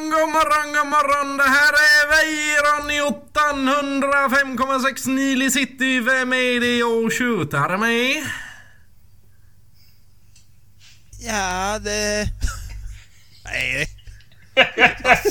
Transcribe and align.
morgon, 0.00 0.10
god 0.10 0.28
morgon, 0.32 0.72
god 0.74 0.86
morgon. 0.86 1.36
Det 1.36 1.42
här 1.42 1.72
är 1.72 2.08
Weiron 2.10 2.90
i 2.90 3.00
805,6 4.90 5.08
Nili 5.08 5.50
City. 5.50 6.00
Vem 6.00 6.32
är 6.32 6.60
det 6.60 6.82
och 6.82 7.12
tjutar 7.12 7.76
med? 7.76 8.26
Ja, 11.20 11.78
det... 11.78 12.28
Nej. 13.44 13.88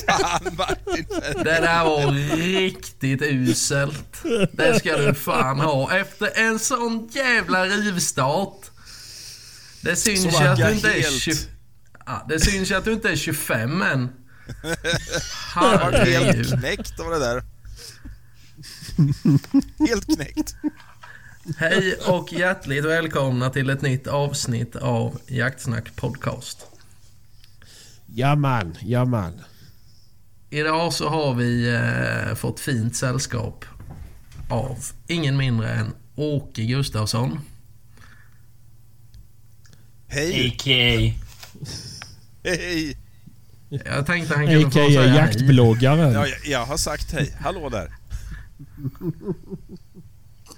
Fan 0.07 0.55
Martin. 0.57 1.05
Det 1.43 1.43
där 1.43 1.83
var 1.85 2.11
riktigt 2.35 3.21
uselt. 3.21 4.23
Det 4.51 4.79
ska 4.79 4.97
du 4.97 5.13
fan 5.13 5.59
ha. 5.59 5.97
Efter 5.97 6.31
en 6.35 6.59
sån 6.59 7.09
jävla 7.11 7.65
rivstart. 7.65 8.65
Det 9.81 9.95
syns 9.95 10.25
ju 10.25 10.47
att 10.47 10.55
du 10.57 10.61
jag 10.63 10.71
inte 10.71 10.87
är 10.89 11.01
helt- 11.01 11.21
20... 11.21 11.35
Ja, 12.05 12.25
det 12.29 12.39
syns 12.39 12.71
ju 12.71 12.75
att 12.75 12.85
du 12.85 12.93
inte 12.93 13.09
är 13.09 13.15
25 13.15 13.81
än. 13.81 14.09
Jag 15.55 15.79
var 15.79 16.05
helt 16.05 16.59
knäckt 16.59 16.99
av 16.99 17.09
det 17.09 17.19
där. 17.19 17.43
Helt 19.87 20.15
knäckt. 20.15 20.55
Hej 21.57 21.93
och 22.07 22.33
hjärtligt 22.33 22.85
välkomna 22.85 23.49
till 23.49 23.69
ett 23.69 23.81
nytt 23.81 24.07
avsnitt 24.07 24.75
av 24.75 25.19
Jaktsnack 25.27 25.95
Podcast. 25.95 26.67
Ja 28.05 28.35
man, 28.35 28.77
ja 28.81 29.05
man. 29.05 29.41
Idag 30.49 30.93
så 30.93 31.09
har 31.09 31.33
vi 31.33 31.73
eh, 31.75 32.35
fått 32.35 32.59
fint 32.59 32.95
sällskap 32.95 33.65
av 34.49 34.77
ingen 35.07 35.37
mindre 35.37 35.69
än 35.69 35.93
Åke 36.15 36.63
Gustafsson. 36.63 37.39
Hej. 40.07 40.47
A.k.a. 40.47 41.13
Hej. 42.43 42.97
Jag 43.69 44.05
tänkte 44.05 44.35
han 44.35 44.47
kunde 44.47 44.61
få 44.65 44.71
säga 44.71 45.15
jaktbloggaren. 45.15 46.13
Ja, 46.13 46.27
jag, 46.27 46.37
jag 46.45 46.65
har 46.65 46.77
sagt 46.77 47.11
hej. 47.11 47.35
Hallå 47.39 47.69
där. 47.69 47.95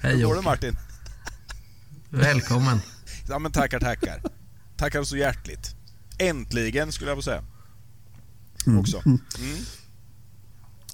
Hej 0.02 0.16
Hur 0.18 0.26
går 0.26 0.36
det. 0.36 0.42
Martin? 0.42 0.76
Välkommen. 2.10 2.80
Ja 3.30 3.40
men 3.40 3.52
tackar, 3.52 3.80
tackar. 3.80 4.22
Tackar 4.78 5.04
så 5.04 5.18
hjärtligt. 5.18 5.76
Äntligen 6.20 6.92
skulle 6.92 7.12
jag 7.12 7.18
få 7.18 7.22
säga. 7.22 7.44
Också. 8.80 9.02
Mm. 9.06 9.20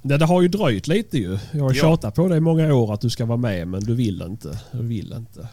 Det, 0.02 0.18
det 0.18 0.26
har 0.26 0.42
ju 0.42 0.48
dröjt 0.48 0.88
lite 0.88 1.18
ju. 1.18 1.40
Jag 1.52 1.64
har 1.64 1.74
Ja. 1.74 1.82
tjatat 1.82 2.16
på 2.16 2.28
dig 2.28 2.38
i 2.38 2.42
många 2.42 2.74
år 2.74 2.94
att 2.94 3.02
du 3.02 3.10
ska 3.10 3.26
vara 3.26 3.38
med 3.38 3.68
men 3.68 3.84
du 3.84 3.96
vill 3.96 4.22
inte. 4.22 4.60
Du 4.72 4.84
vill 4.88 5.14
inte. 5.14 5.48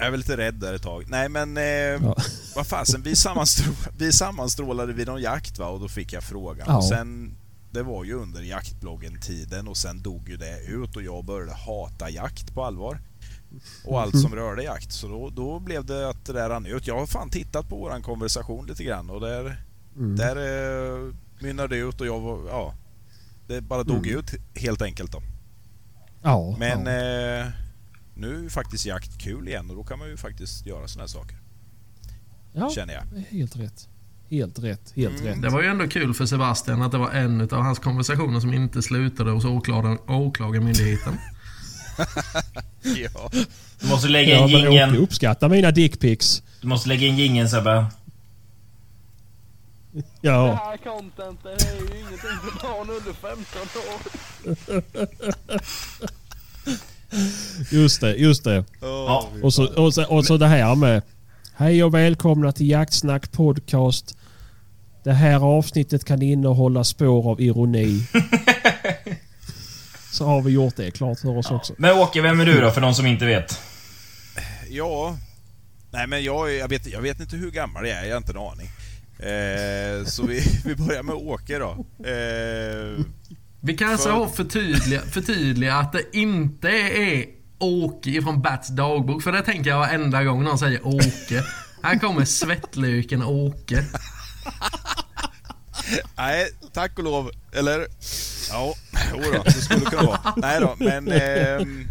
Jag 0.00 0.06
är 0.06 0.10
väl 0.10 0.20
lite 0.20 0.36
rädd 0.36 0.54
där 0.54 0.74
ett 0.74 0.82
tag. 0.82 1.04
Nej 1.08 1.28
men, 1.28 1.56
eh, 1.56 1.62
Ja. 1.64 2.16
vad 2.56 2.66
fasen, 2.66 3.02
vi, 3.02 3.16
sammanstrå 3.16 3.72
vi 3.98 4.12
sammanstrålade 4.12 4.92
vid 4.92 5.06
någon 5.06 5.22
jakt 5.22 5.58
va 5.58 5.66
och 5.66 5.80
då 5.80 5.88
fick 5.88 6.12
jag 6.12 6.22
frågan. 6.22 6.66
Ja. 6.68 6.76
Och 6.76 6.84
sen, 6.84 7.34
det 7.70 7.82
var 7.82 8.04
ju 8.04 8.14
under 8.14 8.42
jaktbloggen-tiden 8.42 9.68
och 9.68 9.76
sen 9.76 10.02
dog 10.02 10.28
ju 10.28 10.36
det 10.36 10.60
ut 10.66 10.96
och 10.96 11.02
jag 11.02 11.24
började 11.24 11.52
hata 11.54 12.10
jakt 12.10 12.54
på 12.54 12.64
allvar. 12.64 12.98
Och 13.84 14.00
allt 14.00 14.20
som 14.20 14.34
rörde 14.34 14.62
jakt. 14.62 14.92
Så 14.92 15.08
då, 15.08 15.30
då 15.30 15.58
blev 15.58 15.84
det 15.84 16.08
att 16.08 16.24
det 16.24 16.32
där 16.32 16.48
rann 16.48 16.66
ut. 16.66 16.86
Jag 16.86 16.98
har 16.98 17.06
fan 17.06 17.30
tittat 17.30 17.68
på 17.68 17.76
våran 17.76 18.02
konversation 18.02 18.66
lite 18.66 18.84
grann 18.84 19.10
och 19.10 19.20
där, 19.20 19.62
Mm. 19.96 20.16
där 20.16 20.36
eh, 20.36 21.14
mynnade 21.40 21.68
det 21.76 21.80
ut 21.88 22.00
och 22.00 22.06
jag 22.06 22.20
var, 22.20 22.40
ja. 22.48 22.74
Det 23.46 23.60
bara 23.60 23.82
dog 23.84 24.06
Mm. 24.06 24.18
ut 24.18 24.34
helt 24.54 24.82
enkelt 24.82 25.12
då. 25.12 25.22
Ja, 26.22 26.56
Men 26.58 26.86
ja. 26.86 26.92
eh, 27.40 27.46
nu 28.20 28.34
är 28.38 28.40
ju 28.42 28.50
faktiskt 28.50 28.86
jakt 28.86 29.18
kul 29.18 29.48
igen 29.48 29.70
och 29.70 29.76
då 29.76 29.84
kan 29.84 29.98
man 29.98 30.08
ju 30.08 30.16
faktiskt 30.16 30.66
göra 30.66 30.88
såna 30.88 31.02
här 31.02 31.08
saker. 31.08 31.36
ja, 32.52 32.70
Känner 32.70 32.94
jag. 32.94 33.02
helt 33.30 33.56
rätt. 33.56 33.88
Helt 34.30 34.58
rätt. 34.58 34.92
Helt 34.96 35.20
Mm. 35.20 35.26
rätt. 35.32 35.42
Det 35.42 35.48
var 35.48 35.62
ju 35.62 35.68
ändå 35.68 35.88
kul 35.88 36.14
för 36.14 36.26
Sebastian 36.26 36.82
att 36.82 36.92
det 36.92 36.98
var 36.98 37.10
en 37.10 37.40
av 37.40 37.52
hans 37.62 37.78
konversationer 37.78 38.40
som 38.40 38.54
inte 38.54 38.82
slutade 38.82 39.30
hos 39.30 39.44
åklagar, 39.44 40.10
åklagarmyndigheten. 40.10 41.18
Ja. 42.82 43.30
Du 43.80 43.88
måste 43.88 44.08
lägga 44.08 44.30
Ja, 44.34 44.44
in 44.46 44.52
men 44.52 44.60
Åke 44.68 44.70
jingeln. 44.76 44.96
uppskattar 44.96 45.48
mina 45.48 45.70
dickpics. 45.70 46.42
Du 46.60 46.66
måste 46.66 46.88
lägga 46.88 47.06
in 47.06 47.16
jingeln 47.18 47.48
Sebbe. 47.48 47.70
Det 49.92 50.02
Ja, 50.20 50.54
här 50.54 50.76
contentet 50.76 51.62
är 51.62 51.74
ju 51.74 51.98
ingenting 52.00 52.18
för 52.18 52.62
barn 52.62 52.90
under 52.90 53.12
15 53.12 53.62
år. 53.90 54.00
just 57.70 58.00
det. 58.00 58.14
Just 58.14 58.44
det. 58.44 58.64
Ja. 58.80 59.28
Och 59.42 59.54
så, 59.54 59.66
och, 59.66 59.94
så, 59.94 60.04
och 60.04 60.24
så 60.24 60.36
det 60.36 60.46
här 60.46 60.74
med 60.74 61.02
Hej 61.54 61.84
och 61.84 61.94
välkomna 61.94 62.52
till 62.52 62.70
Jaktsnack 62.70 63.32
Podcast. 63.32 64.16
Det 65.04 65.12
här 65.12 65.44
avsnittet 65.58 66.04
kan 66.04 66.22
innehålla 66.22 66.84
spår 66.84 67.30
av 67.30 67.40
ironi. 67.40 68.06
så 70.12 70.24
har 70.26 70.42
vi 70.42 70.52
gjort 70.52 70.76
det 70.76 70.90
klart 70.90 71.18
för 71.20 71.36
oss 71.38 71.50
också. 71.50 71.74
Men 71.78 71.98
Åke, 71.98 72.22
vem 72.22 72.40
är 72.40 72.46
du 72.46 72.60
då 72.60 72.70
för 72.70 72.80
de 72.80 72.94
som 72.94 73.06
inte 73.06 73.26
vet? 73.26 73.58
ja. 74.68 75.16
Nej 75.92 76.06
men 76.06 76.24
jag, 76.24 76.54
är- 76.54 76.58
jag, 76.58 76.68
vet, 76.68 76.86
jag 76.86 77.00
vet 77.00 77.20
inte 77.20 77.36
hur 77.36 77.50
gammal 77.50 77.88
jag 77.88 77.98
är, 77.98 78.04
jag 78.04 78.10
har 78.12 78.16
inte 78.16 78.32
en 78.32 78.38
aning. 78.38 78.66
Eh, 79.18 80.04
så 80.06 80.26
vi, 80.26 80.42
vi 80.64 80.74
börjar 80.74 81.02
med 81.02 81.14
Åke 81.14 81.58
då. 81.58 81.70
Eh, 82.10 83.04
Vi 83.62 83.76
kanske 83.76 84.04
För- 84.08 84.12
har 84.14 84.28
förtydliga, 84.28 85.00
förtydliga 85.12 85.74
att 85.76 85.92
det 85.92 86.16
inte 86.16 86.68
är 86.70 87.26
Åke 87.58 88.22
från 88.22 88.42
Bats 88.42 88.68
dagbok. 88.68 89.22
För 89.22 89.32
det 89.32 89.42
tänker 89.42 89.70
jag 89.70 89.78
varenda 89.78 90.24
gång 90.24 90.44
någon 90.44 90.58
säger 90.58 90.86
Åke. 90.86 91.44
Här 91.82 91.98
kommer 91.98 92.24
svettlöken 92.24 93.22
Åke. 93.22 93.84
nej, 96.16 96.50
tack 96.72 96.98
och 96.98 97.04
lov. 97.04 97.30
Eller? 97.52 97.86
Ja, 98.50 98.74
jodå, 99.12 99.42
det 99.44 99.50
skulle 99.52 99.80
kunna 99.80 100.02
vara. 100.02 100.34
Nej 100.36 100.60
då, 100.60 100.74
men... 100.78 101.08
ehm, 101.08 101.88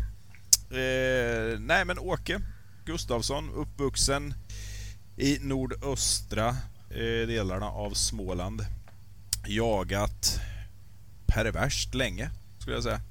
eh, 0.71 1.59
nej 1.59 1.85
men 1.85 1.99
Åke 1.99 2.39
Gustafsson, 2.85 3.49
uppvuxen 3.55 4.33
i 5.17 5.37
nordöstra 5.41 6.47
eh, 6.89 7.27
delarna 7.27 7.65
av 7.65 7.91
Småland. 7.93 8.65
Jagat 9.47 10.39
perverst 11.29 11.95
länge, 11.95 12.29
skulle 12.59 12.75
jag 12.75 12.83
säga. 12.83 13.01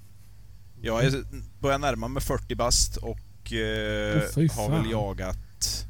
Jag 0.80 1.04
är, 1.04 1.24
börjar 1.60 1.78
närma 1.78 2.08
mig 2.08 2.22
40 2.22 2.54
bast 2.54 2.96
och 2.96 3.52
eh, 3.52 4.22
fy 4.34 4.48
har 4.48 4.70
väl 4.70 4.90
jagat... 4.90 5.86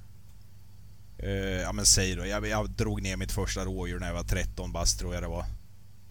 Eh, 1.18 1.30
ja 1.60 1.72
men 1.72 1.86
säg 1.86 2.14
då, 2.14 2.26
jag, 2.26 2.46
jag 2.46 2.70
drog 2.70 3.02
ner 3.02 3.16
mitt 3.16 3.32
första 3.32 3.64
rådjur 3.64 3.98
när 3.98 4.06
jag 4.06 4.14
var 4.14 4.24
13 4.24 4.72
bast 4.72 4.98
tror 4.98 5.14
jag 5.14 5.22
det 5.22 5.28
var. 5.28 5.44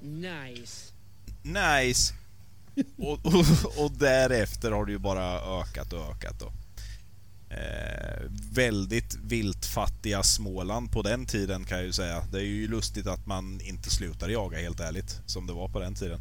Nice. 0.02 0.94
Nice! 1.44 2.14
Och, 2.98 3.26
och, 3.26 3.86
och 3.86 3.92
därefter 3.92 4.72
har 4.72 4.86
det 4.86 4.92
ju 4.92 4.98
bara 4.98 5.62
ökat 5.62 5.94
och 5.94 6.12
ökat 6.12 6.40
då. 6.40 6.52
Eh, 7.50 8.24
väldigt 8.52 9.16
viltfattiga 9.16 10.24
Småland 10.24 10.92
på 10.92 11.02
den 11.02 11.26
tiden 11.26 11.66
kan 11.66 11.78
jag 11.78 11.86
ju 11.86 11.94
säga. 11.94 12.24
Det 12.32 12.38
är 12.38 12.44
ju 12.44 12.68
lustigt 12.68 13.08
att 13.08 13.26
man 13.26 13.62
inte 13.62 13.90
slutar 13.90 14.30
jaga 14.30 14.58
helt 14.58 14.80
ärligt, 14.80 15.22
som 15.26 15.48
det 15.48 15.54
var 15.54 15.68
på 15.68 15.80
den 15.80 15.96
tiden. 15.96 16.20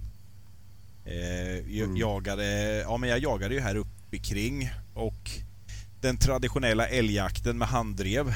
Eh, 1.05 1.77
jag, 1.77 1.99
jagade, 1.99 2.45
ja, 2.81 2.97
men 2.97 3.11
jag 3.11 3.19
jagade 3.19 3.55
ju 3.55 3.61
här 3.61 3.77
uppe 3.77 4.19
kring 4.19 4.71
och 4.95 5.31
den 6.01 6.19
traditionella 6.19 6.89
älgjakten 6.89 7.59
med 7.59 7.69
handdrev. 7.69 8.35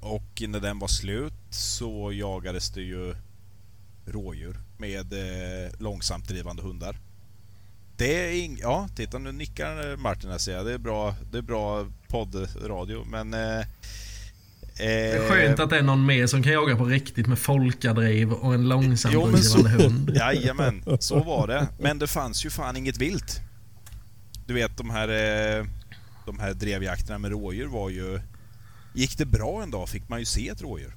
Och 0.00 0.42
när 0.48 0.60
den 0.60 0.78
var 0.78 0.88
slut 0.88 1.32
så 1.50 2.12
jagades 2.12 2.70
det 2.70 2.82
ju 2.82 3.14
rådjur 4.06 4.60
med 4.78 5.12
eh, 5.12 5.70
långsamt 5.78 6.28
drivande 6.28 6.62
hundar. 6.62 6.98
Det 7.96 8.14
är 8.28 8.32
ing- 8.32 8.58
ja, 8.62 8.88
titta 8.96 9.18
nu 9.18 9.32
nickar 9.32 9.96
Martin 9.96 10.30
här 10.30 10.38
ser 10.38 10.52
jag. 10.56 10.66
Det 10.66 10.72
är 10.72 10.78
bra, 10.78 11.14
det 11.32 11.38
är 11.38 11.42
bra 11.42 11.86
poddradio 12.08 13.04
men... 13.04 13.34
Eh, 13.34 13.66
Det 14.76 14.84
är 15.16 15.28
skönt 15.30 15.60
att 15.60 15.70
det 15.70 15.78
är 15.78 15.82
någon 15.82 16.06
mer 16.06 16.26
som 16.26 16.42
kan 16.42 16.52
jaga 16.52 16.76
på 16.76 16.84
riktigt 16.84 17.26
med 17.26 17.38
folkadriv 17.38 18.32
och 18.32 18.54
en 18.54 18.68
långsamt 18.68 19.14
Jo, 19.14 19.26
men 19.26 19.42
så- 19.42 19.58
drivande 19.62 19.84
hund. 19.84 20.10
Jajamän, 20.16 20.84
så 21.00 21.22
var 21.22 21.46
det. 21.46 21.68
Men 21.78 21.98
det 21.98 22.06
fanns 22.06 22.46
ju 22.46 22.50
fan 22.50 22.76
inget 22.76 22.96
vilt. 22.98 23.40
Du 24.46 24.54
vet 24.54 24.76
de 24.76 24.90
här, 24.90 25.08
eh, 25.08 25.64
de 26.26 26.38
här 26.38 26.54
drevjakterna 26.54 27.18
med 27.18 27.30
rådjur 27.30 27.66
var 27.66 27.90
ju... 27.90 28.20
Gick 28.94 29.18
det 29.18 29.26
bra 29.26 29.62
en 29.62 29.70
dag 29.70 29.88
fick 29.88 30.08
man 30.08 30.18
ju 30.18 30.24
se 30.24 30.48
ett 30.48 30.62
rådjur. 30.62 30.96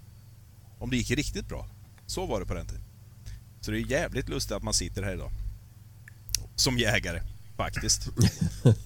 Om 0.79 0.89
det 0.89 0.97
gick 0.97 1.11
riktigt 1.11 1.47
bra. 1.49 1.67
Så 2.05 2.25
var 2.25 2.39
det 2.39 2.45
på 2.45 2.53
den 2.53 2.65
tiden. 2.67 2.83
Så 3.61 3.71
det 3.71 3.77
är 3.79 3.91
jävligt 3.91 4.29
lustigt 4.29 4.51
att 4.51 4.63
man 4.63 4.73
sitter 4.73 5.03
här 5.03 5.13
idag. 5.13 5.31
Som 6.57 6.77
jägare, 6.77 7.21
faktiskt. 7.57 8.07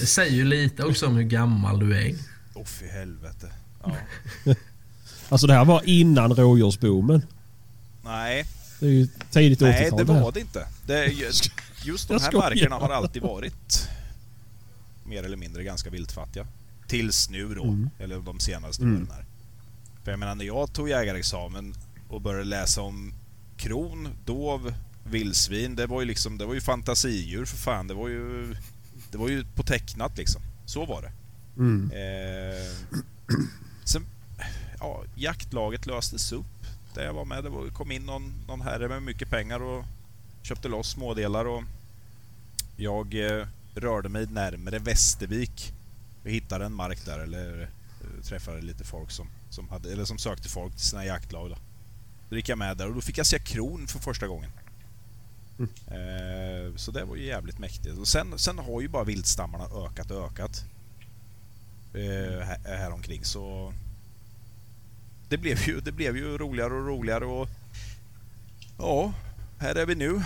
Det 0.00 0.06
säger 0.06 0.32
ju 0.32 0.44
lite 0.44 0.84
också 0.84 1.06
om 1.06 1.14
hur 1.16 1.22
gammal 1.22 1.78
du 1.78 1.98
är. 1.98 2.14
Åh 2.54 2.64
för 2.64 2.86
helvete. 2.86 3.52
Ja. 3.84 3.96
Alltså 5.28 5.46
det 5.46 5.54
här 5.54 5.64
var 5.64 5.82
innan 5.84 6.34
rådjursboomen. 6.34 7.26
Nej, 8.04 8.46
Det 8.80 8.86
är 8.86 8.90
ju 8.90 9.08
tidigt 9.30 9.60
80-tal 9.60 9.70
nej 9.70 9.90
det 9.96 10.04
var 10.04 10.32
det 10.32 10.40
inte. 10.40 10.66
Det 10.86 10.98
är 10.98 11.08
ju, 11.08 11.30
just 11.84 12.08
de 12.08 12.20
här 12.22 12.32
markerna 12.32 12.76
har 12.76 12.90
alltid 12.90 13.22
varit 13.22 13.88
mer 15.04 15.22
eller 15.22 15.36
mindre 15.36 15.64
ganska 15.64 15.90
viltfattiga. 15.90 16.46
Tills 16.86 17.30
nu 17.30 17.54
då, 17.54 17.62
Mm. 17.64 17.90
eller 17.98 18.18
de 18.20 18.40
senaste 18.40 18.82
Mm. 18.82 18.96
åren 18.96 19.08
här. 19.14 19.24
För 20.04 20.10
jag 20.12 20.18
menar 20.18 20.34
när 20.34 20.44
jag 20.44 20.72
tog 20.72 20.88
jägarexamen 20.88 21.74
och 22.08 22.20
började 22.20 22.44
läsa 22.44 22.80
om 22.82 23.14
kron, 23.56 24.08
dov, 24.24 24.74
vildsvin. 25.04 25.76
Det 25.76 25.86
var 25.86 26.00
ju 26.00 26.06
liksom, 26.06 26.38
det 26.38 26.46
var 26.46 26.54
ju 26.54 26.60
fantasidjur 26.60 27.44
för 27.44 27.56
fan. 27.56 27.86
Det 27.86 27.94
var 27.94 28.08
ju, 28.08 28.54
det 29.10 29.18
var 29.18 29.28
ju 29.28 29.44
på 29.44 29.62
tecknat 29.62 30.18
liksom. 30.18 30.42
Så 30.66 30.86
var 30.86 31.02
det. 31.02 31.12
Mm. 31.56 31.90
Eh, 31.90 32.96
sen, 33.84 34.06
ja, 34.78 35.04
jaktlaget 35.14 35.86
löstes 35.86 36.32
upp. 36.32 36.46
Där 36.94 37.04
jag 37.04 37.12
var 37.12 37.24
med. 37.24 37.44
Det 37.44 37.50
var, 37.50 37.68
kom 37.68 37.92
in 37.92 38.06
någon, 38.06 38.32
någon 38.48 38.60
herre 38.60 38.88
med 38.88 39.02
mycket 39.02 39.30
pengar 39.30 39.62
och 39.62 39.84
köpte 40.42 40.68
loss 40.68 40.90
smådelar 40.90 41.44
och 41.44 41.62
jag 42.76 43.14
eh, 43.14 43.46
rörde 43.74 44.08
mig 44.08 44.26
närmare 44.26 44.78
Västervik. 44.78 45.72
Jag 46.22 46.30
hittade 46.30 46.64
en 46.64 46.74
mark 46.74 47.04
där 47.04 47.18
eller 47.18 47.62
eh, 47.62 48.22
träffade 48.22 48.60
lite 48.62 48.84
folk 48.84 49.10
som, 49.10 49.28
som, 49.50 49.68
hade, 49.68 49.92
eller 49.92 50.04
som 50.04 50.18
sökte 50.18 50.48
folk 50.48 50.72
till 50.72 50.86
sina 50.86 51.04
jaktlag. 51.04 51.50
Då. 51.50 51.56
Då 52.28 52.36
gick 52.36 52.48
jag 52.48 52.58
med 52.58 52.76
där 52.76 52.88
och 52.88 52.94
då 52.94 53.00
fick 53.00 53.18
jag 53.18 53.26
se 53.26 53.38
kron 53.38 53.86
för 53.86 53.98
första 53.98 54.26
gången. 54.26 54.50
Eh, 55.60 56.76
så 56.76 56.90
det 56.90 57.04
var 57.04 57.16
ju 57.16 57.24
jävligt 57.26 57.58
mäktigt. 57.58 57.98
Och 57.98 58.08
sen, 58.08 58.38
sen 58.38 58.58
har 58.58 58.80
ju 58.80 58.88
bara 58.88 59.04
viltstammarna 59.04 59.64
ökat 59.64 60.10
och 60.10 60.24
ökat. 60.26 60.64
Eh, 61.94 62.46
här, 62.46 62.58
här 62.64 62.90
omkring 62.92 63.24
så... 63.24 63.72
Det 65.28 65.38
blev, 65.38 65.68
ju, 65.68 65.80
det 65.80 65.92
blev 65.92 66.16
ju 66.16 66.38
roligare 66.38 66.74
och 66.74 66.86
roligare 66.86 67.24
och... 67.24 67.48
Ja, 68.78 69.12
här 69.58 69.74
är 69.74 69.86
vi 69.86 69.94
nu. 69.94 70.22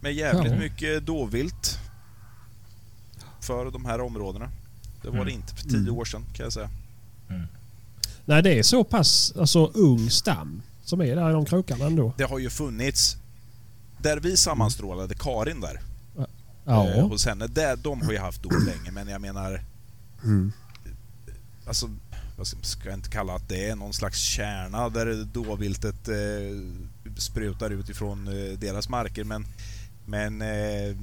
Med 0.00 0.12
jävligt 0.14 0.52
Ja. 0.52 0.58
mycket 0.58 1.06
dovvilt. 1.06 1.78
För 3.40 3.70
de 3.70 3.84
här 3.84 4.00
områdena. 4.00 4.50
Det 5.02 5.08
var 5.08 5.16
det 5.16 5.22
Mm. 5.32 5.34
inte 5.34 5.54
för 5.54 5.62
tio 5.68 5.78
Mm. 5.78 5.94
år 5.94 6.04
sedan 6.04 6.24
kan 6.34 6.44
jag 6.44 6.52
säga. 6.52 6.70
Nej, 8.24 8.42
det 8.42 8.58
är 8.58 8.62
så 8.62 8.84
pass 8.84 9.32
alltså, 9.38 9.66
ung 9.66 10.10
stam 10.10 10.62
som 10.84 11.00
är 11.00 11.16
där 11.16 11.30
i 11.30 11.32
de 11.32 11.44
krokarna 11.44 11.84
ändå. 11.86 12.12
Det 12.16 12.24
har 12.24 12.38
ju 12.38 12.50
funnits... 12.50 13.16
Där 14.04 14.20
vi 14.20 14.36
sammanstrålade, 14.36 15.14
Karin 15.14 15.60
där, 15.60 15.80
eh, 16.18 16.24
Ja. 16.64 17.00
hos 17.02 17.26
henne, 17.26 17.46
där, 17.46 17.76
de 17.76 18.02
har 18.02 18.12
ju 18.12 18.18
haft 18.18 18.42
dov 18.42 18.52
länge 18.66 18.90
men 18.90 19.08
jag 19.08 19.20
menar... 19.20 19.64
Mm. 20.24 20.52
Alltså, 21.66 21.90
vad 22.36 22.46
ska 22.46 22.88
jag 22.88 22.94
inte 22.98 23.10
kalla 23.10 23.34
att 23.34 23.48
det 23.48 23.68
är 23.68 23.76
någon 23.76 23.92
slags 23.92 24.18
kärna 24.18 24.88
där 24.88 25.24
dåviltet 25.24 26.08
eh, 26.08 27.16
sprutar 27.16 27.70
ut 27.70 27.88
ifrån 27.88 28.28
eh, 28.28 28.58
deras 28.58 28.88
marker 28.88 29.24
men, 29.24 29.46
men 30.06 30.42
eh, 30.42 30.96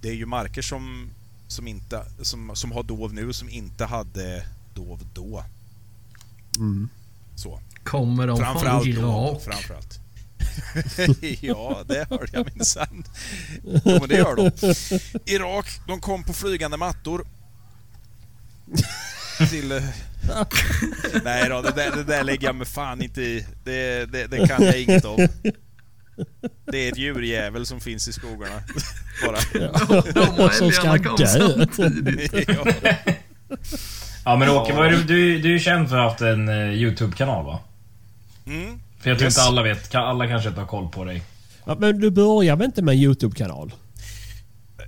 det 0.00 0.08
är 0.08 0.14
ju 0.14 0.26
marker 0.26 0.62
som, 0.62 1.10
som, 1.48 1.66
inte, 1.66 2.04
som, 2.22 2.50
som 2.56 2.72
har 2.72 2.82
dov 2.82 3.14
nu 3.14 3.32
som 3.32 3.48
inte 3.48 3.84
hade 3.84 4.46
dov 4.74 5.06
då. 5.14 5.44
Mm. 6.56 6.88
Så. 7.36 7.60
Kommer 7.84 8.26
de 8.26 8.36
från 8.36 8.46
Framförallt 8.46 8.84
då. 8.84 8.90
Irak? 8.90 9.42
Framförallt. 9.42 10.00
ja, 11.40 11.82
det 11.86 12.06
hörde 12.10 12.28
jag 12.32 12.46
minsann. 12.54 13.04
Jo, 13.64 13.80
men 13.84 14.08
det 14.08 14.16
gör 14.16 14.36
de. 14.36 14.50
Irak, 15.32 15.66
de 15.86 16.00
kom 16.00 16.24
på 16.24 16.32
flygande 16.32 16.76
mattor. 16.76 17.24
Till... 19.50 19.72
eh, 19.72 19.82
Nej 21.24 21.48
då, 21.48 21.62
det 21.62 21.70
där, 21.70 21.96
det 21.96 22.04
där 22.04 22.24
lägger 22.24 22.48
jag 22.48 22.54
mig 22.56 22.66
fan 22.66 23.02
inte 23.02 23.22
i. 23.22 23.46
Det, 23.64 24.04
det, 24.12 24.26
det 24.26 24.46
kan 24.48 24.64
jag 24.64 24.80
inget 24.80 25.04
om. 25.04 25.28
Det 26.72 26.78
är 26.78 26.92
ett 26.92 26.98
djurjävel 26.98 27.66
som 27.66 27.80
finns 27.80 28.08
i 28.08 28.12
skogarna. 28.12 28.62
Bara. 29.26 29.38
De 30.12 30.44
och 30.44 30.52
Som 30.52 30.70
ska 30.72 30.82
älgarna 30.92 30.98
kom 30.98 31.16
dö. 31.16 31.26
samtidigt. 31.72 32.48
Ja. 32.48 32.94
Ja 34.24 34.36
men 34.36 34.48
Åke, 34.50 34.88
du, 34.90 35.02
du, 35.02 35.38
du 35.38 35.48
är 35.48 35.52
ju 35.52 35.58
känd 35.58 35.88
för 35.88 35.96
att 35.96 36.02
ha 36.02 36.08
haft 36.10 36.20
en 36.20 36.48
eh, 36.48 36.72
YouTube-kanal 36.74 37.44
va? 37.44 37.60
Mm. 38.46 38.80
För 39.00 39.10
jag 39.10 39.18
tror 39.18 39.26
Yes. 39.26 39.38
inte 39.38 39.48
alla 39.48 39.62
vet, 39.62 39.88
kan- 39.88 40.04
alla 40.04 40.28
kanske 40.28 40.48
inte 40.48 40.60
har 40.60 40.68
koll 40.68 40.88
på 40.88 41.04
dig. 41.04 41.22
Ja, 41.64 41.76
men 41.80 42.00
du 42.00 42.10
började 42.10 42.58
väl 42.58 42.66
inte 42.66 42.82
med 42.82 42.92
en 42.94 42.98
YouTube-kanal? 43.00 43.72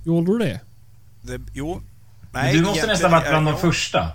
Gjorde 0.03 0.31
du 0.31 0.37
det? 0.37 0.59
Det, 1.21 1.41
jo. 1.53 1.81
Men 2.31 2.53
du 2.53 2.61
måste 2.61 2.87
nästan 2.87 3.11
varit 3.11 3.29
bland 3.29 3.45
de 3.47 3.57
första. 3.57 4.11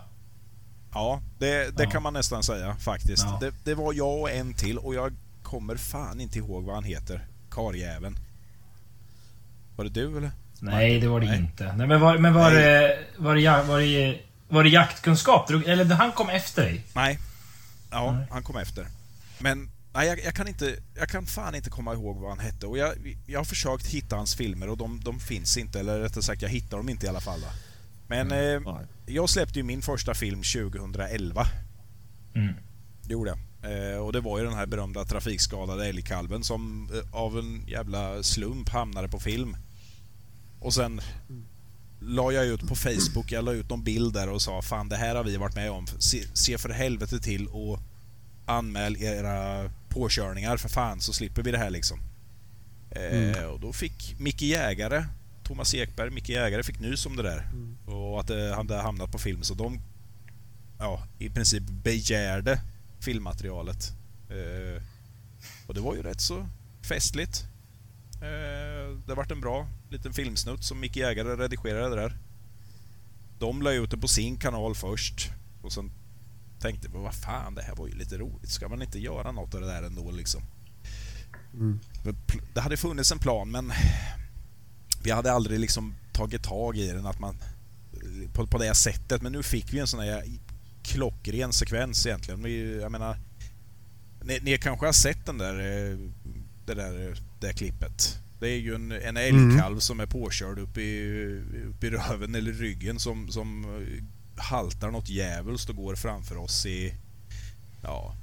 Ja, 0.95 1.21
det, 1.39 1.77
det 1.77 1.83
Ja. 1.83 1.91
kan 1.91 2.03
man 2.03 2.13
nästan 2.13 2.43
säga 2.43 2.77
faktiskt. 2.77 3.25
Ja. 3.27 3.39
Det, 3.41 3.53
det 3.65 3.75
var 3.75 3.93
jag 3.93 4.21
och 4.21 4.31
en 4.31 4.55
till 4.55 4.79
och 4.79 4.95
jag 4.95 5.13
kommer 5.43 5.77
fan 5.77 6.21
inte 6.21 6.39
ihåg 6.39 6.65
vad 6.65 6.75
han 6.75 6.85
heter. 6.85 7.27
Karjäveln. 7.51 8.19
Var 9.77 9.85
det 9.85 9.91
du 9.91 10.17
eller? 10.19 10.31
Nej, 10.61 11.01
det 11.01 11.09
var 11.09 11.21
det 11.21 11.27
Nej. 11.27 11.39
inte. 11.39 11.73
Nej, 11.77 11.87
men 11.87 12.01
var, 12.01 12.19
men 12.19 12.35
var, 12.35 12.51
Nej. 12.51 12.63
det, 12.63 12.99
var, 13.19 13.35
det, 13.35 13.41
ja- 13.41 13.63
var, 13.63 13.79
det, 13.81 14.19
var 14.49 14.63
det 14.65 14.71
jaktkunskap? 14.71 15.51
Eller 15.51 15.85
han 15.85 16.13
kom 16.13 16.29
efter 16.29 16.63
dig? 16.63 16.85
Nej. 16.93 17.19
Ja, 17.91 18.13
Nej. 18.13 18.27
han 18.31 18.43
kom 18.43 18.57
efter. 18.57 18.87
Men 19.39 19.71
nej, 19.93 20.09
jag, 20.09 20.25
jag, 20.25 20.35
kan 20.35 20.49
inte, 20.49 20.77
jag 20.95 21.09
kan 21.09 21.27
fan 21.27 21.55
inte 21.55 21.71
komma 21.71 21.95
ihåg 21.95 22.17
vad 22.17 22.31
han 22.31 22.39
hette. 22.39 22.67
Och 22.67 22.79
jag, 22.79 23.17
jag 23.27 23.41
har 23.41 23.45
försökt 23.45 23.87
hitta 23.87 24.17
hans 24.17 24.35
filmer 24.35 24.69
och 24.69 24.77
de, 24.77 25.01
de 25.01 25.21
finns 25.21 25.57
inte. 25.57 25.81
Eller 25.81 26.01
rättare 26.01 26.23
sagt, 26.23 26.43
jag 26.43 26.49
hittar 26.49 26.77
dem 26.77 26.89
inte 26.89 27.07
i 27.07 27.09
alla 27.09 27.21
fall. 27.21 27.41
Då. 27.41 27.47
Men 28.07 28.33
eh, 28.33 28.61
Nej. 28.61 28.87
jag 29.07 29.31
släppte 29.31 29.59
ju 29.59 29.63
min 29.63 29.83
första 29.83 30.15
film 30.15 30.43
2011. 30.43 31.47
Mm. 32.35 32.55
Det 33.03 33.13
gjorde 33.13 33.31
jag. 33.31 33.39
Eh, 33.63 33.99
och 33.99 34.13
det 34.13 34.21
var 34.21 34.39
ju 34.39 34.45
den 34.45 34.55
här 34.55 34.67
berömda 34.67 35.05
trafikskadade 35.05 35.87
älgkalven 35.87 36.45
som 36.45 36.91
eh, 36.95 37.17
av 37.17 37.39
en 37.39 37.65
jävla 37.67 38.23
slump 38.23 38.69
hamnade 38.69 39.09
på 39.09 39.21
film. 39.21 39.57
Och 40.61 40.75
sen 40.75 41.01
la 42.01 42.33
jag 42.33 42.47
ut 42.47 42.69
på 42.69 42.75
Facebook, 42.75 43.33
jag 43.33 43.45
la 43.45 43.53
ut 43.53 43.71
någon 43.71 43.85
bild 43.85 44.15
där 44.15 44.29
och 44.29 44.43
sa 44.43 44.63
fan 44.63 44.89
det 44.89 44.97
här 44.97 45.15
har 45.15 45.25
vi 45.25 45.37
varit 45.37 45.57
med 45.57 45.71
om. 45.71 45.87
Se, 45.87 46.23
se 46.35 46.59
för 46.59 46.69
helvete 46.69 47.21
till 47.21 47.47
och 47.47 47.79
anmäl 48.49 48.97
era 49.03 49.71
påkörningar 49.89 50.57
för 50.57 50.69
fan 50.69 51.01
så 51.01 51.13
slipper 51.13 51.43
vi 51.43 51.51
det 51.51 51.59
här 51.59 51.71
liksom. 51.71 52.01
Eh, 52.91 53.45
och 53.45 53.61
då 53.61 53.73
fick 53.73 54.17
Micke 54.19 54.43
Jägare, 54.43 55.05
Thomas 55.45 55.75
Ekberg, 55.75 56.11
Micke 56.11 56.29
Jägare 56.29 56.63
fick 56.63 56.81
nys 56.81 57.07
om 57.07 57.17
det 57.17 57.23
där. 57.23 57.49
Och 57.87 58.21
att 58.21 58.27
det 58.27 58.55
hade 58.55 58.77
hamnat 58.77 59.13
på 59.13 59.19
film 59.19 59.43
så 59.43 59.55
de 59.55 59.81
ja, 60.79 61.03
i 61.19 61.31
princip 61.31 61.63
begärde 61.63 62.61
filmmaterialet. 63.01 63.93
Eh, 64.31 64.83
och 65.67 65.75
det 65.75 65.81
var 65.81 65.95
ju 65.95 66.03
rätt 66.03 66.21
så 66.21 66.49
festligt. 66.89 67.45
Eh, 68.15 68.99
det 69.07 69.15
vart 69.15 69.31
en 69.31 69.41
bra 69.41 69.69
liten 69.91 70.13
filmsnutt 70.13 70.65
som 70.65 70.81
Micke 70.81 70.97
Jägare 70.97 71.37
redigerade 71.37 71.97
där. 71.97 72.17
De 73.39 73.63
la 73.63 73.73
ut 73.73 73.91
det 73.91 73.99
på 73.99 74.09
sin 74.09 74.37
kanal 74.37 74.75
först. 74.75 75.31
Och 75.63 75.73
sen 75.73 75.91
tänkte 76.61 76.89
vad 76.93 77.15
fan, 77.15 77.55
det 77.55 77.63
här 77.63 77.75
var 77.75 77.87
ju 77.87 77.95
lite 77.95 78.19
roligt. 78.19 78.51
Ska 78.51 78.69
man 78.69 78.83
inte 78.83 78.99
göra 78.99 79.33
något 79.33 79.55
av 79.55 79.61
det 79.61 79.67
där 79.67 79.83
ändå 79.83 80.11
liksom? 80.11 80.43
Mm. 81.55 81.81
Det 82.55 82.61
hade 82.61 82.77
funnits 82.77 83.13
en 83.13 83.19
plan 83.19 83.51
men 83.51 83.73
vi 85.03 85.11
hade 85.11 85.33
aldrig 85.33 85.61
liksom 85.61 85.95
tagit 86.13 86.43
tag 86.43 86.77
i 86.77 86.93
den 86.93 87.07
att 87.07 87.19
man 87.19 87.37
på, 88.33 88.47
på 88.47 88.59
det 88.59 88.75
sättet. 88.75 89.23
Men 89.23 89.33
nu 89.33 89.43
fick 89.43 89.73
vi 89.73 89.79
en 89.79 89.87
sån 89.87 90.01
här 90.01 90.25
klockren 90.83 91.53
sekvens 91.53 92.07
egentligen. 92.07 92.43
Vi, 92.43 92.81
jag 92.81 92.93
menar, 92.93 93.17
ni, 94.25 94.39
ni 94.43 94.59
kanske 94.59 94.87
har 94.87 94.93
sett 94.93 95.27
den 95.27 95.39
där, 95.39 95.59
eh, 95.59 95.99
det 96.67 96.75
där, 96.75 96.93
det 97.41 97.47
där 97.47 97.53
klippet. 97.53 98.19
Det 98.41 98.49
är 98.49 98.59
ju 98.59 98.75
en, 98.75 98.93
en 98.93 99.17
älgkalv 99.17 99.79
som 99.79 100.01
är 100.01 100.07
påkörd 100.07 100.59
upp 100.59 100.79
i, 100.79 101.03
upp 101.69 101.85
i 101.85 101.91
röven 101.91 102.35
eller 102.35 102.53
ryggen 102.53 102.99
som, 102.99 103.29
som 103.29 103.65
eh, 103.65 104.05
haltar 104.39 104.91
något 104.91 105.09
djävulskt 105.09 105.71
och 105.71 105.77
går 105.77 105.97
framför 105.97 106.37
oss 106.37 106.67
i 106.67 106.95
ja, 107.83 108.17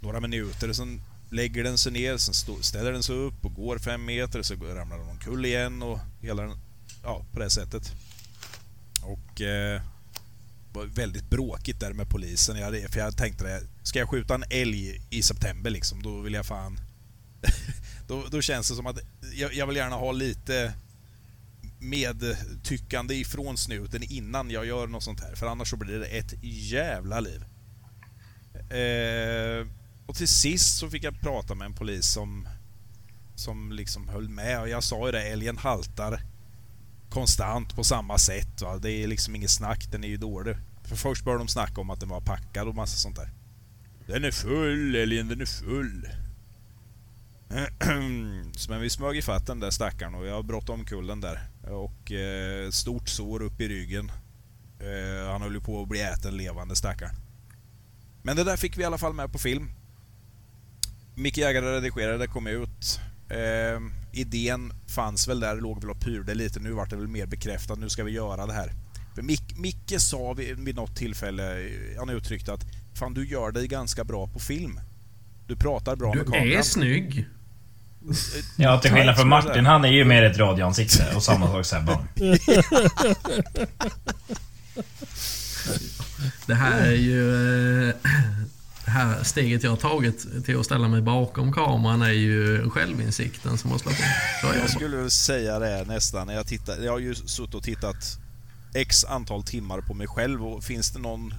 några 0.00 0.20
minuter. 0.20 0.72
Sen 0.72 1.02
lägger 1.30 1.64
den 1.64 1.78
sig 1.78 1.92
ner, 1.92 2.16
sen 2.16 2.62
ställer 2.62 2.92
den 2.92 3.02
sig 3.02 3.16
upp 3.16 3.44
och 3.44 3.54
går 3.54 3.78
fem 3.78 4.04
meter, 4.04 4.42
så 4.42 4.54
ramlar 4.54 4.98
den 4.98 5.08
omkull 5.08 5.44
igen 5.44 5.82
och 5.82 5.98
hela 6.20 6.42
den, 6.42 6.56
ja, 7.02 7.24
på 7.32 7.38
det 7.38 7.50
sättet. 7.50 7.92
Och 9.02 9.40
eh, 9.40 9.82
det 10.72 10.78
var 10.78 10.84
väldigt 10.84 11.30
bråkigt 11.30 11.80
där 11.80 11.92
med 11.92 12.08
polisen. 12.08 12.56
Jag 12.56 12.90
för 12.92 13.00
jag 13.00 13.16
tänkte 13.16 13.44
det, 13.44 13.62
ska 13.82 13.98
jag 13.98 14.08
skjuta 14.08 14.34
en 14.34 14.44
älg 14.50 15.06
i 15.10 15.22
september 15.22 15.70
liksom, 15.70 16.02
då 16.02 16.20
vill 16.20 16.34
jag 16.34 16.46
fan... 16.46 16.80
då, 18.08 18.24
då 18.30 18.40
känns 18.40 18.68
det 18.68 18.74
som 18.74 18.86
att 18.86 18.98
jag, 19.34 19.54
jag 19.54 19.66
vill 19.66 19.76
gärna 19.76 19.96
ha 19.96 20.12
lite 20.12 20.72
medtyckande 21.82 23.14
ifrån 23.14 23.56
snuten 23.56 24.02
innan 24.02 24.50
jag 24.50 24.66
gör 24.66 24.86
något 24.86 25.02
sånt 25.02 25.20
här. 25.20 25.34
För 25.34 25.46
annars 25.46 25.70
så 25.70 25.76
blir 25.76 25.98
det 25.98 26.06
ett 26.06 26.34
jävla 26.42 27.20
liv. 27.20 27.44
Eh, 28.54 29.66
och 30.06 30.16
till 30.16 30.28
sist 30.28 30.78
så 30.78 30.90
fick 30.90 31.04
jag 31.04 31.20
prata 31.20 31.54
med 31.54 31.66
en 31.66 31.74
polis 31.74 32.06
som, 32.06 32.48
som 33.34 33.72
liksom 33.72 34.08
höll 34.08 34.28
med. 34.28 34.60
Och 34.60 34.68
jag 34.68 34.84
sa 34.84 35.06
ju 35.06 35.12
det, 35.12 35.22
älgen 35.22 35.58
haltar 35.58 36.22
konstant 37.10 37.76
på 37.76 37.84
samma 37.84 38.18
sätt. 38.18 38.62
Va? 38.62 38.78
Det 38.78 38.90
är 38.90 39.06
liksom 39.06 39.36
inget 39.36 39.50
snack, 39.50 39.88
den 39.90 40.04
är 40.04 40.08
ju 40.08 40.16
dålig. 40.16 40.56
För 40.84 40.96
först 40.96 41.24
började 41.24 41.44
de 41.44 41.48
snacka 41.48 41.80
om 41.80 41.90
att 41.90 42.00
den 42.00 42.08
var 42.08 42.20
packad 42.20 42.68
och 42.68 42.74
massa 42.74 42.96
sånt 42.96 43.16
där. 43.16 43.30
Den 44.06 44.24
är 44.24 44.30
full, 44.30 44.94
älgen, 44.94 45.28
den 45.28 45.40
är 45.40 45.46
full. 45.46 46.08
Så 48.56 48.70
Men 48.70 48.80
vi 48.80 48.90
smög 48.90 49.16
ifatt 49.16 49.46
den 49.46 49.60
där 49.60 49.70
stackaren 49.70 50.14
och 50.14 50.26
jag 50.26 50.44
brottade 50.44 50.72
omkull 50.72 51.06
den 51.06 51.20
där. 51.20 51.51
Och 51.62 52.12
eh, 52.12 52.70
stort 52.70 53.08
sår 53.08 53.42
upp 53.42 53.60
i 53.60 53.68
ryggen. 53.68 54.12
Eh, 54.80 55.30
han 55.30 55.42
höll 55.42 55.54
ju 55.54 55.60
på 55.60 55.82
att 55.82 55.88
bli 55.88 56.00
äten 56.00 56.36
levande 56.36 56.76
stackaren. 56.76 57.14
Men 58.22 58.36
det 58.36 58.44
där 58.44 58.56
fick 58.56 58.78
vi 58.78 58.82
i 58.82 58.84
alla 58.84 58.98
fall 58.98 59.12
med 59.14 59.32
på 59.32 59.38
film. 59.38 59.70
Micke 61.14 61.38
Jägare 61.38 61.66
redigerade, 61.76 62.18
det 62.18 62.26
kom 62.26 62.46
ut. 62.46 63.00
Eh, 63.28 63.80
idén 64.12 64.72
fanns 64.86 65.28
väl 65.28 65.40
där, 65.40 65.56
låg 65.56 65.80
väl 65.80 65.90
och 65.90 66.00
pyrde 66.00 66.34
lite. 66.34 66.60
Nu 66.60 66.72
vart 66.72 66.90
det 66.90 66.96
väl 66.96 67.08
mer 67.08 67.26
bekräftat, 67.26 67.78
nu 67.78 67.88
ska 67.88 68.04
vi 68.04 68.12
göra 68.12 68.46
det 68.46 68.52
här. 68.52 68.72
Mick, 69.22 69.58
Micke 69.58 69.94
sa 70.00 70.32
vid, 70.32 70.60
vid 70.60 70.76
något 70.76 70.96
tillfälle, 70.96 71.70
han 71.98 72.10
uttryckte 72.10 72.52
att 72.52 72.64
Fan, 72.94 73.14
du 73.14 73.26
gör 73.26 73.52
dig 73.52 73.68
ganska 73.68 74.04
bra 74.04 74.26
på 74.26 74.38
film. 74.38 74.80
Du 75.46 75.56
pratar 75.56 75.96
bra 75.96 76.14
med 76.14 76.24
Du 76.26 76.30
kameran. 76.32 76.52
är 76.52 76.62
snygg. 76.62 77.26
Ja, 78.56 78.78
till 78.80 78.90
skillnad 78.90 79.16
från 79.16 79.28
Martin. 79.28 79.66
Han 79.66 79.84
är 79.84 79.88
ju 79.88 80.04
mer 80.04 80.22
ett 80.22 80.38
radioansikte 80.38 81.12
och 81.16 81.22
samma 81.22 81.46
sak 81.46 81.66
Sebban. 81.66 82.08
Det 86.46 86.54
här 86.54 86.80
är 86.86 86.92
ju... 86.92 87.88
eh, 87.88 87.94
Det 88.84 88.90
här 88.90 89.22
steget 89.24 89.62
jag 89.62 89.70
har 89.70 89.76
tagit 89.76 90.44
till 90.44 90.58
att 90.60 90.64
ställa 90.66 90.88
mig 90.88 91.02
bakom 91.02 91.52
kameran 91.52 92.02
är 92.02 92.10
ju 92.10 92.70
självinsikten 92.70 93.58
som 93.58 93.70
har 93.70 93.78
slagit 93.78 94.00
in. 94.00 94.06
Jag 94.60 94.70
skulle 94.70 95.10
säga 95.10 95.58
det 95.58 95.84
nästan. 95.84 96.26
När 96.26 96.34
jag, 96.34 96.46
tittar, 96.46 96.78
jag 96.84 96.92
har 96.92 96.98
ju 96.98 97.14
suttit 97.14 97.54
och 97.54 97.62
tittat 97.62 98.18
X 98.74 99.04
antal 99.04 99.42
timmar 99.42 99.80
på 99.80 99.94
mig 99.94 100.06
själv 100.06 100.46
och 100.46 100.64
finns 100.64 100.90
det 100.90 100.98
någon 100.98 101.34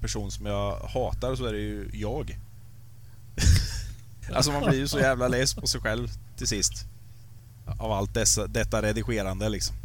person 0.00 0.30
som 0.30 0.46
jag 0.46 0.76
hatar 0.76 1.34
så 1.36 1.44
är 1.46 1.52
det 1.52 1.58
ju 1.58 1.90
jag. 1.92 2.36
Alltså 4.32 4.52
man 4.52 4.64
blir 4.68 4.78
ju 4.78 4.88
så 4.88 4.98
jävla 4.98 5.28
less 5.28 5.54
på 5.54 5.66
sig 5.66 5.80
själv 5.80 6.08
till 6.36 6.46
sist. 6.46 6.72
Av 7.78 7.92
allt 7.92 8.14
dessa, 8.14 8.46
detta 8.46 8.82
redigerande 8.82 9.48
liksom. 9.48 9.76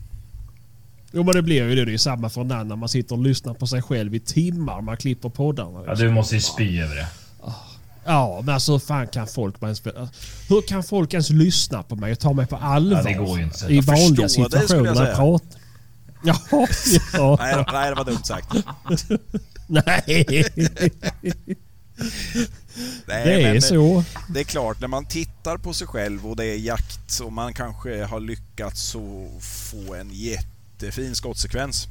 Jo 1.12 1.24
men 1.24 1.36
det 1.36 1.42
blir 1.42 1.64
ju 1.64 1.76
det. 1.76 1.86
Det 1.86 1.90
är 1.90 1.92
ju 1.92 1.98
samma 1.98 2.30
för 2.30 2.42
annan. 2.42 2.80
Man 2.80 2.90
sitter 2.90 3.16
och 3.16 3.22
lyssnar 3.22 3.54
på 3.54 3.68
sig 3.68 3.82
själv 3.82 4.16
i 4.16 4.20
timmar. 4.20 4.82
Man 4.82 4.98
klipper 4.98 5.30
poddarna. 5.30 5.84
Ja, 5.88 5.96
du 5.96 6.12
måste 6.12 6.36
ju 6.36 6.42
spy 6.42 6.82
över 6.82 6.96
det. 6.96 7.08
Ja, 8.06 8.42
men 8.46 8.54
alltså 8.54 8.72
hur 8.72 8.80
fan 8.80 9.08
kan 9.08 9.28
folk 9.28 9.56
ens... 9.64 9.86
Hur 10.50 10.68
kan 10.68 10.84
folk 10.84 11.14
ens 11.14 11.30
lyssna 11.30 11.84
på 11.84 11.96
mig 11.96 12.12
och 12.12 12.20
ta 12.20 12.34
mig 12.34 12.48
på 12.48 12.56
allvar? 12.56 12.98
Ja, 12.98 13.04
det 13.04 13.14
går 13.14 13.38
ju 13.38 13.44
inte. 13.44 13.66
I 13.66 13.82
vanliga 13.82 14.30
situationer 14.30 14.94
när 14.94 15.06
jag 15.06 15.16
pratar. 15.16 15.60
Ja, 16.24 16.36
ja. 17.14 17.38
Nej, 17.40 17.66
nej, 17.74 17.90
det 17.90 17.96
var 17.96 18.06
dumt 18.06 18.24
sagt. 18.24 18.54
Nej. 19.68 20.46
Nej, 23.08 23.26
Det 23.26 23.44
är 23.44 23.52
men 23.54 23.62
så. 23.62 24.04
Det 24.30 24.40
är 24.40 24.44
klart, 24.44 24.80
när 24.82 24.88
man 24.88 25.06
tittar 25.06 25.58
på 25.58 25.74
sig 25.74 25.88
själv 25.88 26.28
och 26.28 26.36
det 26.36 26.46
är 26.46 26.58
jakt 26.58 27.20
och 27.20 27.34
man 27.34 27.54
kanske 27.54 28.04
har 28.04 28.20
lyckats 28.20 28.92
få 29.42 29.94
en 29.96 30.10
jättefin 30.12 31.16
skottsekvens. 31.16 31.88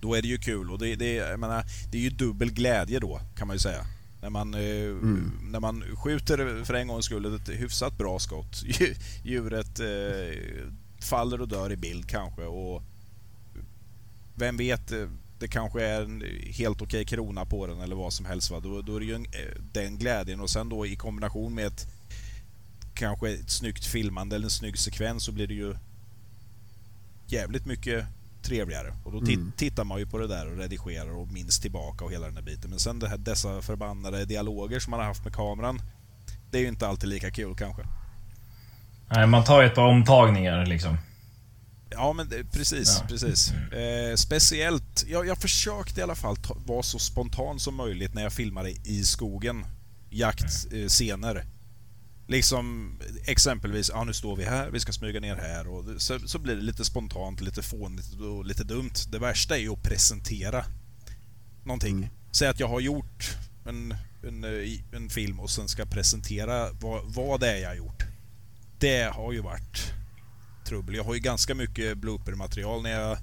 Då 0.00 0.14
är 0.14 0.22
det 0.22 0.28
ju 0.28 0.38
kul 0.38 0.70
och 0.70 0.78
det, 0.78 0.96
det, 0.96 1.36
menar, 1.40 1.64
det 1.90 1.98
är 1.98 2.02
ju 2.02 2.10
dubbel 2.10 2.52
glädje 2.52 2.98
då 3.00 3.20
kan 3.36 3.46
man 3.46 3.54
ju 3.56 3.60
säga. 3.60 3.86
När 4.22 4.30
man, 4.30 4.54
eh, 4.54 4.94
när 5.50 5.60
man 5.60 5.84
skjuter 5.96 6.64
för 6.64 6.74
en 6.74 6.88
gångs 6.88 7.04
skull 7.04 7.34
ett 7.34 7.48
hyfsat 7.48 7.98
bra 7.98 8.18
skott. 8.18 8.62
Dju- 8.66 8.94
Djuret 9.24 9.80
eh, 9.80 10.38
faller 11.00 11.40
och 11.40 11.48
dör 11.48 11.72
i 11.72 11.76
bild 11.76 12.08
kanske 12.08 12.42
och 12.42 12.82
vem 14.34 14.56
vet, 14.56 14.92
eh, 14.92 15.08
det 15.40 15.48
kanske 15.48 15.84
är 15.84 16.02
en 16.02 16.24
helt 16.54 16.82
okej 16.82 17.04
krona 17.04 17.44
på 17.44 17.66
den 17.66 17.80
eller 17.80 17.96
vad 17.96 18.12
som 18.12 18.26
helst. 18.26 18.50
Va? 18.50 18.60
Då, 18.60 18.82
då 18.82 18.96
är 18.96 19.00
det 19.00 19.06
ju 19.06 19.14
en, 19.14 19.24
eh, 19.24 19.62
den 19.72 19.98
glädjen 19.98 20.40
och 20.40 20.50
sen 20.50 20.68
då 20.68 20.86
i 20.86 20.96
kombination 20.96 21.54
med 21.54 21.66
ett 21.66 21.86
kanske 22.94 23.30
ett 23.30 23.50
snyggt 23.50 23.84
filmande 23.86 24.36
eller 24.36 24.46
en 24.46 24.50
snygg 24.50 24.78
sekvens 24.78 25.24
så 25.24 25.32
blir 25.32 25.46
det 25.46 25.54
ju 25.54 25.74
jävligt 27.26 27.66
mycket 27.66 28.04
trevligare. 28.42 28.94
Och 29.04 29.12
då 29.12 29.18
ti- 29.18 29.52
tittar 29.56 29.84
man 29.84 29.98
ju 29.98 30.06
på 30.06 30.18
det 30.18 30.26
där 30.26 30.50
och 30.52 30.58
redigerar 30.58 31.10
och 31.10 31.28
minns 31.32 31.60
tillbaka 31.60 32.04
och 32.04 32.12
hela 32.12 32.26
den 32.26 32.36
här 32.36 32.42
biten. 32.42 32.70
Men 32.70 32.78
sen 32.78 32.98
det 32.98 33.08
här, 33.08 33.18
dessa 33.18 33.62
förbannade 33.62 34.24
dialoger 34.24 34.80
som 34.80 34.90
man 34.90 35.00
har 35.00 35.06
haft 35.06 35.24
med 35.24 35.34
kameran. 35.34 35.82
Det 36.50 36.58
är 36.58 36.62
ju 36.62 36.68
inte 36.68 36.86
alltid 36.88 37.08
lika 37.08 37.30
kul 37.30 37.54
kanske. 37.54 37.82
Nej, 39.08 39.26
man 39.26 39.44
tar 39.44 39.62
ju 39.62 39.66
ett 39.68 39.74
par 39.74 39.86
omtagningar 39.86 40.66
liksom. 40.66 40.96
Ja, 41.90 42.12
men 42.12 42.28
det, 42.28 42.44
precis. 42.44 42.96
Ja. 43.00 43.06
precis. 43.08 43.52
Eh, 43.52 44.14
speciellt, 44.16 45.04
jag, 45.08 45.26
jag 45.26 45.38
försökte 45.38 46.00
i 46.00 46.02
alla 46.02 46.14
fall 46.14 46.36
ta, 46.36 46.56
vara 46.66 46.82
så 46.82 46.98
spontan 46.98 47.60
som 47.60 47.74
möjligt 47.74 48.14
när 48.14 48.22
jag 48.22 48.32
filmade 48.32 48.70
i 48.70 49.04
skogen. 49.04 49.64
Jaktscener. 50.10 51.36
Eh, 51.36 51.42
liksom 52.26 52.96
exempelvis, 53.24 53.90
ja 53.94 54.04
nu 54.04 54.12
står 54.12 54.36
vi 54.36 54.44
här, 54.44 54.70
vi 54.70 54.80
ska 54.80 54.92
smyga 54.92 55.20
ner 55.20 55.36
här 55.36 55.68
och 55.68 55.84
så, 56.02 56.18
så 56.18 56.38
blir 56.38 56.56
det 56.56 56.62
lite 56.62 56.84
spontant, 56.84 57.40
lite 57.40 57.62
fånigt 57.62 58.20
och 58.20 58.44
lite 58.44 58.64
dumt. 58.64 58.94
Det 59.08 59.18
värsta 59.18 59.56
är 59.56 59.60
ju 59.60 59.72
att 59.72 59.82
presentera 59.82 60.64
någonting. 61.64 62.10
Säg 62.32 62.48
att 62.48 62.60
jag 62.60 62.68
har 62.68 62.80
gjort 62.80 63.36
en, 63.66 63.94
en, 64.22 64.44
eh, 64.44 64.96
en 64.96 65.10
film 65.10 65.40
och 65.40 65.50
sen 65.50 65.68
ska 65.68 65.86
presentera 65.86 66.72
vad, 66.72 67.04
vad 67.04 67.40
det 67.40 67.50
är 67.50 67.56
jag 67.56 67.68
har 67.68 67.76
gjort. 67.76 68.02
Det 68.78 69.02
har 69.14 69.32
ju 69.32 69.40
varit 69.40 69.92
trubbel. 70.64 70.94
Jag 70.94 71.04
har 71.04 71.14
ju 71.14 71.20
ganska 71.20 71.54
mycket 71.54 71.98
blooper-material 71.98 72.82
när 72.82 72.90
jag 72.90 73.18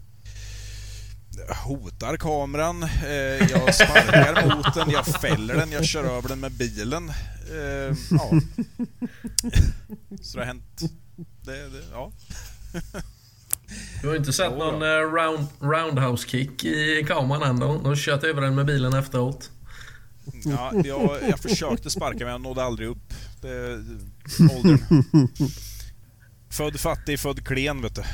hotar 1.56 2.18
kameran, 2.18 2.84
eh, 2.84 3.52
jag 3.52 3.76
sparkar 3.76 4.56
mot 4.56 4.74
den, 4.74 4.90
jag 4.90 5.06
fäller 5.06 5.56
den, 5.56 5.72
jag 5.72 5.86
kör 5.86 6.04
över 6.04 6.30
den 6.30 6.40
med 6.40 6.52
bilen. 6.52 7.10
Eh, 7.52 7.96
ja. 8.12 8.32
Så 10.22 10.38
det 10.38 10.44
har 10.44 10.46
hänt. 10.46 10.82
Det, 11.46 11.52
det, 11.52 11.84
ja. 11.92 12.12
Du 14.02 14.08
har 14.08 14.16
inte 14.16 14.34
sett 14.34 14.58
någon 14.58 14.82
eh, 14.82 14.88
round, 14.88 15.48
roundhouse 15.60 16.28
kick 16.28 16.64
i 16.66 17.06
kameran 17.08 17.44
än 17.44 17.60
då? 17.60 17.80
Du 17.84 17.88
har 17.88 17.96
kört 17.96 18.24
över 18.24 18.42
den 18.42 18.56
med 18.56 18.66
bilen 18.66 18.94
efteråt. 18.94 19.52
Ja, 20.46 20.72
jag, 20.86 21.20
jag 21.30 21.40
försökte 21.40 21.90
sparka 21.90 22.20
men 22.20 22.28
jag 22.28 22.42
nådde 22.42 22.64
aldrig 22.64 22.88
upp. 22.88 23.14
Det, 23.42 23.84
åldern. 24.58 24.80
Född 26.50 26.80
fattig, 26.80 27.20
född 27.20 27.46
klen 27.46 27.82
vet 27.82 27.96
du. 27.96 28.04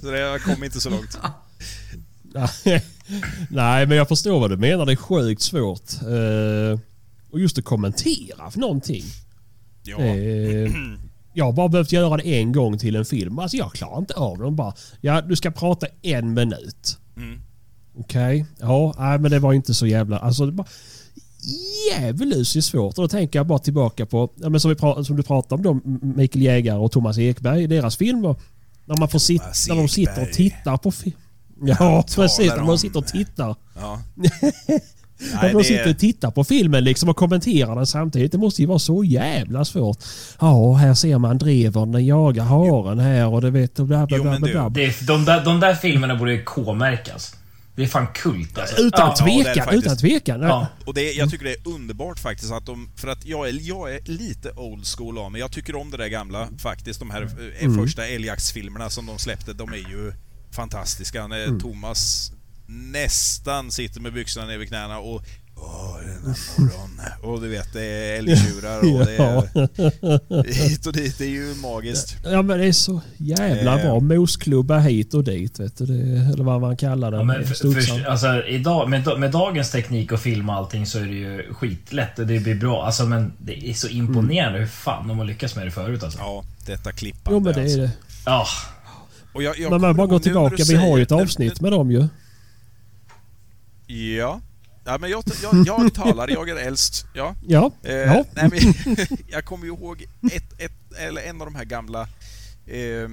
Så 0.00 0.10
det, 0.10 0.40
kom 0.44 0.64
inte 0.64 0.80
så 0.80 0.90
långt. 0.90 1.18
Nej, 3.50 3.86
men 3.86 3.96
jag 3.96 4.08
förstår 4.08 4.40
vad 4.40 4.50
du 4.50 4.56
menar. 4.56 4.86
Det 4.86 4.92
är 4.92 4.96
sjukt 4.96 5.42
svårt. 5.42 5.92
Eh, 6.02 6.80
och 7.30 7.40
just 7.40 7.58
att 7.58 7.64
kommentera 7.64 8.50
för 8.50 8.58
någonting. 8.58 9.04
Ja, 9.82 9.98
Eh, 9.98 10.72
jag 11.32 11.44
har 11.44 11.52
bara 11.52 11.68
behövt 11.68 11.92
göra 11.92 12.16
det 12.16 12.38
en 12.40 12.52
gång 12.52 12.78
till 12.78 12.96
en 12.96 13.04
film. 13.04 13.38
Alltså 13.38 13.56
jag 13.56 13.72
klarar 13.72 13.98
inte 13.98 14.14
av 14.14 14.38
det. 14.38 14.44
De 14.44 14.56
bara, 14.56 14.74
ja 15.00 15.20
du 15.20 15.36
ska 15.36 15.50
prata 15.50 15.86
en 16.02 16.34
minut. 16.34 16.98
Mm. 17.16 17.40
Okej, 17.96 18.46
ja, 18.60 18.94
nej, 18.98 19.18
men 19.18 19.30
det 19.30 19.38
var 19.38 19.52
inte 19.52 19.74
så 19.74 19.86
jävla... 19.86 20.18
Alltså 20.18 20.46
det 20.46 20.52
bara... 20.52 20.66
Djävuluskt 21.90 22.64
svårt. 22.64 22.98
Och 22.98 23.04
då 23.04 23.08
tänker 23.08 23.38
jag 23.38 23.46
bara 23.46 23.58
tillbaka 23.58 24.06
på, 24.06 24.30
ja, 24.36 24.48
men 24.48 24.60
som, 24.60 24.70
vi 24.70 25.04
som 25.04 25.16
du 25.16 25.22
pratade 25.22 25.68
om, 25.68 25.82
då, 25.82 25.90
Mikael 26.06 26.42
Jägare 26.42 26.78
och 26.78 26.92
Thomas 26.92 27.18
Ekberg, 27.18 27.66
deras 27.66 27.96
filmer. 27.96 28.36
När, 28.84 28.96
man 28.96 29.08
får 29.08 29.18
sitta, 29.18 29.44
Thomas 29.44 29.68
när 29.68 29.76
de 29.76 29.88
sitter 29.88 30.22
och 30.22 30.32
tittar 30.32 30.76
på 30.76 30.90
film. 30.90 31.16
Ja, 31.62 32.04
precis. 32.14 32.48
När 32.48 32.66
de 32.66 32.78
sitter 32.78 32.98
och 32.98 33.06
tittar. 33.06 33.56
ja. 33.80 34.02
När 34.14 34.80
Nej, 35.42 35.52
de 35.52 35.64
sitter 35.64 35.90
och 35.90 35.98
tittar 35.98 36.30
på 36.30 36.44
filmen 36.44 36.84
liksom 36.84 37.08
och 37.08 37.16
kommenterar 37.16 37.76
den 37.76 37.86
samtidigt. 37.86 38.32
Det 38.32 38.38
måste 38.38 38.62
ju 38.62 38.68
vara 38.68 38.78
så 38.78 39.04
jävla 39.04 39.64
svårt. 39.64 39.98
Ja, 40.40 40.74
här 40.74 40.94
ser 40.94 41.18
man 41.18 41.38
drevern, 41.38 41.92
den 41.92 42.06
jagar 42.06 42.44
haren 42.44 42.98
här 42.98 43.26
och 43.26 43.40
det 43.40 43.50
vet... 43.50 43.78
och 43.78 43.86
Bla, 43.86 44.06
bla, 44.06 44.16
Jo, 44.16 44.22
bla, 44.22 44.32
men 44.32 44.40
bla, 44.40 44.48
du, 44.48 44.54
bla. 44.54 44.68
Det 44.68 44.84
är, 44.84 45.06
de, 45.06 45.24
där, 45.24 45.44
de 45.44 45.60
där 45.60 45.74
filmerna 45.74 46.14
borde 46.16 46.32
ju 46.32 46.44
K-märkas. 46.44 47.34
Det 47.80 47.84
är 47.84 47.88
fan 47.88 48.06
kult 48.14 48.58
alltså. 48.58 48.76
Utan 48.76 49.14
Ja, 49.18 49.24
det 49.26 49.32
är 49.32 49.38
det 49.38 49.44
tvekan, 49.44 49.64
faktiskt. 49.64 49.84
utan 49.84 49.96
tvekan. 49.96 50.40
Ja. 50.40 50.66
och 50.84 50.94
det, 50.94 51.12
jag 51.12 51.30
tycker 51.30 51.44
det 51.44 51.52
är 51.52 51.68
underbart 51.68 52.18
faktiskt 52.18 52.52
att 52.52 52.66
de... 52.66 52.92
För 52.96 53.08
att 53.08 53.24
jag 53.24 53.48
är, 53.48 53.58
jag 53.60 53.94
är 53.94 54.00
lite 54.04 54.50
old 54.52 54.86
school 54.86 55.18
av 55.18 55.32
mig. 55.32 55.40
Jag 55.40 55.52
tycker 55.52 55.76
om 55.76 55.90
det 55.90 55.96
där 55.96 56.06
gamla 56.08 56.48
faktiskt. 56.58 57.00
De 57.00 57.10
här 57.10 57.28
eh, 57.60 57.74
första 57.74 58.06
älgjaktsfilmerna 58.06 58.90
som 58.90 59.06
de 59.06 59.18
släppte, 59.18 59.52
de 59.52 59.72
är 59.72 59.76
ju 59.76 60.12
fantastiska. 60.50 61.26
När 61.26 61.60
Thomas 61.60 62.32
nästan 62.66 63.70
sitter 63.70 64.00
med 64.00 64.12
byxorna 64.12 64.46
ner 64.46 64.58
vid 64.58 64.68
knäna 64.68 64.98
och 64.98 65.22
Åh, 65.62 65.96
denna 66.04 66.34
morgon. 66.58 66.90
Och 67.22 67.40
du 67.40 67.48
vet, 67.48 67.72
det 67.72 67.82
är 67.84 68.18
älgtjurar 68.18 68.78
och 68.78 69.06
det 69.06 69.16
är 69.16 70.52
hit 70.68 70.86
och 70.86 70.92
dit. 70.92 71.18
Det 71.18 71.24
är 71.24 71.28
ju 71.28 71.54
magiskt. 71.54 72.16
Ja 72.24 72.42
men 72.42 72.58
det 72.58 72.66
är 72.66 72.72
så 72.72 73.00
jävla 73.16 73.78
Eh. 73.78 73.82
bra. 73.86 74.00
Mosklubba 74.00 74.78
hit 74.78 75.14
och 75.14 75.24
dit 75.24 75.60
vet 75.60 75.76
du. 75.78 75.86
Det, 75.86 76.32
eller 76.32 76.44
vad 76.44 76.60
man 76.60 76.76
kallar 76.76 77.10
det. 77.10 77.16
Ja, 77.16 77.22
men 77.24 77.44
för, 77.44 77.54
för, 77.82 78.06
alltså, 78.06 78.44
idag, 78.46 78.88
med, 78.90 79.18
med 79.18 79.30
dagens 79.30 79.70
teknik 79.70 80.12
och 80.12 80.20
film 80.20 80.48
och 80.48 80.54
allting 80.54 80.86
så 80.86 80.98
är 80.98 81.02
det 81.04 81.12
ju 81.12 81.54
skitlätt 81.54 82.18
och 82.18 82.26
det 82.26 82.40
blir 82.40 82.54
bra. 82.54 82.86
Alltså, 82.86 83.06
men 83.06 83.32
det 83.38 83.70
är 83.70 83.74
så 83.74 83.88
imponerande 83.88 84.58
hur 84.58 84.66
fan 84.66 85.08
de 85.08 85.18
har 85.18 85.24
lyckats 85.24 85.56
med 85.56 85.66
det 85.66 85.70
förut 85.70 86.02
alltså. 86.04 86.18
Ja, 86.18 86.44
detta 86.66 86.92
klippande 86.92 87.30
Jo 87.36 87.40
men 87.40 87.52
det 87.54 87.60
är 87.60 87.64
alltså. 87.64 87.78
det. 87.80 87.90
Ja. 88.26 88.46
Och 89.32 89.42
jag, 89.42 89.58
jag 89.58 89.70
Men 89.70 89.80
man 89.80 89.80
kommer 89.80 89.94
bara 89.94 90.06
går 90.06 90.18
nu 90.18 90.22
tillbaka. 90.22 90.64
Vi 90.68 90.74
har 90.74 90.96
ju 90.96 91.02
ett 91.02 91.12
avsnitt 91.12 91.60
med 91.60 91.72
dem 91.72 91.90
ju. 91.90 92.06
Ja. 94.16 94.40
Ja, 94.84 94.98
men 94.98 95.10
jag, 95.10 95.22
jag, 95.42 95.66
jag 95.66 95.94
talar, 95.94 96.28
jag 96.28 96.48
är 96.48 96.56
äldst. 96.56 97.06
Ja. 97.14 97.34
Ja. 97.46 97.72
Eh, 97.82 97.94
ja. 97.94 98.24
nej, 98.32 98.48
men, 98.50 98.96
jag 99.28 99.44
kommer 99.44 99.64
ju 99.64 99.70
ihåg 99.72 100.04
ett, 100.32 100.60
ett, 100.60 100.92
eller 100.98 101.22
en 101.22 101.40
av 101.40 101.46
de 101.46 101.54
här 101.54 101.64
gamla 101.64 102.08
eh, 102.66 103.08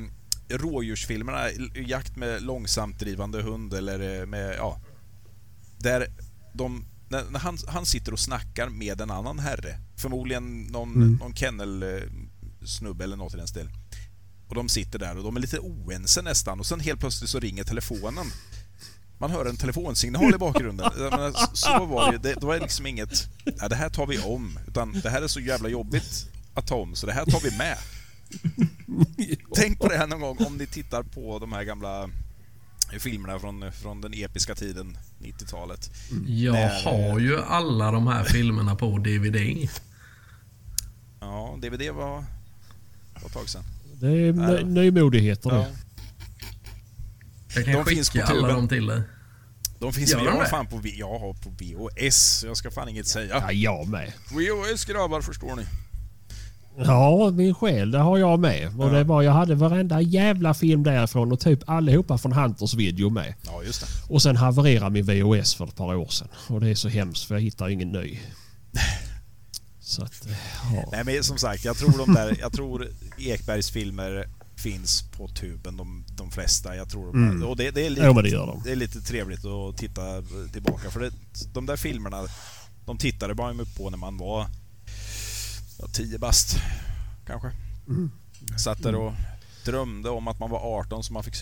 rådjursfilmerna, 0.50 1.50
Jakt 1.76 2.16
med 2.16 2.42
långsamt 2.42 3.00
drivande 3.00 3.42
hund 3.42 3.74
eller 3.74 4.20
eh, 4.20 4.26
med, 4.26 4.56
ja. 4.58 4.80
Där 5.78 6.08
de 6.54 6.86
när, 7.10 7.24
när 7.30 7.40
han, 7.40 7.58
han 7.68 7.86
sitter 7.86 8.12
och 8.14 8.20
snackar 8.20 8.70
med 8.70 9.02
en 9.02 9.12
annan 9.12 9.40
herre. 9.40 9.80
Förmodligen 9.98 10.62
någon, 10.64 10.96
Mm. 10.96 11.14
någon 11.14 11.34
kennel-snubbe 11.36 13.04
eller 13.04 13.16
något 13.16 13.34
i 13.34 13.38
den 13.38 13.48
stilen. 13.48 13.72
Och 14.48 14.56
de 14.56 14.70
sitter 14.70 15.00
där 15.00 15.18
och 15.18 15.24
de 15.24 15.36
är 15.38 15.42
lite 15.42 15.60
oense 15.60 16.22
nästan 16.22 16.60
och 16.60 16.66
sen 16.66 16.80
helt 16.80 17.00
plötsligt 17.00 17.30
så 17.30 17.40
ringer 17.40 17.64
telefonen. 17.64 18.26
Man 19.20 19.32
hör 19.32 19.46
en 19.46 19.58
telefonsignal 19.58 20.36
i 20.36 20.38
bakgrunden. 20.38 20.92
Menar, 20.98 21.34
så- 21.56 21.86
var 21.86 22.12
det. 22.12 22.18
Det, 22.18 22.34
det 22.40 22.46
var 22.46 22.60
liksom 22.60 22.86
inget... 22.86 23.28
Ja, 23.60 23.68
det 23.68 23.76
här 23.76 23.90
tar 23.90 24.08
vi 24.08 24.20
om. 24.20 24.60
Utan 24.68 24.94
det 25.04 25.10
här 25.10 25.22
är 25.22 25.28
så 25.28 25.40
jävla 25.40 25.70
jobbigt 25.70 26.26
att 26.54 26.68
ta 26.68 26.76
om, 26.76 26.96
så 26.96 27.06
det 27.08 27.14
här 27.14 27.26
tar 27.26 27.40
vi 27.40 27.58
med. 27.58 27.78
Tänk 29.56 29.80
på 29.80 29.88
det 29.88 29.98
här 29.98 30.08
någon 30.08 30.20
gång 30.22 30.38
om 30.46 30.58
ni 30.58 30.68
tittar 30.68 31.04
på 31.04 31.40
de 31.40 31.52
här 31.54 31.64
gamla 31.64 32.10
filmerna 33.00 33.40
från, 33.40 33.72
från 33.72 34.02
den 34.02 34.14
episka 34.14 34.56
tiden, 34.56 34.98
90-talet. 35.22 35.92
Jag 36.28 36.54
När- 36.54 36.84
har 36.84 37.20
ju 37.20 37.42
alla 37.44 37.92
de 37.92 38.08
här 38.08 38.24
filmerna 38.24 38.76
på 38.76 38.98
DVD. 38.98 39.70
Ja, 41.20 41.58
DVD 41.62 41.82
var, 41.92 42.06
var 42.10 42.24
ett 43.26 43.34
tag 43.34 43.50
sedan. 43.50 43.64
Det 44.00 44.08
är 44.08 44.34
ny- 44.34 44.64
nymodigheter 44.64 45.50
det. 45.50 45.68
Ja, 47.48 47.62
Jag 47.62 47.66
kan 47.66 47.74
De 47.74 47.86
finns 47.86 48.10
skicka 48.10 48.25
på 48.25 48.32
alla 48.34 48.48
dem 48.48 48.68
till 48.68 48.86
dig. 48.88 49.01
de 49.80 49.94
finns 49.94 50.12
Gör 50.12 50.25
jag 50.25 50.32
har 50.32 50.46
fan 50.46 50.68
på, 50.68 50.82
jag 50.84 51.20
har 51.20 51.34
på 51.34 51.50
VHS, 51.50 52.44
jag 52.48 52.58
ska 52.58 52.72
fan 52.72 52.89
inget 52.89 53.08
säga. 53.08 53.44
Ja, 53.48 53.51
jag 53.51 53.88
med. 53.88 54.13
VHS 54.30 54.86
grabbar, 54.86 55.22
förstår 55.22 55.56
ni. 55.56 55.63
Ja, 56.86 57.30
min 57.32 57.56
själ, 57.56 57.92
det 57.92 57.98
har 57.98 58.18
jag 58.18 58.39
med. 58.39 58.68
Och 58.80 58.86
Ja. 58.88 58.89
det 58.89 59.04
var, 59.04 59.22
jag 59.22 59.32
hade 59.32 59.56
varenda 59.56 60.01
jävla 60.01 60.54
film 60.54 60.84
därifrån 60.84 61.32
och 61.32 61.39
typ 61.39 61.60
allihopa 61.70 62.18
från 62.18 62.32
Hunters 62.34 62.74
video 62.74 63.10
med. 63.10 63.34
Ja, 63.46 63.63
just 63.63 63.82
det. 63.82 64.13
Och 64.13 64.22
sen 64.22 64.36
havererade 64.38 64.89
min 64.89 65.06
VHS 65.06 65.56
för 65.56 65.66
ett 65.66 65.75
par 65.75 65.96
år 65.96 66.08
sedan. 66.08 66.27
Och 66.48 66.62
det 66.62 66.70
är 66.70 66.75
så 66.75 66.89
hemskt 66.89 67.24
för 67.27 67.36
jag 67.36 67.42
hittar 67.42 67.70
ingen 67.70 67.92
ny. 67.92 68.20
Så 69.80 70.04
att, 70.04 70.27
ja. 70.74 70.89
Nej 70.92 71.04
men 71.06 71.24
som 71.24 71.38
sagt, 71.38 71.66
jag 71.66 71.77
tror 71.77 72.06
de 72.06 72.13
där, 72.13 72.38
jag 72.39 72.54
tror 72.54 72.88
Ekbergs 73.18 73.72
filmer 73.72 74.30
finns 74.58 75.02
på 75.12 75.28
tuben, 75.28 75.78
de, 75.78 76.06
de 76.18 76.32
flesta. 76.32 76.76
Jag 76.76 76.90
tror 76.90 77.06
de, 77.14 77.24
Mm. 77.30 77.44
Och 77.48 77.58
det, 77.58 77.72
det, 77.72 77.86
är 77.86 77.90
lite, 77.90 78.22
det 78.22 78.30
gör 78.30 78.48
de. 78.48 78.62
det 78.64 78.72
är 78.72 78.76
lite 78.76 79.02
trevligt 79.02 79.46
att 79.46 79.78
titta 79.78 80.02
tillbaka. 80.54 80.90
För 80.92 81.00
det, 81.00 81.12
de 81.54 81.66
där 81.66 81.78
filmerna, 81.78 82.24
de 82.86 82.98
tittade 82.98 83.34
man 83.36 83.58
ju 83.58 83.66
på 83.66 83.90
när 83.90 83.98
man 83.98 84.18
var 84.18 84.48
ja, 85.79 85.88
10 85.94 86.18
bast, 86.20 86.58
kanske. 87.27 87.51
Mm. 87.88 88.12
Satt 88.58 88.84
där 88.84 88.96
och 88.96 89.14
drömde 89.66 90.10
om 90.10 90.27
att 90.27 90.40
man 90.40 90.50
var 90.50 90.60
18 90.79 91.03
så 91.03 91.14
man 91.14 91.24
fick 91.24 91.36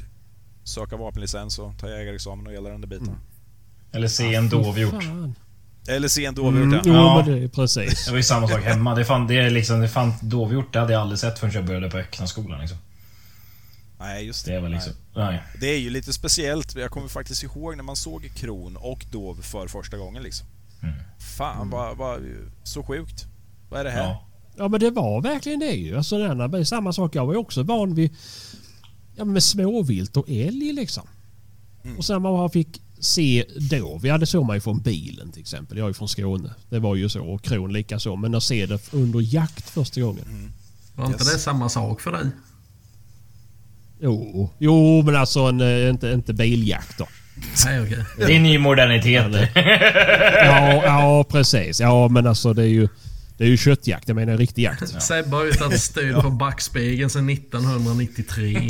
söka 0.64 0.98
vapenlicens 0.98 1.60
och 1.60 1.78
ta 1.80 1.90
jägarexamen 1.90 2.48
och 2.48 2.54
hela 2.54 2.70
den 2.70 2.82
där 2.82 2.88
biten. 2.88 3.08
Mm. 3.08 3.20
Eller 3.92 4.08
se 4.08 4.36
en 4.36 4.50
dovhjort. 4.50 5.04
Eller 5.88 6.08
se 6.08 6.26
en 6.26 6.36
dovhjort, 6.36 6.64
Mm, 6.64 6.74
ja. 6.74 6.82
jo, 6.86 6.94
Ja. 6.94 7.24
men 7.26 7.36
det 7.36 7.44
är 7.44 7.48
precis. 7.48 8.06
Det 8.06 8.12
var 8.12 8.18
ju 8.18 8.24
samma 8.24 8.48
sak 8.48 8.62
hemma. 8.64 8.96
Det 8.96 9.06
fan, 9.06 9.28
det 9.28 9.40
är 9.40 9.50
liksom, 9.50 9.80
det 9.80 9.90
fan 9.90 10.14
dovhjort, 10.22 10.74
det 10.74 10.80
hade 10.80 10.94
jag 10.94 11.02
aldrig 11.02 11.20
sett 11.20 11.40
förrän 11.40 11.54
jag 11.54 11.66
började 11.66 11.90
på 11.90 11.98
Öknaskolan 11.98 12.60
liksom. 12.60 12.78
Nej, 14.00 14.26
just 14.26 14.46
det. 14.46 14.52
Det 14.52 14.60
var 14.60 14.70
liksom... 14.70 14.94
Nej. 15.16 15.26
Nej. 15.26 15.44
Det 15.60 15.68
är 15.68 15.80
ju 15.80 15.90
lite 15.90 16.14
speciellt. 16.14 16.76
Jag 16.76 16.92
kommer 16.92 17.08
faktiskt 17.08 17.44
ihåg 17.44 17.78
när 17.78 17.84
man 17.84 17.96
såg 17.96 18.32
Kron 18.36 18.78
och 18.78 19.06
Dov 19.12 19.42
för 19.42 19.68
första 19.68 19.98
gången. 19.98 20.24
Liksom. 20.24 20.48
Mm. 20.84 20.96
Fan, 21.38 21.70
vad, 21.70 21.98
vad, 21.98 22.20
så 22.64 22.84
sjukt. 22.84 23.26
Vad 23.70 23.80
är 23.80 23.84
det 23.84 23.92
här? 23.92 24.04
Ja. 24.04 24.28
Ja 24.58 24.68
men 24.68 24.80
det 24.80 24.92
var 24.92 25.22
verkligen 25.22 25.60
det 25.60 25.72
ju. 25.72 25.98
Alltså 25.98 26.18
det 26.18 26.26
ena, 26.26 26.66
samma 26.66 26.94
sak. 26.94 27.16
Jag 27.16 27.26
var 27.26 27.34
ju 27.34 27.40
också 27.40 27.64
van 27.64 27.96
vid 27.96 28.16
ja, 29.16 29.26
med 29.26 29.44
småvilt 29.44 30.18
och 30.18 30.30
älg 30.30 30.74
liksom. 30.74 31.08
Mm. 31.84 31.98
Och 31.98 32.06
sen 32.06 32.22
man 32.22 32.50
fick 32.50 32.82
se 33.00 33.46
då. 33.72 33.98
Vi 33.98 34.10
hade 34.10 34.26
såg 34.26 34.46
man 34.46 34.56
ju 34.56 34.62
från 34.62 34.82
bilen 34.82 35.32
till 35.32 35.42
exempel. 35.42 35.78
Jag 35.78 35.86
är 35.86 35.90
ju 35.90 35.94
från 35.94 36.08
Skåne. 36.08 36.54
Det 36.70 36.80
var 36.80 36.96
ju 36.96 37.10
så. 37.10 37.26
Och 37.26 37.44
kron 37.44 37.74
lika 37.74 38.00
så. 38.00 38.16
Men 38.16 38.36
att 38.36 38.44
se 38.44 38.66
det 38.66 38.94
under 38.94 39.20
jakt 39.22 39.70
första 39.70 40.02
gången. 40.02 40.54
Var 40.96 41.06
inte 41.06 41.24
Yes. 41.24 41.34
det 41.34 41.40
samma 41.40 41.70
sak 41.70 42.02
för 42.02 42.12
dig? 42.12 42.26
Jo, 44.06 44.50
jo 44.60 45.02
men 45.06 45.16
alltså 45.16 45.40
en, 45.40 45.62
eh, 45.62 45.90
inte, 45.90 46.08
inte 46.10 46.34
biljakt 46.34 46.98
då. 46.98 47.08
Nej, 47.66 47.82
okej. 47.82 48.04
Det 48.18 48.36
är 48.36 48.40
ny 48.40 48.58
modernitet. 48.58 49.50
Ja, 50.46 50.84
ja 50.86 51.26
precis. 51.30 51.80
Ja 51.80 52.08
men 52.08 52.28
alltså 52.28 52.54
det 52.54 52.64
är 52.64 52.68
ju, 52.68 52.88
det 53.38 53.44
är 53.44 53.48
ju 53.48 53.58
köttjakt. 53.58 54.08
Jag 54.08 54.16
menar 54.16 54.38
riktig 54.38 54.64
jakt. 54.64 55.04
Sebbe 55.04 55.36
har 55.36 55.44
ju 55.46 55.52
tagit 55.52 55.82
stöd 55.82 56.22
på 56.22 56.30
backspegeln 56.30 57.10
sedan 57.10 57.30
1993. 57.30 58.70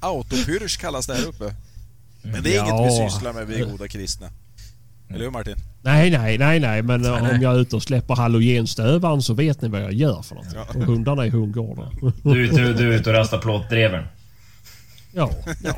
Autopyrsch 0.00 0.80
kallas 0.80 1.06
det 1.06 1.14
här 1.14 1.24
uppe. 1.26 1.54
Men 2.22 2.42
det 2.42 2.50
är 2.54 2.56
Ja. 2.56 2.68
inget 2.80 2.92
vi 2.92 3.10
sysslar 3.10 3.32
med, 3.32 3.46
vi 3.46 3.60
är 3.60 3.64
goda 3.64 3.88
kristna. 3.88 4.26
Eller 5.08 5.24
hur 5.24 5.30
Martin? 5.30 5.56
nej, 5.82 6.10
nej, 6.10 6.38
nej, 6.38 6.60
nej. 6.60 6.82
Men 6.82 7.04
eh, 7.04 7.22
nej. 7.22 7.34
om 7.34 7.42
jag 7.42 7.54
är 7.54 7.60
ute 7.60 7.76
och 7.76 7.82
släpper 7.82 8.14
halogenstövaren 8.14 9.22
så 9.22 9.34
vet 9.34 9.62
ni 9.62 9.68
vad 9.68 9.82
jag 9.82 9.92
gör 9.92 10.22
för 10.22 10.34
något. 10.34 10.46
Ja. 10.54 10.66
Och 10.74 10.82
hundarna 10.84 11.26
är 11.26 11.30
hundgårdar. 11.30 11.88
Du, 12.22 12.44
ute- 12.44 12.72
du 12.72 12.92
är 12.94 12.98
ute 12.98 13.10
och 13.10 13.16
rastar 13.16 13.38
plåtdrevern. 13.38 14.06
Ja, 15.12 15.30
ja. 15.64 15.76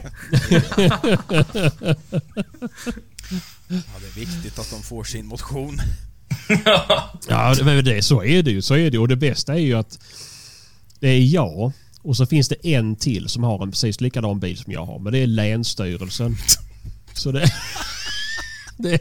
Ja, 3.69 3.99
det 4.01 4.07
är 4.07 4.15
viktigt 4.21 4.59
att 4.59 4.71
de 4.71 4.83
får 4.83 5.05
sin 5.05 5.27
motion. 5.27 5.79
Ja, 7.29 7.55
det, 7.55 7.65
men 7.65 7.85
det, 7.85 8.03
så 8.03 8.25
är 8.25 8.43
det 8.43 8.51
ju. 8.51 8.63
Så 8.63 8.77
är 8.77 8.91
det. 8.91 8.99
Och 8.99 9.09
det 9.09 9.17
bästa 9.17 9.55
är 9.55 9.59
ju 9.59 9.75
att 9.75 9.99
det 11.01 11.09
är 11.09 11.21
jag 11.21 11.73
och 12.03 12.17
så 12.17 12.27
finns 12.27 12.49
det 12.49 12.67
en 12.67 12.97
till 12.97 13.29
som 13.29 13.43
har 13.45 13.63
en 13.63 13.71
precis 13.71 14.01
likadan 14.01 14.41
bil 14.41 14.59
som 14.59 14.73
jag 14.73 14.87
har. 14.87 14.99
Men 14.99 15.13
det 15.13 15.19
är 15.19 15.27
Länsstyrelsen. 15.27 16.37
Så 17.15 17.33
det... 17.33 17.53
det, 18.77 18.99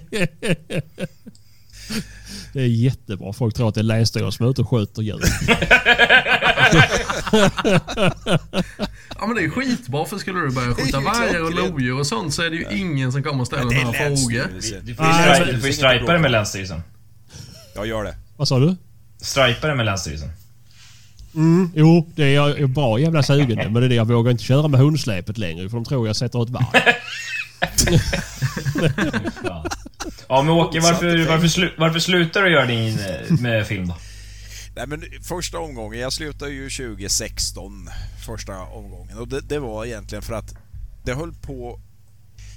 det 2.54 2.62
är 2.62 2.68
jättebra. 2.68 3.34
Folk 3.34 3.56
tror 3.56 3.70
att 3.70 3.76
det 3.76 3.82
är 3.82 3.84
Länsstyrelsen 3.84 4.32
som 4.32 4.46
är 4.46 4.50
ute 4.50 4.62
och 4.62 4.70
skjuter 4.70 5.02
djur. 5.02 5.20
Ja 9.20 9.28
men 9.28 9.36
det 9.36 9.44
är 9.44 9.50
skitbra 9.50 10.06
för 10.06 10.18
skulle 10.18 10.40
du 10.40 10.52
börja 10.52 10.76
skjuta 10.76 10.98
är 10.98 11.02
vargar 11.02 11.44
och 11.44 11.54
lodjur 11.54 12.00
och 12.00 12.08
sånt 12.08 12.34
så 12.34 12.42
är 12.42 12.50
det 12.50 12.56
ju 12.56 12.66
ingen 12.72 13.12
som 13.12 13.24
kommer 13.24 13.42
och 13.42 13.48
ställer 13.48 13.70
Det 13.70 13.76
är 13.76 13.84
några 13.84 13.98
frågor. 13.98 14.82
Du 14.82 14.96
får 14.96 15.68
ju 15.68 15.74
stripa 15.74 16.14
det 16.14 16.20
med 16.20 16.32
Länsstyrelsen. 16.32 16.82
Jag 17.76 17.88
gör 17.88 18.04
det. 18.04 18.16
Vad 18.38 18.48
sa 18.48 18.60
du? 18.60 18.76
Stripa 19.22 19.68
det 19.68 19.76
med 19.76 19.86
Länsstyrelsen. 19.86 20.30
Mm, 21.36 21.72
jo, 21.76 22.12
det 22.16 22.24
är 22.24 22.34
jag 22.34 22.60
är 22.60 22.68
bra 22.68 23.00
jävla 23.00 23.24
sugen 23.24 23.58
Men 23.58 23.74
det 23.74 23.86
är 23.86 23.90
det 23.90 23.96
jag 23.96 24.06
vågar 24.06 24.32
inte 24.32 24.44
köra 24.44 24.68
med 24.68 24.80
hundsläpet 24.80 25.38
längre 25.38 25.70
för 25.70 25.78
de 25.78 25.86
tror 25.86 26.08
jag 26.08 26.16
sätter 26.16 26.44
ett 26.44 26.50
varv. 26.50 26.66
Ja, 30.28 30.42
men 30.42 30.50
Åke, 30.50 30.80
varför, 30.80 31.28
varför, 31.28 31.48
slu, 31.48 31.72
varför 31.78 32.00
slutar 32.00 32.44
du 32.44 32.52
göra 32.52 32.66
din 32.66 33.00
eh, 33.00 33.40
med 33.42 33.68
film 33.68 33.88
då? 33.88 33.98
Nej, 34.76 34.88
men 34.88 35.04
första 35.22 35.60
omgången, 35.60 36.00
jag 36.00 36.14
slutade 36.14 36.52
ju 36.52 36.70
2016, 36.70 37.90
första 38.26 38.62
omgången. 38.62 39.18
Och 39.18 39.28
det, 39.28 39.42
det 39.42 39.60
var 39.60 39.86
egentligen 39.86 40.22
för 40.22 40.34
att 40.34 40.56
det 41.04 41.14
höll 41.14 41.34
på 41.34 41.80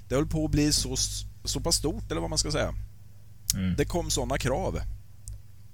det 0.08 0.14
höll 0.14 0.26
på 0.26 0.44
att 0.44 0.50
bli 0.50 0.72
så, 0.72 0.96
så 1.44 1.60
pass 1.60 1.76
stort, 1.76 2.10
eller 2.10 2.20
vad 2.20 2.30
man 2.30 2.38
ska 2.38 2.50
säga. 2.50 2.74
Mm. 3.54 3.76
Det 3.76 3.84
kom 3.84 4.10
sådana 4.10 4.38
krav. 4.38 4.80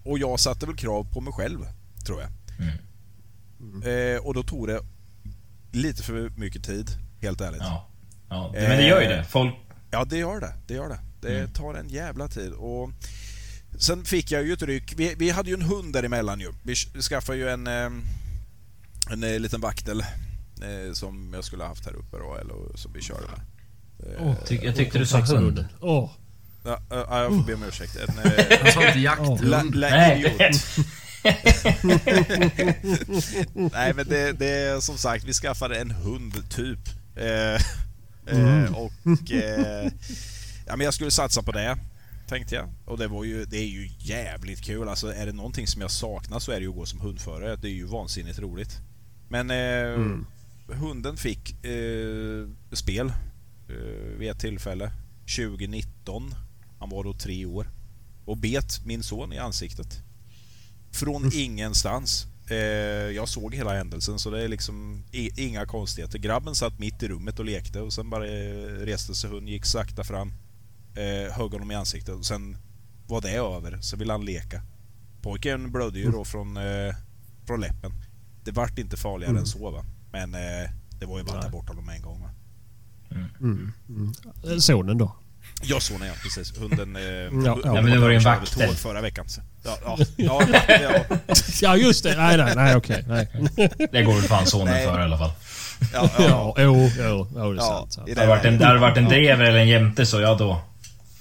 Och 0.04 0.18
jag 0.18 0.40
satte 0.40 0.66
väl 0.66 0.76
krav 0.76 1.12
på 1.12 1.20
mig 1.20 1.32
själv, 1.32 1.66
tror 2.06 2.20
jag. 2.20 2.30
Eh, 3.86 4.18
och 4.18 4.34
då 4.34 4.42
tog 4.42 4.66
det 4.66 4.80
lite 5.72 6.02
för 6.02 6.30
mycket 6.36 6.64
tid, 6.64 6.90
helt 7.20 7.40
ärligt. 7.40 7.60
Ja, 7.60 7.88
Ja. 8.34 8.50
ja. 8.54 8.60
Men 8.68 8.76
det 8.78 8.86
gör 8.86 9.00
ju 9.02 9.08
det. 9.08 9.24
Folk... 9.24 9.54
det 10.06 10.16
gör 10.18 10.40
det. 10.40 10.52
Det 10.66 10.74
gör 10.74 10.88
det. 10.88 10.98
Det 11.20 11.38
Mm. 11.38 11.50
tar 11.52 11.74
en 11.74 11.88
jävla 11.88 12.28
tid. 12.28 12.52
Och 12.52 12.90
sen 13.78 14.04
fick 14.04 14.30
jag 14.30 14.42
ju 14.42 14.52
ett 14.52 14.62
ryck. 14.62 14.94
Vi, 14.96 15.14
vi 15.18 15.30
hade 15.30 15.48
ju 15.50 15.54
en 15.54 15.62
hund 15.62 15.92
däremellan 15.92 16.40
ju. 16.40 16.52
Vi 16.62 16.74
skaffade 17.02 17.38
ju 17.38 17.48
en, 17.48 17.66
eh, 17.66 17.90
en 19.10 19.24
eh, 19.24 19.38
liten 19.40 19.60
vaktel 19.60 20.00
eh, 20.00 20.92
som 20.92 21.30
jag 21.34 21.44
skulle 21.44 21.62
ha 21.62 21.68
haft 21.68 21.86
här 21.86 21.96
uppe 21.96 22.16
då, 22.18 22.36
eller 22.40 22.76
som 22.76 22.92
vi 22.92 23.02
körde 23.02 23.26
med. 23.26 23.40
Eh, 24.28 24.34
Ty, 24.46 24.58
jag 24.62 24.76
tyckte 24.76 24.98
du 24.98 25.06
sa 25.06 25.20
hund. 25.20 25.64
Åh. 25.80 26.10
Ja, 26.64 26.78
ja, 26.90 27.22
jag 27.22 27.32
får 27.32 27.46
be 27.46 27.54
om 27.54 27.62
ursäkt. 27.62 27.96
En, 27.96 28.08
Han 28.62 28.72
sa 28.72 28.86
inte 28.86 28.98
jakthund. 29.00 29.76
Nej. 29.76 30.20
idiot. 30.20 30.60
Nej 33.72 33.94
men 33.94 34.08
det, 34.08 34.32
det 34.32 34.46
är 34.50 34.80
som 34.80 34.98
sagt, 34.98 35.24
vi 35.24 35.32
skaffade 35.32 35.78
en 35.80 35.90
hund 35.90 36.50
typ. 36.50 36.78
Eh, 38.26 38.64
eh, 38.64 38.72
och 38.74 39.32
eh, 39.32 39.90
ja, 40.66 40.76
men 40.76 40.84
jag 40.84 40.94
skulle 40.94 41.10
satsa 41.10 41.42
på 41.42 41.52
det. 41.52 41.78
Tänkte 42.28 42.54
jag. 42.54 42.68
Och 42.84 42.98
det 42.98 43.08
var 43.08 43.24
ju, 43.24 43.44
det 43.44 43.58
är 43.58 43.68
ju 43.68 43.90
jävligt 43.98 44.60
kul. 44.60 44.88
Alltså 44.88 45.14
är 45.14 45.26
det 45.26 45.32
någonting 45.32 45.66
som 45.66 45.82
jag 45.82 45.90
saknar 45.90 46.38
så 46.38 46.52
är 46.52 46.56
det 46.56 46.62
ju 46.62 46.68
att 46.68 46.74
gå 46.76 46.86
som 46.86 47.00
hundförare. 47.00 47.56
Det 47.56 47.68
är 47.68 47.72
ju 47.72 47.86
vansinnigt 47.86 48.38
roligt. 48.38 48.80
Men 49.28 49.50
eh, 49.50 50.76
hunden 50.76 51.16
fick 51.16 51.64
eh, 51.64 52.48
spel 52.72 53.12
eh, 53.68 54.18
vid 54.18 54.30
ett 54.30 54.40
tillfälle. 54.40 54.92
2019. 55.36 56.34
Han 56.78 56.90
var 56.90 57.04
då 57.04 57.14
tre 57.14 57.46
år. 57.46 57.70
Och 58.24 58.36
bet 58.36 58.86
min 58.86 59.02
son 59.02 59.32
i 59.32 59.38
ansiktet. 59.38 60.02
Från 60.90 61.30
ingenstans. 61.34 62.26
Eh, 62.48 62.56
jag 63.16 63.28
såg 63.28 63.54
hela 63.54 63.74
händelsen 63.74 64.18
så 64.18 64.30
det 64.30 64.42
är 64.44 64.48
liksom 64.48 65.04
inga 65.36 65.66
konstigheter. 65.66 66.18
Grabben 66.18 66.54
satt 66.54 66.78
mitt 66.78 67.02
i 67.02 67.08
rummet 67.08 67.38
och 67.38 67.44
lekte 67.44 67.80
och 67.80 67.92
sen 67.92 68.10
bara 68.10 68.26
eh, 68.26 68.66
reste 68.66 69.14
sig 69.14 69.30
hunden, 69.30 69.48
gick 69.48 69.64
sakta 69.64 70.04
fram, 70.04 70.32
eh, 70.94 71.32
högg 71.32 71.52
honom 71.52 71.70
i 71.70 71.74
ansiktet 71.74 72.14
och 72.14 72.26
sen 72.26 72.56
var 73.06 73.20
det 73.20 73.30
över. 73.30 73.78
Så 73.80 73.96
ville 73.96 74.12
han 74.12 74.24
leka. 74.24 74.62
Pojken 75.22 75.72
blödde 75.72 75.98
ju 75.98 76.10
då 76.10 76.24
från, 76.24 76.56
eh, 76.56 76.94
från 77.46 77.60
läppen. 77.60 77.92
Det 78.44 78.50
vart 78.52 78.78
inte 78.78 78.96
farligare 78.96 79.38
än 79.38 79.46
så 79.46 79.70
va. 79.70 79.84
Men 80.12 80.34
eh, 80.34 80.70
det 81.00 81.06
var 81.06 81.18
ju 81.18 81.24
bara 81.24 81.38
att 81.38 81.44
ta 81.44 81.50
bort 81.50 81.68
honom 81.68 81.88
en 81.88 82.02
gång 82.02 82.20
va. 82.22 82.30
Eh, 84.44 84.58
Sonen 84.58 84.98
då? 84.98 85.16
Jag 85.62 85.82
såg 85.82 85.96
ja, 86.00 86.12
precis. 86.22 86.58
Hunden... 86.58 86.96
Eh, 86.96 87.02
ja. 87.02 87.28
hunden 87.28 87.60
Ja, 87.64 87.72
men 87.82 87.90
det 87.90 87.98
var 87.98 88.08
ju 88.08 88.16
en 88.16 88.22
vaktel. 88.22 88.74
förra 88.76 89.00
veckan. 89.00 89.28
Så. 89.28 89.40
Ja, 89.64 89.76
ja, 90.16 90.16
ja, 90.16 90.38
ja, 90.68 91.04
Ja 91.60 91.76
just 91.76 92.04
det, 92.04 92.16
nej 92.16 92.36
nej, 92.36 92.52
nej 92.56 92.76
okej. 92.76 93.04
Nej. 93.08 93.28
Det 93.92 94.02
går 94.02 94.14
väl 94.14 94.22
fan 94.22 94.46
sonen 94.46 94.74
för 94.88 95.00
i 95.00 95.02
alla 95.02 95.18
fall. 95.18 95.30
ja, 95.92 96.10
ja, 96.18 96.24
Ja, 96.28 96.54
jo, 96.58 96.90
jo, 96.98 97.28
jo 97.36 97.42
det 97.42 97.50
är 97.52 97.54
ja, 97.54 97.62
sant. 97.62 97.92
sant. 97.92 98.06
Det 98.06 98.14
hade 98.18 98.28
varit 98.28 98.44
en, 98.44 98.58
det 98.58 98.66
hade 98.66 98.78
varit 98.78 98.96
en 98.96 99.04
drever 99.08 99.44
eller 99.44 99.58
en 99.58 99.68
jämte 99.68 100.06
så, 100.06 100.20
ja 100.20 100.34
då. 100.34 100.60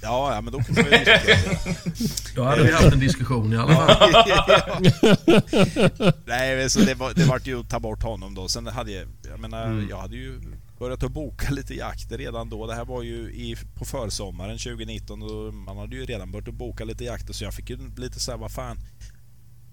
Ja, 0.01 0.35
ja, 0.35 0.41
men 0.41 0.53
då 0.53 0.59
kunde 0.63 0.81
man 0.81 0.91
ju 0.91 0.97
diskutera 0.97 1.37
det. 1.37 2.35
Då 2.35 2.43
hade 2.43 2.63
vi 2.63 2.71
haft 2.71 2.93
en 2.93 2.99
diskussion 2.99 3.53
i 3.53 3.57
alla 3.57 3.75
fall. 3.75 4.13
Nej, 6.25 6.55
men 6.55 6.69
så 6.69 6.79
det, 6.79 6.93
var, 6.93 7.13
det 7.13 7.23
vart 7.25 7.47
ju 7.47 7.59
att 7.59 7.69
ta 7.69 7.79
bort 7.79 8.03
honom 8.03 8.33
då. 8.35 8.47
Sen 8.47 8.67
hade 8.67 8.91
jag, 8.91 9.07
jag 9.29 9.39
menar, 9.39 9.87
jag 9.89 9.97
hade 9.97 10.15
ju 10.15 10.39
börjat 10.79 11.03
att 11.03 11.11
boka 11.11 11.51
lite 11.53 11.75
jakter 11.75 12.17
redan 12.17 12.49
då. 12.49 12.67
Det 12.67 12.75
här 12.75 12.85
var 12.85 13.03
ju 13.03 13.33
i, 13.33 13.55
på 13.75 13.85
försommaren 13.85 14.57
2019 14.57 15.23
och 15.23 15.53
man 15.53 15.77
hade 15.77 15.95
ju 15.95 16.05
redan 16.05 16.31
börjat 16.31 16.47
att 16.47 16.53
boka 16.53 16.83
lite 16.83 17.03
jakter 17.03 17.33
så 17.33 17.43
jag 17.43 17.53
fick 17.53 17.69
ju 17.69 17.77
lite 17.97 18.19
så 18.19 18.31
här, 18.31 18.37
vad 18.37 18.51
fan. 18.51 18.77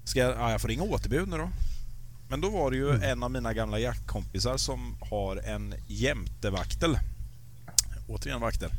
Ska 0.05 0.21
jag, 0.21 0.37
ja, 0.37 0.51
jag 0.51 0.61
får 0.61 0.69
ringa 0.69 0.83
återbud 0.83 1.29
nu 1.29 1.37
då. 1.37 1.51
Men 2.29 2.41
då 2.41 2.51
var 2.51 2.71
det 2.71 2.77
ju 2.77 2.91
en 2.91 3.23
av 3.23 3.31
mina 3.31 3.53
gamla 3.55 3.79
jaktkompisar 3.79 4.57
som 4.57 4.97
har 5.01 5.37
en 5.37 5.75
jämtevaktel. 5.87 6.99
Återigen 8.09 8.41
vaktel. 8.41 8.71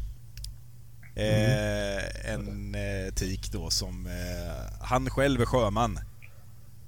Eh, 1.16 2.32
en 2.34 2.76
eh, 2.76 3.14
tik 3.14 3.52
då 3.52 3.70
som... 3.70 4.08
Eh, 4.08 4.74
han 4.82 5.10
själv 5.10 5.42
är 5.42 5.46
sjöman. 5.46 6.00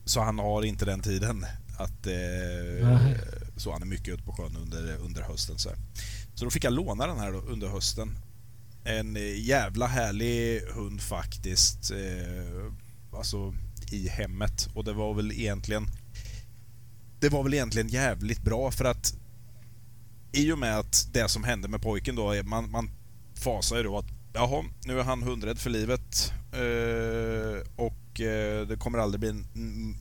Så 0.05 0.21
han 0.21 0.39
har 0.39 0.63
inte 0.63 0.85
den 0.85 1.01
tiden 1.01 1.45
att... 1.77 2.07
Så 3.57 3.71
han 3.71 3.81
är 3.81 3.85
mycket 3.85 4.13
ute 4.13 4.23
på 4.23 4.31
sjön 4.31 4.57
under, 4.57 4.97
under 4.97 5.21
hösten. 5.21 5.57
Så, 5.57 5.69
här. 5.69 5.77
så 6.33 6.45
då 6.45 6.51
fick 6.51 6.63
jag 6.63 6.73
låna 6.73 7.07
den 7.07 7.19
här 7.19 7.31
då, 7.31 7.39
under 7.39 7.67
hösten. 7.67 8.17
En 8.83 9.17
eh, 9.17 9.45
jävla 9.45 9.87
härlig 9.87 10.61
hund 10.61 11.01
faktiskt. 11.01 11.91
Eh, 11.91 12.73
alltså 13.17 13.53
i 13.91 14.07
hemmet. 14.07 14.69
Och 14.73 14.83
det 14.83 14.93
var 14.93 15.13
väl 15.13 15.31
egentligen... 15.31 15.87
Det 17.19 17.29
var 17.29 17.43
väl 17.43 17.53
egentligen 17.53 17.87
jävligt 17.87 18.41
bra 18.41 18.71
för 18.71 18.85
att 18.85 19.13
i 20.31 20.51
och 20.51 20.59
med 20.59 20.79
att 20.79 21.07
det 21.13 21.29
som 21.29 21.43
hände 21.43 21.67
med 21.67 21.81
pojken 21.81 22.15
då, 22.15 22.33
eh, 22.33 22.43
man, 22.43 22.71
man 22.71 22.89
fasar 23.35 23.77
ju 23.77 23.83
då 23.83 23.97
att 23.97 24.05
jaha, 24.33 24.63
nu 24.85 24.99
är 24.99 25.03
han 25.03 25.23
hundrädd 25.23 25.59
för 25.59 25.69
livet 25.69 26.33
eh, 26.51 27.67
och 27.75 28.21
eh, 28.21 28.67
det 28.67 28.77
kommer 28.79 28.99
aldrig 28.99 29.19
bli 29.19 29.43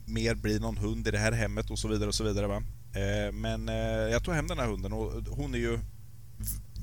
mer 0.05 0.35
bli 0.35 0.59
någon 0.59 0.77
hund 0.77 1.07
i 1.07 1.11
det 1.11 1.17
här 1.17 1.31
hemmet 1.31 1.69
och 1.69 1.79
så 1.79 1.87
vidare 1.87 2.07
och 2.07 2.15
så 2.15 2.23
vidare. 2.23 2.47
Va? 2.47 2.63
Eh, 2.93 3.31
men 3.31 3.69
eh, 3.69 3.75
jag 4.11 4.23
tog 4.23 4.33
hem 4.33 4.47
den 4.47 4.59
här 4.59 4.67
hunden 4.67 4.93
och 4.93 5.11
hon 5.29 5.53
är 5.53 5.57
ju 5.57 5.79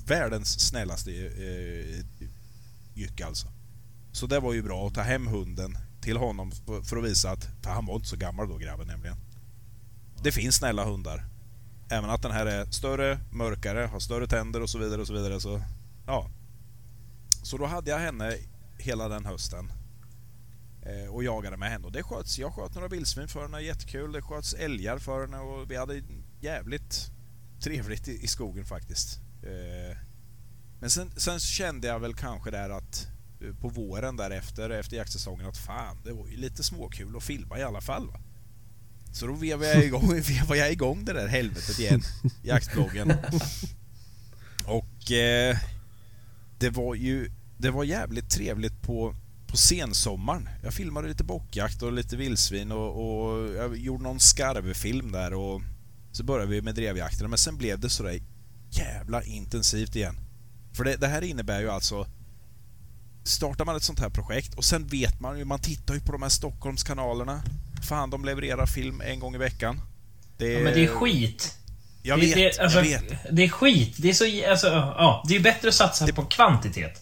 världens 0.05 0.67
snällaste 0.67 1.11
eh, 1.11 2.05
jycke 2.93 3.25
alltså. 3.25 3.47
Så 4.11 4.27
det 4.27 4.39
var 4.39 4.53
ju 4.53 4.63
bra 4.63 4.87
att 4.87 4.93
ta 4.93 5.01
hem 5.01 5.27
hunden 5.27 5.77
till 6.01 6.17
honom 6.17 6.51
för, 6.51 6.81
för 6.81 6.97
att 6.97 7.03
visa 7.03 7.31
att, 7.31 7.47
för 7.63 7.69
han 7.69 7.85
var 7.85 7.95
inte 7.95 8.07
så 8.07 8.15
gammal 8.15 8.49
då 8.49 8.57
grabben 8.57 8.87
nämligen. 8.87 9.17
Det 10.23 10.31
finns 10.31 10.55
snälla 10.55 10.85
hundar. 10.85 11.25
Även 11.89 12.09
att 12.09 12.21
den 12.21 12.31
här 12.31 12.45
är 12.45 12.65
större, 12.65 13.19
mörkare, 13.31 13.79
har 13.79 13.99
större 13.99 14.27
tänder 14.27 14.61
och 14.61 14.69
så 14.69 14.77
vidare 14.77 15.01
och 15.01 15.07
så 15.07 15.13
vidare. 15.13 15.39
Så, 15.39 15.61
ja. 16.07 16.29
så 17.43 17.57
då 17.57 17.65
hade 17.65 17.91
jag 17.91 17.99
henne 17.99 18.37
hela 18.77 19.07
den 19.07 19.25
hösten. 19.25 19.71
Eh, 20.85 21.13
och 21.13 21.23
jagade 21.23 21.57
med 21.57 21.69
henne. 21.69 21.85
Och 21.85 21.91
det 21.91 22.03
sköts, 22.03 22.39
jag 22.39 22.53
sköt 22.53 22.75
några 22.75 22.87
vildsvin 22.87 23.27
för 23.27 23.41
henne, 23.41 23.61
jättekul. 23.61 24.11
Det 24.11 24.21
sköts 24.21 24.53
älgar 24.53 24.97
för 24.97 25.21
henne 25.21 25.37
och 25.37 25.71
vi 25.71 25.75
hade 25.75 26.01
jävligt 26.39 27.11
trevligt 27.59 28.07
i, 28.07 28.23
i 28.23 28.27
skogen 28.27 28.65
faktiskt. 28.65 29.19
Eh, 29.43 29.97
men 30.79 30.89
sen, 30.89 31.11
sen 31.17 31.39
kände 31.39 31.87
jag 31.87 31.99
väl 31.99 32.13
kanske 32.13 32.51
där 32.51 32.69
att 32.69 33.07
eh, 33.41 33.55
på 33.55 33.69
våren 33.69 34.15
därefter, 34.15 34.69
efter 34.69 34.97
jaktsäsongen, 34.97 35.47
att 35.47 35.57
fan, 35.57 35.97
det 36.03 36.13
var 36.13 36.27
ju 36.27 36.37
lite 36.37 36.63
småkul 36.63 37.17
att 37.17 37.23
filma 37.23 37.59
i 37.59 37.63
alla 37.63 37.81
fall. 37.81 38.07
Va? 38.07 38.19
Så 39.13 39.27
då 39.27 39.33
vevade 39.33 39.73
jag 39.73 39.83
igång, 39.83 40.21
vevade 40.21 40.59
jag 40.59 40.71
igång 40.71 41.05
det 41.05 41.13
där 41.13 41.27
helvetet 41.27 41.79
igen, 41.79 42.01
jaktbloggen. 42.43 43.13
Och 44.65 45.11
eh, 45.11 45.57
det 46.59 46.69
var 46.69 46.95
ju 46.95 47.31
det 47.57 47.71
var 47.71 47.83
jävligt 47.83 48.29
trevligt 48.29 48.81
på, 48.81 49.15
på 49.51 49.57
sensommaren. 49.57 50.49
Jag 50.63 50.73
filmade 50.73 51.07
lite 51.07 51.23
bockjakt 51.23 51.81
och 51.81 51.93
lite 51.93 52.15
vildsvin 52.15 52.71
och, 52.71 52.87
och 52.87 53.55
jag 53.55 53.77
gjorde 53.77 54.03
någon 54.03 54.19
skarvfilm 54.19 55.11
där 55.11 55.33
och 55.33 55.61
så 56.11 56.23
började 56.23 56.51
vi 56.51 56.61
med 56.61 56.75
drevjakten 56.75 57.29
men 57.29 57.37
sen 57.37 57.57
blev 57.57 57.79
det 57.79 57.89
sådär 57.89 58.21
jävla 58.69 59.23
intensivt 59.23 59.95
igen. 59.95 60.15
För 60.73 60.83
det, 60.83 60.95
det 60.95 61.07
här 61.07 61.21
innebär 61.21 61.61
ju 61.61 61.69
alltså 61.69 62.07
Startar 63.23 63.65
man 63.65 63.75
ett 63.75 63.83
sånt 63.83 63.99
här 63.99 64.09
projekt 64.09 64.53
och 64.53 64.63
sen 64.63 64.87
vet 64.87 65.19
man 65.19 65.37
ju, 65.37 65.45
man 65.45 65.59
tittar 65.59 65.93
ju 65.93 65.99
på 65.99 66.11
de 66.11 66.21
här 66.21 66.29
Stockholmskanalerna. 66.29 67.43
Fan, 67.89 68.09
de 68.09 68.25
levererar 68.25 68.65
film 68.65 69.01
en 69.01 69.19
gång 69.19 69.35
i 69.35 69.37
veckan. 69.37 69.81
Det 70.37 70.53
Ja, 70.53 70.59
men 70.59 70.73
det 70.73 70.83
är 70.83 70.87
skit. 70.87 71.57
Jag 72.01 72.19
det, 72.19 72.25
vet, 72.25 72.35
det, 72.35 72.63
alltså, 72.63 72.77
jag 72.77 73.01
vet. 73.01 73.25
det 73.31 73.43
är 73.43 73.49
skit. 73.49 73.95
Det 73.97 74.09
är 74.09 74.13
så... 74.13 74.49
Alltså, 74.51 74.67
ja. 74.67 75.23
Det 75.27 75.35
är 75.35 75.39
bättre 75.39 75.67
att 75.67 75.75
satsa 75.75 76.07
på 76.07 76.25
kvantitet. 76.25 77.01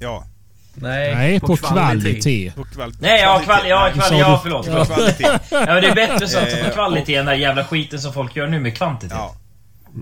Ja, 0.00 0.26
Nej, 0.74 1.14
Nej, 1.14 1.40
på 1.40 1.56
kvalitet. 1.56 2.52
på 2.56 2.64
kval- 2.64 2.96
Nej, 3.00 3.20
ja, 3.22 3.40
kval, 3.44 3.60
ja, 3.68 3.82
Nej, 3.84 3.92
kval, 3.92 4.08
sa 4.08 4.18
ja 4.18 4.40
förlåt. 4.42 4.66
på 4.66 4.84
kvalitet. 4.84 5.22
Ja, 5.50 5.64
men 5.66 5.82
det 5.82 5.88
är 5.88 5.94
bättre 5.94 6.24
att 6.24 6.30
satsa 6.30 6.64
på 6.64 6.70
kvalitet 6.72 7.14
än 7.14 7.26
den 7.26 7.34
där 7.34 7.42
jävla 7.42 7.64
skiten 7.64 8.00
som 8.00 8.12
folk 8.12 8.36
gör 8.36 8.46
nu 8.46 8.60
med 8.60 8.76
kvantitet. 8.76 9.16
Ja, 9.18 9.36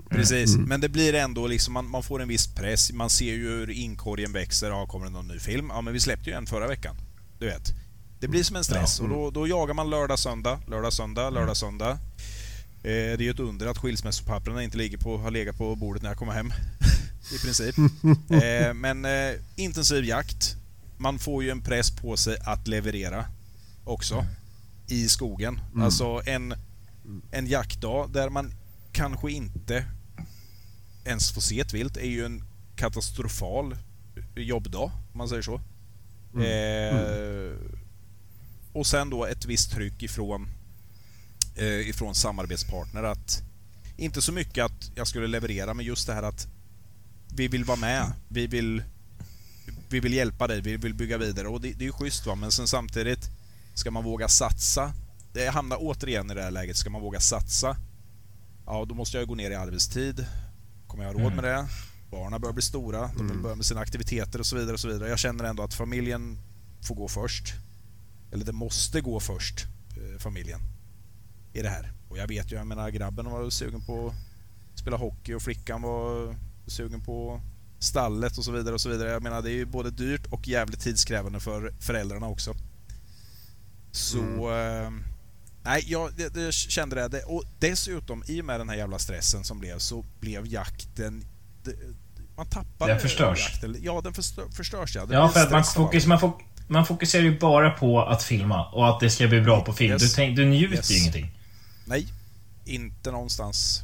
precis. 0.09 0.55
Men 0.57 0.81
det 0.81 0.89
blir 0.89 1.15
ändå 1.15 1.47
liksom, 1.47 1.73
man, 1.73 1.89
man 1.89 2.03
får 2.03 2.21
en 2.21 2.27
viss 2.27 2.47
press. 2.55 2.91
Man 2.93 3.09
ser 3.09 3.25
ju 3.33 3.49
hur 3.49 3.69
inkorgen 3.69 4.33
växer. 4.33 4.69
Ja, 4.69 4.85
kommer 4.85 5.05
det 5.05 5.11
någon 5.11 5.27
ny 5.27 5.39
film? 5.39 5.71
Ja, 5.73 5.81
men 5.81 5.93
vi 5.93 5.99
släppte 5.99 6.29
ju 6.29 6.35
en 6.35 6.45
förra 6.45 6.67
veckan. 6.67 6.95
Du 7.39 7.45
vet. 7.45 7.73
Det 8.19 8.27
blir 8.27 8.43
som 8.43 8.55
en 8.55 8.63
stress 8.63 8.99
och 8.99 9.09
då, 9.09 9.31
då 9.31 9.47
jagar 9.47 9.73
man 9.73 9.89
lördag, 9.89 10.19
söndag, 10.19 10.59
lördag, 10.67 10.93
söndag, 10.93 11.29
lördag, 11.29 11.57
söndag. 11.57 11.89
Eh, 11.91 11.97
det 12.83 13.13
är 13.13 13.21
ju 13.21 13.29
ett 13.29 13.39
under 13.39 13.67
att 13.67 13.77
skilsmässopapperna 13.77 14.63
inte 14.63 14.77
ligger 14.77 14.97
på, 14.97 15.17
har 15.17 15.31
legat 15.31 15.57
på 15.57 15.75
bordet 15.75 16.01
när 16.03 16.09
jag 16.09 16.17
kommer 16.17 16.33
hem. 16.33 16.53
I 17.35 17.45
princip. 17.45 17.75
Eh, 18.43 18.73
men 18.73 19.05
eh, 19.05 19.31
intensiv 19.55 20.05
jakt. 20.05 20.55
Man 21.01 21.19
får 21.19 21.43
ju 21.43 21.49
en 21.49 21.61
press 21.61 21.91
på 21.91 22.17
sig 22.17 22.37
att 22.45 22.67
leverera 22.67 23.25
också. 23.83 24.25
I 24.87 25.07
skogen. 25.07 25.59
Alltså 25.77 26.21
en, 26.25 26.53
en 27.31 27.47
jaktdag 27.47 28.09
där 28.13 28.29
man 28.29 28.53
kanske 28.91 29.31
inte 29.31 29.85
ens 31.05 31.31
får 31.31 31.41
se 31.41 31.59
ett 31.59 31.73
vilt 31.73 31.97
är 31.97 32.05
ju 32.05 32.25
en 32.25 32.43
katastrofal 32.75 33.77
jobbdag, 34.35 34.91
om 35.11 35.17
man 35.17 35.29
säger 35.29 35.41
så. 35.41 35.61
Eh, 36.41 37.51
och 38.73 38.87
sen 38.87 39.09
då 39.09 39.25
ett 39.25 39.45
visst 39.45 39.71
tryck 39.71 40.03
ifrån, 40.03 40.47
eh, 41.55 41.89
ifrån 41.89 42.15
samarbetspartner 42.15 43.03
att 43.03 43.43
inte 43.97 44.21
så 44.21 44.31
mycket 44.31 44.65
att 44.65 44.91
jag 44.95 45.07
skulle 45.07 45.27
leverera, 45.27 45.73
men 45.73 45.85
just 45.85 46.07
det 46.07 46.13
här 46.13 46.23
att 46.23 46.47
vi 47.35 47.47
vill 47.47 47.63
vara 47.63 47.77
med. 47.77 48.11
Vi 48.27 48.47
vill, 48.47 48.83
vi 49.91 49.99
vill 49.99 50.13
hjälpa 50.13 50.47
dig, 50.47 50.61
vi 50.61 50.77
vill 50.77 50.93
bygga 50.93 51.17
vidare. 51.17 51.47
Och 51.47 51.61
det, 51.61 51.73
det 51.73 51.83
är 51.83 51.85
ju 51.85 51.91
schysst 51.91 52.25
va, 52.25 52.35
men 52.35 52.51
sen 52.51 52.67
samtidigt 52.67 53.29
ska 53.73 53.91
man 53.91 54.03
våga 54.03 54.27
satsa. 54.27 54.93
Det 55.33 55.47
hamnar 55.47 55.77
återigen 55.79 56.31
i 56.31 56.33
det 56.33 56.43
här 56.43 56.51
läget, 56.51 56.77
ska 56.77 56.89
man 56.89 57.01
våga 57.01 57.19
satsa? 57.19 57.77
Ja, 58.65 58.85
då 58.85 58.95
måste 58.95 59.17
jag 59.17 59.27
gå 59.27 59.35
ner 59.35 59.51
i 59.51 59.55
arbetstid. 59.55 60.25
Kommer 60.87 61.03
jag 61.03 61.13
ha 61.13 61.23
råd 61.23 61.33
med 61.33 61.43
det? 61.43 61.67
Barnen 62.11 62.41
börjar 62.41 62.53
bli 62.53 62.61
stora, 62.61 63.11
de 63.17 63.27
vill 63.27 63.37
börja 63.37 63.55
med 63.55 63.65
sina 63.65 63.81
aktiviteter 63.81 64.39
och 64.39 64.45
så 64.45 64.55
vidare. 64.55 64.73
och 64.73 64.79
så 64.79 64.87
vidare. 64.87 65.09
Jag 65.09 65.19
känner 65.19 65.43
ändå 65.43 65.63
att 65.63 65.73
familjen 65.73 66.37
får 66.81 66.95
gå 66.95 67.07
först. 67.07 67.53
Eller 68.31 68.45
det 68.45 68.51
måste 68.51 69.01
gå 69.01 69.19
först, 69.19 69.65
eh, 69.97 70.19
familjen. 70.19 70.59
I 71.53 71.61
det 71.61 71.69
här. 71.69 71.91
Och 72.09 72.17
jag 72.17 72.27
vet 72.27 72.51
ju, 72.51 72.55
jag 72.55 72.67
menar 72.67 72.89
grabben 72.89 73.25
var 73.25 73.49
sugen 73.49 73.81
på 73.81 74.13
att 74.73 74.79
spela 74.79 74.97
hockey 74.97 75.33
och 75.33 75.41
flickan 75.41 75.81
var 75.81 76.35
sugen 76.67 77.01
på 77.01 77.41
stallet 77.81 78.37
och 78.37 78.45
så 78.45 78.51
vidare 78.51 78.73
och 78.73 78.81
så 78.81 78.89
vidare. 78.89 79.09
Jag 79.09 79.23
menar 79.23 79.41
det 79.41 79.49
är 79.49 79.53
ju 79.53 79.65
både 79.65 79.91
dyrt 79.91 80.25
och 80.29 80.47
jävligt 80.47 80.79
tidskrävande 80.79 81.39
för 81.39 81.73
föräldrarna 81.79 82.27
också. 82.27 82.53
Så... 83.91 84.17
Eh, 84.51 84.89
nej, 85.63 85.83
jag 85.87 86.13
det, 86.17 86.33
det 86.33 86.53
kände 86.53 86.95
det. 86.95 87.07
det. 87.07 87.23
Och 87.23 87.43
dessutom, 87.59 88.23
i 88.27 88.41
och 88.41 88.45
med 88.45 88.59
den 88.59 88.69
här 88.69 88.75
jävla 88.75 88.99
stressen 88.99 89.43
som 89.43 89.59
blev 89.59 89.77
så 89.77 90.05
blev 90.19 90.47
jakten... 90.47 91.25
Det, 91.63 91.75
man 92.35 92.45
tappar 92.45 92.87
Den 92.87 92.99
förstörs. 92.99 93.39
Jakten. 93.51 93.77
Ja, 93.81 94.01
den 94.01 94.13
förstör, 94.13 94.49
förstörs 94.49 94.95
ja. 94.95 95.05
Det 95.05 95.13
Ja, 95.13 95.29
för 95.29 95.39
att 95.39 95.51
man, 95.51 95.63
fokus, 95.63 96.05
man, 96.05 96.19
fok, 96.19 96.41
man 96.67 96.85
fokuserar 96.85 97.23
ju 97.23 97.39
bara 97.39 97.69
på 97.69 98.01
att 98.01 98.23
filma 98.23 98.65
och 98.71 98.89
att 98.89 98.99
det 98.99 99.09
ska 99.09 99.27
bli 99.27 99.41
bra 99.41 99.61
på 99.65 99.73
film. 99.73 99.91
Yes. 99.91 100.01
Du, 100.01 100.09
tänk, 100.15 100.35
du 100.37 100.45
njuter 100.45 100.75
Yes. 100.75 100.91
ju 100.91 100.97
ingenting. 100.97 101.37
Nej, 101.85 102.07
inte 102.65 103.11
någonstans. 103.11 103.81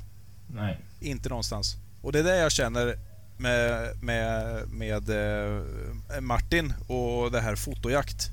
Nej. 0.48 0.80
Inte 1.00 1.30
någonstans. 1.30 1.76
Och 2.02 2.12
det 2.12 2.20
är 2.20 2.24
det 2.24 2.38
jag 2.38 2.52
känner 2.52 3.00
med, 3.38 3.89
med, 4.02 4.63
med 4.69 5.10
eh, 5.10 6.21
Martin 6.21 6.73
och 6.88 7.32
det 7.32 7.41
här 7.41 7.56
fotojakt. 7.56 8.30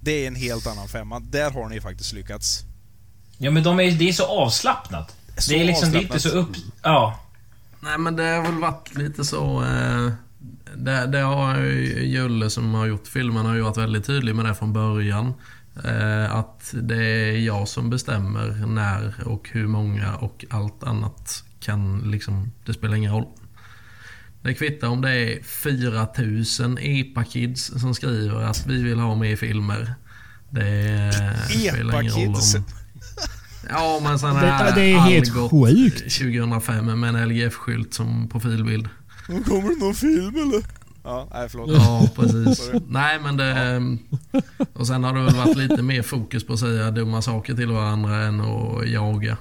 Det 0.00 0.24
är 0.24 0.26
en 0.26 0.36
helt 0.36 0.66
annan 0.66 0.88
femma. 0.88 1.20
Där 1.20 1.50
har 1.50 1.68
ni 1.68 1.80
faktiskt 1.80 2.12
lyckats. 2.12 2.64
Ja, 3.38 3.50
men 3.50 3.62
de 3.62 3.80
är, 3.80 3.92
det 3.92 4.08
är 4.08 4.12
så 4.12 4.26
avslappnat. 4.26 5.16
Så 5.38 5.52
det 5.52 5.60
är 5.60 5.64
liksom, 5.64 5.88
avslappnat. 5.88 6.22
så 6.22 6.28
upp... 6.28 6.56
Ja. 6.82 7.20
Nej 7.80 7.98
men 7.98 8.16
det 8.16 8.22
har 8.22 8.42
väl 8.42 8.60
varit 8.60 8.94
lite 8.94 9.24
så... 9.24 9.64
Eh, 9.64 10.12
det, 10.76 11.06
det 11.06 11.20
har 11.20 11.58
ju 11.58 12.06
Julle 12.06 12.50
som 12.50 12.74
har 12.74 12.86
gjort 12.86 13.06
filmen 13.06 13.46
har 13.46 13.54
ju 13.54 13.60
varit 13.60 13.76
väldigt 13.76 14.06
tydlig 14.06 14.34
med 14.34 14.44
det 14.44 14.54
från 14.54 14.72
början. 14.72 15.34
Eh, 15.84 16.34
att 16.34 16.74
det 16.82 17.04
är 17.04 17.38
jag 17.38 17.68
som 17.68 17.90
bestämmer 17.90 18.66
när 18.66 19.28
och 19.28 19.48
hur 19.52 19.66
många 19.66 20.16
och 20.16 20.44
allt 20.50 20.82
annat 20.82 21.44
kan 21.60 22.10
liksom... 22.10 22.52
Det 22.64 22.72
spelar 22.72 22.96
ingen 22.96 23.12
roll. 23.12 23.26
Det 24.46 24.54
kvittar 24.54 24.88
om 24.88 25.00
det 25.00 25.10
är 25.10 25.42
4000 25.42 26.78
EPA-kids 26.80 27.80
som 27.80 27.94
skriver 27.94 28.42
att 28.42 28.66
vi 28.66 28.82
vill 28.82 28.98
ha 28.98 29.14
mer 29.14 29.36
filmer. 29.36 29.94
Det 30.50 31.12
spelar 31.50 32.00
ingen 32.02 32.14
roll 32.14 32.22
EPA-kids? 32.24 32.54
om... 32.54 32.64
Ja 33.68 34.00
men 34.02 34.34
Det- 34.34 34.46
här 34.46 34.74
det 34.74 34.82
är 34.92 34.98
helt 34.98 35.50
sjukt. 35.50 35.98
2005 36.18 37.00
med 37.00 37.14
en 37.16 37.28
LGF-skylt 37.28 37.94
som 37.94 38.28
profilbild. 38.28 38.88
Kommer 39.26 39.74
det 39.74 39.84
någon 39.84 39.94
film 39.94 40.34
eller? 40.36 40.62
Ja, 41.04 41.28
nej 41.32 41.48
förlåt. 41.48 41.70
Ja, 41.72 42.08
precis. 42.16 42.58
Sorry. 42.66 42.80
Nej, 42.88 43.18
men 43.22 43.36
det... 43.36 43.98
Och 44.72 44.86
sen 44.86 45.04
har 45.04 45.14
det 45.14 45.20
väl 45.24 45.34
varit 45.34 45.56
lite 45.56 45.82
mer 45.82 46.02
fokus 46.02 46.46
på 46.46 46.52
att 46.52 46.58
säga 46.60 46.90
dumma 46.90 47.22
saker 47.22 47.54
till 47.54 47.68
varandra 47.72 48.16
än 48.16 48.40
att 48.40 48.88
jaga. 48.88 49.36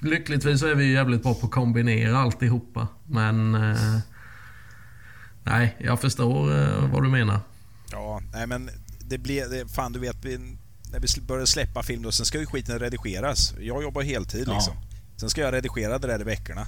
Lyckligtvis 0.00 0.60
så 0.60 0.66
är 0.66 0.74
vi 0.74 0.84
ju 0.84 0.92
jävligt 0.92 1.22
bra 1.22 1.34
på 1.34 1.46
att 1.46 1.52
kombinera 1.52 2.18
alltihopa. 2.18 2.88
Men... 3.06 3.54
Eh, 3.54 3.98
nej, 5.46 5.76
jag 5.80 6.00
förstår 6.00 6.58
eh, 6.60 6.90
vad 6.92 7.02
du 7.02 7.08
menar. 7.08 7.40
Ja, 7.92 8.20
nej 8.32 8.46
men 8.46 8.70
det 9.00 9.18
blir... 9.18 9.46
Det, 9.48 9.68
fan 9.68 9.92
du 9.92 9.98
vet, 9.98 10.16
vi, 10.24 10.38
när 10.92 11.00
vi 11.00 11.20
börjar 11.26 11.46
släppa 11.46 11.82
film 11.82 12.02
då, 12.02 12.12
sen 12.12 12.26
ska 12.26 12.38
ju 12.38 12.46
skiten 12.46 12.78
redigeras. 12.78 13.54
Jag 13.60 13.82
jobbar 13.82 14.02
heltid 14.02 14.48
Ja. 14.48 14.54
liksom. 14.54 14.74
Sen 15.16 15.30
ska 15.30 15.40
jag 15.40 15.52
redigera 15.54 15.98
det 15.98 16.06
där 16.08 16.20
i 16.20 16.24
veckorna. 16.24 16.66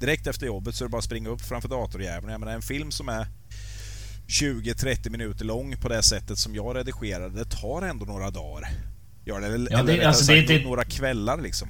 Direkt 0.00 0.26
efter 0.26 0.46
jobbet 0.46 0.74
så 0.74 0.84
är 0.84 0.88
det 0.88 0.90
bara 0.90 0.98
att 0.98 1.04
springa 1.04 1.28
upp 1.28 1.40
framför 1.42 1.68
datorjäveln. 1.68 2.30
Jag 2.32 2.40
menar 2.40 2.52
en 2.52 2.62
film 2.62 2.90
som 2.90 3.08
är 3.08 3.26
20-30 4.28 5.10
minuter 5.10 5.44
lång 5.44 5.76
på 5.76 5.88
det 5.88 6.02
sättet 6.02 6.38
som 6.38 6.54
jag 6.54 6.76
redigerar, 6.76 7.28
det 7.28 7.44
tar 7.44 7.82
ändå 7.82 8.04
några 8.04 8.30
dagar. 8.30 8.68
Gör 9.24 9.40
det, 9.40 9.46
eller, 9.46 9.72
Ja, 9.72 9.78
eller 9.78 9.86
det- 9.86 9.92
rättare 9.98 10.08
alltså, 10.08 10.32
det- 10.32 10.38
sagt, 10.38 10.48
det- 10.48 10.64
några 10.64 10.84
kvällar 10.84 11.40
liksom. 11.40 11.68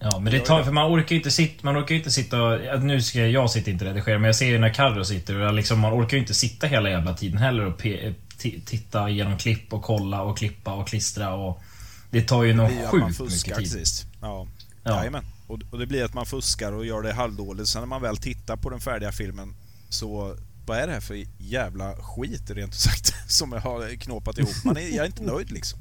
Ja, 0.00 0.18
men 0.18 0.32
det 0.32 0.40
tar... 0.40 0.62
För 0.64 0.72
man 0.72 0.92
orkar 0.94 1.10
ju 1.10 1.16
inte 1.16 1.30
sitta... 1.30 1.60
Man 1.62 1.78
orkar 1.78 1.90
ju 1.90 1.98
inte 1.98 2.10
sitta 2.10 2.42
och... 2.42 2.82
Nu 2.82 3.02
ska 3.02 3.18
jag, 3.18 3.30
jag 3.30 3.50
sitter 3.50 3.72
inte 3.72 3.84
och 3.84 3.88
redigera, 3.94 4.18
men 4.18 4.26
jag 4.26 4.36
ser 4.36 4.46
ju 4.46 4.58
när 4.58 4.74
Carro 4.74 5.04
sitter 5.04 5.34
och 5.40 5.54
liksom, 5.54 5.80
man 5.80 5.92
orkar 5.92 6.16
ju 6.16 6.20
inte 6.20 6.34
sitta 6.34 6.66
hela 6.66 6.90
jävla 6.90 7.14
tiden 7.14 7.38
heller 7.38 7.64
och 7.66 7.78
pe, 7.78 8.14
ti- 8.38 8.60
titta 8.64 9.10
igenom 9.10 9.38
klipp 9.38 9.72
och 9.72 9.82
kolla 9.82 10.22
och 10.22 10.38
klippa 10.38 10.72
och 10.72 10.88
klistra 10.88 11.34
och... 11.34 11.62
Det 12.10 12.22
tar 12.22 12.42
ju 12.42 12.54
någon 12.54 12.70
sjukt 12.86 13.20
mycket 13.20 13.56
tid. 13.56 13.70
sist. 13.70 14.06
Ja. 14.20 14.46
Ja. 14.82 14.96
Jajamän. 14.98 15.24
Och, 15.46 15.58
och 15.70 15.78
det 15.78 15.86
blir 15.86 16.04
att 16.04 16.14
man 16.14 16.26
fuskar 16.26 16.72
och 16.72 16.86
gör 16.86 17.02
det 17.02 17.12
halvdåligt. 17.12 17.68
Sen 17.68 17.82
när 17.82 17.86
man 17.86 18.02
väl 18.02 18.16
tittar 18.16 18.56
på 18.56 18.70
den 18.70 18.80
färdiga 18.80 19.12
filmen 19.12 19.54
så 19.88 20.36
vad 20.66 20.78
är 20.78 20.86
det 20.86 20.92
här 20.92 21.00
för 21.00 21.24
jävla 21.38 21.94
skit 21.96 22.50
rent 22.50 22.72
ut 22.72 22.78
sagt 22.80 23.14
som 23.32 23.52
jag 23.52 23.60
har 23.60 23.96
knåpat 23.96 24.38
ihop? 24.38 24.64
Man 24.64 24.76
är, 24.76 24.80
jag 24.80 24.96
är 25.02 25.06
inte 25.06 25.22
nöjd 25.22 25.52
liksom. 25.52 25.78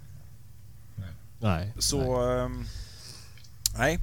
Nej. 1.40 1.74
Så... 1.80 2.30
ehm, 2.32 2.66
nej. 3.78 4.00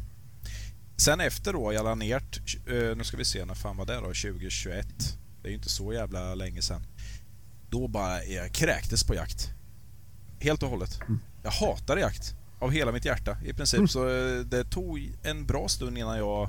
Sen 0.97 1.21
efter 1.21 1.53
då, 1.53 1.73
jag 1.73 1.85
la 1.85 1.95
ner... 1.95 2.21
t- 2.21 2.77
eh, 2.77 2.97
nu 2.97 3.05
ska 3.05 3.17
vi 3.17 3.25
se, 3.25 3.45
när 3.45 3.55
fan 3.55 3.77
var 3.77 3.87
det 3.87 3.95
då? 3.95 4.01
2021. 4.01 4.87
Det 5.43 5.49
är 5.49 5.51
ju 5.51 5.57
inte 5.57 5.69
så 5.69 5.93
jävla 5.93 6.35
länge 6.35 6.63
sedan. 6.63 6.87
Då 7.71 7.89
bara 7.89 8.25
jag 8.25 8.53
kräktes 8.53 9.05
på 9.05 9.15
jakt. 9.15 9.51
Helt 10.41 10.63
och 10.63 10.69
hållet. 10.71 11.01
Jag 11.43 11.51
hatar 11.51 11.97
jakt. 11.97 12.35
Av 12.59 12.71
hela 12.71 12.93
mitt 12.93 13.05
hjärta 13.05 13.39
i 13.45 13.53
princip. 13.53 13.91
Så 13.91 14.09
eh, 14.09 14.41
det 14.41 14.65
tog 14.65 15.13
en 15.23 15.47
bra 15.47 15.69
stund 15.69 15.99
innan 15.99 16.19
jag 16.19 16.49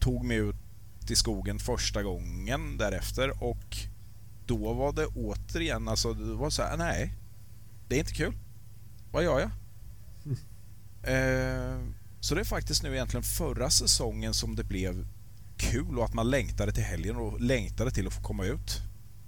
tog 0.00 0.24
mig 0.24 0.36
ut 0.36 0.56
i 1.08 1.16
skogen 1.16 1.58
första 1.58 2.02
gången 2.02 2.76
därefter 2.78 3.42
och 3.42 3.76
då 4.46 4.72
var 4.74 4.92
det 4.92 5.06
återigen 5.06 5.88
alltså, 5.88 6.12
det 6.14 6.34
var 6.34 6.50
så 6.50 6.62
här, 6.62 6.76
nej. 6.76 7.14
Det 7.88 7.94
är 7.94 7.98
inte 8.00 8.12
kul. 8.14 8.34
Vad 9.12 9.24
gör 9.24 9.40
jag? 9.40 9.50
Eh, 11.02 11.78
så 12.24 12.34
det 12.34 12.40
är 12.40 12.44
faktiskt 12.44 12.82
nu 12.82 12.94
egentligen 12.94 13.22
förra 13.22 13.70
säsongen 13.70 14.34
som 14.34 14.56
det 14.56 14.64
blev 14.64 15.06
kul 15.56 15.98
och 15.98 16.04
att 16.04 16.14
man 16.14 16.30
längtade 16.30 16.72
till 16.72 16.82
helgen 16.82 17.16
och 17.16 17.40
längtade 17.40 17.90
till 17.90 18.06
att 18.06 18.12
få 18.12 18.22
komma 18.22 18.44
ut. 18.44 18.80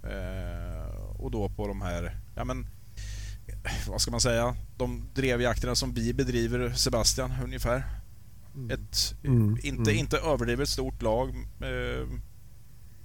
Eh, 0.03 1.21
och 1.21 1.31
då 1.31 1.49
på 1.49 1.67
de 1.67 1.81
här, 1.81 2.19
ja 2.35 2.43
men, 2.43 2.67
vad 3.87 4.01
ska 4.01 4.11
man 4.11 4.21
säga, 4.21 4.55
de 4.77 5.09
drevjakterna 5.13 5.75
som 5.75 5.93
vi 5.93 6.13
bedriver, 6.13 6.73
Sebastian, 6.73 7.33
ungefär. 7.43 7.83
Ett, 8.71 9.15
Mm, 9.23 9.57
inte, 9.63 9.91
mm. 9.91 9.99
inte 9.99 10.17
överdrivet 10.17 10.69
stort 10.69 11.01
lag. 11.01 11.29
Eh, 11.61 12.07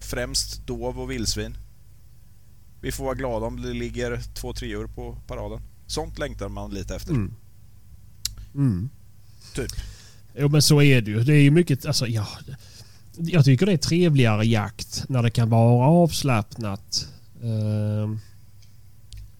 främst 0.00 0.66
dov 0.66 1.00
och 1.00 1.10
vildsvin. 1.10 1.56
Vi 2.80 2.92
får 2.92 3.04
vara 3.04 3.14
glada 3.14 3.46
om 3.46 3.62
det 3.62 3.72
ligger 3.72 4.20
två, 4.34 4.52
tre 4.52 4.68
djur 4.68 4.86
på 4.86 5.18
paraden. 5.26 5.60
Sånt 5.86 6.18
längtar 6.18 6.48
man 6.48 6.70
lite 6.70 6.96
efter. 6.96 7.12
Mm. 7.12 7.34
Typ. 9.54 9.70
Jo 10.38 10.48
men 10.48 10.62
så 10.62 10.82
är 10.82 11.00
det 11.00 11.10
ju. 11.10 11.20
Det 11.20 11.34
är 11.34 11.42
ju 11.42 11.50
mycket, 11.50 11.86
alltså 11.86 12.06
ja. 12.06 12.26
Jag 13.16 13.44
tycker 13.44 13.66
det 13.66 13.72
är 13.72 13.76
trevligare 13.76 14.46
jakt 14.46 15.04
när 15.08 15.22
det 15.22 15.30
kan 15.30 15.50
vara 15.50 15.86
avslappnat. 15.86 17.08
Ehm, 17.42 18.18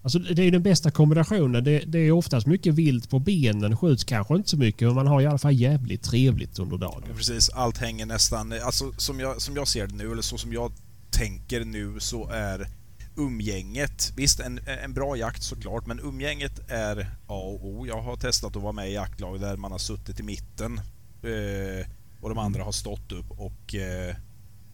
Alltså 0.04 0.18
det 0.18 0.42
är 0.42 0.44
ju 0.44 0.50
den 0.50 0.62
bästa 0.62 0.90
kombinationen. 0.90 1.64
Det, 1.64 1.78
det 1.78 1.98
är 1.98 2.12
oftast 2.12 2.46
mycket 2.46 2.74
vilt 2.74 3.10
på 3.10 3.18
benen. 3.18 3.76
Skjuts 3.76 4.04
kanske 4.04 4.34
inte 4.34 4.50
så 4.50 4.56
mycket 4.56 4.88
men 4.88 4.94
man 4.94 5.06
har 5.06 5.20
i 5.20 5.26
alla 5.26 5.38
fall 5.38 5.52
jävligt 5.52 6.02
trevligt 6.02 6.58
under 6.58 6.78
dagen. 6.78 7.02
Ja, 7.08 7.14
Precis, 7.16 7.50
allt 7.50 7.78
hänger 7.78 8.06
nästan... 8.06 8.54
Alltså 8.64 8.92
som 8.96 9.20
jag, 9.20 9.42
som 9.42 9.56
jag 9.56 9.68
ser 9.68 9.86
det 9.86 9.94
nu, 9.94 10.12
eller 10.12 10.22
så 10.22 10.38
som 10.38 10.52
jag 10.52 10.72
tänker 11.10 11.64
nu, 11.64 12.00
så 12.00 12.28
är 12.28 12.68
umgänget... 13.16 14.12
Visst, 14.16 14.40
en, 14.40 14.60
en 14.66 14.92
bra 14.94 15.16
jakt 15.16 15.42
såklart, 15.42 15.86
men 15.86 16.00
umgänget 16.00 16.70
är 16.70 17.00
A 17.26 17.34
och 17.34 17.66
O. 17.66 17.86
Jag 17.86 18.02
har 18.02 18.16
testat 18.16 18.56
att 18.56 18.62
vara 18.62 18.72
med 18.72 18.90
i 18.90 18.94
jaktlag 18.94 19.40
där 19.40 19.56
man 19.56 19.72
har 19.72 19.78
suttit 19.78 20.20
i 20.20 20.22
mitten 20.22 20.78
eh, 21.22 21.86
och 22.20 22.28
de 22.28 22.38
andra 22.38 22.62
har 22.64 22.72
stått 22.72 23.12
upp 23.12 23.30
och 23.30 23.74
eh, 23.74 24.16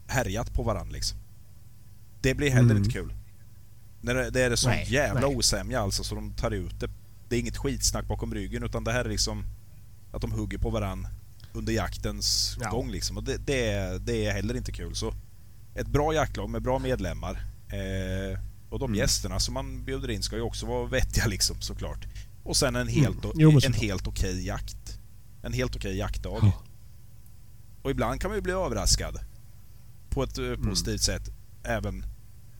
härjat 0.07 0.53
på 0.53 0.63
varandra 0.63 0.93
liksom. 0.93 1.17
Det 2.21 2.33
blir 2.35 2.49
heller 2.51 2.71
Mm. 2.71 2.77
inte 2.77 2.89
kul. 2.93 3.13
När 4.01 4.15
det, 4.15 4.29
det 4.29 4.41
är 4.41 4.55
sån 4.55 4.71
Nej, 4.71 4.85
jävla 4.93 5.27
nej. 5.27 5.35
osämja 5.35 5.79
alltså, 5.81 6.03
så 6.03 6.15
de 6.15 6.33
tar 6.33 6.51
ut 6.51 6.79
det. 6.79 6.89
Det 7.29 7.35
är 7.35 7.39
inget 7.39 7.57
skitsnack 7.57 8.07
bakom 8.07 8.33
ryggen, 8.33 8.63
utan 8.63 8.83
det 8.83 8.91
här 8.91 9.05
är 9.05 9.09
liksom 9.09 9.43
att 10.11 10.21
de 10.21 10.31
hugger 10.31 10.57
på 10.57 10.69
varandra 10.69 11.09
under 11.53 11.73
jaktens 11.73 12.57
Ja. 12.61 12.69
gång 12.69 12.91
liksom. 12.91 13.17
Och 13.17 13.23
det, 13.23 13.37
det, 13.37 13.67
är, 13.69 13.99
det 13.99 14.25
är 14.25 14.31
heller 14.33 14.55
inte 14.57 14.71
kul. 14.71 14.95
Så 14.95 15.13
ett 15.75 15.87
bra 15.87 16.13
jaktlag 16.13 16.49
med 16.49 16.61
bra 16.61 16.79
medlemmar 16.79 17.45
eh, 17.69 18.39
och 18.69 18.79
de 18.79 18.85
Mm. 18.85 18.97
gästerna 18.97 19.39
som 19.39 19.53
man 19.53 19.83
bjuder 19.85 20.09
in 20.09 20.23
ska 20.23 20.35
ju 20.35 20.41
också 20.41 20.65
vara 20.65 20.87
vettiga 20.87 21.27
liksom 21.27 21.61
såklart. 21.61 22.07
Och 22.43 22.57
sen 22.57 22.75
en 22.75 22.87
helt, 22.87 23.23
Mm. 23.25 23.35
Jo, 23.35 23.59
en 23.65 23.73
helt 23.73 24.07
okej 24.07 24.45
jakt. 24.45 24.99
En 25.43 25.53
helt 25.53 25.75
okej 25.75 25.97
jaktdag. 25.97 26.39
Ja. 26.41 26.51
Och 27.81 27.91
ibland 27.91 28.21
kan 28.21 28.29
man 28.29 28.37
ju 28.37 28.41
bli 28.41 28.53
överraskad 28.53 29.19
på 30.09 30.23
ett 30.23 30.37
Mm. 30.37 30.51
eh, 30.51 30.69
positivt 30.69 31.01
sätt 31.01 31.29
även 31.63 32.05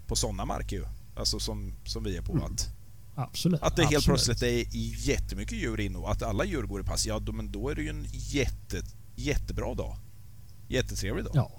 på 0.08 0.16
sådana 0.16 0.46
marker 0.46 0.76
ju. 0.76 0.86
Alltså 1.16 1.40
som, 1.40 1.74
som 1.86 2.04
vi 2.04 2.18
är 2.18 2.22
på. 2.22 2.32
Mm. 2.34 2.44
Att, 2.46 2.70
Absolut. 3.16 3.62
att 3.62 3.76
det 3.76 3.82
helt 3.84 3.96
absolut. 3.96 4.26
plötsligt 4.26 4.44
är 4.44 4.66
jättemycket 5.10 5.58
djur 5.58 5.80
inne 5.80 5.98
och 5.98 6.12
att 6.12 6.24
alla 6.24 6.46
djur 6.46 6.64
går 6.64 6.82
i 6.82 6.84
pass. 6.84 7.06
Ja, 7.06 7.20
då, 7.20 7.32
men 7.32 7.52
då 7.52 7.70
är 7.70 7.76
det 7.76 7.82
ju 7.82 7.90
en 7.90 8.06
jätte, 8.12 8.82
jättebra 9.16 9.74
dag. 9.74 9.98
Jättetrevlig 10.68 11.26
dag. 11.26 11.32
Ja, 11.36 11.52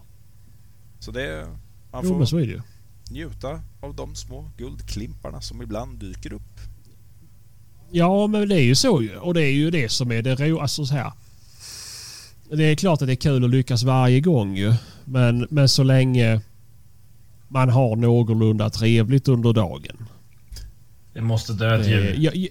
Så 0.99 1.11
det... 1.11 1.47
Man 1.93 2.01
jo, 2.05 2.11
får 2.11 2.19
men 2.19 2.27
så 2.27 2.37
är 2.37 2.41
det 2.41 2.47
ju. 2.53 2.63
Njuta 3.11 3.61
av 3.81 3.95
de 3.95 4.15
små 4.15 4.51
guldklimparna 4.57 5.41
som 5.41 5.63
ibland 5.63 5.99
dyker 5.99 6.33
upp. 6.33 6.61
Ja, 7.91 8.27
men 8.27 8.49
det 8.49 8.55
är 8.55 8.63
ju 8.63 8.75
så 8.75 9.03
ju. 9.03 9.17
Och 9.17 9.35
det 9.35 9.43
är 9.43 9.53
ju 9.53 9.71
det 9.71 9.89
som 9.89 10.13
är 10.13 10.23
det 10.23 10.35
ro... 10.35 10.59
Alltså 10.59 10.87
så 10.87 10.95
här. 10.95 11.13
Det 12.53 12.65
är 12.65 12.75
klart 12.75 13.03
att 13.03 13.09
det 13.09 13.13
är 13.15 13.17
kul 13.17 13.45
att 13.45 13.51
lyckas 13.51 13.83
varje 13.83 14.21
gång 14.21 14.57
ju. 14.57 14.75
Men, 15.05 15.47
men 15.51 15.69
så 15.69 15.83
länge 15.83 16.41
man 17.49 17.69
har 17.69 17.97
någorlunda 17.97 18.71
trevligt 18.71 19.29
under 19.29 19.53
dagen. 19.53 20.07
Det 21.13 21.21
måste 21.21 21.53
dö 21.53 21.81
ett 21.81 21.87
Eh, 21.87 21.93
djur. 21.93 22.15
ja, 22.19 22.49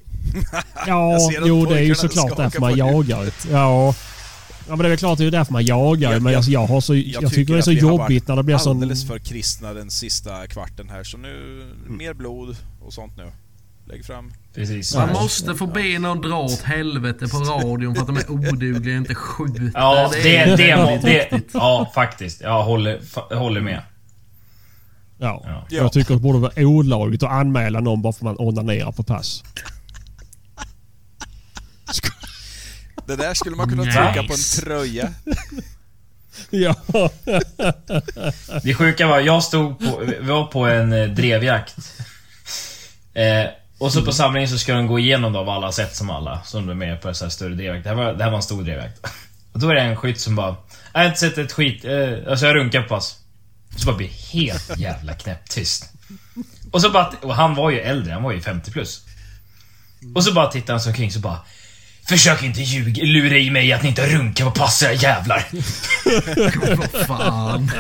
ja, 0.88 1.32
jo 1.46 1.66
det 1.66 1.80
är 1.80 1.84
ju 1.84 1.96
såklart 1.96 2.38
därför 2.38 2.60
man 2.60 2.78
jagar. 2.78 3.34
Ja. 3.52 3.96
Ja 4.70 4.76
men 4.76 4.80
det 4.84 4.88
är 4.88 4.90
väl 4.90 4.98
klart, 4.98 5.18
det 5.18 5.26
är 5.26 5.32
därför 5.32 5.54
man 5.54 5.66
jagar. 5.66 6.12
Jag- 6.14 6.22
men 6.22 6.32
jag- 6.34 6.38
alltså, 6.38 6.52
jag, 6.52 6.68
har 6.68 6.82
så, 6.82 6.96
jag, 6.96 7.32
tycker 7.34 7.54
det 7.54 7.60
är 7.60 7.62
så 7.62 7.72
jobbigt 7.72 8.28
när 8.28 8.36
det 8.36 8.44
blir 8.44 8.58
sån... 8.58 8.78
alldeles 8.78 9.08
för 9.08 9.20
kristna 9.20 9.74
den 9.74 9.90
sista 9.92 10.48
kvarten 10.48 10.90
här. 10.90 11.04
Så 11.04 11.18
nu, 11.18 11.62
Mm. 11.86 11.98
mer 11.98 12.14
blod 12.14 12.58
och 12.82 12.94
sånt 12.94 13.18
nu. 13.18 13.32
Lägg 13.88 14.06
fram. 14.06 14.34
Precis. 14.56 14.96
Man 14.96 15.10
måste 15.14 15.56
få 15.56 15.68
be 15.68 16.00
någon 16.00 16.22
dra 16.22 16.36
åt 16.40 16.62
helvete 16.62 17.28
på 17.28 17.38
radion 17.38 17.96
för 17.96 18.02
att 18.02 18.08
de 18.08 18.18
är 18.18 18.32
odugliga 18.32 18.94
och 18.96 18.98
inte 19.02 19.16
skjuter. 19.16 19.72
Ja, 19.74 20.10
det, 20.24 20.38
är 20.38 20.58
det, 20.58 21.00
det, 21.02 21.30
viktigt. 21.32 21.50
Ja, 21.54 21.92
faktiskt. 21.96 22.42
Jag 22.42 22.64
håller, 22.64 23.00
jag 23.30 23.38
håller 23.38 23.62
med. 23.62 23.82
Ja. 25.18 25.42
Ja. 25.46 25.66
Jag 25.70 25.92
tycker 25.94 26.14
det 26.14 26.20
borde 26.20 26.40
vara 26.40 26.52
olagligt 26.58 27.24
att 27.24 27.32
anmäla 27.32 27.80
någon 27.80 28.02
bara 28.02 28.14
för 28.14 28.20
att 28.20 28.38
man 28.38 28.48
onanerar 28.48 28.92
på 28.92 29.04
pass. 29.04 29.44
Det 33.10 33.16
där 33.16 33.34
skulle 33.34 33.56
man 33.56 33.70
kunna 33.70 33.84
Nice. 33.84 33.98
trycka 34.04 34.28
på 34.28 34.34
en 34.34 34.40
tröja. 34.64 35.14
Ja. 36.50 36.76
Det 38.64 38.74
sjuka 38.74 39.08
var, 39.08 39.20
jag 39.20 39.44
stod 39.44 39.80
på, 39.80 40.02
vi 40.06 40.20
var 40.28 40.46
på 40.46 40.66
en 40.66 40.94
eh, 40.94 41.10
drevjakt. 41.10 41.76
Eh, 43.14 43.46
och 43.80 43.94
så 43.94 44.02
på 44.06 44.12
samlingen 44.12 44.50
så 44.50 44.58
ska 44.58 44.74
de 44.74 44.88
gå 44.88 45.00
igenom 45.00 45.34
då 45.34 45.40
av 45.40 45.50
alla 45.50 45.72
sätt 45.72 45.96
som 45.96 46.10
alla 46.10 46.44
som 46.44 46.70
är 46.70 46.74
med 46.74 47.02
på 47.02 47.08
en 47.08 47.16
sån 47.16 47.26
här 47.26 47.30
större 47.30 47.54
drevjakt. 47.56 47.84
Det 47.84 47.90
här 47.90 47.96
var, 47.98 48.14
det 48.14 48.24
här 48.24 48.32
var 48.32 48.38
en 48.38 48.44
stor 48.44 48.64
drevjakt. 48.64 49.08
Och 49.54 49.60
då 49.60 49.70
är 49.70 49.76
det 49.76 49.82
en 49.82 49.96
skytt 49.96 50.20
som 50.22 50.36
bara, 50.36 50.56
jag 50.94 51.00
har 51.00 51.08
inte 51.08 51.20
sett 51.20 51.38
ett 51.38 51.52
skit, 51.52 51.86
eh, 51.86 52.32
alltså 52.32 52.46
jag 52.46 52.56
runkar 52.56 52.82
på 52.82 52.88
pass. 52.88 53.18
Och 53.74 53.80
så 53.80 53.86
bara 53.86 53.98
blir 53.98 54.10
helt 54.34 54.78
jävla 54.78 55.14
knäpptyst. 55.14 55.90
Och 56.72 56.82
så 56.82 56.90
bara, 56.90 57.14
och 57.22 57.36
han 57.36 57.56
var 57.56 57.70
ju 57.70 57.80
äldre, 57.80 58.14
han 58.14 58.24
var 58.24 58.32
ju 58.32 58.42
50 58.42 58.72
plus. 58.72 59.06
Och 60.16 60.24
så 60.24 60.34
bara 60.34 60.48
tittar 60.52 60.74
han 60.74 60.82
sig 60.82 60.90
omkring 60.90 61.12
så 61.12 61.20
bara 61.20 61.40
Försök 62.10 62.44
inte 62.44 62.62
ljuga, 62.62 63.04
lura 63.04 63.38
i 63.38 63.50
mig 63.52 63.74
att 63.74 63.84
ni 63.84 63.90
inte 63.90 64.08
runkar 64.16 64.46
på 64.46 64.52
pass 64.52 64.84
era 64.84 64.94
jävlar. 64.94 65.48
Vad 66.76 67.08
fan. 67.08 67.72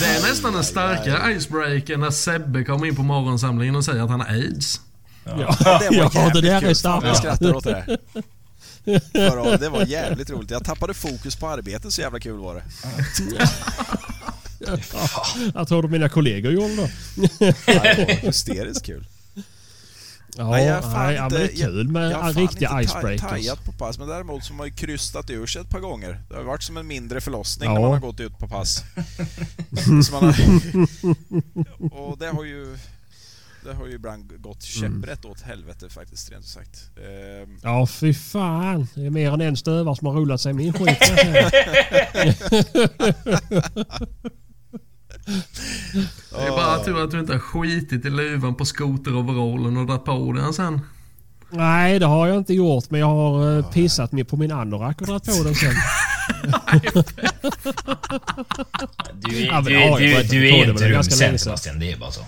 Det 0.00 0.04
är 0.06 0.28
nästan 0.30 0.54
en 0.54 0.64
starkare 0.64 1.32
icebreaker 1.34 1.96
när 1.96 2.10
Sebbe 2.10 2.64
kommer 2.64 2.86
in 2.86 2.96
på 2.96 3.02
morgonsamlingen 3.02 3.76
och 3.76 3.84
säger 3.84 4.02
att 4.02 4.10
han 4.10 4.20
har 4.20 4.28
aids. 4.28 4.80
Ja, 5.24 5.32
Det 5.90 5.98
var 5.98 6.10
ja 6.14 6.30
det 6.34 6.40
där 6.40 6.56
är 6.56 6.60
kul. 6.60 6.68
Fan, 6.68 6.74
starkt. 6.74 7.06
jag 7.06 7.16
skrattar 7.16 7.54
åt 7.54 7.64
det 7.64 7.98
där. 8.84 9.58
Det 9.58 9.68
var 9.68 9.84
jävligt 9.86 10.30
roligt. 10.30 10.50
Jag 10.50 10.64
tappade 10.64 10.94
fokus 10.94 11.36
på 11.36 11.48
arbetet, 11.48 11.92
så 11.92 12.00
jävla 12.00 12.20
kul 12.20 12.38
var 12.38 12.54
det. 12.54 12.62
Jag 15.54 15.68
tror 15.68 15.88
mina 15.88 16.08
kollegor 16.08 16.52
gjorde 16.52 16.74
det. 16.76 16.90
Ja, 17.66 17.82
det 17.82 18.04
var 18.08 18.26
hysteriskt 18.26 18.86
kul. 18.86 19.06
Ja, 20.38 20.50
Nej, 20.50 20.64
nej, 20.64 20.66
jag 20.66 20.82
fan 20.82 21.14
ja, 21.14 21.20
men 21.22 21.30
det 21.30 21.38
är 21.38 21.42
inte- 21.50 21.62
kul 21.62 21.88
med 21.88 22.10
jag 22.12 22.20
fan 22.20 22.32
riktiga 22.32 22.70
inte 22.70 22.82
icebreakers. 22.84 23.30
tajat 23.30 23.64
på 23.64 23.72
pass, 23.72 23.98
men 23.98 24.08
däremot 24.08 24.44
så 24.44 24.52
har 24.52 24.56
man 24.56 24.66
ju 24.66 24.72
krystat 24.72 25.30
ur 25.30 25.46
sig 25.46 25.62
ett 25.62 25.70
par 25.70 25.80
gånger. 25.80 26.20
Det 26.28 26.36
har 26.36 26.42
varit 26.42 26.62
som 26.62 26.76
en 26.76 26.86
mindre 26.86 27.20
förlossning 27.20 27.68
Ja. 27.68 27.74
när 27.74 27.80
man 27.80 27.90
har 27.90 28.00
gått 28.00 28.20
ut 28.20 28.38
på 28.38 28.48
pass. 28.48 28.84
har, 30.20 30.28
och 32.10 32.18
det 32.18 32.26
har 32.28 32.44
ju... 32.44 32.76
Det 33.64 33.74
har 33.74 33.86
ju 33.86 33.92
ibland 33.94 34.42
gått 34.42 34.62
käpprätt 34.62 35.24
åt 35.24 35.40
helvete 35.40 35.88
faktiskt, 35.88 36.30
rent 36.32 36.40
ut 36.44 36.46
sagt. 36.46 36.90
Ehm, 36.96 37.58
Ja, 37.62 37.86
fy 37.86 38.14
fan. 38.14 38.86
Det 38.94 39.06
är 39.06 39.10
mer 39.10 39.32
än 39.32 39.40
en 39.40 39.56
stövare 39.56 39.96
som 39.96 40.06
har 40.06 40.14
rullat 40.14 40.40
sig 40.40 40.50
i 40.50 40.54
min 40.54 40.72
skit. 40.72 40.98
bara 46.78 46.94
tur 46.94 47.04
att 47.04 47.10
du 47.10 47.20
inte 47.20 47.32
har 47.32 47.40
skitit 47.40 48.04
i 48.04 48.10
luvan 48.10 48.54
på 48.54 48.64
skoteroverallen 48.64 49.76
och 49.76 49.86
dragit 49.86 50.04
på 50.04 50.32
den 50.32 50.52
sen. 50.52 50.80
Nej, 51.50 51.98
det 51.98 52.06
har 52.06 52.26
jag 52.26 52.36
inte 52.36 52.54
gjort. 52.54 52.90
Men 52.90 53.00
jag 53.00 53.06
har 53.06 53.58
eh, 53.58 53.70
pissat 53.70 54.12
mig 54.12 54.24
på 54.24 54.36
min 54.36 54.52
anorak 54.52 55.00
och 55.00 55.06
dragit 55.06 55.24
på 55.24 55.44
den 55.44 55.54
sen. 55.54 55.74
Du 59.14 59.42
är, 59.42 59.46
Ja, 59.46 59.60
du, 59.60 59.72
jag 59.72 59.98
du, 59.98 60.28
du 60.28 60.48
är 60.48 60.70
inte 60.70 60.88
rumsen. 60.88 61.38
Sebastian, 61.38 61.78
det 61.78 61.92
är 61.92 61.96
bara 61.96 62.10
så. 62.10 62.20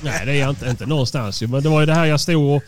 Nej, 0.00 0.26
det 0.26 0.32
är 0.32 0.40
jag 0.40 0.50
inte, 0.50 0.70
inte 0.70 0.86
någonstans. 0.86 1.42
Men 1.42 1.62
det 1.62 1.68
var 1.68 1.80
ju 1.80 1.86
det 1.86 1.94
här 1.94 2.06
jag 2.06 2.20
stod 2.20 2.56
och... 2.56 2.62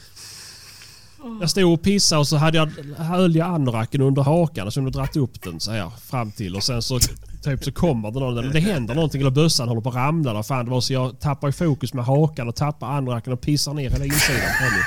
Jag 1.41 1.51
stod 1.51 1.73
och 1.73 1.83
pissade 1.83 2.19
och 2.19 2.29
så 2.29 2.37
hade 2.37 2.59
jag, 2.59 2.71
höll 2.97 3.37
jag 3.37 3.49
anoraken 3.55 4.01
under 4.01 4.23
hakan 4.23 4.67
och 4.67 4.73
så 4.73 4.81
hade 4.81 4.87
jag 4.87 4.93
dragit 4.93 5.17
upp 5.17 5.43
den 5.43 5.61
så 5.61 5.71
här 5.71 5.91
fram 6.11 6.33
till 6.33 6.57
och 6.57 6.63
sen 6.63 6.83
så 6.83 6.99
typ 7.45 7.65
så 7.65 7.73
kommer 7.73 8.11
det 8.11 8.21
någon, 8.21 8.51
det 8.51 8.61
händer 8.61 8.95
någonting 8.95 9.21
eller 9.21 9.31
bössan 9.31 9.69
håller 9.69 9.81
på 9.81 9.89
att 9.89 9.95
ramla. 9.95 10.33
Där. 10.33 10.43
Fan, 10.43 10.65
det 10.65 10.71
var 10.71 10.81
så 10.81 10.93
jag 10.93 11.21
tappar 11.21 11.49
i 11.49 11.53
fokus 11.53 11.95
med 11.95 12.05
hakan 12.05 12.49
och 12.49 12.57
tappar 12.57 12.87
anoraken 12.91 13.33
och 13.33 13.41
pissar 13.41 13.75
ner 13.75 13.91
hela 13.91 14.05
insidan 14.05 14.41
på 14.59 14.65
mig. 14.65 14.83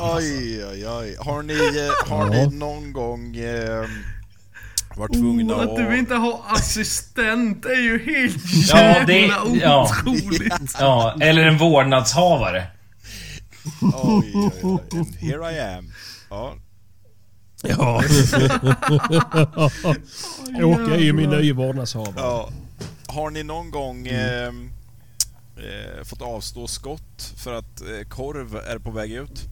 Oj, 0.00 0.64
oj, 0.66 0.88
oj. 0.88 1.16
Har 1.18 1.42
ni, 1.42 1.54
eh, 1.54 2.10
har 2.10 2.34
Ja. 2.36 2.46
ni 2.50 2.56
någon 2.56 2.92
gång 2.92 3.36
eh, 3.36 3.84
varit 4.96 5.12
tvungna 5.12 5.54
Oh, 5.54 5.60
att 5.60 5.76
du 5.76 5.86
att... 5.88 5.94
inte 5.98 6.14
har 6.14 6.40
assistent 6.48 7.64
är 7.64 7.80
ju 7.80 8.04
helt 8.14 8.36
Ja, 8.72 9.04
det- 9.06 9.12
jävla 9.18 9.56
ja. 9.62 9.90
otroligt. 10.06 10.76
Ja, 10.80 11.16
eller 11.20 11.42
en 11.42 11.58
vårdnadshavare. 11.58 12.66
Oj, 13.80 14.32
oj, 14.34 14.50
oj. 14.62 14.80
And 14.98 15.14
here 15.16 15.52
I 15.52 15.60
am. 15.78 15.92
Ja, 16.30 16.54
Ja. 17.62 18.02
Åke 20.62 20.94
är 20.94 20.98
ju 20.98 21.12
min 21.12 21.30
nya 21.30 21.54
vårdnadshavare. 21.54 22.14
ja. 22.16 22.50
Har 23.06 23.30
ni 23.30 23.42
någon 23.42 23.70
gång 23.70 24.06
eh, 24.06 24.46
eh, 24.46 26.04
fått 26.04 26.22
avstå 26.22 26.66
skott 26.66 27.34
för 27.36 27.52
att 27.52 27.80
eh, 27.80 28.08
korv 28.08 28.56
är 28.56 28.78
på 28.78 28.90
väg 28.90 29.12
ut? 29.12 29.48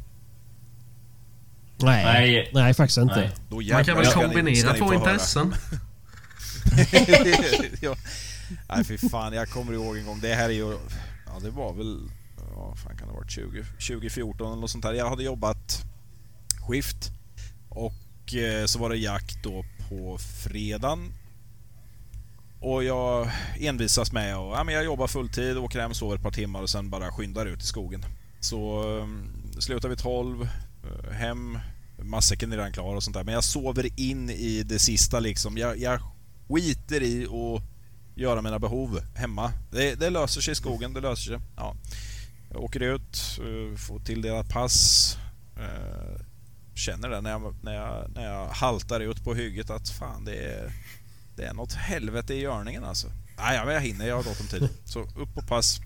Nej. 1.76 2.04
Nej. 2.04 2.50
Nej, 2.54 2.74
faktiskt 2.74 2.98
inte. 2.98 3.16
Nej. 3.16 3.30
Då 3.48 3.56
Man 3.72 3.84
kan 3.84 3.96
väl 3.96 4.06
kombinera 4.06 4.74
två 4.74 4.94
intressen. 4.94 5.54
ja. 7.80 7.96
Nej 8.68 8.84
fy 8.84 8.98
fan, 8.98 9.32
jag 9.32 9.48
kommer 9.48 9.72
ihåg 9.72 9.96
en 9.96 10.06
gång. 10.06 10.20
Det 10.20 10.34
här 10.34 10.44
är 10.48 10.54
ju... 10.54 10.78
Ja 11.26 11.38
det 11.42 11.50
var 11.50 11.72
väl... 11.72 12.10
Ja, 12.54 12.74
fan 12.76 12.96
kan 12.96 13.06
det 13.08 13.12
ha 13.12 13.20
varit 13.20 13.30
20, 13.30 13.64
2014 13.88 14.46
eller 14.46 14.60
något 14.60 14.70
sånt 14.70 14.84
där. 14.84 14.94
Jag 14.94 15.10
hade 15.10 15.22
jobbat 15.22 15.84
skift. 16.68 17.10
Och 17.78 18.34
eh, 18.34 18.64
så 18.66 18.78
var 18.78 18.90
det 18.90 18.96
jakt 18.96 19.42
då 19.42 19.64
på 19.88 20.18
fredagen. 20.18 21.12
Och 22.60 22.84
jag 22.84 23.30
envisas 23.60 24.12
med 24.12 24.36
att 24.36 24.56
ja, 24.56 24.64
men 24.64 24.74
jag 24.74 24.84
jobbar 24.84 25.06
fulltid, 25.06 25.56
åker 25.56 25.80
hem, 25.80 25.94
sover 25.94 26.16
ett 26.16 26.22
par 26.22 26.30
timmar 26.30 26.62
och 26.62 26.70
sen 26.70 26.90
bara 26.90 27.12
skyndar 27.12 27.46
ut 27.46 27.62
i 27.62 27.66
skogen. 27.66 28.04
Så 28.40 28.82
ehm, 28.82 29.32
eh, 29.54 29.58
slutar 29.58 29.88
vi 29.88 29.96
12, 29.96 30.48
hem, 31.12 31.58
matsäcken 32.02 32.52
är 32.52 32.56
redan 32.56 32.72
klar 32.72 32.94
och 32.94 33.02
sånt 33.02 33.16
där. 33.16 33.24
Men 33.24 33.34
jag 33.34 33.44
sover 33.44 34.00
in 34.00 34.30
i 34.30 34.62
det 34.62 34.78
sista 34.78 35.20
liksom. 35.20 35.58
Jag, 35.58 35.78
jag 35.78 36.00
skiter 36.48 37.02
i 37.02 37.26
att 37.26 37.62
göra 38.14 38.42
mina 38.42 38.58
behov 38.58 39.00
hemma. 39.14 39.52
Det, 39.70 39.94
det 39.94 40.10
löser 40.10 40.40
sig 40.40 40.52
i 40.52 40.54
skogen, 40.54 40.92
det 40.92 41.00
löser 41.00 41.22
sig. 41.22 41.40
Ja. 41.56 41.76
Jag 42.50 42.64
åker 42.64 42.80
ut, 42.80 43.18
eh, 43.38 43.76
får 43.76 43.98
tilldelat 43.98 44.48
pass. 44.48 45.16
Eh, 45.56 46.27
Känner 46.78 47.08
det 47.08 47.20
när 47.20 47.30
jag, 47.30 47.54
när, 47.62 47.74
jag, 47.74 48.10
när 48.14 48.24
jag 48.24 48.48
haltar 48.48 49.00
ut 49.00 49.24
på 49.24 49.34
hygget 49.34 49.70
att 49.70 49.88
fan 49.88 50.24
det 50.24 50.36
är, 50.36 50.72
det 51.36 51.44
är 51.44 51.54
något 51.54 51.72
helvete 51.72 52.34
i 52.34 52.40
görningen 52.40 52.84
alltså. 52.84 53.08
Nej, 53.36 53.64
men 53.64 53.74
jag 53.74 53.80
hinner, 53.80 54.08
jag 54.08 54.16
har 54.16 54.22
gott 54.22 54.40
om 54.40 54.46
tid. 54.46 54.68
Så 54.84 55.00
upp 55.00 55.34
på 55.34 55.42
pass. 55.42 55.80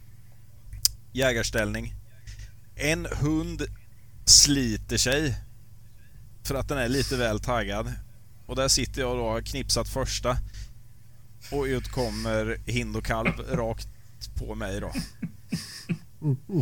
Jägarställning. 1.13 1.95
En 2.75 3.07
hund 3.21 3.63
sliter 4.25 4.97
sig 4.97 5.37
för 6.45 6.55
att 6.55 6.69
den 6.69 6.79
är 6.79 6.89
lite 6.89 7.17
väl 7.17 7.41
taggad. 7.41 7.93
Och 8.47 8.57
där 8.57 8.69
sitter 8.69 9.01
jag 9.01 9.17
då 9.17 9.23
och 9.23 9.33
har 9.33 9.43
knipsat 9.43 9.89
första. 9.89 10.37
Och 11.53 11.63
ut 11.63 11.89
kommer 11.89 12.59
hind 12.67 12.97
och 12.97 13.05
kalv 13.05 13.39
rakt 13.53 13.89
på 14.35 14.55
mig 14.55 14.81
då. 14.81 14.93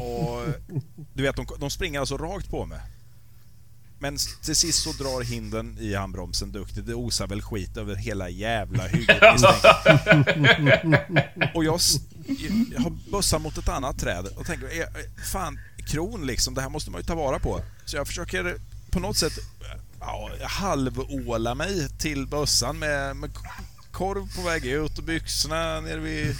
Och 0.04 0.46
du 1.14 1.22
vet, 1.22 1.36
de, 1.36 1.46
de 1.58 1.70
springer 1.70 2.00
alltså 2.00 2.16
rakt 2.16 2.50
på 2.50 2.66
mig. 2.66 2.80
Men 4.02 4.18
till 4.42 4.56
sist 4.56 4.82
så 4.82 4.92
drar 4.92 5.22
hinden 5.22 5.78
i 5.80 5.94
handbromsen 5.94 6.52
duktigt. 6.52 6.86
Det 6.86 6.94
osar 6.94 7.26
väl 7.26 7.42
skit 7.42 7.76
över 7.76 7.96
hela 7.96 8.28
jävla 8.28 8.86
hygget. 8.86 9.22
Och 11.54 11.64
jag, 11.64 11.80
jag 12.72 12.80
har 12.80 13.10
bössan 13.10 13.42
mot 13.42 13.58
ett 13.58 13.68
annat 13.68 13.98
träd 13.98 14.26
och 14.36 14.46
tänker, 14.46 14.80
eh, 14.80 14.86
fan, 15.32 15.58
kron 15.86 16.26
liksom, 16.26 16.54
det 16.54 16.60
här 16.60 16.68
måste 16.68 16.90
man 16.90 17.00
ju 17.00 17.04
ta 17.04 17.14
vara 17.14 17.38
på. 17.38 17.60
Så 17.84 17.96
jag 17.96 18.06
försöker 18.06 18.54
på 18.90 19.00
något 19.00 19.16
sätt 19.16 19.32
ja, 20.00 20.30
halvåla 20.42 21.54
mig 21.54 21.88
till 21.98 22.26
bössan 22.26 22.78
med, 22.78 23.16
med 23.16 23.30
korv 23.92 24.36
på 24.36 24.42
väg 24.42 24.66
ut 24.66 24.98
och 24.98 25.04
byxorna 25.04 25.80
nere 25.80 25.98
vid... 26.00 26.36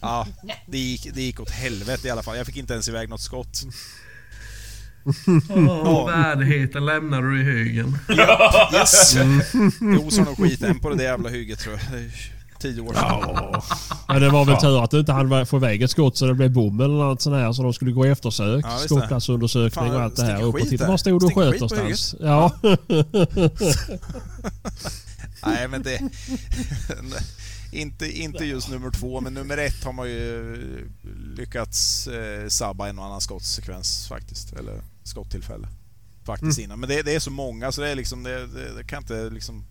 Ja, 0.00 0.26
det 0.66 0.78
gick, 0.78 1.14
det 1.14 1.22
gick 1.22 1.40
åt 1.40 1.50
helvete 1.50 2.08
i 2.08 2.10
alla 2.10 2.22
fall. 2.22 2.36
Jag 2.36 2.46
fick 2.46 2.56
inte 2.56 2.72
ens 2.72 2.88
iväg 2.88 3.08
något 3.08 3.20
skott. 3.20 3.62
Värdigheten 6.06 6.86
lämnar 6.86 7.22
du 7.22 7.40
i 7.40 7.44
högen. 7.44 7.98
Yes! 8.74 9.12
Det 9.80 9.98
osar 10.06 10.24
nog 10.24 10.36
skit 10.36 10.62
än 10.62 10.78
på 10.78 10.88
det 10.88 10.96
där 10.96 11.04
jävla 11.04 11.28
hygget 11.28 11.58
tror 11.58 11.74
jag. 11.74 12.10
Tio 12.58 12.80
år 12.80 12.94
sedan. 12.94 13.04
Ja. 13.04 13.62
Men 14.08 14.22
det 14.22 14.30
var 14.30 14.44
väl 14.44 14.56
tur 14.56 14.84
att 14.84 14.90
du 14.90 15.00
inte 15.00 15.12
hann 15.12 15.46
få 15.46 15.56
iväg 15.56 15.82
ett 15.82 15.90
skott 15.90 16.16
så 16.16 16.26
det 16.26 16.34
blev 16.34 16.52
bom 16.52 16.80
eller 16.80 16.94
något 16.94 17.22
sånt 17.22 17.36
här 17.36 17.52
så 17.52 17.62
de 17.62 17.72
skulle 17.72 17.92
gå 17.92 18.06
i 18.06 18.08
eftersök. 18.08 18.64
Ja. 18.64 18.78
Skottplatsundersökning 18.78 19.90
och 19.90 20.00
allt 20.00 20.16
det 20.16 20.24
här. 20.24 20.42
Upp 20.42 20.54
och 20.54 20.60
titta 20.60 20.84
där. 20.84 20.90
var 20.90 20.96
stod 20.96 21.20
du 21.20 21.26
och 21.26 21.34
sköt 21.34 21.60
någonstans. 21.60 22.14
Ja. 22.20 22.52
Nej, 25.46 25.68
men 25.68 25.82
det... 25.82 26.00
inte, 27.72 28.20
inte 28.20 28.44
just 28.44 28.70
nummer 28.70 28.90
två, 28.90 29.20
men 29.20 29.34
nummer 29.34 29.58
ett 29.58 29.84
har 29.84 29.92
man 29.92 30.08
ju 30.08 30.56
lyckats 31.36 32.06
eh, 32.06 32.48
sabba 32.48 32.88
en 32.88 32.98
och 32.98 33.04
annan 33.04 33.20
skottsekvens 33.20 34.08
faktiskt. 34.08 34.52
Eller 34.52 34.80
skottillfälle. 35.08 35.68
Faktiskt 36.24 36.58
innan. 36.58 36.80
Men 36.80 36.88
det, 36.88 37.02
det 37.02 37.14
är 37.14 37.20
så 37.20 37.30
många 37.30 37.72
så 37.72 37.80
det 37.80 37.88
är 37.88 37.94
liksom... 37.94 38.22
Det, 38.22 38.46
det, 38.46 38.74
det 38.76 38.84
kan 38.84 39.02
inte 39.02 39.30
liksom... 39.30 39.64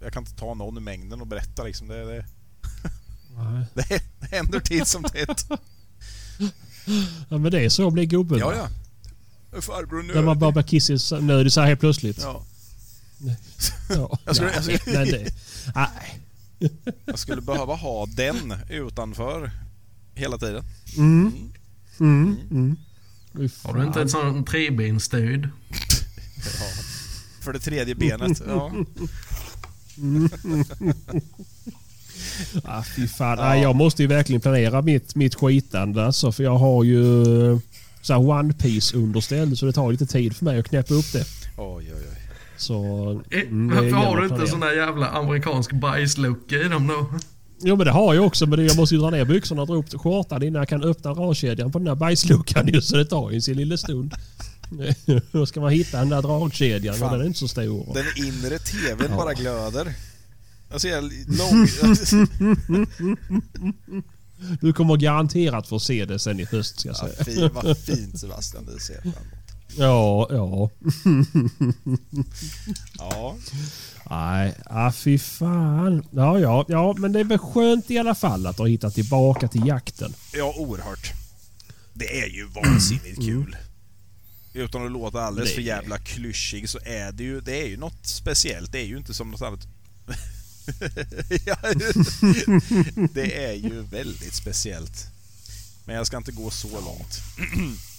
Jag 0.00 0.12
kan 0.12 0.22
inte 0.22 0.36
ta 0.36 0.54
någon 0.54 0.76
i 0.78 0.80
mängden 0.80 1.20
och 1.20 1.26
berätta 1.26 1.64
liksom. 1.64 1.88
Det, 1.88 2.04
det, 2.04 2.26
Nej. 3.36 3.66
det 4.20 4.26
händer 4.36 4.60
titt 4.60 4.88
som 4.88 5.02
tätt. 5.02 5.46
ja 7.28 7.38
men 7.38 7.52
det 7.52 7.60
är 7.64 7.68
så 7.68 7.86
att 7.86 7.92
bli 7.92 8.06
gubben. 8.06 8.38
Ja, 8.38 8.54
ja. 8.56 8.68
Farbror 9.60 10.02
När 10.02 10.22
man 10.22 10.38
bara 10.38 10.52
blir 10.52 10.62
kissig 10.62 10.98
nödig 11.20 11.52
så 11.52 11.60
här 11.60 11.68
helt 11.68 11.80
plötsligt. 11.80 12.18
Ja. 12.22 12.44
Ja. 13.90 14.18
Jag 14.24 14.36
skulle- 14.36 14.50
Nej, 14.50 14.70
jag 14.72 14.80
skulle- 14.80 15.04
det, 15.04 15.34
nej. 15.74 16.20
Jag 17.04 17.18
skulle 17.18 17.40
behöva 17.42 17.74
ha 17.74 18.06
den 18.06 18.54
utanför 18.70 19.50
hela 20.14 20.38
tiden. 20.38 20.64
Mm. 20.96 21.32
Mm. 22.00 22.36
Mm. 22.50 22.76
Har 23.62 23.74
du 23.74 23.80
inte 23.82 23.92
fan. 23.92 24.02
ett 24.02 24.10
sånt 24.10 24.46
trebenstöd? 24.46 25.48
För 27.40 27.52
det 27.52 27.58
tredje 27.58 27.94
benet. 27.94 28.42
Ja. 28.46 28.72
Ah, 32.64 32.82
fy 32.82 33.08
fan. 33.08 33.38
Ja. 33.38 33.56
Jag 33.56 33.76
måste 33.76 34.02
ju 34.02 34.08
verkligen 34.08 34.40
planera 34.40 34.82
mitt, 34.82 35.14
mitt 35.14 35.34
skitande 35.34 36.04
alltså, 36.04 36.32
för 36.32 36.44
jag 36.44 36.56
har 36.58 36.84
ju 36.84 37.24
så 38.02 38.12
här 38.12 38.20
One 38.20 38.52
piece 38.54 38.96
underställ 38.96 39.56
så 39.56 39.66
det 39.66 39.72
tar 39.72 39.90
lite 39.92 40.06
tid 40.06 40.36
för 40.36 40.44
mig 40.44 40.58
att 40.58 40.68
knäppa 40.68 40.94
upp 40.94 41.12
det. 41.12 41.24
Oj, 41.56 41.92
oj, 41.94 41.94
oj. 41.94 42.18
Så, 42.56 43.22
Eh, 43.30 43.40
mm, 43.40 43.68
Varför 43.76 43.90
har 44.06 44.16
du 44.20 44.26
inte 44.28 44.46
sån 44.46 44.60
där 44.60 44.72
jävla 44.72 45.08
amerikansk 45.08 45.72
bajslucka 45.72 46.56
i 46.56 46.68
dem 46.68 46.86
då? 46.86 47.06
Jo 47.64 47.76
men 47.76 47.86
det 47.86 47.92
har 47.92 48.14
jag 48.14 48.26
också 48.26 48.46
men 48.46 48.66
jag 48.66 48.76
måste 48.76 48.94
ju 48.94 49.00
dra 49.00 49.10
ner 49.10 49.24
byxorna 49.24 49.62
och 49.62 49.68
dra 49.68 49.74
upp 49.74 50.00
skjortan 50.00 50.42
innan 50.42 50.60
jag 50.60 50.68
kan 50.68 50.84
öppna 50.84 51.14
dragkedjan 51.14 51.72
på 51.72 51.78
den 51.78 51.86
där 51.86 51.94
bajsluckan 51.94 52.68
ju 52.68 52.80
så 52.82 52.96
det 52.96 53.04
tar 53.04 53.30
ju 53.30 53.40
sin 53.40 53.56
lilla 53.56 53.76
stund. 53.76 54.14
Då 55.32 55.46
ska 55.46 55.60
man 55.60 55.72
hitta 55.72 55.98
den 55.98 56.08
där 56.08 56.22
dragkedjan 56.22 56.94
Fan. 56.94 57.08
och 57.08 57.12
den 57.12 57.20
är 57.20 57.26
inte 57.26 57.38
så 57.38 57.48
stor. 57.48 57.94
Den 57.94 58.26
inre 58.26 58.58
TVn 58.58 59.06
Ja. 59.10 59.16
bara 59.16 59.34
glöder. 59.34 59.94
Jag 60.70 60.80
ser 60.80 61.00
lång... 61.02 61.68
Du 64.60 64.72
kommer 64.72 64.96
garanterat 64.96 65.68
få 65.68 65.80
se 65.80 66.04
det 66.04 66.18
sen 66.18 66.40
i 66.40 66.44
höst 66.44 66.80
ska 66.80 66.88
jag 66.88 66.96
ja, 67.02 67.08
säga. 67.08 67.24
fin, 67.24 67.50
vad 67.54 67.78
fint 67.78 68.20
Sebastian, 68.20 68.66
det 68.66 68.80
ser 68.80 68.94
jag 68.94 69.02
fram 69.02 69.12
emot. 69.12 69.41
Ja, 69.76 70.26
ja. 70.30 70.70
Ja, 72.98 73.36
Nej, 74.10 74.54
ah, 74.66 74.92
fy 74.92 75.18
fan. 75.18 76.06
Ja, 76.10 76.38
ja, 76.38 76.64
ja, 76.68 76.94
men 76.98 77.12
det 77.12 77.20
är 77.20 77.24
väl 77.24 77.38
skönt 77.38 77.90
i 77.90 77.98
alla 77.98 78.14
fall 78.14 78.46
att 78.46 78.58
har 78.58 78.66
hittat 78.66 78.94
tillbaka 78.94 79.48
till 79.48 79.66
jakten. 79.66 80.14
ja, 80.32 80.54
oerhört. 80.56 81.12
Det 81.94 82.20
är 82.20 82.28
ju 82.28 82.46
vansinnigt 82.46 83.20
kul. 83.20 83.56
Utan 84.52 84.86
att 84.86 84.92
låta 84.92 85.22
alldeles 85.22 85.50
Det 85.50 85.54
för 85.54 85.62
jävla 85.62 85.98
klyschig 85.98 86.68
så 86.68 86.78
är 86.84 87.12
det 87.12 87.22
ju, 87.22 87.40
det 87.40 87.62
är 87.62 87.66
ju 87.68 87.76
något 87.76 88.06
speciellt. 88.06 88.72
Det 88.72 88.80
är 88.80 88.86
ju 88.86 88.96
inte 88.96 89.14
som 89.14 89.30
något 89.30 89.42
annat. 89.42 89.60
Det 93.14 93.44
är 93.44 93.52
ju 93.52 93.80
väldigt 93.90 94.34
speciellt. 94.34 95.06
Men 95.84 95.96
jag 95.96 96.06
ska 96.06 96.16
inte 96.16 96.32
gå 96.32 96.50
så 96.50 96.68
långt. 96.68 97.20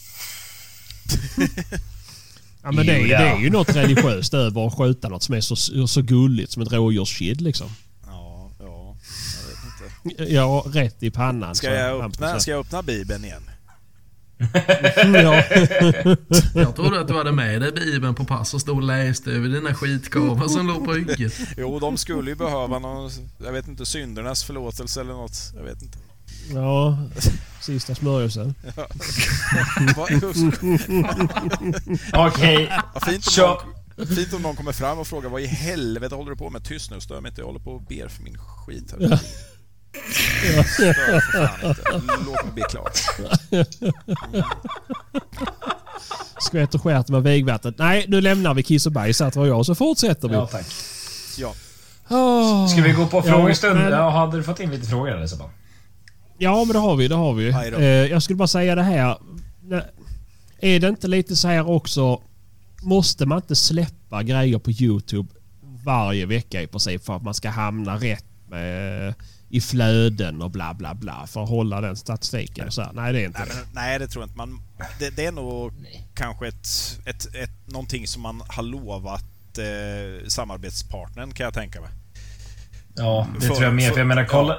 Ja, 2.63 2.71
men 2.71 2.85
det, 2.85 2.93
är, 2.93 3.07
det 3.07 3.15
är 3.15 3.39
ju 3.39 3.49
något 3.49 3.75
religiöst 3.75 4.33
över 4.33 4.67
att 4.67 4.77
skjuta 4.77 5.09
något 5.09 5.23
som 5.23 5.35
är 5.35 5.41
så, 5.41 5.87
så 5.87 6.01
gulligt 6.01 6.51
som 6.51 6.61
ett 6.61 6.71
rådjurskid 6.71 7.41
liksom. 7.41 7.67
Ja, 8.05 8.51
ja, 8.59 8.95
jag 9.39 9.47
vet 9.47 10.17
inte. 10.17 10.33
Ja, 10.33 10.65
rätt 10.67 11.03
i 11.03 11.11
pannan. 11.11 11.55
Ska 11.55 11.73
jag 11.73 12.05
öppna, 12.05 12.39
ska 12.39 12.51
jag 12.51 12.59
öppna 12.59 12.81
Bibeln 12.81 13.25
igen? 13.25 13.49
ja. 15.13 15.43
Jag 16.55 16.75
trodde 16.75 16.99
att 16.99 17.07
du 17.07 17.13
hade 17.13 17.31
med 17.31 17.61
dig 17.61 17.71
Bibeln 17.71 18.15
på 18.15 18.25
pass 18.25 18.53
och 18.53 18.61
stod 18.61 18.77
och 18.77 18.83
läste 18.83 19.31
över 19.31 19.49
dina 19.49 19.73
skitkorvar 19.73 20.47
som 20.47 20.67
låg 20.67 20.85
på 20.85 20.93
hygget. 20.93 21.33
Jo, 21.57 21.79
de 21.79 21.97
skulle 21.97 22.29
ju 22.29 22.35
behöva 22.35 22.79
någon, 22.79 23.11
jag 23.37 23.51
vet 23.51 23.67
inte, 23.67 23.85
syndernas 23.85 24.43
förlåtelse 24.43 25.01
eller 25.01 25.13
något. 25.13 25.51
Jag 25.55 25.63
vet 25.63 25.81
inte. 25.81 25.97
Ja, 26.53 26.97
sista 27.61 27.95
smörjelsen. 27.95 28.55
Okej. 32.13 32.71
vad 32.93 33.03
fint, 33.03 33.27
om 33.27 33.31
Kör. 33.33 33.47
någon, 33.97 34.07
fint 34.07 34.33
om 34.33 34.41
någon 34.41 34.55
kommer 34.55 34.71
fram 34.71 34.99
och 34.99 35.07
frågar 35.07 35.29
vad 35.29 35.41
i 35.41 35.45
helvete 35.45 36.15
håller 36.15 36.31
du 36.31 36.37
på 36.37 36.49
med? 36.49 36.63
Tyst 36.63 36.91
nu, 36.91 37.01
stör 37.01 37.21
mig 37.21 37.29
inte. 37.29 37.41
Jag 37.41 37.45
håller 37.45 37.59
på 37.59 37.71
och 37.71 37.81
ber 37.83 38.07
för 38.07 38.23
min 38.23 38.37
skit 38.37 38.91
här. 38.99 39.19
Stör 40.65 40.93
för 40.93 41.19
fan 41.31 41.69
inte. 41.69 41.81
Låt 42.25 42.43
mig 42.45 42.53
bli 42.53 42.63
klar. 42.69 42.89
Skvätt 46.39 46.75
och 46.75 46.83
skärt 46.83 47.07
med 47.09 47.23
vägvattnet. 47.23 47.75
Nej, 47.77 48.05
nu 48.07 48.21
lämnar 48.21 48.53
vi 48.53 48.63
kiss 48.63 48.85
och 48.85 48.91
bajs 48.91 49.19
här 49.19 49.31
tror 49.31 49.47
jag 49.47 49.65
så 49.65 49.75
fortsätter 49.75 50.27
vi. 50.27 50.33
Ja, 50.35 50.47
tack. 50.47 50.65
Ja, 51.37 51.53
Åh. 52.09 52.67
Ska 52.67 52.81
vi 52.81 52.91
gå 52.91 53.07
på 53.07 53.17
Ja, 53.17 53.21
frågestund? 53.23 53.79
men- 53.79 53.91
Ja, 53.91 54.09
hade 54.09 54.37
du 54.37 54.43
fått 54.43 54.59
in 54.59 54.71
lite 54.71 54.87
frågor 54.87 55.11
eller 55.11 55.27
så? 55.27 55.49
Ja, 56.43 56.63
men 56.65 56.73
det 56.73 56.79
har 56.79 56.95
vi. 56.95 57.07
Det 57.07 57.15
har 57.15 57.33
vi. 57.33 57.49
Eh, 57.49 57.83
jag 57.85 58.23
skulle 58.23 58.37
bara 58.37 58.47
säga 58.47 58.75
det 58.75 58.83
här. 58.83 59.17
Är 60.59 60.79
det 60.79 60.87
inte 60.87 61.07
lite 61.07 61.35
så 61.35 61.47
här 61.47 61.69
också... 61.69 62.21
Måste 62.81 63.25
man 63.25 63.37
inte 63.37 63.55
släppa 63.55 64.23
grejer 64.23 64.59
på 64.59 64.71
YouTube 64.71 65.29
varje 65.83 66.25
vecka 66.25 66.61
i 66.61 66.67
princip 66.67 67.05
för 67.05 67.15
att 67.15 67.23
man 67.23 67.33
ska 67.33 67.49
hamna 67.49 67.95
rätt 67.95 68.25
med, 68.49 69.13
i 69.49 69.61
flöden 69.61 70.41
och 70.41 70.51
bla 70.51 70.73
bla 70.73 70.93
bla 70.93 71.27
för 71.27 71.43
att 71.43 71.49
hålla 71.49 71.81
den 71.81 71.95
statistiken? 71.97 72.71
Så 72.71 72.81
här, 72.81 72.91
nej, 72.93 73.13
det 73.13 73.21
är 73.21 73.25
inte 73.25 73.39
nej, 73.39 73.47
det. 73.49 73.55
men, 73.55 73.65
nej, 73.73 73.99
det 73.99 74.07
tror 74.07 74.21
jag 74.23 74.27
inte. 74.27 74.37
Man, 74.37 74.61
det, 74.99 75.09
det 75.09 75.25
är 75.25 75.31
nog 75.31 75.71
kanske 76.13 76.47
ett, 76.47 76.67
ett, 77.05 77.35
ett, 77.35 77.67
någonting 77.67 78.07
som 78.07 78.21
man 78.21 78.43
har 78.47 78.63
lovat 78.63 79.23
eh, 79.57 80.27
samarbetspartnern 80.27 81.31
kan 81.31 81.43
jag 81.43 81.53
tänka 81.53 81.81
mig. 81.81 81.89
Ja, 82.95 83.27
det 83.33 83.41
För- 83.41 83.47
tror 83.55 83.63
jag 83.63 83.73
mer. 83.73 83.89
För 83.89 83.97
jag 83.97 84.07
menar, 84.07 84.23
för- 84.23 84.31
kolla... 84.31 84.57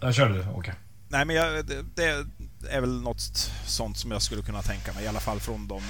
Jag 0.00 0.14
kör 0.14 0.28
du, 0.28 0.46
Åke. 0.48 0.74
Nej, 1.08 1.24
men 1.24 1.36
jag, 1.36 1.66
det, 1.66 1.82
det 1.94 2.26
är 2.70 2.80
väl 2.80 3.00
något 3.00 3.20
sånt 3.66 3.98
som 3.98 4.10
jag 4.10 4.22
skulle 4.22 4.42
kunna 4.42 4.62
tänka 4.62 4.92
mig. 4.92 5.04
I 5.04 5.08
alla 5.08 5.20
fall 5.20 5.40
från 5.40 5.68
de, 5.68 5.82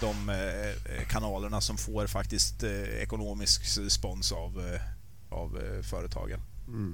de 0.00 0.28
eh, 0.28 1.06
kanalerna 1.08 1.60
som 1.60 1.76
får 1.76 2.06
faktiskt 2.06 2.62
eh, 2.62 3.02
ekonomisk 3.02 3.90
spons 3.90 4.32
av, 4.32 4.72
eh, 4.74 4.80
av 5.38 5.58
företagen. 5.82 6.40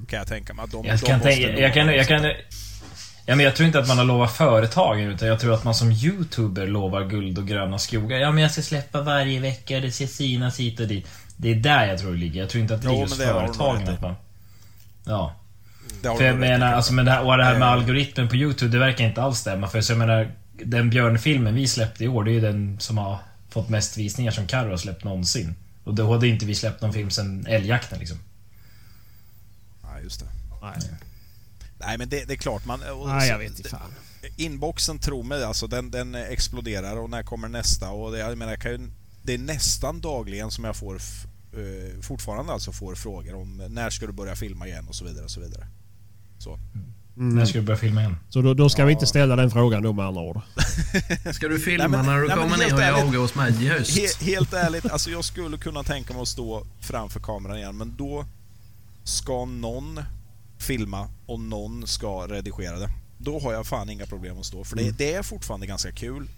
Kan 0.08 0.18
jag 0.18 0.28
tänka 0.28 0.54
mig. 0.54 0.66
De, 0.72 0.84
Jag 0.84 0.98
de 0.98 1.06
kan 1.06 1.20
tänka... 1.20 1.60
Jag 1.60 1.74
kan... 1.74 1.88
Jag 1.88 2.08
kan. 2.08 2.32
Ja, 3.28 3.36
men 3.36 3.44
jag 3.44 3.56
tror 3.56 3.66
inte 3.66 3.78
att 3.78 3.88
man 3.88 3.98
har 3.98 4.04
lovat 4.04 4.32
företagen 4.32 5.10
utan 5.10 5.28
jag 5.28 5.40
tror 5.40 5.54
att 5.54 5.64
man 5.64 5.74
som 5.74 5.92
YouTuber 5.92 6.66
lovar 6.66 7.04
guld 7.04 7.38
och 7.38 7.46
gröna 7.46 7.78
skogar. 7.78 8.18
Ja 8.18 8.32
men 8.32 8.42
jag 8.42 8.52
ska 8.52 8.62
släppa 8.62 9.00
varje 9.00 9.40
vecka, 9.40 9.80
det 9.80 9.92
ska 9.92 10.06
synas 10.06 10.60
hit 10.60 10.80
och 10.80 10.88
dit. 10.88 11.06
Det 11.36 11.50
är 11.50 11.54
där 11.54 11.86
jag 11.86 11.98
tror 11.98 12.10
det 12.10 12.16
ligger. 12.16 12.40
Jag 12.40 12.50
tror 12.50 12.62
inte 12.62 12.74
att 12.74 12.82
det 12.82 12.88
Jo, 12.88 12.96
är 12.96 13.00
just 13.00 13.18
du 13.18 13.26
nog 13.26 13.34
företagen. 13.34 13.88
Att 13.88 14.00
man, 14.00 14.14
ja. 15.04 15.34
För 16.02 16.24
jag 16.24 16.38
menar, 16.38 16.72
alltså, 16.72 16.92
men 16.92 17.04
det 17.04 17.10
här, 17.10 17.24
och 17.24 17.36
det 17.36 17.44
här 17.44 17.52
med 17.58 17.62
Eh. 17.62 17.72
algoritmen 17.72 18.28
på 18.28 18.36
YouTube, 18.36 18.72
det 18.72 18.78
verkar 18.78 19.04
inte 19.04 19.22
alls 19.22 19.38
stämma. 19.38 19.68
För 19.68 19.80
så 19.80 19.92
jag 19.92 19.98
menar, 19.98 20.32
den 20.64 20.90
björnfilmen 20.90 21.54
vi 21.54 21.68
släppte 21.68 22.04
i 22.04 22.08
år, 22.08 22.24
det 22.24 22.30
är 22.30 22.32
ju 22.32 22.40
den 22.40 22.80
som 22.80 22.98
har 22.98 23.18
fått 23.50 23.68
mest 23.68 23.96
visningar 23.96 24.30
som 24.30 24.46
Carro 24.46 24.70
har 24.70 24.76
släppt 24.76 25.04
någonsin. 25.04 25.54
Och 25.84 25.94
då 25.94 26.12
hade 26.12 26.28
inte 26.28 26.46
vi 26.46 26.54
släppt 26.54 26.82
någon 26.82 26.92
film 26.92 27.10
sen 27.10 27.46
älgjakten 27.46 27.98
liksom. 27.98 28.18
Ja, 29.82 30.00
just 30.02 30.20
det. 30.20 30.26
Nej, 30.62 30.98
Nej, 31.78 31.98
men 31.98 32.08
det, 32.08 32.24
det 32.24 32.32
är 32.32 32.36
klart 32.36 32.64
man... 32.64 32.82
och 32.82 33.08
nej 33.08 33.28
jag 33.28 33.38
vet 33.38 33.58
inte 33.58 33.68
fan. 33.68 33.94
Inboxen, 34.36 34.98
tro 34.98 35.22
mig, 35.22 35.44
alltså 35.44 35.66
den, 35.66 35.90
den 35.90 36.14
exploderar 36.14 36.96
och 36.96 37.10
när 37.10 37.22
kommer 37.22 37.48
nästa? 37.48 37.90
Och 37.90 38.12
det, 38.12 38.18
jag 38.18 38.38
menar, 38.38 38.52
jag 38.52 38.60
kan 38.60 38.72
ju, 38.72 38.90
det 39.22 39.34
är 39.34 39.38
nästan 39.38 40.00
dagligen 40.00 40.50
som 40.50 40.64
jag 40.64 40.76
får 40.76 40.94
eh, 40.94 42.00
fortfarande 42.00 42.52
alltså 42.52 42.72
får 42.72 42.94
frågor 42.94 43.34
om 43.34 43.56
när 43.56 43.90
ska 43.90 44.06
du 44.06 44.12
börja 44.12 44.36
filma 44.36 44.66
igen 44.66 44.88
och 44.88 44.94
så 44.94 45.04
vidare 45.04 45.24
och 45.24 45.30
så 45.30 45.40
vidare. 45.40 45.66
Så. 46.38 46.58
Mm. 47.16 47.34
När 47.34 47.46
ska 47.46 47.58
du 47.58 47.64
börja 47.64 47.78
filma 47.78 48.00
igen? 48.00 48.16
Så 48.28 48.42
då, 48.42 48.54
då 48.54 48.68
ska 48.68 48.84
vi 48.84 48.92
Ja. 48.92 48.94
inte 48.94 49.06
ställa 49.06 49.36
den 49.36 49.50
frågan 49.50 49.82
då 49.82 49.92
med 49.92 50.06
andra 50.06 50.22
ord. 50.22 50.40
Ska 51.34 51.48
du 51.48 51.58
filma 51.58 51.86
Nej, 51.88 51.96
men- 51.98 52.06
när 52.06 52.20
du 52.20 52.26
nej, 52.28 52.36
kommer 52.36 52.56
ner 52.56 52.74
och 52.74 52.82
ärligt. 52.82 53.04
jagar 53.04 53.18
hos 53.18 53.34
mig 53.34 53.64
i 53.64 53.68
höst? 53.68 53.98
He, 53.98 54.24
helt 54.32 54.52
ärligt, 54.52 54.86
alltså 54.90 55.10
jag 55.10 55.24
skulle 55.24 55.56
kunna 55.58 55.82
tänka 55.82 56.12
mig 56.14 56.22
att 56.22 56.28
stå 56.28 56.66
framför 56.80 57.20
kameran 57.20 57.56
igen 57.58 57.76
men 57.76 57.94
då 57.98 58.24
ska 59.04 59.44
någon 59.44 60.00
filma 60.58 61.08
och 61.26 61.40
någon 61.40 61.86
ska 61.86 62.26
redigera 62.26 62.78
det. 62.78 62.90
Då 63.18 63.38
har 63.38 63.52
jag 63.52 63.66
fan 63.66 63.90
inga 63.90 64.06
problem 64.06 64.38
att 64.38 64.46
stå 64.46 64.64
för 64.64 64.76
det, 64.76 64.90
det 64.98 65.14
är 65.14 65.22
fortfarande 65.22 65.66
ganska 65.66 65.92
kul. 65.92 66.28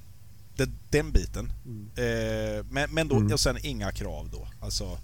Det, 0.57 0.68
den 0.90 1.12
biten. 1.12 1.53
Eh, 1.96 2.64
men, 2.70 2.90
men 2.94 3.09
då, 3.09 3.16
Mm. 3.16 3.32
och 3.32 3.40
sen 3.40 3.57
inga 3.62 3.92
krav 3.92 4.28
då. 4.32 4.49
Alltså, 4.61 4.99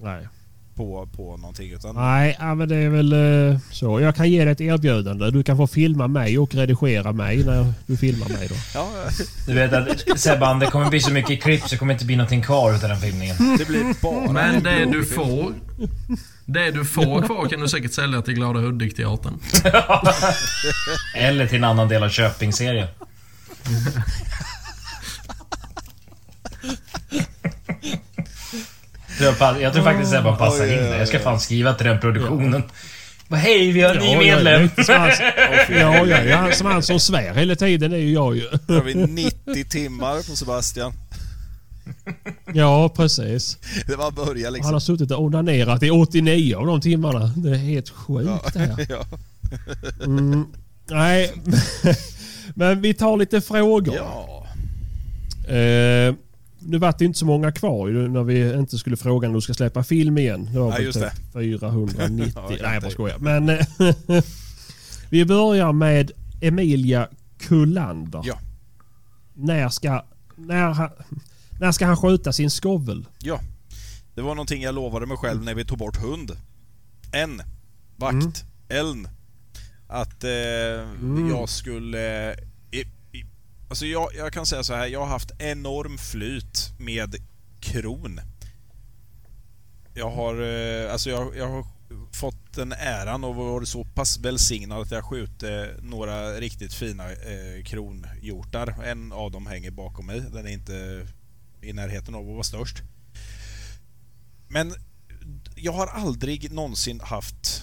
Nej. 0.00 0.28
På, 0.76 1.08
på 1.16 1.36
någonting. 1.36 1.70
Utan, 1.72 1.94
Nej, 1.94 2.36
ja, 2.40 2.54
men 2.54 2.68
det 2.68 2.76
är 2.76 2.88
väl 2.88 3.12
eh, 3.52 3.58
så. 3.70 4.00
Jag 4.00 4.16
kan 4.16 4.30
ge 4.30 4.44
dig 4.44 4.52
ett 4.52 4.60
erbjudande. 4.60 5.30
Du 5.30 5.42
kan 5.42 5.56
få 5.56 5.66
filma 5.66 6.08
mig 6.08 6.38
och 6.38 6.54
redigera 6.54 7.12
mig 7.12 7.44
när 7.44 7.72
du 7.86 7.96
filmar 7.96 8.28
mig 8.28 8.48
då. 8.48 8.54
ja, 8.74 8.88
Du 9.46 9.54
vet 9.54 9.72
att 9.72 10.20
Sebban, 10.20 10.58
det 10.58 10.66
kommer 10.66 10.90
bli 10.90 11.00
så 11.00 11.10
mycket 11.10 11.42
klipp 11.42 11.62
så 11.62 11.68
det 11.68 11.76
kommer 11.76 11.92
inte 11.92 12.04
bli 12.04 12.16
någonting 12.16 12.42
kvar 12.42 12.74
utav 12.74 12.88
den 12.88 12.98
filmningen. 12.98 13.36
det 13.58 13.68
blir 13.68 14.02
bara 14.02 14.32
Men 14.32 14.54
en 14.54 14.62
det 14.62 14.84
du 14.84 15.04
får... 15.04 15.54
Det 16.46 16.70
du 16.70 16.84
får 16.84 17.22
kvar 17.22 17.48
kan 17.48 17.60
du 17.60 17.68
säkert 17.68 17.92
sälja 17.92 18.22
till 18.22 18.34
Glada 18.34 18.60
Hudik-teatern. 18.60 19.38
Eller 21.16 21.46
till 21.46 21.58
en 21.58 21.64
annan 21.64 21.88
del 21.88 22.02
av 22.02 22.08
Köping-serien. 22.08 22.88
Jag 29.20 29.72
tror 29.72 29.84
faktiskt 29.84 30.10
Sebban 30.10 30.36
passar 30.36 30.64
Oj, 30.64 30.72
in 30.72 30.78
där. 30.78 30.98
Jag 30.98 31.08
ska 31.08 31.18
fan 31.18 31.40
skriva 31.40 31.74
till 31.74 31.86
den 31.86 32.00
produktionen. 32.00 32.62
Bara, 33.28 33.36
Hej, 33.36 33.72
vi 33.72 33.80
har 33.80 33.94
en 33.94 34.00
ny 34.00 34.12
Ja, 34.12 34.18
medlem! 34.18 34.70
han, 34.76 34.86
ja, 35.68 36.06
jag 36.06 36.10
är 36.10 36.36
han 36.36 36.52
som 36.52 36.66
han 36.66 36.82
som 36.82 37.00
svär 37.00 37.34
hela 37.34 37.54
tiden. 37.56 37.90
Det 37.90 37.96
är 37.96 38.00
ju 38.00 38.12
jag 38.12 38.36
ju. 38.36 38.48
Då 38.66 38.74
har 38.74 38.82
vi 38.82 38.94
90 38.94 39.64
timmar 39.64 40.16
på 40.16 40.36
Sebastian. 40.36 40.92
Ja, 42.54 42.88
precis. 42.88 43.58
Det 43.86 43.96
var 43.96 44.10
börja 44.10 44.46
Han 44.46 44.52
liksom. 44.52 44.72
har 44.72 44.80
suttit 44.80 45.10
och 45.10 45.22
onanerat 45.22 45.82
i 45.82 45.90
89 45.90 46.56
av 46.56 46.66
de 46.66 46.80
timmarna. 46.80 47.32
Det 47.36 47.50
är 47.50 47.54
helt 47.54 47.88
sjukt 47.88 48.52
det 48.54 48.58
här. 48.58 48.86
Ja. 48.88 49.04
Mm, 50.04 50.46
nej, 50.90 51.32
men 52.54 52.80
vi 52.80 52.94
tar 52.94 53.16
lite 53.16 53.40
frågor. 53.40 53.94
ja. 53.96 54.30
Eh, 55.54 56.14
nu 56.64 56.78
vart 56.78 56.98
det 56.98 57.04
inte 57.04 57.18
så 57.18 57.26
många 57.26 57.52
kvar 57.52 57.88
ju 57.88 58.08
när 58.08 58.22
vi 58.22 58.54
inte 58.54 58.78
skulle 58.78 58.96
fråga 58.96 59.28
när 59.28 59.34
du 59.34 59.40
ska 59.40 59.54
släppa 59.54 59.84
film 59.84 60.18
igen. 60.18 60.48
Det 60.52 60.58
var 60.58 60.70
väl 60.72 60.82
just 60.84 61.00
typ 61.00 61.32
490. 61.32 62.32
Ja, 62.34 62.46
Nej, 62.48 62.58
jag 62.74 62.82
bara 62.82 62.90
skojar. 62.90 63.18
Men 63.18 63.48
eh, 63.48 63.58
vi 65.10 65.24
börjar 65.24 65.72
med 65.72 66.10
Emilia 66.40 67.08
Kullander. 67.38 68.20
Ja. 68.24 68.38
När 69.34 69.68
ska, 69.68 70.04
när, 70.36 70.72
han- 70.72 70.90
när 71.60 71.72
ska 71.72 71.86
han 71.86 71.96
skjuta 71.96 72.32
sin 72.32 72.50
skovel? 72.50 73.06
Ja. 73.18 73.40
Det 74.14 74.22
var 74.22 74.34
någonting 74.34 74.62
jag 74.62 74.74
lovade 74.74 75.06
mig 75.06 75.16
själv 75.16 75.42
när 75.44 75.54
vi 75.54 75.64
tog 75.64 75.78
bort 75.78 75.96
hund. 75.96 76.32
En. 77.12 77.42
Vakt. 77.96 78.44
Eln. 78.68 79.08
Att 79.88 80.24
eh, 80.24 80.30
jag 81.30 81.48
skulle... 81.48 82.34
Alltså 83.68 83.86
jag, 83.86 84.08
jag 84.14 84.32
kan 84.32 84.46
säga 84.46 84.64
så 84.64 84.74
här, 84.74 84.86
jag 84.86 85.00
har 85.00 85.06
haft 85.06 85.30
enorm 85.38 85.98
flyt 85.98 86.72
med 86.78 87.14
kron. 87.60 88.20
Jag 89.94 90.10
har, 90.10 90.42
eh, 90.42 90.92
alltså 90.92 91.10
jag, 91.10 91.36
jag 91.36 91.48
har 91.48 91.66
fått 92.12 92.52
den 92.54 92.72
äran 92.72 93.24
och 93.24 93.34
varit 93.34 93.68
så 93.68 93.84
pass 93.84 94.18
välsignad 94.18 94.80
att 94.80 94.90
jag 94.90 95.04
skjutit 95.04 95.82
några 95.82 96.32
riktigt 96.32 96.74
fina 96.74 97.12
eh, 97.12 97.64
kronhjortar. 97.64 98.84
En 98.84 99.12
av 99.12 99.30
dem 99.30 99.46
hänger 99.46 99.70
bakom 99.70 100.06
mig. 100.06 100.20
Den 100.20 100.46
är 100.46 100.50
inte 100.50 101.06
i 101.62 101.72
närheten 101.72 102.14
av 102.14 102.20
att 102.20 102.32
vara 102.32 102.42
störst. 102.42 102.82
Men 104.48 104.74
jag 105.54 105.72
har 105.72 105.86
aldrig 105.86 106.52
någonsin 106.52 107.00
haft 107.00 107.62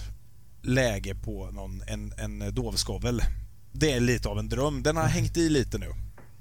läge 0.62 1.14
på 1.14 1.50
någon, 1.50 1.82
en, 1.86 2.12
en 2.18 2.54
dovskovel. 2.54 3.22
Det 3.72 3.92
är 3.92 4.00
lite 4.00 4.28
av 4.28 4.38
en 4.38 4.48
dröm. 4.48 4.82
Den 4.82 4.96
har 4.96 5.04
hängt 5.04 5.36
i 5.36 5.48
lite 5.48 5.78
nu 5.78 5.86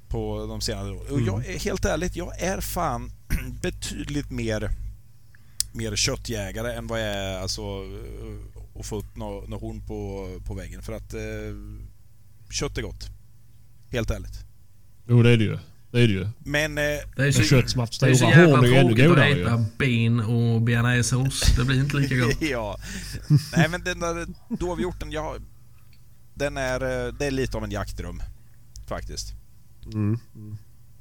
på 0.07 0.45
de 0.45 0.61
senare 0.61 0.91
åren. 0.91 1.13
Och 1.13 1.21
jag 1.21 1.45
är 1.45 1.59
helt 1.59 1.85
ärligt, 1.85 2.15
jag 2.15 2.41
är 2.41 2.61
fan 2.61 3.11
betydligt 3.61 4.31
mer, 4.31 4.71
mer 5.73 5.95
köttjägare 5.95 6.73
än 6.73 6.87
vad 6.87 6.99
jag 6.99 7.07
är 7.07 7.39
alltså, 7.39 7.61
eh, 7.61 8.79
att 8.79 8.85
få 8.85 8.97
upp 8.97 9.15
något 9.17 9.49
nå 9.49 9.57
horn 9.57 9.81
på, 9.87 10.29
på 10.45 10.53
väggen. 10.53 10.81
För 10.81 10.93
att 10.93 11.13
eh, 11.13 11.21
kött 12.49 12.77
är 12.77 12.81
gott. 12.81 13.09
Helt 13.91 14.11
ärligt. 14.11 14.39
Jo, 15.07 15.23
det 15.23 15.29
är 15.31 15.37
det 15.37 15.43
ju. 15.43 15.57
Det 15.91 16.01
är 16.01 16.07
det 16.07 16.13
ju. 16.13 16.27
Men 16.39 16.77
eh, 16.77 16.83
Det 17.15 17.23
är 17.27 17.31
så, 17.31 17.43
kött 17.43 17.69
som 17.69 17.79
haft 17.79 17.99
det 17.99 18.05
är 18.09 18.13
så 18.13 18.17
stora 18.17 18.31
jävla 18.31 18.55
horn 18.57 18.65
är 18.65 18.69
ju 18.69 18.75
ännu 18.75 18.87
tråkigt 18.89 19.05
att 19.05 19.09
godare 19.09 19.29
ju. 19.29 19.41
äta 19.41 19.65
ben 19.77 20.19
och 20.19 20.61
bearnaisesås. 20.61 21.55
Det 21.57 21.65
blir 21.65 21.79
inte 21.79 21.97
lika 21.97 22.15
gott. 22.15 22.37
ja. 22.41 22.77
Nej 23.55 23.69
men 23.69 23.83
den 23.83 23.99
där 23.99 24.27
dovhjorten, 24.59 25.11
jag, 25.11 25.41
den 26.33 26.57
är, 26.57 26.81
eh, 27.07 27.13
det 27.13 27.25
är 27.25 27.31
lite 27.31 27.57
av 27.57 27.63
en 27.63 27.71
jaktdröm. 27.71 28.21
Faktiskt. 28.87 29.33
Mm. 29.93 30.19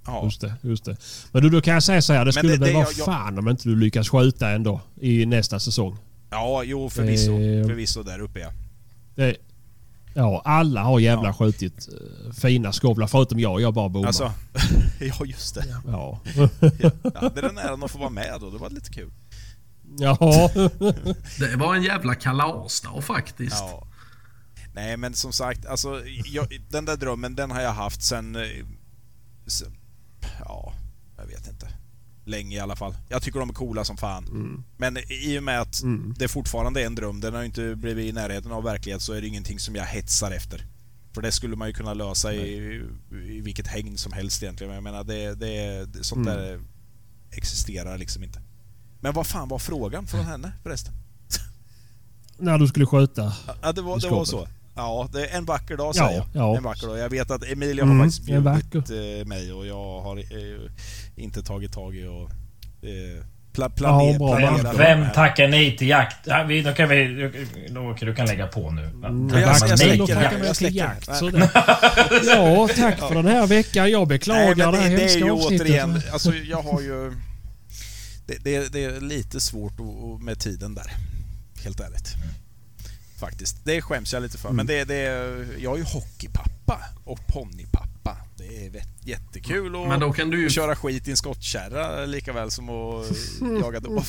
Ja. 0.07 0.24
Just 0.24 0.41
det, 0.41 0.55
just 0.62 0.85
det. 0.85 0.97
Men 1.33 1.43
du, 1.43 1.51
då 1.51 1.61
kan 1.61 1.74
jag 1.74 1.83
säga 1.83 2.03
så 2.03 2.12
här. 2.12 2.24
Det 2.24 2.33
skulle 2.33 2.53
det- 2.53 2.59
väl 2.59 2.68
det 2.68 2.74
vara 2.74 2.87
jag- 2.97 3.05
fan 3.07 3.39
om 3.39 3.49
inte 3.49 3.68
du 3.68 3.76
lyckas 3.76 4.09
skjuta 4.09 4.51
ändå 4.51 4.81
i 5.01 5.26
nästa 5.26 5.61
säsong. 5.61 5.97
ja, 6.31 6.62
jo 6.64 6.91
förvisso. 6.91 7.33
Eh, 7.33 7.66
Förvisso 7.66 8.03
där 8.03 8.18
uppe 8.20 8.39
ja. 8.41 8.51
Det, 9.14 9.37
ja, 10.14 10.43
alla 10.45 10.83
har 10.83 11.01
jävla 11.01 11.28
Ja. 11.28 11.33
skjutit 11.33 11.89
uh, 12.26 12.33
fina 12.33 12.72
skovlar 12.72 13.07
förutom 13.07 13.39
jag. 13.41 13.61
Jag 13.61 13.74
bara 13.74 13.89
bommar. 13.89 14.07
Alltså, 14.07 14.33
ja 15.01 15.24
just 15.26 15.55
det. 15.55 15.64
Ja. 15.87 16.20
Jag 17.05 17.12
hade 17.20 17.41
den 17.41 17.59
äran 17.59 17.83
att 17.83 17.91
få 17.91 17.99
vara 17.99 18.11
med 18.11 18.43
och 18.43 18.53
det 18.53 18.59
var 18.59 18.70
lite 18.70 18.91
kul. 18.91 19.11
ja. 19.99 20.16
Det 21.39 21.57
var 21.57 21.74
en 21.74 21.83
jävla 21.83 22.14
kalasdag 22.14 23.05
faktiskt. 23.05 23.57
Ja. 23.59 23.87
Nej 24.81 24.97
men 24.97 25.14
som 25.14 25.33
sagt, 25.33 25.66
alltså, 25.66 26.03
jag, 26.24 26.47
den 26.68 26.85
där 26.85 26.97
drömmen 26.97 27.35
den 27.35 27.51
har 27.51 27.61
jag 27.61 27.72
haft 27.72 28.03
sen, 28.03 28.37
eh, 28.37 28.43
sen... 29.47 29.76
Ja, 30.39 30.72
jag 31.16 31.26
vet 31.26 31.49
inte. 31.49 31.68
Länge 32.24 32.57
i 32.57 32.61
alla 32.61 32.76
fall. 32.76 32.95
Jag 33.09 33.22
tycker 33.22 33.41
de 33.41 33.49
är 33.51 33.55
coola 33.55 33.85
som 33.85 33.97
fan. 33.97 34.64
Men 34.76 34.97
i 35.11 35.39
och 35.39 35.43
med 35.43 35.61
att 35.61 35.83
Mm. 35.83 36.14
det 36.18 36.28
fortfarande 36.28 36.83
är 36.83 36.87
en 36.87 36.95
dröm, 36.95 37.20
den 37.20 37.35
har 37.35 37.43
inte 37.43 37.76
blivit 37.76 38.07
i 38.07 38.12
närheten 38.12 38.53
av 38.53 38.62
verklighet, 38.64 39.03
så 39.03 39.12
är 39.12 39.20
det 39.20 39.26
ingenting 39.26 39.59
som 39.59 39.74
jag 39.76 39.85
hetsar 39.85 40.31
efter. 40.31 40.66
För 41.14 41.22
det 41.22 41.33
skulle 41.33 41.57
man 41.57 41.68
ju 41.68 41.74
kunna 41.74 41.95
lösa 41.95 42.35
i, 42.35 42.83
i 43.12 43.41
vilket 43.41 43.66
hägn 43.66 43.99
som 43.99 44.12
helst 44.12 44.43
egentligen. 44.43 44.68
Men 44.68 44.74
jag 44.74 44.83
menar, 44.85 45.05
det, 45.05 45.35
det, 45.35 45.85
det, 45.85 46.05
sånt 46.05 46.26
Mm. 46.28 46.39
där 46.39 46.61
existerar 47.31 47.99
liksom 47.99 48.22
inte. 48.24 48.43
Men 49.01 49.12
vad 49.14 49.26
fan 49.26 49.49
var 49.49 49.59
frågan 49.59 50.07
från 50.07 50.24
henne 50.24 50.53
förresten? 50.62 50.95
När 52.39 52.59
du 52.59 52.66
skulle 52.68 52.87
skjuta. 52.87 53.33
Ja, 53.62 53.72
det 53.72 53.83
var, 53.83 54.01
det 54.01 54.09
var 54.09 54.24
så. 54.24 54.49
Ja, 54.75 55.09
det 55.12 55.27
är 55.27 55.37
en 55.37 55.45
vacker 55.45 55.77
dag 55.77 55.93
Ja, 55.97 56.07
säger 56.07 56.16
jag. 56.18 56.27
ja. 56.33 56.57
En 56.57 56.62
vacker 56.62 56.87
dag. 56.87 56.99
Jag 56.99 57.09
vet 57.11 57.31
att 57.31 57.45
Emilia 57.45 57.85
Mm, 57.85 57.99
har 57.99 58.07
faktiskt 58.07 58.27
bjudit 58.27 58.45
vacker. 58.45 59.18
eh, 59.21 59.25
mig 59.27 59.53
och 59.53 59.66
jag 59.66 60.01
har 60.01 60.16
eh, 60.18 60.71
inte 61.16 61.43
tagit 61.43 61.73
tag 61.73 61.97
i 61.97 62.07
och 62.07 62.23
eh, 62.89 63.25
pla, 63.53 63.64
Ja, 63.64 63.71
planer, 63.77 64.18
bra. 64.18 64.37
planerat 64.37 64.79
Vem 64.79 65.01
det 65.01 65.07
här. 65.07 65.14
tackar 65.14 65.49
nej 65.49 65.77
till 65.77 65.89
jakt? 65.89 66.16
Ja, 66.27 66.43
vi, 66.49 66.62
då 66.62 66.73
kan 66.73 66.89
vi... 66.89 67.31
Då, 67.71 67.97
du 68.01 68.14
kan 68.14 68.27
lägga 68.27 68.47
på 68.47 68.71
nu. 68.71 68.85
Mm, 68.85 69.29
jag- 69.29 69.41
jag 69.41 69.59
tackar 69.59 69.77
släcker 69.77 69.97
nej 69.99 70.07
till 70.07 70.14
Jag 70.16 70.33
jakt. 70.45 70.57
släcker 70.57 70.77
jakt. 70.79 71.09
Ja, 72.27 72.68
tack 72.77 72.99
för 72.99 73.14
den 73.14 73.27
här 73.27 73.47
veckan. 73.47 73.91
Jag 73.91 73.99
Nej, 73.99 74.07
beklagar 74.07 74.57
men 74.57 74.73
det 74.73 74.79
här 74.81 74.91
det, 74.91 74.97
det 74.97 74.97
är 74.97 75.01
hemska 75.01 75.18
ju 75.18 75.31
avsnittet. 75.31 75.61
återigen, 75.66 76.03
alltså 76.12 76.35
jag 76.35 76.62
har 76.62 76.81
ju... 76.81 77.12
Det, 78.27 78.37
det, 78.45 78.73
det 78.73 78.85
är 78.85 79.01
lite 79.01 79.41
svårt 79.41 79.73
med 80.21 80.39
tiden 80.41 80.75
där. 80.75 80.93
Helt 81.64 81.81
ärligt. 81.81 82.09
Faktiskt. 83.21 83.64
Det 83.64 83.83
skäms 83.83 84.12
jag 84.12 84.23
lite 84.23 84.39
för. 84.39 84.49
Mm. 84.49 84.57
Men 84.57 84.66
det, 84.66 84.85
det, 84.85 85.03
jag 85.59 85.75
är 85.75 85.79
ju 85.79 85.85
hockeypappa 85.85 86.79
och 87.05 87.27
ponnypappa. 87.27 88.16
Det 88.37 88.66
är 88.66 88.83
jättekul 89.01 89.83
att 89.83 89.89
Men 89.89 90.01
då 90.01 90.12
kan 90.12 90.31
du 90.31 90.41
ju... 90.41 90.51
köra 90.51 90.77
skit 90.77 91.09
i 91.09 91.11
en 91.11 91.16
skottkärra 91.16 92.07
lika 92.07 92.33
väl 92.33 92.51
som 92.51 92.68
att 92.68 93.07
jaga 93.61 93.81
dov. 93.81 94.07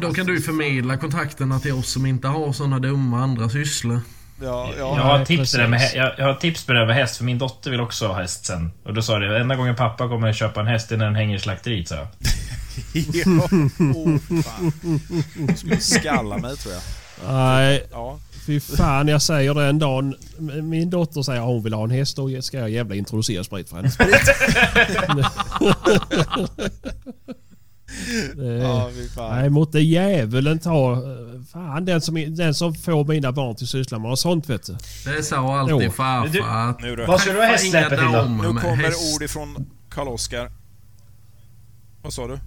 Då 0.00 0.14
kan 0.14 0.26
du 0.26 0.34
ju 0.34 0.40
förmedla 0.40 0.96
kontakterna 0.96 1.60
till 1.60 1.72
oss 1.72 1.92
som 1.92 2.06
inte 2.06 2.28
har 2.28 2.52
såna 2.52 2.78
dumma 2.78 3.22
andra 3.22 3.48
sysslor. 3.48 4.00
Ja, 4.42 4.70
Jag 4.78 4.98
ja. 4.98 5.02
har, 5.02 5.16
Nej, 5.18 5.26
tips 5.26 5.56
med, 5.56 5.90
jag, 5.94 6.14
jag 6.18 6.24
har 6.24 6.34
tips 6.34 6.64
på 6.64 6.72
det 6.72 6.86
med 6.86 6.96
häst, 6.96 7.16
för 7.16 7.24
min 7.24 7.38
dotter 7.38 7.70
vill 7.70 7.80
också 7.80 8.06
ha 8.06 8.20
häst 8.20 8.44
sen. 8.44 8.72
Och 8.84 8.94
då 8.94 9.02
sa 9.02 9.12
jag 9.12 9.32
det, 9.32 9.40
enda 9.40 9.56
gången 9.56 9.76
pappa 9.76 10.08
kommer 10.08 10.28
att 10.28 10.36
köpa 10.36 10.60
en 10.60 10.66
häst 10.66 10.92
är 10.92 10.96
när 10.96 11.04
den 11.04 11.14
hänger 11.14 11.36
i 11.36 11.40
slakteriet, 11.40 11.88
sa 11.88 11.94
jag. 11.94 12.08
ja. 12.92 13.48
Oh, 13.94 14.18
fan. 14.42 14.72
Du 15.34 15.56
skulle 15.56 15.80
skalla 15.80 16.38
mig 16.38 16.56
tror 16.56 16.74
jag. 16.74 16.82
Nej, 17.28 17.86
Ja. 17.92 18.18
fy 18.46 18.60
fan. 18.60 19.08
Jag 19.08 19.22
säger 19.22 19.54
det 19.54 19.64
en 19.66 19.78
dag. 19.78 20.14
Min 20.62 20.90
dotter 20.90 21.22
säger 21.22 21.40
att 21.40 21.46
hon 21.46 21.62
vill 21.62 21.72
ha 21.74 21.84
en 21.84 21.90
häst. 21.90 22.16
Då 22.16 22.42
ska 22.42 22.58
jag 22.58 22.70
jävla 22.70 22.94
introducera 22.94 23.44
sprit 23.44 23.68
för 23.68 23.76
henne. 23.76 23.90
Det- 28.36 28.58
Ja. 28.62 28.90
Nej, 29.30 29.50
måtte 29.50 29.78
djävulen 29.80 30.58
ta... 30.58 31.02
Fan, 31.52 31.84
den 31.84 32.00
som, 32.00 32.34
den 32.36 32.54
som 32.54 32.74
får 32.74 33.04
mina 33.04 33.32
barn 33.32 33.54
till 33.56 33.66
syssla 33.68 33.98
med 33.98 34.18
sånt 34.18 34.50
vet 34.50 34.66
du. 34.66 34.76
Det 35.16 35.22
sa 35.22 35.58
alltid 35.58 35.76
Jo. 35.86 35.90
farfar 35.90 36.68
att... 36.70 36.80
Nu. 36.80 37.04
Vad 37.06 37.20
ska 37.20 37.32
du 37.32 37.38
ha 37.38 37.46
hästsläpet 37.46 37.98
till 37.98 38.08
då? 38.12 38.22
Nu 38.24 38.48
kommer 38.60 38.76
häst. 38.76 39.14
ord 39.16 39.22
ifrån 39.22 39.66
Karl-Oskar. 39.88 40.50
Vad 42.02 42.12
sa 42.12 42.26
du? 42.26 42.38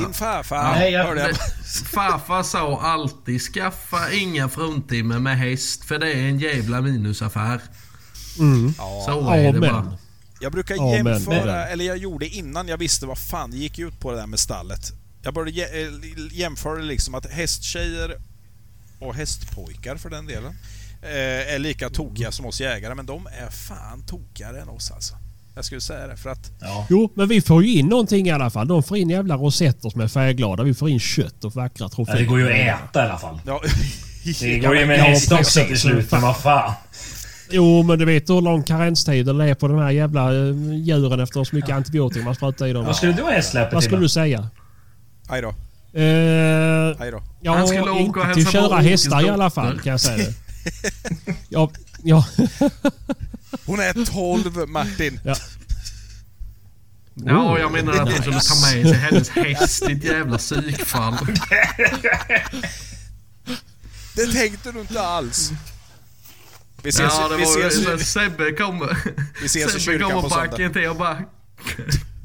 Din 0.00 0.12
farfar, 0.12 0.56
Ja, 0.56 0.70
Nej, 0.72 0.92
jag- 0.92 1.04
hörde 1.04 1.20
jag. 1.20 1.36
Farfar 1.92 2.42
sa 2.42 2.80
alltid 2.80 3.40
skaffa 3.40 4.12
inga 4.12 4.48
fruntimmer 4.48 5.18
med 5.18 5.38
häst 5.38 5.84
för 5.84 5.98
det 5.98 6.12
är 6.12 6.16
en 6.28 6.38
jävla 6.38 6.80
minusaffär. 6.80 7.60
Mm. 8.38 8.74
Så 9.06 9.30
är 9.30 9.52
det 9.52 9.60
bara. 9.60 9.70
Amen. 9.70 9.94
jag 10.40 10.52
brukar 10.52 10.74
Ja, 10.74 11.02
men- 11.02 11.06
jämföra, 11.14 11.66
eller 11.66 11.84
jag 11.84 11.96
gjorde 11.96 12.26
innan 12.28 12.68
jag 12.68 12.78
visste 12.78 13.06
vad 13.06 13.18
fan 13.18 13.50
det 13.50 13.56
gick 13.56 13.78
ut 13.78 14.00
på 14.00 14.10
det 14.10 14.16
där 14.18 14.26
med 14.26 14.38
stallet. 14.38 14.92
Jag 15.22 15.34
började 15.34 15.80
eh, 15.80 15.88
jämföra 16.32 16.78
liksom 16.82 17.14
att 17.14 17.26
hästtjejer 17.26 18.16
och 19.00 19.14
hästpojkar 19.14 19.96
för 19.96 20.10
den 20.10 20.26
delen 20.26 20.52
eh, 21.02 21.54
är 21.54 21.58
lika 21.58 21.90
tokiga 21.90 22.32
som 22.32 22.46
oss 22.46 22.60
jägare, 22.60 22.94
men 22.94 23.06
de 23.06 23.26
är 23.26 23.50
fan 23.50 24.02
tokigare 24.06 24.60
än 24.60 24.68
oss 24.68 24.90
alltså. 24.90 25.14
Jag 25.58 25.64
skulle 25.64 25.80
säga 25.80 26.06
det 26.06 26.16
för 26.16 26.30
att... 26.30 26.50
Ja. 26.60 26.86
Jo, 26.90 27.12
men 27.14 27.28
vi 27.28 27.40
får 27.40 27.64
ju 27.64 27.74
in 27.78 27.86
någonting 27.86 28.26
i 28.26 28.30
alla 28.30 28.50
fall. 28.50 28.68
De 28.68 28.82
får 28.82 28.96
in 28.96 29.10
jävla 29.10 29.36
rosetter 29.36 29.90
som 29.90 30.00
är 30.00 30.08
färgglada. 30.08 30.62
Vi 30.62 30.74
får 30.74 30.88
in 30.90 31.00
kött 31.00 31.44
och 31.44 31.54
vackra 31.54 31.84
Ja, 31.84 31.88
troféer. 31.88 32.16
det 32.16 32.24
går 32.24 32.38
ju 32.40 32.46
att 32.46 32.80
äta 32.90 33.04
i 33.04 33.08
alla 33.08 33.18
fall. 33.18 33.40
Ja, 33.46 33.60
Det 34.40 34.58
går 34.62 34.76
ju 34.76 34.86
med 34.86 34.98
en 34.98 35.04
Ja, 35.04 35.10
häst 35.10 35.32
också 35.32 35.60
till 35.64 35.78
slut, 35.80 36.12
men 36.12 36.22
vad 36.22 36.36
fan. 36.36 36.72
Jo, 37.50 37.82
men 37.82 37.98
du 37.98 38.04
vet 38.04 38.30
hur 38.30 38.40
lång 38.40 38.62
karenstiden 38.62 39.40
är 39.40 39.54
på 39.54 39.68
de 39.68 39.78
här 39.78 39.90
jävla 39.90 40.34
eh, 40.34 40.54
djuren 40.74 41.20
efter 41.20 41.44
så 41.44 41.56
mycket 41.56 41.70
antibiotika 41.70 42.24
man 42.24 42.34
sprutar 42.34 42.66
i 42.66 42.72
dem. 42.72 42.84
Vad 42.84 42.96
skulle 42.96 43.12
du 43.12 43.22
ha 43.22 43.30
hästsläpet 43.30 43.74
Vad 43.74 43.84
skulle 43.84 44.00
du 44.00 44.08
säga? 44.08 44.48
aj 45.28 45.42
då. 45.42 45.48
Eh, 46.00 47.00
Aj 47.00 47.10
då. 47.10 47.22
ja, 47.40 47.54
Han 47.56 47.66
skulle 47.68 47.80
åka 47.82 47.92
och 47.92 48.00
inte 48.00 48.20
hälsa 48.20 48.34
till 48.34 48.46
köra 48.46 48.76
hästar 48.76 49.26
i 49.26 49.28
alla 49.28 49.50
fall 49.50 49.80
kan 49.80 49.90
jag 49.90 50.00
säga 50.00 50.16
det. 50.16 50.34
Ja, 51.48 51.70
ja, 52.02 52.24
Hon 53.66 53.80
är 53.80 54.04
12, 54.04 54.68
Martin. 54.68 55.20
ja. 55.24 55.34
Ja, 57.14 57.58
jag 57.58 57.72
menar 57.72 57.92
att 57.92 58.08
du 58.08 58.14
skulle 58.14 58.40
ta 58.40 58.54
med 58.54 58.88
sig 58.88 58.92
hennes 58.92 59.28
häst, 59.28 59.86
ditt 59.86 60.04
jävla 60.04 60.38
psykfall. 60.38 61.16
Det 64.16 64.26
tänkte 64.32 64.72
du 64.72 64.80
inte 64.80 65.00
alls. 65.02 65.52
Vi 66.82 66.88
ses, 66.88 67.12
Ja, 67.18 67.28
det 67.28 67.36
vi 67.36 67.44
var 67.44 67.68
ses, 67.68 67.88
ju... 67.88 67.98
Sebbe 67.98 68.52
kommer... 68.52 68.96
Vi 69.40 69.46
ses 69.46 69.76
i 69.76 69.80
Sebbe 69.80 69.98
kommer 69.98 70.22
på 70.22 70.28
backen 70.28 70.72
till 70.72 70.88
och 70.88 70.96
bara... 70.96 71.24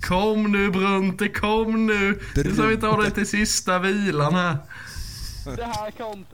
Kom 0.01 0.51
nu 0.51 0.71
Brunte, 0.71 1.27
kom 1.29 1.85
nu! 1.85 2.19
Nu 2.35 2.53
ska 2.53 2.65
vi 2.65 2.77
ta 2.77 3.01
dig 3.01 3.11
till 3.11 3.27
sista 3.27 3.79
vilan 3.79 4.35
här. 4.35 4.57
Det 5.45 5.63
här 5.63 5.91
content. 5.91 6.27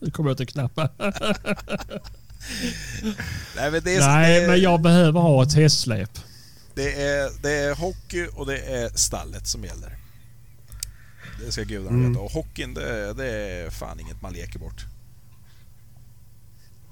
Nu 0.00 0.10
kommer 0.10 0.30
jag 0.30 0.36
till 0.36 0.46
knappa. 0.48 0.88
Nej, 3.56 3.70
men 3.70 3.82
det, 3.84 3.96
är, 3.96 4.00
Nej, 4.00 4.40
det, 4.40 4.46
men 4.48 4.60
jag 4.60 4.80
behöver 4.82 5.20
ha 5.20 5.42
ett 5.42 5.54
hästsläp. 5.54 6.10
det, 6.74 7.02
är, 7.02 7.30
det 7.42 7.52
är 7.52 7.74
hockey 7.74 8.26
och 8.34 8.46
det 8.46 8.58
är 8.58 8.88
stallet 8.94 9.46
som 9.46 9.64
gäller. 9.64 9.96
Det 11.46 11.52
ska 11.52 11.62
gudarna 11.62 11.88
Mm. 11.96 12.12
veta. 12.12 12.22
Och 12.24 12.30
hockeyn, 12.32 12.74
det, 12.74 12.84
är- 12.88 13.14
det 13.14 13.26
är 13.32 13.70
fan 13.70 14.00
inget 14.00 14.22
man 14.22 14.32
leker 14.32 14.58
bort. 14.58 14.84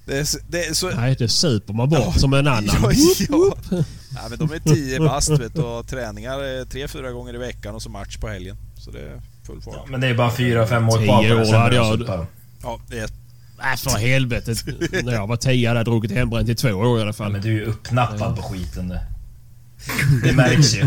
Det 0.06 0.18
är, 0.18 0.24
så- 0.24 0.38
det 0.48 0.64
är 0.64 0.74
så... 0.74 0.90
Nej, 0.90 1.16
det 1.18 1.28
super 1.28 1.72
man 1.74 1.88
bort 1.88 2.20
som 2.20 2.32
en 2.34 2.46
annan. 2.46 2.64
Ja, 2.82 2.92
ja. 3.28 3.84
ja, 4.14 4.28
men 4.30 4.38
de 4.38 4.52
är 4.52 4.58
10 4.74 4.98
bast 5.00 5.30
vet, 5.30 5.54
du, 5.54 5.60
och 5.62 5.86
träningar 5.88 6.64
tre, 6.64 6.88
fyra 6.88 7.10
gånger 7.12 7.34
i 7.34 7.38
veckan 7.38 7.74
och 7.74 7.82
så 7.82 7.90
match 7.90 8.16
på 8.16 8.28
helgen. 8.28 8.56
Så 8.78 8.90
det 8.90 9.00
är 9.00 9.20
full 9.46 9.62
Ja, 9.66 9.72
fart. 9.72 9.88
men 9.90 10.00
det 10.00 10.06
är 10.06 10.14
bara 10.14 10.30
fyra, 10.36 10.66
fem 10.66 10.88
år 10.88 10.98
Tio 10.98 11.06
kvar 11.06 11.28
på 11.44 11.50
år 11.50 11.54
hade 11.54 11.76
jag-. 11.76 12.26
Ja, 12.62 12.80
det 12.88 12.98
är, 12.98 13.10
Nej, 13.62 13.76
för 13.76 13.90
helvete. 13.90 14.54
När 15.04 15.12
jag 15.12 15.26
var 15.26 15.36
tio 15.36 15.68
hade 15.68 15.80
jag 15.80 15.86
druckit 15.86 16.10
hembränt 16.12 16.48
i 16.48 16.54
två 16.54 16.68
år 16.68 16.98
i 16.98 17.02
alla 17.02 17.12
fall. 17.12 17.32
men 17.32 17.40
du 17.40 17.48
är 17.48 17.52
ju 17.52 17.64
uppnappad 17.64 18.36
på 18.36 18.42
skiten 18.42 18.88
det. 18.88 19.00
Det 20.22 20.32
märks 20.32 20.74
ju. 20.74 20.86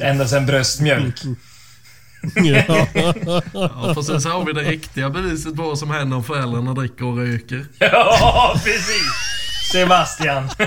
Ända 0.00 0.28
sen 0.28 0.46
bröstmjölk. 0.46 1.14
Ja. 2.34 2.86
Ja, 3.52 3.92
precis. 3.94 4.22
Så 4.22 4.28
har 4.28 4.44
vi 4.44 4.52
det 4.52 4.62
riktiga 4.62 5.10
beviset 5.10 5.56
på 5.56 5.62
vad 5.62 5.78
som 5.78 5.90
händer 5.90 6.16
om 6.16 6.24
föräldrarna 6.24 6.74
dricker 6.74 7.04
och 7.04 7.16
röker. 7.16 7.66
Ja, 7.78 8.52
precis! 8.64 9.12
Sebastian. 9.72 10.48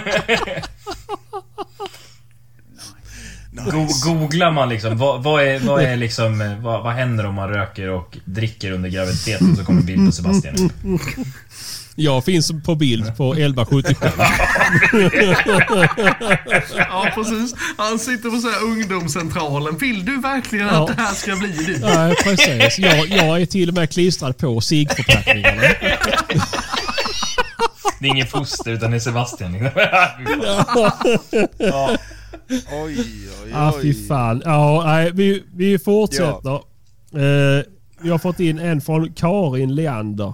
Nice. 3.51 4.07
googlar 4.09 4.51
man 4.51 4.69
liksom, 4.69 4.97
vad, 4.97 5.23
vad, 5.23 5.43
är, 5.43 5.59
vad 5.59 5.83
är 5.83 5.95
liksom, 5.95 6.41
eh, 6.41 6.59
vad, 6.59 6.83
vad 6.83 6.93
händer 6.93 7.25
om 7.25 7.35
man 7.35 7.49
röker 7.49 7.89
och 7.89 8.17
dricker 8.25 8.71
under 8.71 8.89
graviditeten? 8.89 9.55
Så 9.55 9.65
kommer 9.65 9.79
en 9.79 9.85
bild 9.85 10.05
på 10.05 10.11
Sebastian 10.11 10.55
upp. 10.55 10.71
Jag 11.95 12.25
finns 12.25 12.51
på 12.65 12.75
bild 12.75 13.17
på 13.17 13.33
1177. 13.33 14.05
Ja, 16.77 17.07
precis. 17.15 17.55
Han 17.77 17.99
sitter 17.99 18.29
på 18.29 18.37
så 18.37 18.49
här 18.49 18.63
ungdomscentralen. 18.63 19.77
Vill 19.77 20.05
du 20.05 20.21
verkligen 20.21 20.67
Ja. 20.67 20.81
att 20.89 20.97
det 20.97 21.01
här 21.03 21.13
ska 21.13 21.35
bli 21.35 21.51
du? 21.51 21.79
Nej, 21.79 22.15
precis. 22.23 22.79
Jag, 22.79 23.07
jag 23.07 23.41
är 23.41 23.45
till 23.45 23.69
och 23.69 23.75
med 23.75 23.89
klistrad 23.91 24.37
på 24.37 24.61
ciggförpackningarna. 24.61 25.61
Det 27.99 28.07
är 28.07 28.11
ingen 28.11 28.27
foster 28.27 28.71
utan 28.71 28.91
det 28.91 28.97
är 28.97 28.99
Sebastian. 28.99 29.53
liksom. 29.53 29.71
ja. 31.57 31.97
Oj, 32.71 32.97
oj, 33.43 33.51
Ah, 33.53 33.73
fy 33.81 33.89
oj. 33.89 34.07
fan. 34.07 34.41
Ja, 34.45 34.83
nej, 34.85 35.11
vi, 35.13 35.43
vi 35.53 35.79
fortsätter. 35.79 36.53
Eh, 37.13 37.63
vi 38.01 38.09
har 38.09 38.17
fått 38.17 38.39
in 38.39 38.59
en 38.59 38.81
från 38.81 39.13
Karin 39.13 39.75
Leander. 39.75 40.33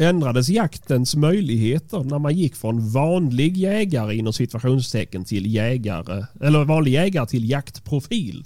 Ändrades 0.00 0.48
jaktens 0.48 1.16
möjligheter 1.16 2.04
när 2.04 2.18
man 2.18 2.34
gick 2.36 2.56
från 2.56 2.90
vanlig 2.90 3.56
jägare 3.56 4.14
inom 4.14 4.32
situationstecken 4.32 5.24
till 5.24 5.54
jägare, 5.54 6.24
eller 6.40 6.64
vanlig 6.64 6.92
jägare 6.92 7.26
till 7.26 7.50
jaktprofil? 7.50 8.42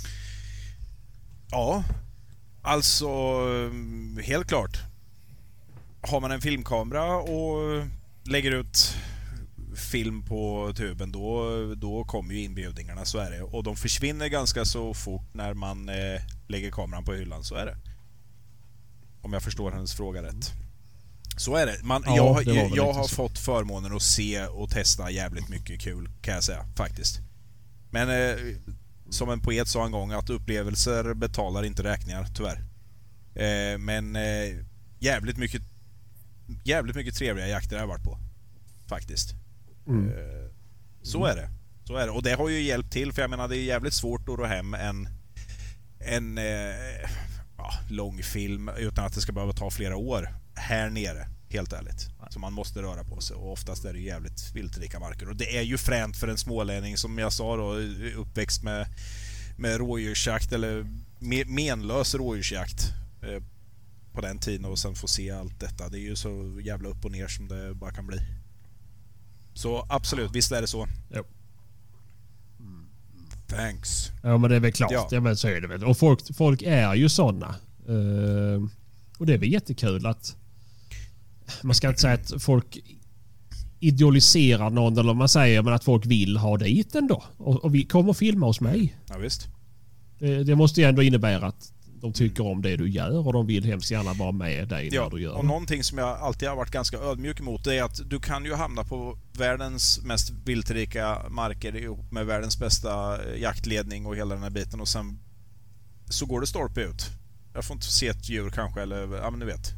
Ja, 1.50 1.84
alltså 2.62 3.08
mm, 3.70 4.18
helt 4.24 4.46
klart. 4.48 4.78
Har 6.00 6.20
man 6.20 6.30
en 6.30 6.40
filmkamera 6.40 7.16
och 7.16 7.84
lägger 8.24 8.50
ut 8.50 8.94
film 9.76 10.24
på 10.24 10.72
tuben 10.76 11.12
då, 11.12 11.50
då 11.74 12.04
kommer 12.04 12.34
ju 12.34 12.40
inbjudningarna, 12.40 13.04
så 13.04 13.18
är 13.18 13.30
det. 13.30 13.42
Och 13.42 13.62
de 13.62 13.76
försvinner 13.76 14.28
ganska 14.28 14.64
så 14.64 14.94
fort 14.94 15.34
när 15.34 15.54
man 15.54 15.88
eh, 15.88 16.20
lägger 16.48 16.70
kameran 16.70 17.04
på 17.04 17.12
hyllan, 17.12 17.44
så 17.44 17.54
är 17.54 17.66
det. 17.66 17.76
Om 19.22 19.32
jag 19.32 19.42
förstår 19.42 19.70
hennes 19.70 19.94
fråga 19.94 20.22
rätt. 20.22 20.52
Så 21.36 21.56
är 21.56 21.66
det. 21.66 21.82
Man, 21.82 22.02
Ja, 22.06 22.16
jag 22.16 22.44
det 22.46 22.54
jag 22.54 22.70
lite 22.70 22.82
har 22.82 23.08
så. 23.08 23.14
fått 23.14 23.38
förmånen 23.38 23.96
att 23.96 24.02
se 24.02 24.46
och 24.46 24.70
testa 24.70 25.10
jävligt 25.10 25.48
mycket 25.48 25.80
kul, 25.80 26.10
kan 26.22 26.34
jag 26.34 26.44
säga, 26.44 26.66
faktiskt. 26.76 27.20
Men 27.90 28.08
eh, 28.10 28.36
som 29.10 29.30
en 29.30 29.40
poet 29.40 29.68
sa 29.68 29.86
en 29.86 29.92
gång 29.92 30.12
att 30.12 30.30
upplevelser 30.30 31.14
betalar 31.14 31.62
inte 31.64 31.82
räkningar, 31.82 32.26
tyvärr. 32.34 32.64
Eh, 33.34 33.78
men 33.78 34.16
eh, 34.16 34.64
jävligt 34.98 35.36
mycket 35.36 35.62
jävligt 36.64 36.96
mycket 36.96 37.14
trevliga 37.14 37.48
jakter 37.48 37.76
har 37.76 37.82
jag 37.82 37.88
varit 37.88 38.04
på. 38.04 38.18
Faktiskt. 38.88 39.34
Mm. 39.88 40.08
Eh, 40.08 40.50
så 41.02 41.24
är 41.24 41.36
det. 41.36 41.50
Så 41.84 41.96
är 41.96 42.06
det. 42.06 42.12
Och 42.12 42.22
det 42.22 42.32
har 42.32 42.48
ju 42.48 42.60
hjälpt 42.62 42.92
till, 42.92 43.12
för 43.12 43.22
jag 43.22 43.30
menar 43.30 43.48
det 43.48 43.56
är 43.56 43.64
jävligt 43.64 43.94
svårt 43.94 44.28
att 44.28 44.38
ro 44.38 44.44
hem 44.44 44.74
en, 44.74 45.08
en 45.98 46.38
eh, 46.38 47.10
ja, 47.56 47.72
långfilm 47.90 48.70
utan 48.78 49.04
att 49.04 49.14
det 49.14 49.20
ska 49.20 49.32
behöva 49.32 49.52
ta 49.52 49.70
flera 49.70 49.96
år 49.96 50.28
här 50.54 50.90
nere. 50.90 51.28
Helt 51.48 51.72
ärligt. 51.72 52.08
Så 52.30 52.38
man 52.38 52.52
måste 52.52 52.82
röra 52.82 53.04
på 53.04 53.20
sig 53.20 53.36
och 53.36 53.52
oftast 53.52 53.84
är 53.84 53.92
det 53.92 54.00
jävligt 54.00 54.54
viltrika 54.54 55.00
marker. 55.00 55.28
Och 55.28 55.36
det 55.36 55.56
är 55.56 55.62
ju 55.62 55.78
fränt 55.78 56.16
för 56.16 56.28
en 56.28 56.38
smålänning 56.38 56.96
som 56.96 57.18
jag 57.18 57.32
sa 57.32 57.56
då, 57.56 57.74
uppväxt 58.16 58.62
med, 58.62 58.86
med 59.58 59.76
rådjursjakt 59.76 60.52
eller 60.52 60.82
me- 61.18 61.46
menlös 61.46 62.14
rådjursjakt 62.14 62.92
eh, 63.22 63.42
på 64.12 64.20
den 64.20 64.38
tiden 64.38 64.64
och 64.64 64.78
sen 64.78 64.94
få 64.94 65.06
se 65.06 65.30
allt 65.30 65.60
detta. 65.60 65.88
Det 65.88 65.98
är 65.98 66.02
ju 66.02 66.16
så 66.16 66.60
jävla 66.64 66.88
upp 66.88 67.04
och 67.04 67.12
ner 67.12 67.28
som 67.28 67.48
det 67.48 67.74
bara 67.74 67.90
kan 67.92 68.06
bli. 68.06 68.18
Så 69.55 69.86
absolut, 69.88 70.30
visst 70.34 70.53
är 70.53 70.61
det 70.61 70.66
så. 70.66 70.86
Jo. 71.14 71.24
Thanks. 73.46 74.11
Ja 74.22 74.38
men 74.38 74.50
det 74.50 74.57
är 74.57 74.61
väl 74.61 74.72
klart. 74.72 74.92
Ja. 74.92 75.09
Ja. 75.11 75.20
men 75.20 75.36
så 75.36 75.48
är 75.48 75.61
det 75.61 75.66
väl. 75.66 75.84
Och 75.84 75.98
folk, 75.98 76.36
folk 76.36 76.62
är 76.62 76.94
ju 76.94 77.09
sådana. 77.09 77.55
Uh, 77.88 78.68
och 79.18 79.26
det 79.26 79.34
är 79.34 79.38
väl 79.38 79.53
jättekul 79.53 80.07
att... 80.07 80.36
Man 81.62 81.74
ska 81.74 81.88
inte 81.88 82.00
säga 82.00 82.14
att 82.14 82.42
folk 82.42 82.78
idealiserar 83.80 84.70
någon 84.70 84.98
eller 84.98 85.14
man 85.14 85.28
säger 85.28 85.62
men 85.62 85.72
att 85.72 85.84
folk 85.84 86.07
vill 86.07 86.36
ha 86.36 86.57
dit 86.57 86.94
ändå. 86.94 87.24
Och, 87.36 87.64
och 87.64 87.74
vi 87.74 87.84
kommer 87.84 88.12
filma 88.12 88.46
hos 88.46 88.61
mig. 88.61 88.96
Ja, 89.09 89.18
visst. 89.18 89.48
Det, 90.18 90.44
det 90.44 90.55
måste 90.55 90.80
ju 90.80 90.86
ändå 90.86 91.03
innebära 91.03 91.46
att 91.46 91.72
de 92.03 92.12
tycker 92.12 92.46
om 92.46 92.62
det 92.62 92.76
du 92.76 92.90
gör 92.90 93.26
och 93.26 93.32
de 93.32 93.46
vill 93.46 93.64
hemskt 93.64 93.90
gärna 93.90 94.12
vara 94.12 94.32
med 94.32 94.68
dig 94.68 94.88
Ja, 94.92 95.03
när 95.05 95.11
du 95.11 95.22
gör 95.22 95.32
och 95.32 95.42
det. 95.42 95.48
någonting 95.48 95.84
som 95.84 95.98
jag 95.98 96.09
alltid 96.09 96.48
har 96.48 96.57
varit 96.57 96.70
ganska 96.70 96.98
ödmjuk 96.98 97.40
emot 97.40 97.64
det 97.64 97.78
är 97.78 97.82
att 97.82 98.11
du 98.11 98.20
kan 98.20 98.44
ju 98.44 98.55
hamna 98.55 98.84
på 98.84 99.18
världens 99.32 100.00
mest 100.05 100.30
viltrika 100.44 101.18
marker 101.30 101.76
ihop 101.76 102.12
med 102.12 102.26
världens 102.26 102.59
bästa 102.59 103.22
eh, 103.24 103.40
jaktledning 103.40 104.07
och 104.07 104.16
hela 104.16 104.34
den 104.34 104.42
här 104.42 104.50
biten 104.50 104.80
och 104.80 104.88
sen 104.88 105.18
så 106.11 106.26
går 106.26 106.40
det 106.40 106.46
stolpe 106.46 106.80
ut. 106.80 107.07
Jag 107.55 107.64
får 107.64 107.74
inte 107.74 107.86
se 107.86 108.09
ett 108.09 108.28
djur 108.28 108.50
kanske 108.50 108.82
eller, 108.82 109.16
ja 109.16 109.30
men 109.30 109.40
du 109.40 109.46
vet. 109.46 109.72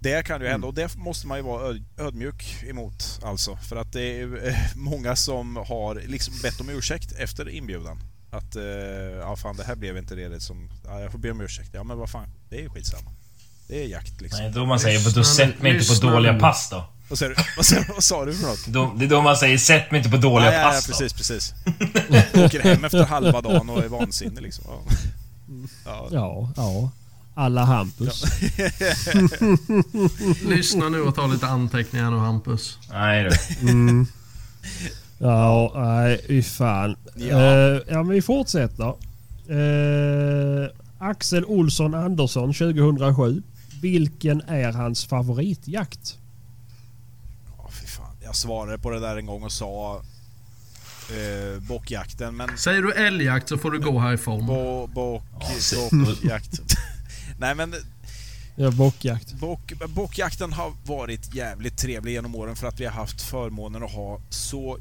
Det 0.00 0.26
kan 0.26 0.40
ju 0.40 0.48
hända 0.48 0.66
och 0.66 0.74
det 0.74 0.96
måste 0.96 1.26
man 1.26 1.38
ju 1.38 1.44
vara 1.44 1.68
öd- 1.68 1.84
ödmjuk 1.98 2.62
emot 2.68 3.20
alltså. 3.22 3.56
För 3.56 3.76
att 3.76 3.92
det 3.92 4.20
är 4.20 4.48
eh, 4.48 4.54
många 4.76 5.16
som 5.16 5.56
har 5.56 6.02
liksom 6.06 6.34
bett 6.42 6.60
om 6.60 6.68
ursäkt 6.68 7.12
efter 7.12 7.48
inbjudan. 7.48 7.98
Att, 8.30 8.56
eh, 8.56 8.62
ja 9.20 9.36
fan 9.36 9.56
det 9.56 9.64
här 9.64 9.74
blev 9.74 9.96
inte 9.96 10.14
det 10.14 10.40
som, 10.40 10.70
ja, 10.84 11.00
jag 11.00 11.12
får 11.12 11.18
be 11.18 11.30
om 11.30 11.40
ursäkt. 11.40 11.70
Ja 11.72 11.84
men 11.84 11.98
vad 11.98 12.10
fan, 12.10 12.28
det 12.48 12.64
är 12.64 12.68
skitsamma. 12.68 13.10
Det 13.68 13.84
är 13.84 13.88
jakt 13.88 14.20
liksom. 14.20 14.40
Nej, 14.42 14.52
då 14.52 14.66
man 14.66 14.80
säger, 14.80 15.04
då 15.04 15.10
Lyssna 15.10 15.22
sätt 15.24 15.62
mig 15.62 15.74
inte 15.74 16.00
på 16.00 16.06
dåliga 16.06 16.38
pass 16.38 16.68
då. 16.70 16.84
Vad 17.08 17.18
sa 17.18 17.28
du? 17.28 17.34
Vad 17.56 17.66
sa, 17.66 17.76
vad 17.94 18.04
sa 18.04 18.24
du 18.24 18.34
för 18.34 18.46
något? 18.46 18.66
Då, 18.66 18.92
det 18.96 19.04
är 19.04 19.08
då 19.08 19.22
man 19.22 19.36
säger 19.36 19.58
sätt 19.58 19.90
mig 19.90 19.98
inte 19.98 20.10
på 20.10 20.16
dåliga 20.16 20.52
Ja, 20.52 20.58
ja, 20.58 20.60
ja, 20.60 20.70
pass 20.70 20.86
då. 20.86 20.92
precis, 20.92 21.12
precis. 21.12 21.54
Åker 22.34 22.60
hem 22.60 22.84
efter 22.84 23.04
halva 23.04 23.40
dagen 23.40 23.70
och 23.70 23.84
är 23.84 23.88
vansinnig 23.88 24.42
liksom. 24.42 24.64
Ja. 24.68 24.82
Ja. 25.84 26.08
Ja, 26.10 26.52
ja. 26.56 26.90
Alla 27.34 27.64
Hampus. 27.64 28.24
Lyssna 30.48 30.88
nu 30.88 31.00
och 31.02 31.14
ta 31.14 31.26
lite 31.26 31.46
anteckningar 31.46 32.10
nu 32.10 32.16
Hampus. 32.16 32.78
Nej 32.90 33.24
du. 33.24 33.30
Ja, 35.22 35.72
nej, 35.74 36.20
fy 36.26 36.42
fan. 36.42 36.96
Ja. 37.16 37.36
Eh, 37.40 37.80
ja, 37.88 38.02
men 38.02 38.08
vi 38.08 38.22
fortsätter. 38.22 38.94
Eh, 39.48 40.70
Axel 40.98 41.44
Olsson 41.44 41.94
Andersson 41.94 42.52
2007. 42.54 43.42
Vilken 43.82 44.40
är 44.40 44.72
hans 44.72 45.04
favoritjakt? 45.04 46.18
Ja, 47.58 47.68
fy 47.72 47.86
fan. 47.86 48.16
Jag 48.22 48.36
svarade 48.36 48.78
på 48.78 48.90
det 48.90 49.00
där 49.00 49.16
en 49.16 49.26
gång 49.26 49.42
och 49.42 49.52
sa 49.52 50.02
eh, 51.10 51.62
bockjakten, 51.62 52.36
men 52.36 52.58
Säger 52.58 52.82
du 52.82 52.92
älgjakt 52.92 53.48
så 53.48 53.58
får 53.58 53.70
du 53.70 53.80
gå 53.80 53.98
härifrån. 53.98 54.46
bo, 54.46 54.86
bock, 54.86 55.22
så- 55.58 55.96
bockjakt. 55.96 56.60
Nej 57.38 57.54
men 57.54 57.74
Ja, 58.56 58.70
bockjakt. 58.70 59.32
bock, 59.32 59.72
bockjakten 59.88 60.52
har 60.52 60.72
varit 60.86 61.34
jävligt 61.34 61.76
trevlig 61.76 62.12
genom 62.12 62.34
åren 62.34 62.56
för 62.56 62.66
att 62.68 62.80
vi 62.80 62.84
har 62.84 62.92
haft 62.92 63.22
förmånen 63.22 63.82
att 63.82 63.92
ha 63.92 64.20
så 64.30 64.78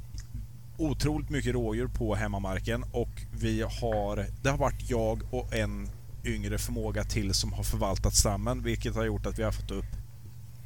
otroligt 0.79 1.29
mycket 1.29 1.53
rådjur 1.53 1.87
på 1.87 2.15
hemmamarken 2.15 2.83
och 2.91 3.09
vi 3.31 3.61
har... 3.61 4.25
Det 4.41 4.49
har 4.49 4.57
varit 4.57 4.89
jag 4.89 5.21
och 5.31 5.53
en 5.53 5.89
yngre 6.25 6.57
förmåga 6.57 7.03
till 7.03 7.33
som 7.33 7.53
har 7.53 7.63
förvaltat 7.63 8.13
stammen 8.15 8.63
vilket 8.63 8.95
har 8.95 9.03
gjort 9.05 9.25
att 9.25 9.39
vi 9.39 9.43
har 9.43 9.51
fått 9.51 9.71
upp 9.71 9.85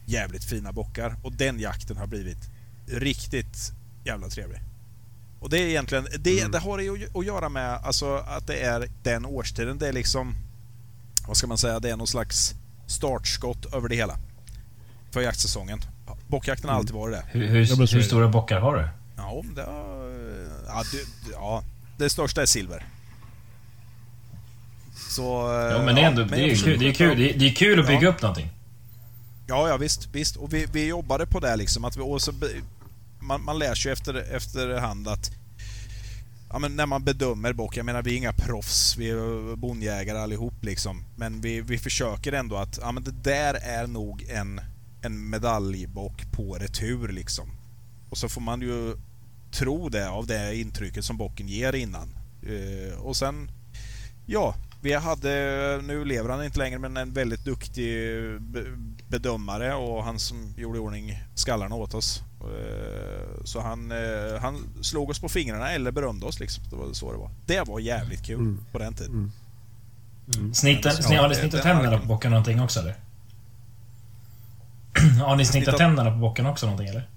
jävligt 0.05 0.43
fina 0.43 0.71
bockar 0.71 1.15
och 1.23 1.31
den 1.33 1.59
jakten 1.59 1.97
har 1.97 2.07
blivit 2.07 2.49
riktigt 2.87 3.71
jävla 4.05 4.27
trevlig. 4.27 4.59
Och 5.39 5.49
det 5.49 5.57
är 5.59 5.67
egentligen, 5.67 6.07
det, 6.19 6.51
det 6.51 6.59
har 6.59 6.77
det 6.77 6.83
ju 6.83 7.07
att 7.13 7.25
göra 7.25 7.49
med 7.49 7.79
alltså 7.83 8.15
att 8.15 8.47
det 8.47 8.59
är 8.59 8.87
den 9.03 9.25
årstiden. 9.25 9.77
Det 9.77 9.87
är 9.87 9.93
liksom, 9.93 10.35
vad 11.27 11.37
ska 11.37 11.47
man 11.47 11.57
säga, 11.57 11.79
det 11.79 11.89
är 11.89 11.97
någon 11.97 12.07
slags 12.07 12.53
startskott 12.87 13.73
över 13.73 13.89
det 13.89 13.95
hela. 13.95 14.17
För 15.11 15.21
jaktsäsongen. 15.21 15.79
Ja, 16.07 16.17
Bockjakten 16.27 16.69
har 16.69 16.77
alltid 16.77 16.95
varit 16.95 17.15
det. 17.15 17.23
Hur, 17.31 17.47
hur, 17.47 17.93
hur 17.95 18.01
stora 18.01 18.27
bockar 18.27 18.59
har 18.59 18.75
du? 18.75 18.87
Ja, 19.17 19.43
det, 19.55 19.61
har- 19.61 20.02
ja, 20.73 20.83
det, 20.91 21.31
ja, 21.31 21.63
det 21.97 22.09
största 22.09 22.41
är 22.41 22.45
silver. 22.45 22.85
Så... 24.95 25.23
Ja 25.71 25.83
men 25.85 25.95
det 25.95 26.01
är 26.01 26.05
ändå, 26.07 26.23
det 26.23 26.51
är 26.51 26.55
kul, 26.55 26.79
det 26.79 26.89
är 26.89 26.93
kul, 26.93 27.17
det 27.17 27.33
är, 27.33 27.39
det 27.39 27.45
är 27.49 27.53
kul 27.53 27.79
att 27.79 27.87
bygga 27.87 28.01
Ja. 28.01 28.09
upp 28.09 28.21
någonting. 28.21 28.49
Ja, 29.47 29.69
ja 29.69 29.77
visst, 29.77 30.09
visst. 30.11 30.35
Och 30.35 30.53
vi, 30.53 30.65
vi 30.71 30.87
jobbade 30.87 31.25
på 31.25 31.39
det 31.39 31.55
liksom. 31.55 31.85
Att 31.85 31.97
vi, 31.97 32.01
och 32.01 32.21
så, 32.21 32.33
man, 33.19 33.43
man 33.43 33.59
lär 33.59 33.75
sig 33.75 33.91
efter, 33.91 34.35
efterhand 34.35 35.07
att 35.07 35.31
ja, 36.49 36.59
men 36.59 36.75
när 36.75 36.85
man 36.85 37.03
bedömer 37.03 37.53
bock, 37.53 37.77
jag 37.77 37.85
menar 37.85 38.01
vi 38.01 38.13
är 38.13 38.17
inga 38.17 38.33
proffs, 38.33 38.97
vi 38.97 39.09
är 39.09 39.55
bondjägare 39.55 40.17
allihop 40.19 40.63
liksom. 40.63 41.03
Men 41.15 41.41
vi, 41.41 41.61
vi 41.61 41.77
försöker 41.77 42.31
ändå 42.33 42.55
att 42.57 42.79
ja, 42.81 42.91
men 42.91 43.03
det 43.03 43.11
där 43.11 43.53
är 43.53 43.87
nog 43.87 44.25
en, 44.29 44.61
en 45.01 45.29
medaljbock 45.29 46.31
på 46.31 46.53
retur 46.53 47.07
liksom. 47.07 47.49
Och 48.09 48.17
så 48.17 48.29
får 48.29 48.41
man 48.41 48.61
ju 48.61 48.95
tro 49.53 49.89
det 49.89 50.09
av 50.09 50.27
det 50.27 50.55
intrycket 50.55 51.05
som 51.05 51.17
bocken 51.17 51.47
ger 51.47 51.75
innan. 51.75 52.15
Eh, 52.43 52.99
och 52.99 53.15
sen, 53.15 53.51
ja, 54.25 54.55
vi 54.81 54.93
hade, 54.93 55.29
nu 55.83 56.05
lever 56.05 56.29
han 56.29 56.43
inte 56.45 56.59
längre, 56.59 56.79
men 56.79 56.97
en 56.97 57.13
väldigt 57.13 57.45
duktig 57.45 57.93
be- 58.41 58.65
bedömare 59.07 59.73
och 59.73 60.03
han 60.03 60.19
som 60.19 60.53
gjorde 60.57 60.77
i 60.77 60.81
ordning 60.81 61.23
skallarna 61.35 61.75
åt 61.75 61.93
oss. 61.93 62.21
Eh, 62.41 63.43
Så 63.45 63.59
han, 63.61 63.91
eh, 63.91 64.41
han 64.41 64.63
slog 64.81 65.09
oss 65.09 65.19
på 65.19 65.29
fingrarna 65.29 65.71
eller 65.71 65.91
berömde 65.91 66.25
oss 66.25 66.39
liksom. 66.39 66.63
Det 66.69 66.75
var 66.75 66.93
så 66.93 67.11
det 67.11 67.17
var. 67.17 67.29
Det 67.45 67.61
var 67.67 67.79
jävligt 67.79 68.25
kul 68.25 68.39
Mm. 68.39 68.59
på 68.71 68.79
den 68.79 68.93
tiden. 68.93 69.31
Snitten, 70.53 70.91
Ja, 70.97 71.03
sni, 71.03 71.15
har 71.15 71.29
ni 71.29 71.35
snittat 71.35 71.61
tänderna 71.61 71.97
på 71.99 72.05
bocken 72.05 72.31
någonting 72.31 72.61
också 72.61 72.79
eller? 72.79 72.95
har 75.25 75.35
ni 75.35 75.45
snittat 75.45 75.67
Snittat- 75.73 75.77
tänderna 75.77 76.11
på 76.11 76.17
bocken 76.17 76.45
också 76.45 76.65
någonting 76.65 76.87
eller? 76.87 77.09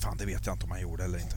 Fan, 0.00 0.16
det 0.16 0.26
vet 0.26 0.46
jag 0.46 0.54
inte 0.54 0.64
om 0.64 0.70
han 0.70 0.80
gjorde 0.80 1.04
eller 1.04 1.18
inte. 1.18 1.36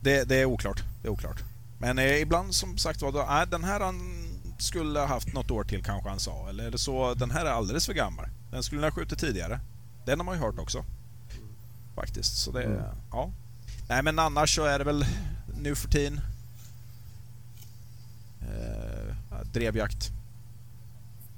Det, 0.00 0.24
det 0.24 0.36
är 0.36 0.44
oklart. 0.44 0.84
Det 1.02 1.08
är 1.08 1.12
oklart. 1.12 1.42
Men 1.78 1.98
eh, 1.98 2.20
ibland 2.20 2.54
som 2.54 2.78
sagt 2.78 3.02
var, 3.02 3.12
då, 3.12 3.50
den 3.50 3.64
här 3.64 3.80
han 3.80 4.00
skulle 4.58 4.98
ha 4.98 5.06
haft 5.06 5.32
något 5.32 5.50
år 5.50 5.64
till 5.64 5.84
kanske 5.84 6.08
han 6.08 6.20
sa. 6.20 6.48
Eller 6.48 6.64
är 6.64 6.70
det 6.70 6.78
så, 6.78 7.14
den 7.14 7.30
här 7.30 7.46
är 7.46 7.50
alldeles 7.50 7.86
för 7.86 7.92
gammal. 7.94 8.26
Den 8.50 8.62
skulle 8.62 8.82
ha 8.82 8.90
skjutit 8.90 9.18
tidigare. 9.18 9.60
Den 10.04 10.18
har 10.18 10.24
man 10.24 10.34
ju 10.34 10.40
hört 10.40 10.58
också. 10.58 10.84
Faktiskt. 11.94 12.36
Så 12.36 12.52
det, 12.52 12.92
ja. 13.10 13.30
Nej 13.88 14.02
men 14.02 14.18
annars 14.18 14.54
så 14.54 14.64
är 14.64 14.78
det 14.78 14.84
väl 14.84 15.06
nu 15.62 15.74
för 15.74 15.88
tiden 15.88 16.20
eh, 18.40 19.14
ja, 19.30 19.36
drevjakt. 19.52 20.10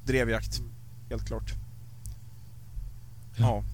Drevjakt. 0.04 0.60
Helt 1.10 1.26
klart. 1.26 1.52
Ja. 3.36 3.64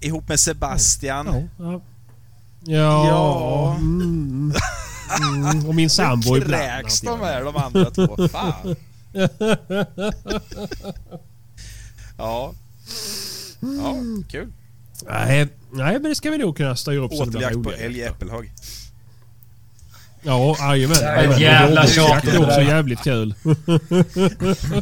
Ihop 0.00 0.28
med 0.28 0.40
Sebastian. 0.40 1.26
Ja. 1.26 1.64
Ja. 1.64 1.80
Ja. 2.68 3.06
Ja. 3.08 3.74
Mm. 3.78 4.52
Mm. 5.34 5.66
Och 5.68 5.74
min 5.74 5.90
sambo 5.90 6.30
Nu 6.34 6.38
ibland. 6.38 6.62
kräks 6.62 7.02
att 7.02 7.08
de 7.08 7.20
här, 7.20 7.44
de 7.44 7.56
andra 7.56 7.90
två. 7.90 8.28
Fan. 8.28 8.76
Ja. 12.18 12.52
Ja, 13.60 13.94
kul. 14.30 14.52
Nej, 15.10 15.48
nej, 15.72 15.92
men 15.92 16.02
det 16.02 16.14
ska 16.14 16.30
vi 16.30 16.38
nog 16.38 16.56
kunna 16.56 16.76
styra 16.76 17.04
upp 17.04 17.10
det 17.10 17.16
Återjakt 17.16 17.62
på 17.62 17.72
älg 17.72 17.98
i 17.98 18.02
Äppelhög. 18.04 18.52
Ja, 20.22 20.56
jajamän. 20.60 21.40
jävla 21.40 21.86
tjat, 21.86 22.08
jakt 22.08 22.28
är 22.28 22.32
det 22.32 22.38
också 22.38 22.60
jävligt 22.62 23.02
kul. 23.04 23.34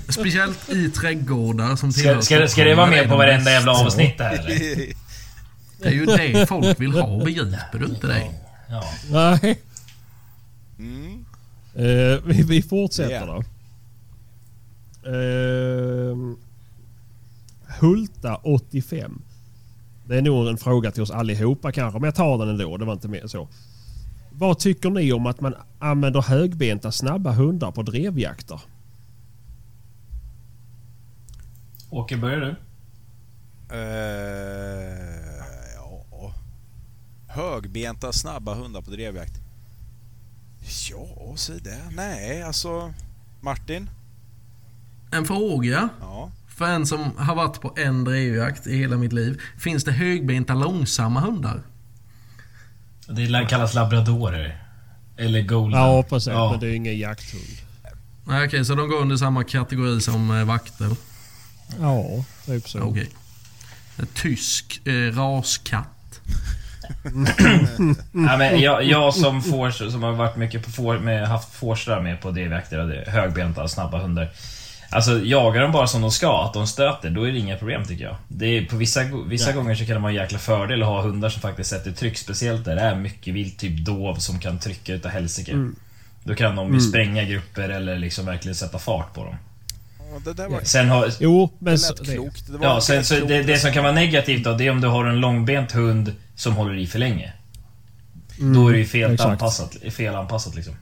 Speciellt 0.08 0.68
i 0.70 0.90
trädgårdar 0.90 1.76
som 1.76 1.92
Ska, 1.92 2.02
tillhör 2.02 2.20
ska, 2.20 2.38
det- 2.38 2.48
ska 2.48 2.64
det 2.64 2.74
vara 2.74 2.86
med 2.90 3.08
på 3.08 3.16
varenda 3.16 3.50
jävla 3.50 3.72
avsnitt 3.72 4.14
här 4.18 4.32
eller? 4.38 4.86
Det 5.78 5.88
är 5.88 5.92
ju 5.92 6.06
det 6.06 6.46
folk 6.46 6.80
vill 6.80 6.92
ha, 6.92 7.24
begriper 7.24 7.78
du 7.78 7.86
inte 7.86 8.06
det? 8.06 8.30
Ja. 8.68 8.82
Nej. 9.10 9.60
Mm. 10.78 11.24
Eh, 11.74 12.18
vi, 12.24 12.42
vi 12.48 12.62
fortsätter 12.62 13.26
Ja. 13.26 13.26
då. 13.26 13.42
Eh, 15.12 16.16
Hulta 17.80 18.34
85. 18.36 19.22
Det 20.08 20.16
är 20.18 20.22
nog 20.22 20.48
en 20.48 20.56
fråga 20.56 20.90
till 20.90 21.02
oss 21.02 21.10
allihopa 21.10 21.72
kanske, 21.72 21.98
men 22.00 22.04
jag 22.06 22.14
tar 22.14 22.38
den 22.38 22.48
ändå. 22.48 22.76
Det 22.76 22.84
var 22.84 22.92
inte 22.92 23.08
mer 23.08 23.26
så. 23.26 23.48
Vad 24.32 24.58
tycker 24.58 24.90
ni 24.90 25.12
om 25.12 25.26
att 25.26 25.40
man 25.40 25.54
använder 25.78 26.22
högbenta 26.22 26.92
snabba 26.92 27.32
hundar 27.32 27.70
på 27.70 27.82
drevjakter? 27.82 28.60
Åke, 31.90 32.16
börjar 32.16 32.40
du? 32.40 32.54
Eh, 33.76 33.78
ja. 34.98 35.05
Högbenta, 37.36 38.12
snabba 38.12 38.54
hundar 38.54 38.82
på 38.82 38.90
drevjakt. 38.90 39.34
Ja, 40.90 41.36
så 41.36 41.52
det. 41.52 41.90
Nej, 41.90 42.42
alltså... 42.42 42.94
Martin? 43.40 43.90
En 45.10 45.24
fråga. 45.24 45.88
Ja. 46.00 46.30
För 46.48 46.66
en 46.66 46.86
som 46.86 47.10
har 47.16 47.34
varit 47.34 47.60
på 47.60 47.74
en 47.76 48.04
drevjakt 48.04 48.66
i 48.66 48.76
hela 48.76 48.96
mitt 48.96 49.12
liv. 49.12 49.40
Finns 49.58 49.84
det 49.84 49.92
högbenta 49.92 50.54
långsamma 50.54 51.20
hundar? 51.20 51.62
Det 53.08 53.46
kallas 53.48 53.74
labradorer. 53.74 54.64
Eller 55.16 55.42
golden. 55.42 55.80
Ja, 55.80 56.02
precis. 56.02 56.28
Ja. 56.28 56.50
Men 56.50 56.60
det 56.60 56.66
är 56.66 56.74
ingen 56.74 56.98
jakthund. 56.98 57.58
Nej, 58.24 58.46
okej, 58.46 58.64
så 58.64 58.74
de 58.74 58.88
går 58.88 59.00
under 59.00 59.16
samma 59.16 59.44
kategori 59.44 60.00
som 60.00 60.30
eh, 60.30 60.44
vakter? 60.44 60.96
Ja, 61.80 62.24
typ 62.46 62.68
så. 62.68 62.80
Okej. 62.80 63.10
En 63.96 64.06
Tysk 64.06 64.86
eh, 64.86 64.92
raskatt. 64.92 66.20
Ja, 68.12 68.36
men 68.36 68.60
jag, 68.60 68.84
jag 68.84 69.14
som 69.14 69.42
får, 69.42 69.70
som 69.90 70.02
har 70.02 70.12
varit 70.12 70.36
mycket 70.36 70.64
på 70.64 70.70
får, 70.70 70.98
med, 70.98 71.28
haft 71.28 71.54
fårstrar 71.54 72.00
med 72.00 72.20
på 72.20 72.30
drevjakter, 72.30 73.04
högbenta, 73.10 73.68
snabba 73.68 73.98
hundar. 73.98 74.28
Alltså 74.90 75.18
jagar 75.24 75.62
de 75.62 75.72
bara 75.72 75.86
som 75.86 76.02
de 76.02 76.10
ska, 76.10 76.44
att 76.44 76.52
de 76.54 76.66
stöter, 76.66 77.10
då 77.10 77.28
är 77.28 77.32
det 77.32 77.38
inga 77.38 77.56
problem 77.56 77.84
tycker 77.84 78.04
jag. 78.04 78.16
Det 78.28 78.46
är, 78.46 78.64
på 78.64 78.76
vissa, 78.76 79.00
vissa 79.26 79.52
gånger 79.52 79.74
så 79.74 79.84
kan 79.86 79.94
det 79.94 80.00
vara 80.00 80.10
en 80.12 80.16
jäkla 80.18 80.38
fördel 80.38 80.82
att 80.82 80.88
ha 80.88 81.02
hundar 81.02 81.28
som 81.28 81.42
faktiskt 81.42 81.70
sätter 81.70 81.92
tryck, 81.92 82.18
speciellt 82.18 82.64
där 82.64 82.76
det 82.76 82.82
är 82.82 82.94
mycket 82.94 83.34
vilt, 83.34 83.58
typ 83.58 83.84
dov 83.84 84.14
som 84.14 84.40
kan 84.40 84.58
trycka 84.58 84.94
utav 84.94 85.10
helsike. 85.10 85.70
Då 86.24 86.34
kan 86.34 86.56
de 86.56 86.74
ju 86.74 86.80
spränga 86.80 87.24
grupper 87.24 87.68
eller 87.68 87.98
liksom 87.98 88.26
verkligen 88.26 88.54
sätta 88.54 88.78
fart 88.78 89.14
på 89.14 89.24
dem. 89.24 89.36
Ja, 90.26 90.32
Det 90.32 90.48
var... 90.48 90.60
Sen 90.62 90.88
har, 90.88 91.08
Jo, 91.20 91.50
men... 91.58 91.74
Det 91.76 91.80
lät 91.88 92.06
det- 92.06 92.12
klokt. 92.14 92.46
Det 92.46 92.58
var 92.58 92.66
Ja, 92.66 92.80
sen, 92.80 93.04
så 93.04 93.14
det, 93.14 93.42
det 93.42 93.58
som 93.58 93.72
kan 93.72 93.82
vara 93.82 93.92
negativt 93.94 94.44
då, 94.44 94.52
det 94.52 94.66
är 94.66 94.70
om 94.70 94.80
du 94.80 94.88
har 94.88 95.04
en 95.04 95.20
långbent 95.20 95.72
hund 95.72 96.12
som 96.36 96.52
håller 96.52 96.74
i 96.74 96.86
för 96.86 96.98
länge. 96.98 97.32
Då 98.38 98.68
är 98.68 98.72
det 98.72 98.78
ju 98.78 98.84
fel 98.84 99.20
anpassat, 99.20 99.76
fel 99.90 100.14
anpassat 100.14 100.54
liksom. 100.54 100.74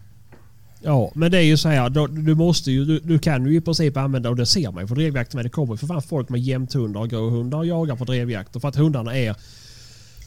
Ja, 0.83 1.13
men 1.15 1.31
det 1.31 1.39
är 1.39 1.43
ju 1.43 1.57
så 1.57 1.69
här. 1.69 1.91
Då, 1.91 2.07
du 2.07 2.35
måste 2.35 2.73
ju... 2.73 2.85
Du, 2.85 3.01
du 3.01 3.19
kan 3.19 3.47
ju 3.47 3.57
i 3.57 3.61
princip 3.61 3.97
använda, 3.97 4.31
och 4.31 4.37
det 4.37 4.47
ser 4.47 4.71
man 4.73 4.83
ju 4.83 4.89
på 4.89 4.95
drevjakter 4.95 5.37
med. 5.37 5.45
Det 5.45 5.51
kommer 5.51 5.75
ju 5.75 5.79
för 5.79 5.87
fan 5.87 6.03
folk 6.03 6.29
med 6.29 6.41
jämthundar 6.41 7.01
och 7.01 7.11
gråhundar 7.11 7.59
och 7.59 7.67
jagar 7.67 7.97
på 7.97 8.05
drevjakter. 8.05 8.61
För 8.61 8.69
att 8.69 8.77
hundarna 8.77 9.17
är... 9.17 9.37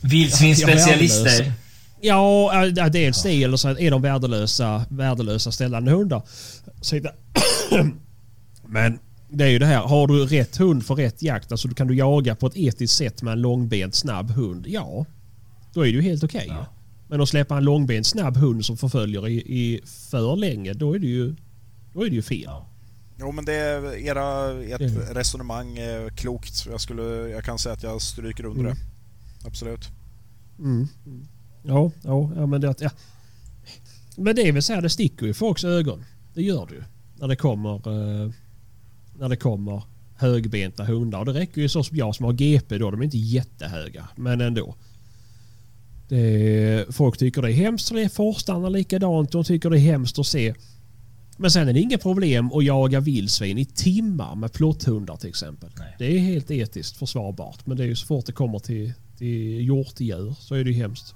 Vildsvinsspecialister. 0.01 1.53
Ja, 2.01 2.51
dels 2.91 3.23
det 3.23 3.43
eller 3.43 3.57
så 3.57 3.69
är 3.69 3.91
de 3.91 4.01
värdelösa, 4.01 4.85
värdelösa 4.89 5.51
ställande 5.51 5.91
hundar. 5.91 6.21
Så 6.81 6.95
Men 8.65 8.99
det 9.29 9.43
är 9.43 9.49
ju 9.49 9.59
det 9.59 9.65
här, 9.65 9.79
har 9.79 10.07
du 10.07 10.25
rätt 10.25 10.57
hund 10.57 10.85
för 10.85 10.95
rätt 10.95 11.21
jakt, 11.21 11.51
alltså 11.51 11.69
kan 11.69 11.87
du 11.87 11.95
jaga 11.95 12.35
på 12.35 12.47
ett 12.47 12.57
etiskt 12.57 12.97
sätt 12.97 13.21
med 13.21 13.31
en 13.31 13.41
långbent 13.41 13.95
snabb 13.95 14.31
hund, 14.31 14.65
ja. 14.67 15.05
Då 15.77 15.81
är 15.81 15.85
det 15.85 15.91
ju 15.91 16.01
helt 16.01 16.23
okej. 16.23 16.45
Ja. 16.49 16.65
Men 17.07 17.21
att 17.21 17.29
släppa 17.29 17.57
en 17.57 17.63
långbent 17.63 18.05
snabb 18.07 18.37
hund 18.37 18.65
som 18.65 18.77
förföljer 18.77 19.27
i, 19.27 19.33
i 19.33 19.81
för 19.85 20.35
länge, 20.35 20.73
då 20.73 20.95
är 20.95 20.99
det 20.99 21.07
ju, 21.07 21.35
då 21.93 22.05
är 22.05 22.09
det 22.09 22.15
ju 22.15 22.21
fel. 22.21 22.41
Ja. 22.45 22.67
Jo 23.19 23.31
men 23.31 23.45
det 23.45 23.53
är 23.53 23.95
era, 23.97 24.51
ert 24.63 24.79
Det- 24.79 25.13
resonemang 25.13 25.77
är 25.77 26.09
klokt. 26.09 26.65
Jag, 26.69 26.81
skulle, 26.81 27.03
jag 27.03 27.43
kan 27.43 27.59
säga 27.59 27.73
att 27.73 27.83
jag 27.83 28.01
stryker 28.01 28.45
under 28.45 28.61
Mm. 28.61 28.73
det. 28.73 29.47
Absolut. 29.47 29.87
Mm. 30.59 30.87
Ja, 31.63 31.91
ja, 32.03 32.31
ja, 32.35 32.45
men 32.45 32.61
det... 32.61 32.75
Ja. 32.79 32.89
Men 34.17 34.35
det 34.35 34.41
är 34.47 34.51
väl 34.51 34.63
så 34.63 34.73
här, 34.73 34.81
det 34.81 34.89
sticker 34.89 35.25
ju 35.25 35.31
i 35.31 35.33
folks 35.33 35.63
ögon. 35.63 36.03
Det 36.33 36.41
gör 36.41 36.65
det 36.65 36.73
ju. 36.75 36.83
När 37.19 37.27
det 37.27 37.35
kommer... 37.35 37.73
Eh, 37.75 38.31
när 39.19 39.29
det 39.29 39.35
kommer 39.35 39.83
högbenta 40.15 40.83
hundar. 40.83 41.19
Och 41.19 41.25
det 41.25 41.33
räcker 41.33 41.61
ju 41.61 41.69
så 41.69 41.83
som 41.83 41.97
jag 41.97 42.15
som 42.15 42.25
har 42.25 42.33
GP 42.33 42.77
då. 42.77 42.91
De 42.91 42.99
är 42.99 43.03
inte 43.05 43.17
jättehöga, 43.17 44.07
men 44.15 44.41
ändå. 44.41 44.75
Det, 46.09 46.85
folk 46.95 47.17
tycker 47.17 47.41
det 47.41 47.51
är 47.51 47.53
hemskt 47.53 47.89
och 47.91 47.97
det 47.97 48.03
är 48.03 48.09
forstarna 48.09 48.69
likadant. 48.69 49.31
De 49.31 49.43
tycker 49.43 49.69
det 49.69 49.77
är 49.77 49.79
hemskt 49.79 50.19
att 50.19 50.27
se. 50.27 50.53
Men 51.37 51.51
sen 51.51 51.67
är 51.67 51.73
det 51.73 51.79
inga 51.79 51.97
problem 51.97 52.51
att 52.53 52.63
jaga 52.65 52.99
vildsvin 52.99 53.57
i 53.57 53.65
timmar 53.65 54.35
med 54.35 54.53
plotthundar 54.53 55.15
till 55.15 55.29
exempel. 55.29 55.69
Nej. 55.77 55.95
Det 55.99 56.05
är 56.05 56.19
helt 56.19 56.51
etiskt 56.51 56.97
försvarbart. 56.97 57.65
Men 57.65 57.77
det 57.77 57.83
är 57.83 57.87
ju 57.87 57.95
så 57.95 58.05
fort 58.07 58.25
det 58.25 58.31
kommer 58.31 58.59
till, 58.59 58.93
till 59.17 59.61
hjortdjur 59.67 60.35
så 60.39 60.55
är 60.55 60.63
det 60.63 60.69
ju 60.71 60.75
hemskt. 60.77 61.13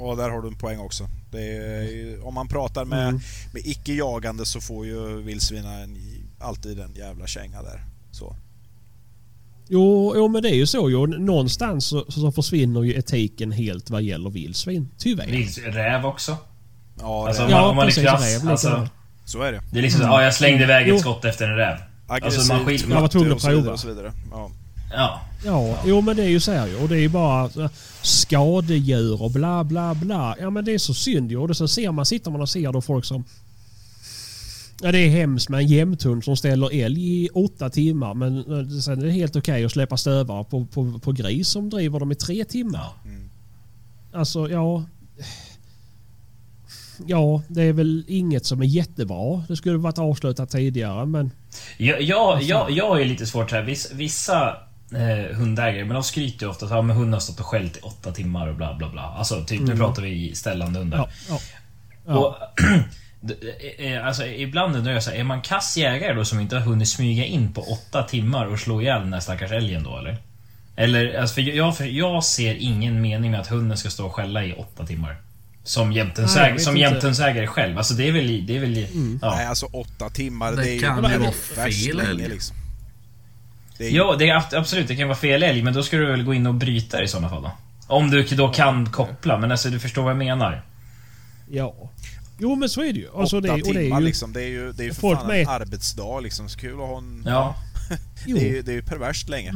Och 0.00 0.16
där 0.16 0.30
har 0.30 0.42
du 0.42 0.48
en 0.48 0.58
poäng 0.58 0.78
också. 0.78 1.08
Det 1.32 1.56
är, 1.56 2.26
om 2.26 2.34
man 2.34 2.48
pratar 2.48 2.84
med, 2.84 3.08
Mm. 3.08 3.20
med 3.54 3.62
icke-jagande 3.66 4.46
så 4.46 4.60
får 4.60 4.86
ju 4.86 5.22
vildsvinen 5.22 5.96
alltid 6.38 6.78
en 6.80 6.94
jävla 6.94 7.26
känga 7.26 7.62
där. 7.62 7.80
Så. 8.10 8.36
Jo, 9.68 10.12
jo, 10.16 10.28
men 10.28 10.42
det 10.42 10.48
är 10.50 10.54
ju 10.54 10.66
så. 10.66 10.90
Jo. 10.90 11.06
Någonstans 11.06 11.86
så, 11.86 12.04
så 12.08 12.32
försvinner 12.32 12.82
ju 12.82 12.94
etiken 12.98 13.52
helt 13.52 13.90
vad 13.90 14.02
gäller 14.02 14.30
vildsvin. 14.30 14.88
Tyvärr. 14.98 15.72
Räv 15.72 16.06
också. 16.06 16.36
Ja, 17.00 17.28
Alltså, 17.28 17.42
om 17.44 17.50
man, 17.50 17.60
Ja, 17.60 17.68
om 17.68 17.76
man 17.76 17.82
är 17.84 17.88
precis, 17.88 18.02
krass. 18.04 18.42
räv, 18.42 18.50
Alltså, 18.50 18.88
så 19.24 19.42
är 19.42 19.52
det. 19.52 19.60
det 19.72 19.78
är 19.78 19.82
liksom 19.82 20.00
så, 20.00 20.06
ja, 20.06 20.22
jag 20.22 20.34
slängde 20.34 20.64
iväg 20.64 20.88
ett 20.88 21.00
skott 21.00 21.24
efter 21.24 21.48
en 21.48 21.56
räv. 21.56 21.76
Aggressivt, 22.08 22.38
Alltså, 22.38 22.52
man 22.54 22.64
skil- 22.66 22.84
Jag 22.90 23.00
var 23.00 23.08
tvungen 23.08 23.30
att 23.32 23.36
och 23.36 23.40
så 23.42 23.48
vidare 23.48 23.62
prova. 23.62 23.72
Och 23.72 23.80
så 23.80 23.88
vidare. 23.88 24.12
Ja. 24.30 24.50
Ja. 24.94 25.20
Ja, 25.46 25.78
jo 25.86 26.00
men 26.00 26.16
det 26.16 26.22
är 26.22 26.28
ju 26.28 26.40
så 26.40 26.52
här 26.52 26.66
ju. 26.66 26.76
Och 26.76 26.88
det 26.88 26.96
är 26.96 27.00
ju 27.00 27.08
bara 27.08 27.48
så 27.48 27.60
här, 27.60 27.70
skadedjur 28.02 29.22
och 29.22 29.30
bla 29.30 29.64
bla 29.64 29.94
bla. 29.94 30.36
Ja 30.40 30.50
men 30.50 30.64
det 30.64 30.74
är 30.74 30.78
så 30.78 30.94
synd 30.94 31.30
ju. 31.30 31.38
Och 31.38 31.56
så 31.56 31.68
ser 31.68 31.92
man, 31.92 32.06
sitter 32.06 32.30
man 32.30 32.40
och 32.40 32.48
ser 32.48 32.72
då 32.72 32.80
folk 32.80 33.04
som... 33.04 33.24
Ja 34.82 34.92
det 34.92 34.98
är 34.98 35.08
hemskt 35.08 35.48
med 35.48 35.60
en 35.60 35.66
jämthund 35.66 36.24
som 36.24 36.36
ställer 36.36 36.84
älg 36.84 37.24
i 37.24 37.28
åtta 37.28 37.70
timmar 37.70 38.14
men 38.14 38.38
eh, 38.38 38.68
sen 38.68 39.02
är 39.02 39.06
det 39.06 39.12
helt 39.12 39.36
okej 39.36 39.64
att 39.64 39.72
släppa 39.72 39.96
stövare 39.96 40.44
på, 40.44 40.64
på, 40.66 40.98
på 40.98 41.12
gris 41.12 41.48
som 41.48 41.70
driver 41.70 42.00
dem 42.00 42.12
i 42.12 42.14
tre 42.14 42.44
timmar. 42.44 42.92
Ja. 43.04 43.10
Mm. 43.10 43.30
Alltså 44.12 44.50
ja... 44.50 44.84
Ja, 47.06 47.42
det 47.48 47.62
är 47.62 47.72
väl 47.72 48.04
inget 48.08 48.46
som 48.46 48.62
är 48.62 48.66
jättebra. 48.66 49.42
Det 49.48 49.56
skulle 49.56 49.78
varit 49.78 49.98
avslutat 49.98 50.50
tidigare 50.50 51.06
men... 51.06 51.30
Jag, 51.76 52.02
jag, 52.02 52.42
jag, 52.42 52.70
jag 52.70 53.00
är 53.00 53.04
lite 53.04 53.26
svårt 53.26 53.52
här. 53.52 53.62
Vissa, 53.62 53.94
vissa 53.94 54.56
eh, 54.92 55.36
hundägare, 55.36 55.84
men 55.84 55.94
de 55.94 56.02
skryter 56.02 56.46
ju 56.46 56.50
ofta 56.50 56.66
att 56.66 56.72
ja, 56.72 56.82
men 56.82 56.96
hunden 56.96 57.12
har 57.12 57.20
stått 57.20 57.40
och 57.40 57.46
skällt 57.46 57.76
i 57.76 57.80
åtta 57.80 58.12
timmar 58.12 58.48
och 58.48 58.56
bla 58.56 58.74
bla 58.74 58.90
bla. 58.90 59.02
Alltså 59.02 59.44
typ, 59.44 59.60
nu 59.60 59.76
pratar 59.76 60.02
vi 60.02 60.34
ställande 60.34 60.78
hundar. 60.78 60.98
Ja, 60.98 61.08
ja. 61.28 61.38
ja. 62.06 62.18
Och, 62.18 62.36
alltså, 64.04 64.26
ibland 64.26 64.76
undrar 64.76 64.92
jag 64.92 65.02
så 65.02 65.10
här, 65.10 65.16
är 65.16 65.24
man 65.24 65.42
kass 65.42 65.76
jägare 65.76 66.14
då 66.14 66.24
som 66.24 66.40
inte 66.40 66.56
har 66.56 66.62
hunnit 66.62 66.88
smyga 66.88 67.24
in 67.24 67.52
på 67.52 67.60
åtta 67.62 68.02
timmar 68.02 68.46
och 68.46 68.58
slå 68.60 68.82
ihjäl 68.82 69.00
den 69.00 69.10
där 69.10 69.20
stackars 69.20 69.50
älgen 69.52 69.82
då 69.82 69.98
eller? 69.98 70.16
Eller, 70.76 71.20
alltså, 71.20 71.34
för 71.34 71.42
jag, 71.42 71.76
för 71.76 71.84
jag 71.84 72.24
ser 72.24 72.54
ingen 72.54 73.00
mening 73.00 73.30
med 73.30 73.40
att 73.40 73.46
hunden 73.46 73.76
ska 73.78 73.90
stå 73.90 74.06
och 74.06 74.14
skälla 74.14 74.44
i 74.44 74.52
åtta 74.52 74.86
timmar. 74.86 75.16
Som 75.64 76.76
jämthundsägare 76.76 77.46
själv. 77.46 77.78
Alltså 77.78 77.94
det 77.94 78.08
är 78.08 78.12
väl... 78.12 78.46
Det 78.46 78.56
är 78.56 78.60
väl 78.60 78.86
ja. 79.22 79.34
Nej, 79.36 79.46
alltså 79.46 79.66
åtta 79.66 80.08
timmar. 80.10 80.52
Det 80.52 80.62
Det, 80.62 80.78
kan 80.78 80.96
ju 80.96 81.18
vara 81.18 81.32
fel 81.32 81.96
länge, 81.96 82.10
älg. 82.10 82.28
liksom. 82.28 82.56
Det 83.78 83.86
är 83.86 83.90
Ja, 83.90 84.16
det 84.18 84.28
är 84.28 84.34
ab- 84.36 84.54
absolut, 84.54 84.88
det 84.88 84.96
kan 84.96 85.08
vara 85.08 85.18
fel 85.18 85.42
älg, 85.42 85.62
men 85.62 85.74
då 85.74 85.82
ska 85.82 85.96
du 85.96 86.06
väl 86.06 86.22
gå 86.22 86.34
in 86.34 86.46
och 86.46 86.54
bryta 86.54 87.02
i 87.02 87.08
sådana 87.08 87.28
fall 87.28 87.42
då? 87.42 87.50
Om 87.86 88.10
du 88.10 88.22
då 88.22 88.48
kan 88.48 88.86
koppla, 88.90 89.38
men 89.38 89.50
alltså 89.50 89.70
du 89.70 89.78
förstår 89.80 90.02
vad 90.02 90.10
jag 90.10 90.18
menar? 90.18 90.62
ja. 91.50 91.74
Jo 92.44 92.54
men 92.54 92.68
så 92.68 92.80
är 92.80 92.92
det 92.92 92.98
ju. 92.98 93.08
Alltså, 93.16 93.38
åtta 93.38 93.46
det, 93.46 93.52
och 93.52 93.58
det 93.58 93.64
timmar 93.64 93.96
är 93.96 94.00
ju, 94.00 94.06
liksom. 94.06 94.32
Det 94.32 94.42
är 94.42 94.48
ju, 94.48 94.72
det 94.72 94.82
är 94.82 94.86
ju 94.86 94.94
för 94.94 95.00
Folk 95.00 95.18
fan 95.18 95.26
med- 95.28 95.40
en 95.42 95.48
arbetsdag 95.48 96.20
liksom. 96.20 96.48
Så 96.48 96.58
kul 96.58 96.72
att 96.72 96.88
ha 96.88 96.98
en... 96.98 97.22
Ja. 97.26 97.54
jo. 98.26 98.36
Det 98.36 98.48
är 98.48 98.54
ju 98.54 98.62
det 98.62 98.70
är 98.72 98.76
ju 98.76 98.82
perverst 98.82 99.28
länge. 99.28 99.52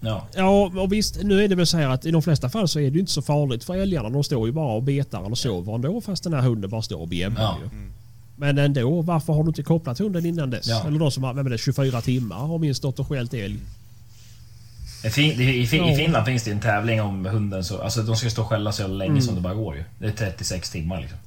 Ja. 0.00 0.28
Ja, 0.34 0.48
och 0.76 0.92
visst, 0.92 1.22
nu 1.22 1.44
är 1.44 1.48
det 1.48 1.54
väl 1.54 1.66
så 1.66 1.76
här 1.76 1.88
att 1.88 2.06
i 2.06 2.10
de 2.10 2.22
flesta 2.22 2.48
fall 2.48 2.68
så 2.68 2.78
är 2.80 2.90
det 2.90 2.94
ju 2.94 3.00
inte 3.00 3.12
så 3.12 3.22
farligt 3.22 3.64
för 3.64 3.74
älgarna. 3.76 4.10
De 4.10 4.24
står 4.24 4.46
ju 4.46 4.52
bara 4.52 4.72
och 4.74 4.82
betar 4.82 5.26
eller 5.26 5.34
sover 5.34 5.74
ändå 5.74 6.00
fast 6.00 6.24
den 6.24 6.32
här 6.32 6.40
hunden 6.40 6.70
bara 6.70 6.82
står 6.82 7.00
och 7.00 7.08
bjäbbrar 7.08 7.42
Ja. 7.42 7.58
ju. 7.62 7.68
Men 8.36 8.58
ändå, 8.58 9.02
varför 9.02 9.32
har 9.32 9.42
du 9.42 9.48
inte 9.48 9.62
kopplat 9.62 9.98
hunden 9.98 10.26
innan 10.26 10.50
dess? 10.50 10.66
Ja. 10.68 10.84
Eller 10.86 10.98
de 10.98 11.10
som 11.10 11.22
har, 11.24 11.34
vem 11.34 11.46
är 11.46 11.50
det, 11.50 11.58
24 11.58 12.00
timmar 12.00 12.36
har 12.36 12.58
minst 12.58 12.78
stått 12.78 12.98
och 12.98 13.08
skällt 13.08 13.34
älg. 13.34 13.56
I, 15.04 15.10
fin, 15.10 15.40
i, 15.40 15.56
i, 15.60 15.66
fin, 15.66 15.84
Ja. 15.86 15.92
I 15.92 15.96
Finland 15.96 16.26
finns 16.26 16.42
det 16.44 16.50
en 16.50 16.60
tävling 16.60 17.02
om 17.02 17.26
hunden 17.26 17.64
så... 17.64 17.78
Alltså 17.82 18.02
de 18.02 18.16
ska 18.16 18.30
stå 18.30 18.42
och 18.42 18.48
skälla 18.48 18.72
så 18.72 18.86
länge 18.86 19.10
Mm. 19.10 19.22
som 19.22 19.34
det 19.34 19.40
bara 19.40 19.54
går 19.54 19.76
ju. 19.76 19.84
Det 19.98 20.06
är 20.06 20.10
36 20.12 20.70
timmar 20.70 21.00
liksom. 21.00 21.18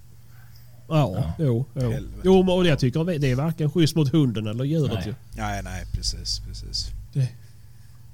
Ja, 0.90 1.14
Ja. 1.16 1.34
jo. 1.40 1.66
jo. 1.74 1.82
Helvete. 1.92 2.22
jo 2.24 2.44
men 2.44 2.50
och 2.56 2.66
jag 2.68 2.80
tycker 2.80 3.20
det 3.20 3.32
är 3.32 3.36
varken 3.36 3.72
schysst 3.72 3.96
mot 3.96 4.12
hunden 4.12 4.48
eller 4.48 4.64
djuret 4.64 4.94
Nej. 4.94 5.04
ju. 5.08 5.14
Nej, 5.38 5.62
nej, 5.64 5.86
precis, 5.94 6.40
precis. 6.48 6.88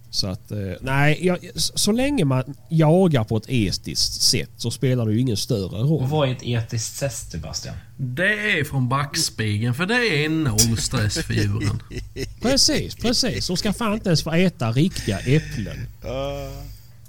Så 0.10 0.28
att, 0.28 0.52
eh, 0.52 0.58
nej, 0.82 1.20
jag, 1.26 1.38
så 1.56 1.92
länge 1.92 2.26
man 2.26 2.56
jagar 2.70 3.24
på 3.24 3.38
ett 3.38 3.50
etiskt 3.50 4.22
sätt 4.22 4.50
så 4.58 4.72
spelar 4.72 5.06
det 5.06 5.14
ju 5.14 5.20
ingen 5.20 5.38
större 5.38 5.78
roll. 5.78 6.02
Och 6.04 6.10
vad 6.10 6.30
är 6.30 6.32
ett 6.32 6.44
etiskt 6.44 6.96
sätt 6.96 7.14
Sebastian? 7.14 7.76
Det 7.98 8.60
är 8.60 8.64
från 8.64 8.90
backspegeln 8.90 9.74
för 9.74 9.86
det 9.86 10.26
är 10.26 10.30
noll 10.30 10.78
stress 10.78 11.18
för 11.18 11.34
djuren. 11.34 11.82
Precis, 12.42 12.96
precis. 12.96 13.48
De 13.48 13.58
ska 13.58 13.74
fan 13.74 13.94
inte 13.94 14.10
ens 14.10 14.24
få 14.24 14.32
äta 14.32 14.72
riktiga 14.72 15.20
äpplen. 15.20 15.88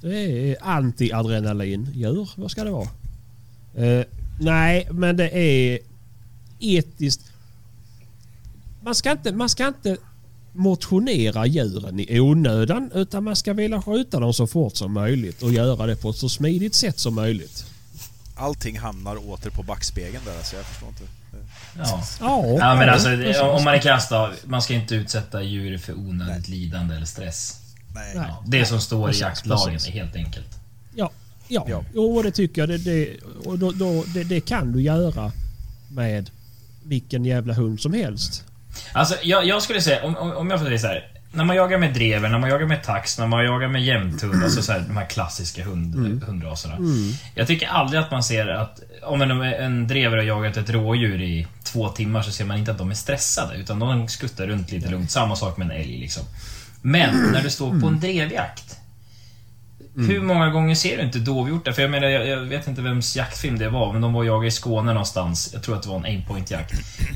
Det 0.01 0.17
är 0.53 0.57
anti-adrenalin-djur. 0.62 2.29
Vad 2.37 2.51
ska 2.51 2.64
det 2.64 2.71
vara? 2.71 2.89
Nej, 4.39 4.89
men 4.91 5.16
det 5.16 5.39
är 5.39 5.78
etiskt... 6.59 7.20
Man 8.82 8.95
ska, 8.95 9.11
inte, 9.11 9.32
man 9.32 9.49
ska 9.49 9.66
inte 9.66 9.97
motionera 10.53 11.47
djuren 11.47 12.01
i 12.01 12.20
onödan 12.20 12.91
utan 12.95 13.24
man 13.24 13.37
ska 13.37 13.53
vilja 13.53 13.82
skjuta 13.82 14.20
dem 14.20 14.34
så 14.34 14.47
fort 14.47 14.76
som 14.76 14.93
möjligt 14.93 15.43
och 15.43 15.53
göra 15.53 15.87
det 15.87 15.97
på 15.97 16.11
ett 16.11 16.16
så 16.16 16.28
smidigt 16.28 16.74
sätt 16.74 16.99
som 16.99 17.14
möjligt. 17.14 17.64
allting 18.37 18.78
hamnar 18.78 19.28
åter 19.30 19.51
på 19.51 19.62
backspegeln 19.62 20.24
där, 20.24 20.43
så 20.43 20.57
jag 20.57 20.64
förstår 20.64 20.89
inte. 20.89 21.03
Ja. 21.78 22.03
Ja, 22.20 22.57
Ja 22.59 22.74
men 22.74 22.89
alltså, 22.89 23.43
om 23.43 23.64
man 23.64 23.74
är 23.74 23.78
krass 23.78 24.09
då, 24.09 24.32
man 24.45 24.62
ska 24.62 24.74
inte 24.74 24.95
utsätta 24.95 25.43
djur 25.43 25.78
för 25.78 25.95
onödigt 25.95 26.49
lidande 26.49 26.95
eller 26.95 27.07
stress. 27.07 27.61
Nej. 27.95 28.12
Ja, 28.14 28.45
det 28.47 28.66
som 28.66 28.80
står 28.80 29.11
i 29.11 29.18
jaktlagen 29.18 29.80
helt 29.93 30.16
enkelt. 30.16 30.59
Ja, 30.95 31.11
ja. 31.49 31.66
Ja. 31.68 31.84
Jo, 31.94 32.22
det 32.22 32.30
tycker 32.30 32.62
jag. 32.62 32.68
Det, 32.68 32.78
det, 32.78 33.16
och 33.44 33.59
då, 33.59 33.72
då, 33.72 34.05
det, 34.14 34.24
det 34.24 34.40
kan 34.40 34.72
du 34.72 34.82
göra 34.82 35.32
med 35.88 36.30
vilken 36.84 37.24
jävla 37.24 37.55
hund 37.55 37.80
som 37.80 37.92
helst. 37.92 38.44
Alltså 38.92 39.14
jag, 39.22 39.47
jag 39.47 39.62
skulle 39.62 39.80
säga, 39.80 40.05
om, 40.05 40.16
om, 40.16 40.51
jag 40.51 40.59
får 40.61 40.66
säga 40.66 40.78
så 40.78 40.86
här. 40.86 41.12
När 41.32 41.44
man 41.44 41.57
jagar 41.57 41.78
med 41.78 41.94
drever, 41.94 42.28
när 42.28 42.38
man 42.38 42.51
jagar 42.51 42.66
med 42.66 42.82
tax, 42.82 43.18
när 43.18 43.26
man 43.26 43.44
jagar 43.44 43.68
med 43.68 43.84
jämthund, 43.84 44.44
alltså 44.44 44.62
så 44.62 44.72
här, 44.72 44.80
de 44.80 44.97
här 44.97 45.07
klassiska 45.07 45.64
hund, 45.64 46.22
hundraserna. 46.22 46.78
Jag 47.34 47.47
tycker 47.47 47.66
aldrig 47.66 48.01
att 48.03 48.11
man 48.11 48.22
ser 48.22 48.49
att, 48.49 48.80
om 49.03 49.22
en, 49.22 49.30
en 49.42 49.88
drever 49.88 50.16
har 50.16 50.24
jagat 50.24 50.57
ett 50.57 50.70
rådjur 50.70 51.22
i 51.22 51.47
två 51.62 51.88
timmar 51.88 52.22
så 52.22 52.32
ser 52.32 52.44
man 52.44 52.59
inte 52.59 52.70
att 52.70 52.78
de 52.78 52.90
är 52.90 52.94
stressade, 52.94 53.57
utan 53.57 53.78
de 53.78 54.09
skuttar 54.09 54.47
runt 54.47 54.72
lite 54.72 54.88
lugnt. 54.90 55.11
Samma 55.11 55.36
sak 55.36 55.57
med 55.57 55.64
en 55.64 55.76
älg 55.76 55.99
liksom. 55.99 56.22
Men 56.82 57.32
när 57.32 57.42
du 57.42 57.51
står 57.51 57.80
på 57.80 57.86
en 57.86 58.01
drevjakt. 58.01 58.76
Hur 59.97 60.20
många 60.22 60.51
gånger 60.51 60.74
ser 60.74 60.97
du 60.97 61.03
inte 61.03 61.18
dovhjortar? 61.18 61.72
För 61.72 61.82
jag 61.82 61.90
menar, 61.90 62.09
jag, 62.09 62.26
jag 62.26 62.36
vet 62.40 62.66
inte 62.68 62.82
vems 62.82 63.16
jaktfilm 63.16 63.59
det 63.59 63.68
var, 63.68 63.92
men 63.92 64.03
de 64.03 64.12
var 64.12 64.20
och 64.20 64.26
jagade 64.26 64.47
i 64.47 64.51
Skåne 64.51 64.92
någonstans. 64.92 65.51
Jag 65.53 65.62
tror 65.62 65.76
att 65.76 65.82
det 65.82 65.88
var 65.88 65.97
en 65.97 66.05
aimpoint-jakt. 66.05 66.72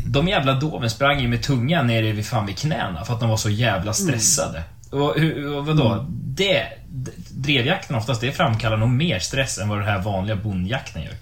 De 0.07 0.29
jävla 0.29 0.55
doven 0.55 0.91
sprang 0.91 1.21
ju 1.21 1.29
med 1.29 1.43
tungan 1.43 1.87
nere 1.87 2.13
vid, 2.13 2.27
fan 2.27 2.47
vid 2.47 2.59
knäna 2.59 3.05
för 3.05 3.15
att 3.15 3.21
de 3.21 3.29
var 3.29 3.37
så 3.37 3.51
jävla 3.51 3.93
stressade. 3.93 4.63
Och, 4.91 5.15
hur- 5.21 5.57
och 5.57 5.67
vadå? 5.67 6.07
Det... 6.11 6.67
d- 6.89 7.11
Drevjakten 7.31 7.97
oftast, 7.97 8.21
det 8.21 8.33
framkallar 8.33 8.77
nog 8.77 8.89
mer 8.89 9.19
stress 9.19 9.59
än 9.59 9.69
vad 9.69 9.79
den 9.79 9.87
här 9.87 9.99
vanliga 10.03 10.37
bondjakten 10.37 11.03
gör. 11.03 11.15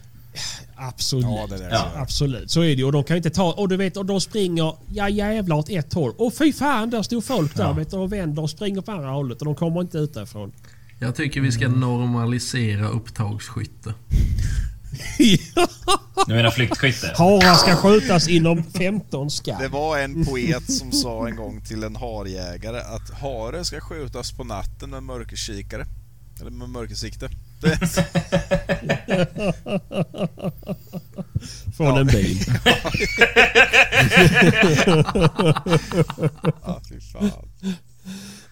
Absolut. 0.77 1.25
Ja, 1.51 1.57
det 1.57 1.69
Ja. 1.71 1.87
Absolut, 1.97 2.51
så 2.51 2.61
är 2.61 2.65
det 2.67 2.73
ju. 2.75 2.85
Och 2.85 2.93
de 2.93 3.05
kan 3.05 3.17
inte 3.17 3.31
ta... 3.31 3.53
Och 3.53 3.69
du 3.69 3.77
vet, 3.77 3.97
och 3.97 4.07
de 4.07 4.21
springer 4.21 4.73
ja 4.89 5.09
jävlar 5.09 5.57
åt 5.57 5.71
ett 5.71 5.93
håll. 5.95 6.13
Och 6.19 6.35
fy 6.39 6.53
fan, 6.53 6.91
där 6.91 7.03
stod 7.03 7.25
folk 7.25 7.55
där 7.57 7.65
Ja. 7.65 7.73
vet 7.73 7.93
och 7.93 8.13
vänder 8.13 8.43
och 8.43 8.51
springer 8.51 8.81
på 8.81 8.93
andra 8.93 9.09
hållet 9.11 9.39
och 9.39 9.45
de 9.45 9.55
kommer 9.55 9.81
inte 9.81 9.99
ut 9.99 10.15
därifrån. 10.15 10.53
Jag 11.01 11.15
tycker 11.15 11.41
vi 11.41 11.53
ska 11.53 11.69
normalisera 11.69 12.89
upptagsskytte. 12.89 13.95
Du 16.27 16.35
menar 16.35 16.51
flyktskytte? 16.51 17.15
Harar 17.17 17.55
ska 17.55 17.77
skjutas 17.77 18.29
inom 18.29 18.65
15 18.65 19.31
skall. 19.31 19.63
Det 19.63 19.69
var 19.69 19.99
en 19.99 20.25
poet 20.25 20.73
som 20.73 20.93
sa 20.93 21.29
en 21.29 21.37
gång 21.37 21.61
till 21.61 21.85
en 21.85 21.97
harjägare 21.97 22.81
att 22.81 23.11
hare 23.11 23.65
ska 23.65 23.81
skjutas 23.81 24.33
på 24.33 24.45
natten 24.45 24.91
med 24.91 25.03
mörkerkikare. 25.03 25.87
Eller 26.41 26.51
med 26.51 26.69
mörkersikte. 26.69 27.29
Från 31.77 31.99
en 31.99 32.07
bil. 32.07 32.39
ja, 36.65 36.81
fy 36.89 37.01
fan. 37.01 37.31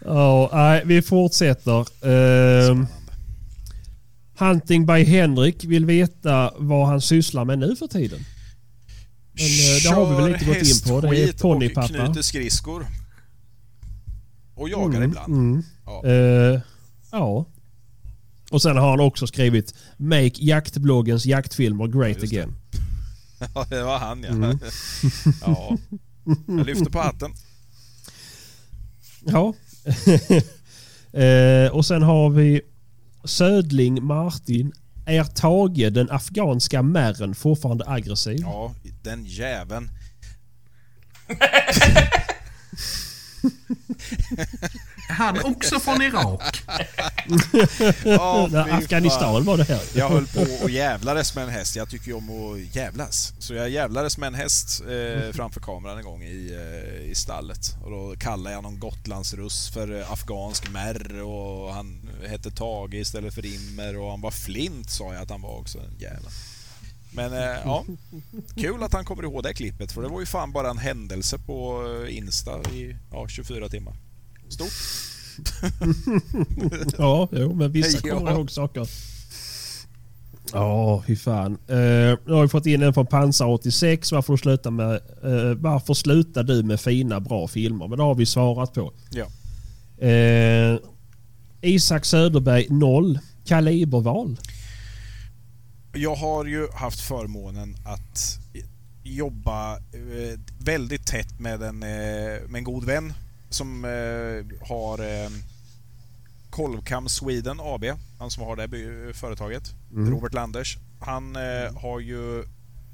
Ja, 0.06 0.50
nej, 0.52 0.82
vi 0.84 1.02
fortsätter. 1.02 1.86
Ehm, 2.06 2.86
Hunting 4.38 4.86
by 4.86 5.04
Henrik 5.04 5.64
vill 5.64 5.84
veta 5.86 6.52
vad 6.56 6.86
han 6.86 7.00
sysslar 7.00 7.44
med 7.44 7.58
nu 7.58 7.76
för 7.76 7.86
tiden. 7.86 8.18
Men 9.32 9.44
eh, 9.46 9.82
det 9.82 9.88
har 9.88 10.10
vi 10.10 10.22
väl 10.22 10.32
inte 10.32 10.44
gått 10.44 10.56
in 10.56 10.80
på. 10.92 11.00
Det 11.00 11.08
är 11.08 11.12
hästskit 11.12 11.34
och 11.34 11.40
ponnypappa. 11.40 11.88
knyter 11.88 12.22
skridskor. 12.22 12.86
Och 14.54 14.68
jagar 14.68 14.96
Mm, 14.96 15.10
ibland. 15.10 15.32
mm. 15.32 15.62
Ja. 15.86 16.04
Eh, 16.06 16.60
ja. 17.12 17.46
Och 18.50 18.62
sen 18.62 18.76
har 18.76 18.90
han 18.90 19.00
också 19.00 19.26
skrivit 19.26 19.74
Make 19.96 20.30
jaktbloggens 20.34 21.26
jaktfilmer 21.26 21.86
great 21.86 22.20
det. 22.20 22.26
again. 22.26 22.54
Ja, 23.54 23.66
det 23.70 23.82
var 23.82 23.98
han 23.98 24.22
ja. 24.22 24.28
Mm. 24.28 24.58
ja. 25.46 25.76
Jag 26.46 26.66
lyfter 26.66 26.90
på 26.90 26.98
hatten. 26.98 27.32
Ja. 29.24 29.54
eh, 31.12 31.70
och 31.72 31.86
sen 31.86 32.02
har 32.02 32.30
vi 32.30 32.60
Södling 33.24 34.04
Martin. 34.04 34.72
Är 35.06 35.24
Tage 35.24 35.92
den 35.92 36.10
afghanska 36.10 36.82
märren 36.82 37.34
fortfarande 37.34 37.84
aggressiv? 37.88 38.38
Ja, 38.40 38.74
den 39.02 39.24
jäveln. 39.24 39.90
Han 45.16 45.44
också 45.44 45.80
från 45.80 46.02
Irak? 46.02 46.62
Fy 48.02 48.10
Afghanistan 48.56 49.44
var 49.44 49.56
det 49.56 49.64
här. 49.64 49.82
Jag 49.94 50.08
höll 50.08 50.26
på 50.26 50.46
och 50.62 50.70
jävlades 50.70 51.34
med 51.34 51.44
en 51.44 51.50
häst. 51.50 51.76
Jag 51.76 51.90
tycker 51.90 52.06
ju 52.06 52.12
om 52.12 52.30
att 52.30 52.76
jävlas. 52.76 53.32
Så 53.38 53.54
jag 53.54 53.70
jävlades 53.70 54.18
med 54.18 54.26
en 54.26 54.34
häst 54.34 54.82
eh, 54.82 55.32
framför 55.32 55.60
kameran 55.60 55.98
en 55.98 56.04
gång 56.04 56.22
i, 56.22 56.52
eh, 56.52 57.10
i 57.10 57.14
stallet. 57.14 57.76
Och 57.84 57.90
då 57.90 58.14
kallade 58.18 58.54
jag 58.54 58.62
någon 58.62 58.80
gotlandsruss 58.80 59.70
för 59.70 60.00
eh, 60.00 60.12
afghansk 60.12 60.70
märr 60.70 61.22
och 61.22 61.74
han 61.74 62.10
hette 62.26 62.50
Tage 62.50 62.94
istället 62.94 63.34
för 63.34 63.46
Immer 63.46 63.98
och 63.98 64.10
han 64.10 64.20
var 64.20 64.30
flint 64.30 64.90
sa 64.90 65.12
jag 65.12 65.22
att 65.22 65.30
han 65.30 65.42
var 65.42 65.58
också, 65.58 65.78
en 65.78 65.98
jävel. 65.98 66.30
Men 67.10 67.32
eh, 67.32 67.58
ja, 67.64 67.84
kul 68.56 68.82
att 68.82 68.92
han 68.92 69.04
kommer 69.04 69.22
ihåg 69.22 69.42
det 69.42 69.54
klippet 69.54 69.92
för 69.92 70.02
det 70.02 70.08
var 70.08 70.20
ju 70.20 70.26
fan 70.26 70.52
bara 70.52 70.70
en 70.70 70.78
händelse 70.78 71.38
på 71.38 71.86
eh, 72.06 72.16
Insta 72.16 72.60
i 72.60 72.96
ja, 73.12 73.28
24 73.28 73.68
timmar. 73.68 73.94
Stort. 74.48 74.68
Ja, 76.98 77.28
jo, 77.32 77.54
men 77.54 77.72
vissa 77.72 77.98
Ja. 78.08 78.14
kommer 78.18 78.32
ihåg 78.32 78.50
saker. 78.50 78.88
Ja, 80.52 81.02
fy 81.06 81.16
fan. 81.16 81.52
Uh, 81.52 82.16
nu 82.26 82.32
har 82.32 82.42
vi 82.42 82.48
fått 82.48 82.66
in 82.66 82.82
en 82.82 82.94
från 82.94 83.06
Pansar 83.06 83.46
86. 83.46 84.12
Varför, 84.12 84.36
slutar 84.36 84.70
med, 84.70 84.94
eh, 84.94 85.54
varför 85.58 85.94
slutar 85.94 86.42
du 86.42 86.62
med 86.62 86.80
fina, 86.80 87.20
bra 87.20 87.48
filmer? 87.48 87.88
Men 87.88 87.98
det 87.98 88.04
har 88.04 88.14
vi 88.14 88.26
svarat 88.26 88.72
på. 88.74 88.92
Ja. 89.10 89.26
Eh, 90.06 90.78
Isak 91.60 92.04
Söderberg 92.04 92.66
0. 92.70 93.18
Kaliberval. 93.44 94.36
Jag 95.94 96.14
har 96.14 96.44
ju 96.44 96.68
haft 96.74 97.00
förmånen 97.00 97.76
att 97.84 98.38
jobba 99.02 99.76
eh, 99.76 100.38
väldigt 100.58 101.06
tätt 101.06 101.40
med 101.40 101.62
en, 101.62 101.82
eh, 101.82 101.88
med 102.48 102.54
en 102.54 102.64
god 102.64 102.84
vän 102.84 103.12
som 103.50 103.84
eh, 103.84 104.44
har 104.68 104.98
eh, 104.98 105.30
Kolvkam 106.50 107.08
Sweden 107.08 107.60
AB, 107.62 107.84
han 108.18 108.30
som 108.30 108.42
har 108.42 108.56
det 108.56 108.68
by- 108.68 109.12
företaget, 109.12 109.74
Robert 110.10 110.34
Landers. 110.34 110.78
Han 111.00 111.36
eh, 111.36 111.74
har 111.82 112.00
ju 112.00 112.44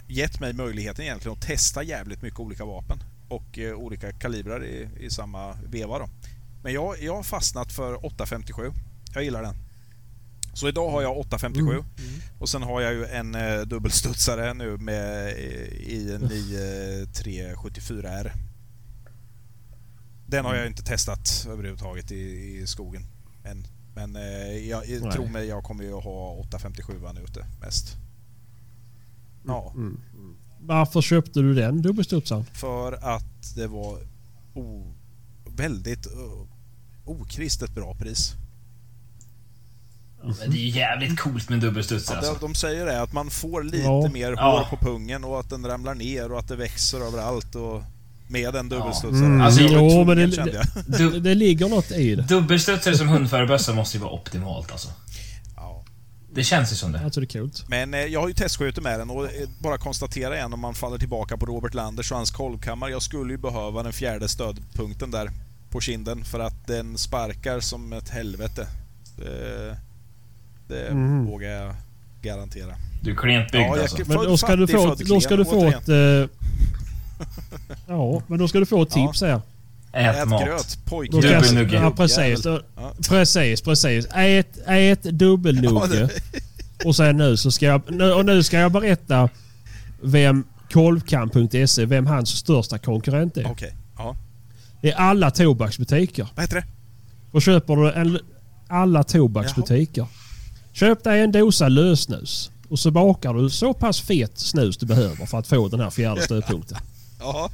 gett 0.08 0.40
mig 0.40 0.52
möjligheten 0.52 1.04
egentligen 1.04 1.36
att 1.38 1.42
testa 1.46 1.82
jävligt 1.82 2.22
mycket 2.22 2.40
olika 2.40 2.64
vapen 2.64 2.98
och 3.28 3.58
eh, 3.58 3.74
olika 3.74 4.12
kalibrar 4.12 4.64
i, 4.64 4.88
i 5.00 5.10
samma 5.10 5.52
veva. 5.70 5.98
Då. 5.98 6.08
Men 6.62 6.72
jag, 6.72 7.02
jag 7.02 7.16
har 7.16 7.22
fastnat 7.22 7.72
för 7.72 8.06
857. 8.06 8.62
Jag 9.14 9.24
gillar 9.24 9.42
den. 9.42 9.54
Så 10.54 10.68
idag 10.68 10.90
har 10.90 11.02
jag 11.02 11.18
857 11.18 11.62
och 12.38 12.48
sen 12.48 12.62
har 12.62 12.80
jag 12.80 12.92
ju 12.94 13.04
en 13.06 13.34
eh, 13.34 13.60
dubbelstudsare 13.60 14.54
nu 14.54 14.76
med 14.76 15.26
eh, 15.26 15.32
i 15.72 16.12
en 16.14 16.22
9374R. 16.22 18.30
Den 20.32 20.44
har 20.44 20.54
jag 20.54 20.66
inte 20.66 20.82
testat 20.82 21.46
överhuvudtaget 21.50 22.12
i, 22.12 22.16
i 22.62 22.66
skogen 22.66 23.06
än. 23.44 23.66
Men 23.94 24.16
eh, 24.16 24.68
jag, 24.68 24.88
jag 24.88 25.02
Nej. 25.02 25.12
tror 25.12 25.26
mig 25.26 25.46
jag 25.46 25.64
kommer 25.64 25.84
ju 25.84 25.98
att 25.98 26.04
ha 26.04 26.30
857 26.32 26.92
ute 27.24 27.46
mest. 27.60 27.96
Ja, 29.46 29.74
Varför 30.60 31.00
köpte 31.02 31.40
du 31.40 31.54
den 31.54 31.82
dubbelstudsaren? 31.82 32.44
för 32.54 32.92
att 32.92 33.54
det 33.56 33.66
var 33.66 33.98
o, 34.54 34.94
väldigt 35.56 36.06
uh, 36.06 36.46
okristet 37.04 37.74
bra 37.74 37.94
pris. 37.94 38.34
Men 40.22 40.34
det 40.50 40.56
är 40.56 40.62
ju 40.62 40.68
jävligt 40.68 41.20
coolt 41.20 41.48
med 41.48 41.60
dubbelstudsare 41.60 42.18
Ja, 42.22 42.28
alltså. 42.28 42.46
de, 42.46 42.52
de 42.52 42.54
säger 42.54 42.86
det, 42.86 43.02
att 43.02 43.12
man 43.12 43.30
får 43.30 43.62
lite 43.62 43.76
Ja. 43.78 44.10
mer 44.12 44.28
hår 44.28 44.36
Ja. 44.38 44.66
på 44.70 44.76
pungen 44.76 45.24
och 45.24 45.40
att 45.40 45.50
den 45.50 45.66
ramlar 45.66 45.94
ner 45.94 46.32
och 46.32 46.38
att 46.38 46.48
det 46.48 46.56
växer 46.56 47.00
överallt. 47.00 47.54
Och 47.54 47.82
med 48.32 48.48
en 48.48 48.54
Mm. 48.56 48.68
dubbelstudsare. 48.68 49.42
Alltså, 49.42 49.60
jag 49.62 49.68
var 49.70 49.78
jo, 49.82 49.88
tvungen, 49.90 50.06
men 50.06 50.30
det- 50.30 50.36
kände 50.36 50.52
jag. 50.54 50.66
Det, 50.86 50.98
Du, 50.98 51.20
det 51.20 51.34
ligger 51.34 51.68
något 51.68 51.90
i 51.90 52.14
det. 52.14 52.22
dubbelstudsare 52.22 52.96
som 52.96 53.08
hundförarbössa 53.08 53.72
måste 53.72 53.96
ju 53.96 54.02
vara 54.02 54.12
optimalt 54.12 54.72
alltså. 54.72 54.88
Ja. 55.56 55.84
Det 56.34 56.44
känns 56.44 56.72
ju 56.72 56.76
som 56.76 56.92
det. 56.92 57.00
Alltså 57.04 57.20
det 57.20 57.34
är 57.34 57.38
coolt. 57.40 57.64
Men 57.68 57.94
eh, 57.94 58.00
jag 58.00 58.20
har 58.20 58.28
ju 58.28 58.34
testskjutit 58.34 58.82
med 58.84 59.00
den 59.00 59.10
och 59.10 59.24
eh, 59.24 59.30
bara 59.58 59.78
konstatera 59.78 60.36
igen 60.36 60.52
om 60.52 60.60
man 60.60 60.74
faller 60.74 60.98
tillbaka 60.98 61.36
på 61.36 61.46
Robert 61.46 61.74
Landers 61.74 62.10
och 62.10 62.16
hans 62.16 62.30
kolvkammare. 62.30 62.90
Jag 62.90 63.02
skulle 63.02 63.32
ju 63.32 63.38
behöva 63.38 63.82
den 63.82 63.92
fjärde 63.92 64.28
stödpunkten 64.28 65.10
där 65.10 65.30
på 65.70 65.80
kinden 65.80 66.24
för 66.24 66.40
att 66.40 66.66
den 66.66 66.98
sparkar 66.98 67.60
som 67.60 67.92
ett 67.92 68.08
helvete. 68.08 68.66
Det, 69.16 69.76
det 70.68 70.94
Mhm. 70.94 71.26
vågar 71.26 71.48
jag 71.50 71.74
garantera. 72.22 72.74
Du 73.02 73.10
är 73.12 73.16
klent 73.16 73.52
byggd 73.52 73.62
Ja, 73.64 73.76
jag- 73.76 73.82
alltså. 73.82 73.96
Men 74.06 74.16
då 74.16 74.36
ska 74.36 74.56
du 74.56 74.66
få, 74.66 74.88
född 74.96 75.06
då 75.08 75.20
ska 75.20 75.36
du 75.36 75.44
få 75.44 75.66
ett... 75.68 75.88
Ja, 77.86 78.22
men 78.26 78.38
då 78.38 78.48
ska 78.48 78.58
du 78.58 78.66
få 78.66 78.82
ett 78.82 78.90
tips 78.90 79.20
här. 79.20 79.40
Ät, 79.92 80.16
Ät 80.16 80.28
mat. 80.28 80.44
gröt, 80.44 80.78
Då 80.84 80.90
pojke. 80.90 81.16
Dubbelnugge. 81.16 81.76
ja, 81.76 81.90
precis. 81.90 82.42
Då, 82.42 82.60
precis, 83.08 83.60
precis. 83.62 84.06
Ät, 84.14 84.58
ät 84.66 85.02
dubbelnugge. 85.02 86.08
Och 86.84 86.96
sen 86.96 87.16
nu 87.16 87.36
så 87.36 87.50
ska 87.50 87.66
jag... 87.66 87.82
Nu, 87.88 88.12
och 88.12 88.24
nu 88.26 88.42
ska 88.42 88.58
jag 88.58 88.72
berätta 88.72 89.28
vem 90.02 90.44
Kolvkam.se, 90.72 91.86
vem 91.86 92.06
hans 92.06 92.28
största 92.30 92.78
konkurrent 92.78 93.36
är. 93.36 93.46
Okej, 93.50 93.74
ja. 93.98 94.16
Det 94.82 94.92
är 94.92 94.96
alla 94.96 95.30
tobaksbutiker. 95.30 96.28
Vad 96.34 96.42
heter 96.44 96.56
det? 96.56 96.64
Och 97.32 97.42
köper 97.42 97.76
du 97.76 97.92
en, 97.92 98.18
alla 98.68 99.02
tobaksbutiker. 99.04 100.06
Köp 100.72 101.04
dig 101.04 101.20
en 101.20 101.32
dosa 101.32 101.68
lösnus. 101.68 102.50
Och 102.68 102.78
så 102.78 102.90
bakar 102.90 103.34
du 103.34 103.50
så 103.50 103.74
pass 103.74 104.00
fet 104.00 104.38
snus 104.38 104.76
du 104.76 104.86
behöver 104.86 105.26
för 105.26 105.38
att 105.38 105.46
få 105.46 105.68
den 105.68 105.80
här 105.80 105.90
fjärde 105.90 106.22
stödpunkten. 106.22 106.78
Ja. 107.22 107.50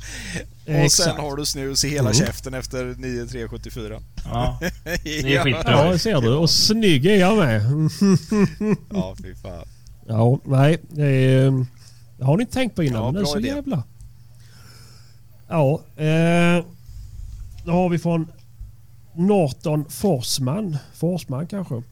Och 0.66 0.74
Exakt. 0.74 1.08
sen 1.10 1.16
har 1.24 1.36
du 1.36 1.46
snus 1.46 1.84
i 1.84 1.88
hela 1.88 2.10
Mm. 2.10 2.14
käften 2.14 2.54
efter 2.54 2.84
9374. 2.84 4.00
Ja. 4.24 4.58
Det 5.04 5.36
är 5.36 5.42
skitbra. 5.42 5.62
Ja, 5.66 5.92
det 5.92 5.98
ser 5.98 6.20
du. 6.20 6.34
Och 6.34 6.50
snygg 6.50 7.06
är 7.06 7.16
jag 7.16 7.36
med. 7.38 7.62
Ja, 8.92 9.14
fy 9.22 9.34
fan. 9.34 9.66
Ja, 10.06 10.38
nej. 10.44 10.78
Det, 10.90 11.04
är, 11.04 11.66
det 12.18 12.24
har 12.24 12.36
ni 12.36 12.40
inte 12.42 12.52
tänkt 12.54 12.76
på 12.76 12.82
innan, 12.82 13.02
Ja, 13.02 13.10
men 13.10 13.14
det 13.14 13.20
är 13.20 13.32
så 13.32 13.38
idé. 13.38 13.48
jävla... 13.48 13.82
Ja. 15.48 15.72
Eh, 15.96 16.64
då 17.64 17.72
har 17.72 17.88
vi 17.88 17.98
från 17.98 18.28
Norton 19.16 19.84
Forsman. 19.90 20.76
Forsman 20.94 21.46
kanske. 21.46 21.82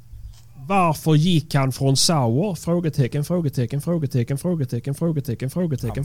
Varför 0.66 1.14
gick 1.14 1.54
han 1.54 1.72
från 1.72 1.96
Sauer? 1.96 2.54
Frågetecken, 2.54 3.24
frågetecken, 3.24 3.80
frågetecken, 3.80 4.38
frågetecken, 4.38 4.94
frågetecken, 4.94 5.50
frågetecken, 5.50 6.04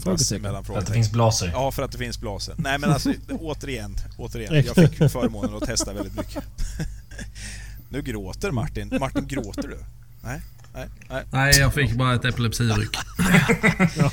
För 0.64 0.78
att 0.78 0.86
det 0.86 0.92
finns 0.92 1.12
blaser. 1.12 1.50
Ja, 1.52 1.72
för 1.72 1.82
att 1.82 1.92
det 1.92 1.98
finns 1.98 2.20
blaser. 2.20 2.54
Nej, 2.58 2.78
men 2.78 2.90
alltså 2.90 3.12
återigen. 3.40 3.96
återigen. 4.18 4.64
Jag 4.66 4.90
fick 4.90 5.10
förmånen 5.10 5.54
att 5.54 5.62
testa 5.62 5.92
väldigt 5.92 6.16
mycket. 6.16 6.44
Nu 7.88 8.02
gråter 8.02 8.50
Martin. 8.50 8.92
Martin, 9.00 9.26
gråter 9.26 9.68
du? 9.68 9.78
Nej, 10.24 10.40
nej, 10.74 10.88
nej. 11.08 11.24
Nej, 11.32 11.58
jag 11.58 11.74
fick 11.74 11.92
bara 11.92 12.14
ett 12.14 12.24
epilepsiryck. 12.24 12.96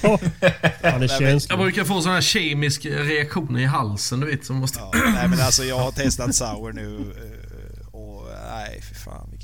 Ja, 0.04 0.20
han 0.84 1.04
är 1.04 1.50
Jag 1.50 1.60
brukar 1.60 1.84
få 1.84 2.02
sån 2.02 2.12
här 2.12 2.22
kemisk 2.22 2.86
reaktion 2.86 3.60
i 3.60 3.66
halsen, 3.66 4.20
du 4.20 4.28
vet, 4.28 4.46
som 4.46 4.56
måste... 4.56 4.80
Ja, 4.80 4.92
nej, 4.94 5.28
men 5.28 5.40
alltså 5.40 5.64
jag 5.64 5.80
har 5.80 5.92
testat 5.92 6.36
Sour 6.36 6.74
nu 6.74 6.98
eh, 6.98 7.88
och 7.96 8.28
nej, 8.52 8.82
för 8.82 8.96
fan. 8.96 9.39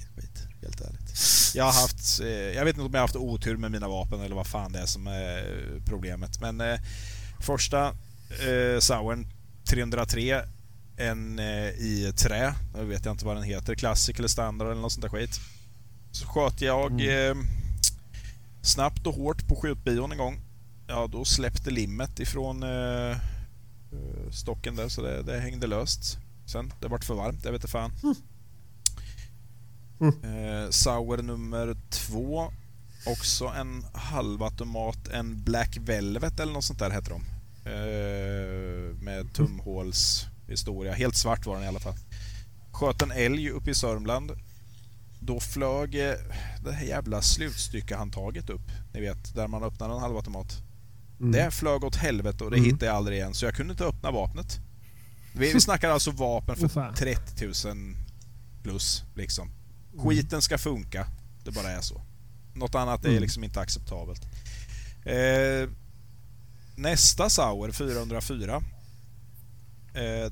Jag 1.55 1.63
har 1.63 1.81
haft, 1.81 2.19
eh, 2.19 2.27
jag 2.27 2.65
vet 2.65 2.75
inte 2.75 2.85
om 2.85 2.93
jag 2.93 2.99
har 2.99 3.07
haft 3.07 3.15
otur 3.15 3.57
med 3.57 3.71
mina 3.71 3.87
vapen 3.87 4.21
eller 4.21 4.35
vad 4.35 4.47
fan 4.47 4.71
det 4.71 4.79
är 4.79 4.85
som 4.85 5.07
är 5.07 5.81
problemet. 5.85 6.41
Men 6.41 6.61
eh, 6.61 6.79
första 7.41 7.87
eh, 8.29 8.79
Sauern 8.79 9.27
303, 9.69 10.43
en 10.97 11.39
eh, 11.39 11.69
i 11.69 12.13
trä. 12.17 12.53
Jag 12.75 12.83
vet 12.83 13.05
jag 13.05 13.13
inte 13.13 13.25
vad 13.25 13.35
den 13.35 13.43
heter. 13.43 13.75
Classic 13.75 14.17
eller 14.19 14.27
standard 14.27 14.67
eller 14.71 14.81
något 14.81 14.91
sånt 14.91 15.01
där 15.01 15.09
skit. 15.09 15.39
Så 16.11 16.27
sköt 16.27 16.61
jag 16.61 16.91
eh, 17.29 17.35
snabbt 18.61 19.07
och 19.07 19.13
hårt 19.15 19.47
på 19.47 19.55
skjutbion 19.55 20.11
en 20.11 20.17
gång. 20.17 20.39
Ja, 20.87 21.07
då 21.07 21.25
släppte 21.25 21.71
limmet 21.71 22.19
ifrån 22.19 22.63
eh, 22.63 23.11
eh, 23.11 23.17
stocken 24.31 24.75
där 24.75 24.89
så 24.89 25.01
det, 25.01 25.21
det 25.21 25.39
hängde 25.39 25.67
löst. 25.67 26.17
Sen, 26.45 26.73
det 26.79 26.87
vart 26.87 27.03
för 27.03 27.13
varmt, 27.13 27.45
jag 27.45 27.51
vet 27.51 27.61
inte 27.61 27.71
fan. 27.71 27.91
Eh, 30.01 30.69
Sauer 30.69 31.17
nummer 31.17 31.75
två. 31.89 32.51
Också 33.05 33.45
en 33.45 33.85
halvautomat, 33.93 35.07
en 35.07 35.43
Black 35.43 35.77
Velvet 35.81 36.39
eller 36.39 36.53
något 36.53 36.63
sånt 36.63 36.79
där 36.79 36.89
heter 36.89 37.09
de. 37.09 37.21
Eh, 37.69 39.03
med 39.03 39.33
tumhålshistoria. 39.33 40.93
Helt 40.93 41.15
svart 41.15 41.45
var 41.45 41.55
den 41.55 41.63
i 41.63 41.67
alla 41.67 41.79
fall. 41.79 41.95
Sköt 42.71 43.01
en 43.01 43.11
älg 43.11 43.49
uppe 43.49 43.71
i 43.71 43.75
Sörmland. 43.75 44.31
Då 45.19 45.39
flög 45.39 45.95
eh, 45.95 46.15
det 46.63 46.71
här 46.71 46.85
jävla 46.85 47.21
slutstyckehandtaget 47.21 48.49
upp. 48.49 48.71
Ni 48.93 49.01
vet, 49.01 49.35
där 49.35 49.47
man 49.47 49.63
öppnar 49.63 49.89
en 49.89 49.99
halvautomat. 49.99 50.61
Det 51.17 51.51
flög 51.51 51.83
åt 51.83 51.95
helvete 51.95 52.43
och 52.43 52.51
det 52.51 52.59
hittade 52.59 52.85
jag 52.85 52.95
aldrig 52.95 53.17
igen, 53.17 53.33
så 53.33 53.45
jag 53.45 53.53
kunde 53.55 53.71
inte 53.71 53.85
öppna 53.85 54.11
vapnet. 54.11 54.59
Vi, 55.33 55.53
vi 55.53 55.61
snackar 55.61 55.89
alltså 55.89 56.11
vapen 56.11 56.55
för 56.55 56.65
Åh, 56.65 56.69
fan. 56.69 56.93
30 56.93 57.45
000 57.67 57.95
plus, 58.63 59.03
liksom. 59.15 59.51
Skiten 59.97 60.41
ska 60.41 60.57
funka. 60.57 61.07
Det 61.43 61.51
bara 61.51 61.71
är 61.71 61.81
så. 61.81 62.01
Något 62.53 62.75
annat 62.75 63.05
är 63.05 63.19
liksom 63.19 63.43
inte 63.43 63.59
acceptabelt. 63.59 64.21
Eh, 65.05 65.69
nästa 66.75 67.29
Sauer, 67.29 67.71
404. 67.71 68.63
Eh, 69.93 70.31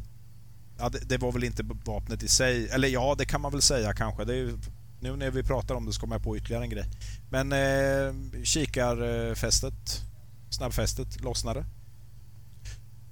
ja, 0.78 0.90
det, 0.90 1.00
det 1.00 1.18
var 1.18 1.32
väl 1.32 1.44
inte 1.44 1.64
vapnet 1.86 2.24
i 2.24 2.28
sig. 2.28 2.70
Eller 2.70 2.88
ja, 2.88 3.16
det 3.18 3.26
kan 3.26 3.42
man 3.42 3.52
väl 3.52 3.62
säga 3.62 3.94
kanske. 3.94 4.26
Det 4.26 4.36
är 4.36 4.54
nu 5.00 5.16
när 5.16 5.32
vi 5.32 5.44
pratar 5.44 5.76
om 5.76 5.86
det 5.86 5.94
så 5.94 6.00
kommer 6.00 6.16
jag 6.16 6.24
på 6.24 6.38
ytterligare 6.38 6.64
en 6.64 6.70
grej. 6.70 6.86
Men 7.30 7.52
eh, 7.52 8.44
kikarfästet, 8.44 10.02
snabbfästet, 10.50 11.22
lossnade. 11.22 11.66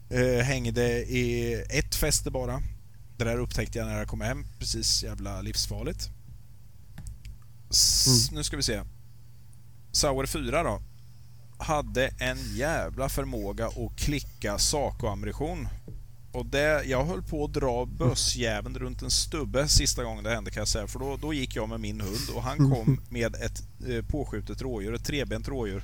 Eh, 0.10 0.44
hängde 0.44 0.88
i 1.04 1.54
ett 1.70 1.96
fäste 1.96 2.32
bara. 2.32 2.62
Det 3.18 3.24
där 3.24 3.38
upptäckte 3.38 3.78
jag 3.78 3.88
när 3.88 3.98
jag 3.98 4.08
kom 4.08 4.22
hem. 4.22 4.46
Precis 4.60 5.04
jävla 5.04 5.42
livsfarligt. 5.42 6.10
S- 7.72 8.30
Nu 8.32 8.44
ska 8.44 8.58
vi 8.58 8.64
se. 8.64 8.82
Sauer 9.92 10.26
4 10.26 10.64
då. 10.64 10.82
Hade 11.58 12.08
en 12.20 12.38
jävla 12.56 13.10
förmåga 13.10 13.68
att 13.68 13.98
klicka 13.98 14.58
Saco-ammunition. 14.58 15.68
Och 16.34 16.46
det, 16.46 16.84
jag 16.86 17.06
höll 17.06 17.24
på 17.24 17.46
att 17.46 17.54
dra 17.54 17.86
bössjäveln 17.86 18.76
runt 18.78 19.02
en 19.02 19.12
stubbe 19.12 19.68
sista 19.68 20.04
gången 20.04 20.24
det 20.24 20.30
hände 20.30 20.52
kan 20.52 20.62
jag 20.62 20.68
säga. 20.68 20.88
För 20.88 21.00
då, 21.00 21.18
då 21.18 21.34
gick 21.34 21.56
jag 21.56 21.70
med 21.70 21.80
min 21.80 22.02
hund 22.02 22.30
och 22.36 22.44
han 22.44 22.58
kom 22.58 23.02
med 23.10 23.36
ett 23.36 23.64
eh, 23.88 24.06
påskjutet 24.06 24.62
rådjur, 24.62 24.94
ett 24.94 25.06
trebent 25.06 25.48
rådjur. 25.48 25.84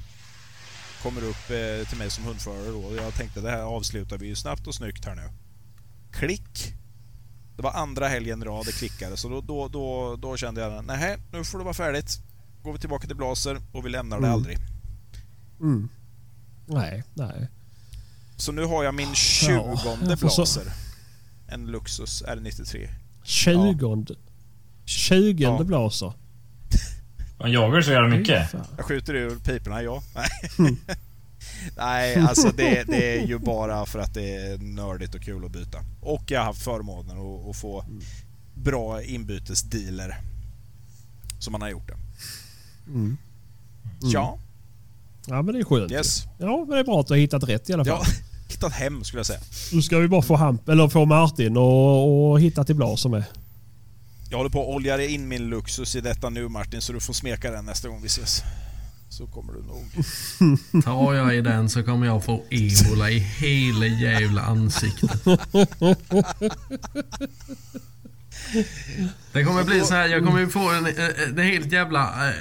Kommer 1.04 1.22
upp 1.24 1.50
eh, 1.50 1.88
till 1.90 1.98
mig 1.98 2.12
som 2.12 2.24
hundförare 2.24 2.68
då 2.72 2.80
och 2.80 2.96
jag 2.96 3.14
tänkte 3.14 3.42
det 3.42 3.50
här 3.52 3.62
avslutar 3.62 4.18
vi 4.18 4.28
ju 4.28 4.36
snabbt 4.36 4.68
och 4.68 4.76
snyggt 4.76 5.06
här 5.06 5.16
nu. 5.16 5.30
Klick! 6.12 6.74
Det 7.58 7.64
var 7.64 7.72
andra 7.74 8.08
helgen 8.08 8.44
rad 8.44 8.66
det 8.66 8.72
klickade 8.72 9.18
så 9.18 9.30
då, 9.30 9.42
då, 9.42 9.68
då, 9.68 10.16
då 10.16 10.38
kände 10.38 10.62
jag 10.62 10.86
nej 10.86 11.18
nu 11.32 11.44
får 11.44 11.58
det 11.58 11.64
vara 11.64 11.74
färdigt. 11.74 12.20
Går 12.64 12.74
vi 12.74 12.80
tillbaka 12.80 13.08
till 13.08 13.16
Blaser 13.16 13.62
och 13.72 13.86
vi 13.86 13.90
lämnar 13.90 14.18
det 14.20 14.24
Mm. 14.28 14.34
aldrig. 14.34 14.58
Mm. 15.60 15.90
Nej, 16.66 17.04
nej. 17.14 17.48
Så 18.38 18.52
nu 18.52 18.66
har 18.66 18.84
jag 18.84 18.96
min 18.96 19.16
20 19.16 19.52
jag 20.10 20.20
får 20.20 20.30
så- 20.30 20.42
Blaser. 20.42 20.74
En 21.48 21.66
Luxus 21.66 22.24
R93. 22.24 22.90
Tjugonde. 23.24 24.16
Tjugonde 24.86 25.44
Ja. 25.44 25.64
blaser. 25.64 26.14
Man 27.40 27.52
jagar 27.52 27.82
så 27.82 27.92
jävla 27.92 28.08
mycket. 28.18 28.54
Jag 28.78 28.86
skjuter 28.86 29.14
ur 29.16 29.36
piporna, 29.36 29.82
ja. 29.84 30.04
Nej, 30.16 30.30
Nej 31.78 32.16
alltså 32.16 32.52
det, 32.58 32.84
det 32.84 33.18
är 33.20 33.28
ju 33.28 33.38
bara 33.40 33.86
för 33.86 34.00
att 34.00 34.14
det 34.14 34.36
är 34.36 34.58
nördigt 34.58 35.16
och 35.16 35.22
kul 35.22 35.46
att 35.46 35.52
byta. 35.52 35.78
Och 36.02 36.24
jag 36.28 36.40
har 36.40 36.46
haft 36.46 36.62
förmånen 36.64 37.18
att, 37.18 37.50
att 37.50 37.58
få 37.58 37.86
bra 38.56 39.04
inbytesdealer. 39.04 40.18
Som 41.40 41.52
man 41.52 41.62
har 41.62 41.70
gjort 41.70 41.88
det. 41.88 41.98
Mm. 42.88 43.18
Ja, 44.02 44.38
Ja 45.28 45.42
men 45.42 45.56
det 45.56 45.62
är 45.62 45.64
skönt. 45.64 45.92
yes. 45.92 46.24
Ja 46.38 46.58
men 46.58 46.70
det 46.70 46.80
är 46.80 46.84
bra 46.84 47.00
att 47.00 47.08
du 47.08 47.14
har 47.14 47.20
hittat 47.20 47.44
rätt 47.44 47.70
i 47.70 47.74
alla 47.74 47.86
fall. 47.86 48.04
Ja, 48.04 48.12
hittat 48.50 48.74
hem 48.74 49.04
skulle 49.04 49.20
jag 49.20 49.26
säga. 49.26 49.40
Nu 49.74 49.82
ska 49.82 49.98
vi 49.98 50.08
bara 50.08 50.22
få, 50.22 50.36
Hamp, 50.36 50.70
eller 50.70 50.88
få 50.88 51.06
Martin 51.06 51.58
och, 51.58 52.32
och 52.32 52.42
hitta 52.42 52.64
till 52.64 52.76
blaser 52.76 53.10
med. 53.10 53.24
Jag 54.30 54.38
håller 54.38 54.50
på 54.50 54.62
att 54.62 54.68
olja 54.68 55.06
in 55.06 55.28
min 55.28 55.44
Luxus 55.50 55.96
i 55.96 56.02
detta 56.02 56.30
nu 56.30 56.48
Martin, 56.48 56.82
så 56.82 56.94
du 56.94 57.00
får 57.00 57.14
smeka 57.14 57.52
den 57.52 57.66
nästa 57.66 57.88
gång 57.88 58.02
vi 58.02 58.08
ses. 58.08 58.44
Så 59.10 59.28
kommer 59.28 59.54
du 59.54 59.64
nog. 59.64 60.84
Tar 60.84 61.14
jag 61.14 61.36
i 61.36 61.42
den 61.42 61.70
så 61.70 61.84
kommer 61.84 62.06
jag 62.06 62.26
få 62.26 62.44
ebola 62.50 63.10
i 63.10 63.20
hela 63.20 63.86
jävla 63.86 64.42
ansiktet. 64.42 65.24
Det 69.32 69.44
kommer 69.44 69.64
bli 69.64 69.82
så 69.82 69.94
här, 69.94 70.08
jag 70.08 70.26
kommer 70.26 70.48
få 70.48 70.70
en, 70.72 70.86
en, 70.86 71.40
en 71.40 71.46
helt 71.46 71.72
jävla, 71.72 72.30
eh, 72.30 72.34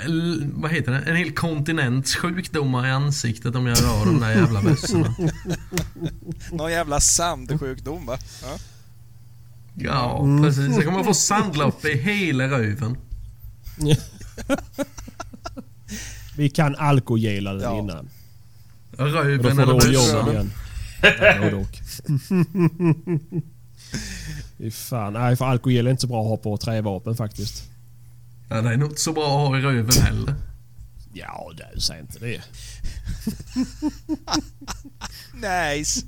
vad 0.55 0.71
heter 0.71 0.93
det? 0.93 0.99
En 0.99 1.17
hel 1.17 1.33
kontinents 1.33 2.17
sjukdomar 2.17 2.87
i 2.87 2.91
ansiktet 2.91 3.55
om 3.55 3.67
jag 3.67 3.79
rör 3.83 4.05
de 4.07 4.21
där 4.21 4.31
jävla 4.31 4.63
bössorna. 4.63 5.15
Någon 6.53 6.71
jävla 6.73 7.01
sandsjukdom 7.01 8.07
va? 8.07 8.19
Ja. 8.43 8.59
Ja, 9.79 10.25
precis. 10.43 10.77
Jag 10.77 10.85
kommer 10.85 11.05
få 11.05 11.15
sandlopp 11.15 11.85
i 11.85 11.99
hela 11.99 12.45
röven. 12.45 12.97
Vi 16.37 16.49
kan 16.51 16.77
alkogela 16.77 17.53
den 17.53 17.63
Ja. 17.63 17.79
innan. 17.79 18.09
Röven 18.97 19.59
eller. 19.59 20.47
Ja, 21.03 21.39
både 21.41 21.57
och. 21.57 21.79
Fy 24.59 24.71
fan. 24.71 25.13
Nej, 25.13 25.37
för 25.37 25.45
alkogel 25.45 25.87
är 25.87 25.91
inte 25.91 26.01
så 26.01 26.07
bra 26.07 26.21
att 26.23 26.29
ha 26.29 26.37
på 26.37 26.57
trävapen 26.57 27.17
faktiskt. 27.17 27.65
Ja, 28.49 28.63
det 28.63 28.73
är 28.73 28.77
nog 28.77 28.91
inte 28.91 29.01
så 29.01 29.13
bra 29.13 29.25
att 29.25 29.49
ha 29.49 29.59
i 29.59 29.61
röven 29.63 30.03
heller. 30.03 30.35
Ja, 31.13 31.53
du 31.75 31.81
säger 31.81 32.01
inte 32.01 32.19
det. 32.19 32.43
Nice! 35.77 36.07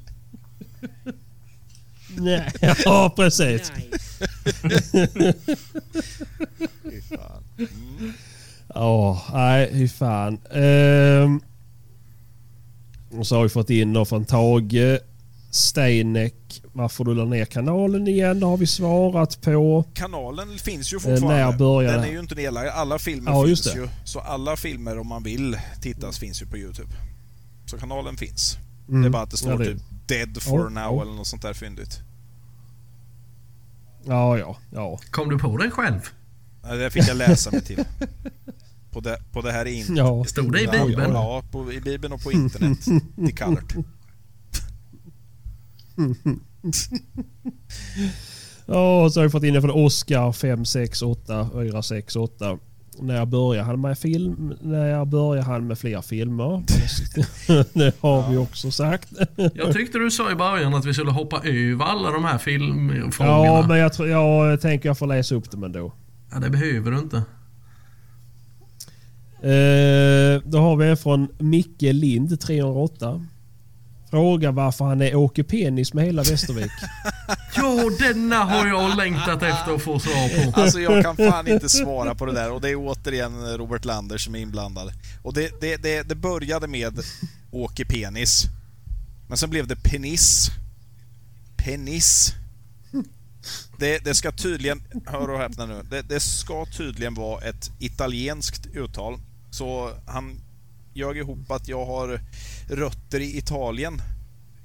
Nej. 2.17 2.53
Ja, 2.85 3.13
precis. 3.17 3.73
Nice. 3.77 4.29
Mm. 8.75 8.83
Ja, 8.85 9.23
nej, 9.33 9.71
fy 9.73 9.89
fan. 9.89 10.39
Ehm, 10.53 11.41
och 13.19 13.27
så 13.27 13.37
har 13.37 13.43
vi 13.43 13.49
fått 13.49 13.71
in 13.71 14.07
från 14.07 14.25
Tage 14.25 14.99
Steinek. 15.51 16.63
Varför 16.73 17.05
du 17.05 17.15
la 17.15 17.25
ner 17.25 17.45
kanalen 17.45 18.09
igen? 18.09 18.41
Det 18.41 18.47
har 18.47 18.57
vi 18.57 18.67
svarat 18.67 19.41
på. 19.41 19.85
Kanalen 19.95 20.59
finns 20.59 20.93
ju 20.93 20.97
när 20.97 21.01
fortfarande. 21.17 21.59
börjar 21.59 21.93
Den 21.93 22.01
det? 22.03 22.09
är 22.09 22.13
ju 22.13 22.21
inte 22.21 22.35
nedlagd. 22.35 22.69
Alla 22.69 22.99
filmer 22.99 23.31
Ja, 23.33 23.45
finns 23.47 23.67
ju. 23.77 23.89
Så 24.05 24.21
alla 24.21 24.57
filmer 24.57 24.99
om 24.99 25.07
man 25.07 25.23
vill 25.23 25.57
tittas 25.83 26.19
finns 26.19 26.43
ju 26.43 26.47
på 26.47 26.57
Youtube. 26.59 26.89
Så 27.67 27.79
kanalen 27.79 28.17
finns. 28.17 28.57
Mm. 28.89 29.03
Det 29.03 29.09
är 29.09 29.11
bara 29.11 29.23
att 29.23 29.31
det 29.31 29.37
står 29.37 29.53
Ja, 29.53 29.59
det- 29.59 29.65
typ 29.65 29.83
Dead 30.07 30.43
for 30.43 30.59
Ja, 30.61 30.69
now 30.69 30.97
ja. 30.97 31.03
eller 31.03 31.13
något 31.13 31.27
sånt 31.27 31.43
där 31.43 31.55
fyndigt. 31.55 31.99
Ja, 34.05 34.39
ja, 34.39 34.57
ja. 34.75 34.99
Kom 35.11 35.29
du 35.29 35.39
på 35.39 35.57
den 35.57 35.71
själv? 35.71 36.01
Nej, 36.65 36.79
Det 36.79 36.91
fick 36.91 37.09
jag 37.09 37.17
läsa 37.17 37.51
mig 37.51 37.61
till. 37.65 37.85
På 38.99 39.03
det, 39.03 39.19
på 39.33 39.41
det 39.41 39.53
här 39.53 39.65
in... 39.65 39.97
ja. 39.97 40.25
Stod 40.25 40.53
det 40.53 40.61
i 40.61 40.65
Ja, 40.65 40.87
Bibeln? 40.87 41.13
Ja, 41.13 41.43
på, 41.51 41.73
i 41.73 41.81
Bibeln 41.81 42.13
och 42.13 42.23
på 42.23 42.33
internet. 42.33 42.79
Till 43.15 43.37
Colored. 43.37 43.85
Ja, 48.67 49.11
så 49.11 49.21
har 49.21 49.23
vi 49.23 49.31
fått 49.31 49.45
in 49.45 49.55
det 49.55 49.61
från 49.61 49.71
Oscar 49.71 50.33
568 50.33 51.51
468. 51.53 52.59
När 53.01 53.27
börjar 53.27 53.63
han 53.63 53.81
med 53.81 53.99
film? 53.99 54.55
När 54.61 55.05
börjar 55.05 55.43
han 55.43 55.67
med 55.67 55.79
fler 55.79 56.03
filmer? 56.03 56.65
det 57.79 58.01
har 58.01 58.31
vi 58.31 58.37
också 58.37 58.71
sagt. 58.71 59.09
Jag 59.55 59.73
tyckte 59.73 59.99
du 59.99 60.11
sa 60.11 60.33
i 60.33 60.35
början 60.35 60.75
att 60.75 60.85
vi 60.85 60.95
skulle 60.95 61.11
hoppa 61.11 61.41
över 61.45 61.85
alla 61.85 62.11
de 62.11 62.25
här 62.25 62.39
filmfrågorna. 62.39 63.47
Ja, 63.47 63.67
men 63.69 63.79
jag, 63.79 63.93
tror, 63.93 64.09
jag 64.09 64.61
tänker 64.61 64.89
jag 64.89 64.99
får 64.99 65.07
läsa 65.07 65.35
upp 65.35 65.51
dem 65.51 65.65
ändå. 65.65 65.93
Ja, 66.33 66.39
det 66.39 66.51
behöver 66.51 66.91
du 66.91 66.99
inte. 66.99 67.23
Eh, 69.43 70.43
då 70.45 70.59
har 70.59 70.77
vi 70.77 70.89
en 70.89 70.97
från 70.97 71.29
Micke 71.39 71.83
Lind 71.83 72.41
308. 72.41 73.27
Fråga 74.11 74.51
varför 74.51 74.85
han 74.85 75.03
är 75.03 75.15
Åke 75.15 75.45
Penis 75.45 75.95
med 75.95 76.05
hela 76.05 76.23
Västervik. 76.23 76.71
Ja, 77.57 77.91
denna 77.99 78.45
har 78.45 78.67
jag 78.67 78.97
längtat 78.97 79.43
efter 79.43 79.75
att 79.75 79.83
få 79.83 79.99
svar 79.99 80.53
på. 80.53 80.61
Alltså 80.61 80.81
jag 80.81 81.05
kan 81.05 81.17
fan 81.17 81.49
inte 81.49 81.69
svara 81.69 82.15
på 82.15 82.27
det 82.27 82.33
där 82.33 82.53
och 82.53 82.61
det 82.61 82.71
är 82.71 82.77
återigen 82.77 83.57
Robert 83.57 83.85
Lander 83.85 84.19
som 84.19 84.35
är 84.35 84.39
inblandad. 84.39 84.93
Och 85.23 85.35
det, 85.35 85.61
det, 85.61 85.77
det, 85.77 86.03
det 86.03 86.15
började 86.15 86.67
med 86.67 87.01
Åke 87.51 87.85
Penis. 87.85 88.45
Men 89.29 89.39
sen 89.39 89.51
blev 89.51 89.67
det 89.67 89.77
Penis. 89.77 90.51
Penis. 91.57 92.35
Det, 93.79 94.05
det 94.05 94.15
ska 94.15 94.33
tydligen, 94.33 94.83
hör 95.07 95.31
och 95.31 95.39
häpna 95.39 95.67
nu, 95.67 95.83
det, 95.91 96.03
det 96.03 96.21
ska 96.21 96.67
tydligen 96.77 97.15
vara 97.15 97.45
ett 97.45 97.71
italienskt 97.79 98.67
uttal. 98.67 99.21
Så 99.51 99.91
han 100.07 100.41
ljög 100.95 101.17
ihop 101.17 101.51
att 101.51 101.69
jag 101.69 101.87
har 101.87 102.21
rötter 102.69 103.21
i 103.21 103.39
Italien. 103.39 104.03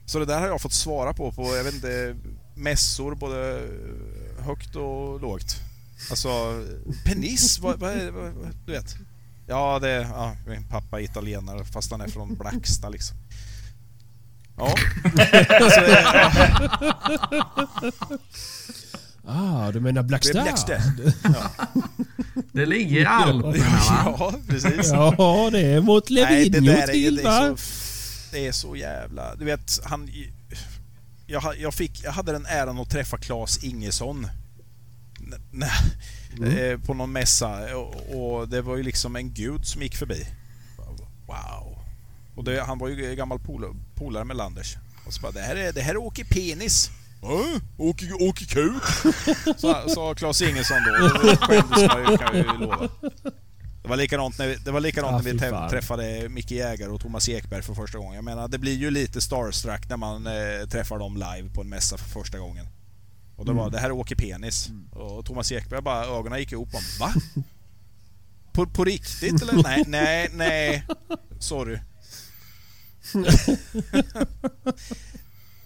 Så 0.05 0.19
det 0.19 0.26
där 0.26 0.39
har 0.39 0.47
jag 0.47 0.61
fått 0.61 0.73
svara 0.73 1.14
på 1.14 1.31
på, 1.31 1.55
jag 1.55 1.64
vet 1.64 1.73
inte, 1.73 2.15
mässor 2.55 3.15
både 3.15 3.61
högt 4.39 4.76
och 4.76 5.22
lågt. 5.22 5.55
Alltså, 6.10 6.30
penis, 7.05 7.60
vad, 7.60 7.80
vad, 7.80 7.97
vad, 7.97 8.55
du 8.65 8.72
vet. 8.72 8.95
Ja, 9.47 9.80
det, 9.80 9.91
ja, 9.91 10.35
min 10.47 10.68
pappa 10.69 10.99
är 10.99 11.03
italienare 11.03 11.65
fast 11.65 11.91
han 11.91 12.01
är 12.01 12.07
från 12.07 12.35
Blacksta 12.35 12.89
liksom. 12.89 13.18
Ja. 14.57 14.76
Alltså, 15.61 15.81
ja, 15.81 16.31
Ah, 19.26 19.72
du 19.72 19.80
menar 19.80 20.03
Black 20.03 20.23
det 20.23 20.30
är? 20.30 20.43
Blacksta. 20.43 20.73
Det 22.53 22.65
ligger 22.65 23.01
i 23.01 23.05
Alperna 23.05 23.51
va? 23.53 24.15
Ja, 24.19 24.34
precis. 24.47 24.91
Ja, 24.91 25.49
det 25.51 25.59
är 25.61 25.81
mot 25.81 26.09
Nej, 26.09 26.49
det 26.49 26.59
Levinho 26.59 26.88
till 26.88 27.15
det 27.15 27.23
va? 27.23 27.57
så... 27.57 27.63
Det 28.31 28.47
är 28.47 28.51
så 28.51 28.75
jävla... 28.75 29.35
Du 29.35 29.45
vet, 29.45 29.80
han... 29.84 30.09
Jag, 31.27 31.43
jag, 31.59 31.73
fick, 31.73 32.03
jag 32.03 32.11
hade 32.11 32.31
den 32.31 32.45
äran 32.45 32.80
att 32.80 32.89
träffa 32.89 33.17
Claes 33.17 33.63
Ingesson. 33.63 34.27
N- 35.19 35.41
nej, 35.51 36.69
eh, 36.71 36.80
På 36.80 36.93
någon 36.93 37.11
mässa 37.11 37.77
och, 37.77 37.95
och 38.39 38.49
det 38.49 38.61
var 38.61 38.77
ju 38.77 38.84
liksom 38.84 39.15
en 39.15 39.34
gud 39.34 39.65
som 39.65 39.81
gick 39.81 39.95
förbi. 39.95 40.25
Wow. 41.27 41.77
Och 42.35 42.43
det, 42.43 42.61
han 42.63 42.77
var 42.80 42.88
ju 42.88 43.15
gammal 43.15 43.39
pol- 43.39 43.75
polare 43.95 44.23
med 44.23 44.35
Landers. 44.38 44.75
Och 45.05 45.13
så 45.13 45.21
bara, 45.21 45.31
det 45.31 45.41
här 45.41 45.55
är, 45.55 45.73
det 45.73 45.81
här 45.81 45.91
är 45.93 45.97
Åke 45.97 46.25
Penis. 46.25 46.89
Äh, 47.23 47.61
Åke, 47.77 48.13
Åke 48.13 48.45
Kuk? 48.45 48.83
Sa, 49.57 49.89
sa 49.89 50.15
Claes 50.15 50.41
Ingesson 50.41 50.77
då. 50.85 51.07
Det 51.29 51.37
skämdes 51.37 51.87
man 51.87 52.11
ju, 52.11 52.17
kan 52.17 52.37
jag 52.37 52.45
ju 52.45 52.57
lova. 52.57 52.89
Det 53.83 53.89
var 53.89 53.97
likadant 53.97 54.37
när 54.37 54.47
vi, 54.47 54.55
det 54.55 54.71
var 54.71 54.79
likadant 54.79 55.13
Ah, 55.13 55.17
när 55.21 55.33
vi 55.33 55.39
fan. 55.39 55.69
träffade 55.69 56.29
Micke 56.29 56.51
Jägare 56.51 56.89
och 56.89 57.01
Thomas 57.01 57.29
Ekberg 57.29 57.61
för 57.61 57.73
första 57.73 57.97
gången. 57.97 58.15
Jag 58.15 58.23
menar, 58.23 58.47
det 58.47 58.57
blir 58.57 58.73
ju 58.75 58.91
lite 58.91 59.21
starstruck 59.21 59.89
när 59.89 59.97
man 59.97 60.27
eh, 60.27 60.67
träffar 60.71 60.99
dem 60.99 61.13
live 61.13 61.49
på 61.53 61.61
en 61.61 61.69
mässa 61.69 61.97
för 61.97 62.09
första 62.09 62.39
gången. 62.39 62.67
Och 63.35 63.45
det 63.45 63.53
var, 63.53 63.69
det 63.69 63.79
här 63.79 63.85
är 63.87 63.91
Åke 63.91 64.15
Penis. 64.15 64.69
Och 64.91 65.25
Thomas 65.25 65.51
Ekberg 65.51 65.81
bara, 65.81 66.05
ögonen 66.05 66.39
gick 66.39 66.51
ihop. 66.51 66.69
Han, 66.73 66.81
Va? 66.99 67.13
På, 68.53 68.65
på 68.65 68.85
riktigt 68.85 69.41
eller? 69.41 69.63
Nej, 69.63 69.83
nej, 69.87 70.29
nej. 70.33 70.83
Sorry. 71.39 71.79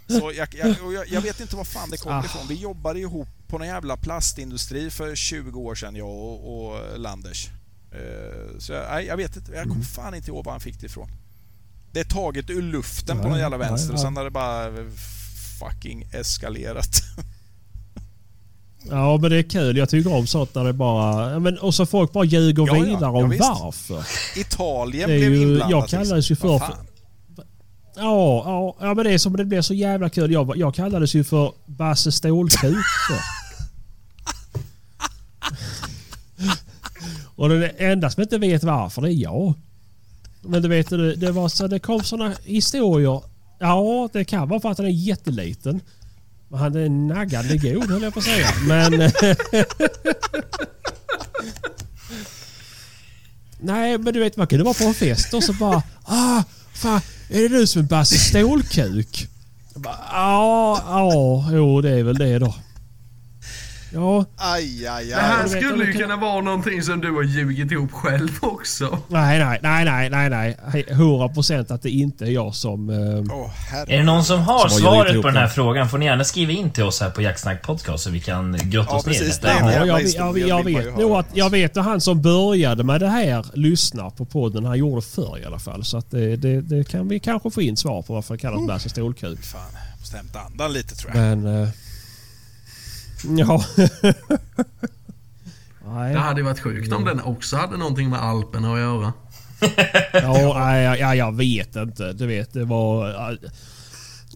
Så 0.07 0.31
jag, 0.35 0.47
jag, 0.55 0.75
och 0.85 0.93
jag, 0.93 1.07
jag 1.07 1.21
vet 1.21 1.39
inte 1.39 1.55
var 1.55 1.63
fan 1.63 1.89
det 1.89 1.97
kommer 1.97 2.15
Ah. 2.19 2.25
ifrån. 2.25 2.41
Vi 2.49 2.55
jobbade 2.55 2.99
ihop 2.99 3.27
på 3.47 3.57
någon 3.57 3.67
jävla 3.67 3.97
plastindustri 3.97 4.89
för 4.89 5.15
20 5.15 5.59
år 5.59 5.75
sedan, 5.75 5.95
jag 5.95 6.07
och, 6.09 6.67
och 6.67 6.99
Landers. 6.99 7.47
Eh, 7.91 8.59
Så 8.59 8.73
jag, 8.73 9.05
jag 9.05 9.17
vet 9.17 9.35
inte, 9.35 9.51
jag 9.51 9.63
kommer 9.67 9.83
fan 9.83 10.15
inte 10.15 10.27
ihåg 10.31 10.45
var 10.45 10.51
han 10.51 10.61
fick 10.61 10.79
det 10.79 10.85
ifrån. 10.85 11.09
Det 11.91 11.99
är 11.99 12.03
taget 12.03 12.49
ur 12.49 12.61
luften 12.61 13.17
på 13.17 13.23
Nej, 13.23 13.31
någon 13.31 13.39
jävla 13.39 13.57
nej, 13.57 13.67
vänster 13.69 13.89
och 13.89 13.95
nej. 13.95 14.03
sen 14.03 14.17
har 14.17 14.23
det 14.23 14.31
bara 14.31 14.71
fucking 15.59 16.09
eskalerat. 16.13 16.89
Ja, 18.89 19.17
men 19.17 19.31
det 19.31 19.37
är 19.37 19.43
kul. 19.49 19.77
Jag 19.77 19.89
tycker 19.89 20.13
om 20.13 20.27
sånt 20.27 20.55
när 20.55 20.63
det 20.63 20.73
bara... 20.73 21.39
Men, 21.39 21.57
och 21.59 21.73
så 21.75 21.85
folk 21.85 22.11
bara 22.13 22.23
ljuger 22.25 22.67
Ja, 22.67 22.73
vidare 22.73 22.97
Ja, 23.01 23.07
om 23.09 23.29
varför. 23.39 24.05
Italien 24.39 25.09
blev 25.09 25.33
ju- 25.33 25.41
inblandat. 25.41 25.71
jag 25.71 25.87
kallades 25.89 26.31
ju 26.31 26.33
liksom. 26.35 26.59
För- 26.59 26.67
fan? 26.67 26.86
Ja, 27.99 28.43
ja, 28.45 28.75
ja, 28.79 28.93
men 28.93 29.05
det 29.05 29.13
är 29.13 29.17
som 29.17 29.37
det 29.37 29.45
blir 29.45 29.61
så 29.61 29.73
jävla 29.73 30.09
kul. 30.09 30.31
Jag, 30.31 30.57
jag 30.57 30.75
kallades 30.75 31.15
ju 31.15 31.23
för 31.23 31.53
Basse 31.65 32.11
Stålkuk. 32.11 32.77
Och 37.35 37.49
den 37.49 37.69
enda 37.77 38.09
som 38.09 38.23
inte 38.23 38.37
vet 38.37 38.63
varför 38.63 39.01
det 39.01 39.13
är 39.13 39.21
jag. 39.23 39.53
Men 40.41 40.61
du 40.61 40.67
vet, 40.67 40.89
det, 40.89 41.15
det, 41.15 41.31
var 41.31 41.49
så, 41.49 41.67
det 41.67 41.79
kom 41.79 42.03
såna 42.03 42.33
historier. 42.43 43.21
Ja, 43.59 44.09
det 44.13 44.25
kan 44.25 44.49
vara 44.49 44.59
för 44.59 44.71
att 44.71 44.77
han 44.77 44.87
är 44.87 44.91
jätteliten. 44.91 45.81
Men 46.47 46.59
han 46.59 46.75
är 46.75 46.89
naggande 46.89 47.57
god 47.57 47.89
höll 47.89 48.03
jag 48.03 48.13
på 48.13 48.19
att 48.19 48.25
säga. 48.25 48.47
Men... 48.67 48.91
Nej, 53.59 53.97
men 53.97 54.13
du 54.13 54.19
vet 54.19 54.37
man 54.37 54.47
kunde 54.47 54.63
vara 54.63 54.73
på 54.73 54.83
en 54.83 54.93
fest 54.93 55.33
och 55.33 55.43
så 55.43 55.53
bara 55.53 55.83
ah, 56.03 56.43
fan, 56.73 57.01
är 57.29 57.41
det 57.41 57.47
du 57.47 57.67
som 57.67 57.81
är 57.81 57.85
Basse 57.85 58.17
Stålkuk? 58.17 59.27
Ja, 59.83 60.81
ja, 60.87 61.49
jo 61.51 61.81
det 61.81 61.89
är 61.89 62.03
väl 62.03 62.17
det 62.17 62.39
då. 62.39 62.55
Ja, 63.93 64.25
Aj, 64.37 64.87
aj, 64.87 65.05
Det 65.05 65.15
här 65.15 65.47
skulle 65.47 65.85
ju 65.85 65.93
kunna 65.93 66.15
vara 66.15 66.41
någonting 66.41 66.83
som 66.83 67.01
du 67.01 67.11
har 67.11 67.23
ljugit 67.23 67.71
ihop 67.71 67.91
själv 67.91 68.29
också. 68.41 68.99
nej, 69.07 69.39
nej, 69.39 69.59
nej, 69.63 69.85
nej, 69.85 70.09
nej, 70.29 70.57
nej. 70.73 70.85
100 70.89 71.29
procent 71.29 71.71
att 71.71 71.81
det 71.81 71.89
inte 71.89 72.25
är 72.25 72.29
jag 72.29 72.55
som... 72.55 72.89
Åh, 73.31 73.49
herre. 73.49 73.93
Är 73.93 73.97
det 73.97 74.03
någon 74.03 74.23
som 74.23 74.39
har 74.39 74.67
Som 74.69 74.85
har 74.85 74.93
svaret 74.93 75.21
på 75.21 75.27
den 75.27 75.37
här 75.37 75.47
frågan 75.47 75.89
får 75.89 75.97
ni 75.97 76.05
gärna 76.05 76.23
skriva 76.23 76.51
in 76.51 76.71
till 76.71 76.83
oss 76.83 77.01
här 77.01 77.09
på 77.09 77.21
Jacksnack 77.21 77.61
Podcast 77.61 78.03
så 78.03 78.09
vi 78.09 78.19
kan 78.19 78.57
grotta 78.63 78.89
Ja, 78.91 78.97
oss 78.97 79.05
ner 79.05 79.13
i 79.13 79.17
precis. 79.17 79.39
detta. 79.39 79.75
Ja, 79.75 79.85
jag, 79.85 80.01
jag, 80.07 80.37
jag 80.37 80.69
ju 80.69 80.75
vet 80.75 80.97
nog 80.97 81.11
att 81.11 81.27
jag 81.33 81.49
vet 81.49 81.77
att 81.77 81.85
han 81.85 82.01
som 82.01 82.21
började 82.21 82.83
med 82.83 83.01
det 83.01 83.07
här 83.09 83.45
lyssnar 83.53 84.09
på 84.09 84.25
podden. 84.25 84.65
Han 84.65 84.77
gjorde 84.77 85.01
förr 85.01 85.39
i 85.41 85.45
alla 85.45 85.59
fall. 85.59 85.83
Så 85.85 85.97
att 85.97 86.11
det, 86.11 86.35
det, 86.35 86.61
det 86.61 86.83
kan 86.89 87.07
vi 87.07 87.19
kanske 87.19 87.49
få 87.51 87.61
in 87.61 87.77
svar 87.77 88.01
på 88.01 88.13
varför 88.13 88.33
det 88.33 88.39
kallas 88.39 88.67
Basse 88.67 88.89
Stålkuk. 88.89 89.43
Fan, 89.43 89.61
jag 89.73 89.99
måste 89.99 90.17
hämta 90.17 90.39
andan 90.39 90.73
lite 90.73 90.95
tror 90.95 91.11
jag. 91.15 91.37
Men... 91.37 91.61
Eh, 91.63 91.69
ja. 93.23 93.63
Nej. 95.85 96.13
Det 96.13 96.19
hade 96.19 96.39
ju 96.39 96.45
varit 96.45 96.59
sjukt 96.59 96.93
om 96.93 97.05
den 97.05 97.21
också 97.21 97.57
hade 97.57 97.77
någonting 97.77 98.09
med 98.09 98.19
Alperna 98.19 98.73
att 98.73 98.79
göra. 98.79 99.13
Ja, 100.13 100.53
nej, 100.59 100.99
ja, 100.99 101.15
jag 101.15 101.35
vet 101.35 101.75
inte. 101.75 102.13
Du 102.13 102.27
vet, 102.27 102.53
det 102.53 102.65
var... 102.65 103.09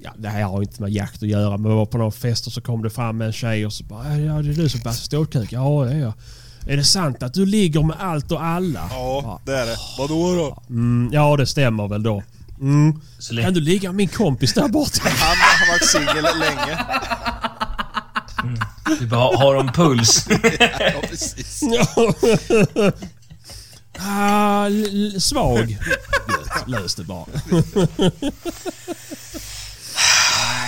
Ja, 0.03 0.11
det 0.17 0.29
här 0.29 0.43
har 0.43 0.61
inte 0.61 0.81
med 0.81 0.91
jakt 0.91 1.23
att 1.23 1.29
göra, 1.29 1.57
men 1.57 1.75
var 1.75 1.85
på 1.85 1.97
någon 1.97 2.11
fest 2.11 2.47
och 2.47 2.53
så 2.53 2.61
kom 2.61 2.83
det 2.83 2.89
fram 2.89 3.21
en 3.21 3.33
tjej 3.33 3.65
och 3.65 3.73
så 3.73 3.83
bara 3.83 4.17
ja, 4.17 4.41
det 4.41 4.49
är 4.49 4.53
du 4.53 4.69
som 4.69 4.79
är 4.79 4.83
Basse 4.83 5.05
Stålkuk. 5.05 5.51
Ja, 5.51 5.85
det 5.85 5.91
är 5.91 5.99
jag. 5.99 6.13
Är 6.67 6.77
det 6.77 6.83
sant 6.83 7.23
att 7.23 7.33
du 7.33 7.45
ligger 7.45 7.83
med 7.83 7.95
allt 7.99 8.31
och 8.31 8.43
alla? 8.43 8.89
Ja, 8.89 9.41
det 9.45 9.55
är 9.55 9.65
det. 9.65 9.75
Vadå 9.97 10.35
då? 10.35 10.73
Mm, 10.73 11.09
ja, 11.13 11.37
det 11.37 11.45
stämmer 11.45 11.87
väl 11.87 12.03
då. 12.03 12.23
Mm. 12.61 13.01
Kan 13.43 13.53
du 13.53 13.61
ligga 13.61 13.89
med 13.89 13.95
min 13.95 14.07
kompis 14.07 14.53
där 14.53 14.67
borta? 14.67 15.01
Han 15.03 15.37
har 15.37 15.73
varit 15.73 15.89
singel 15.89 16.39
länge. 16.39 16.77
Du 18.99 19.07
bara, 19.07 19.37
har 19.37 19.55
de 19.55 19.71
puls? 19.71 20.27
Ja, 20.79 21.01
precis. 21.09 21.61
ah, 23.99 24.67
svag. 25.19 25.77
Lös 26.67 26.95
det 26.95 27.03
bara. 27.03 27.25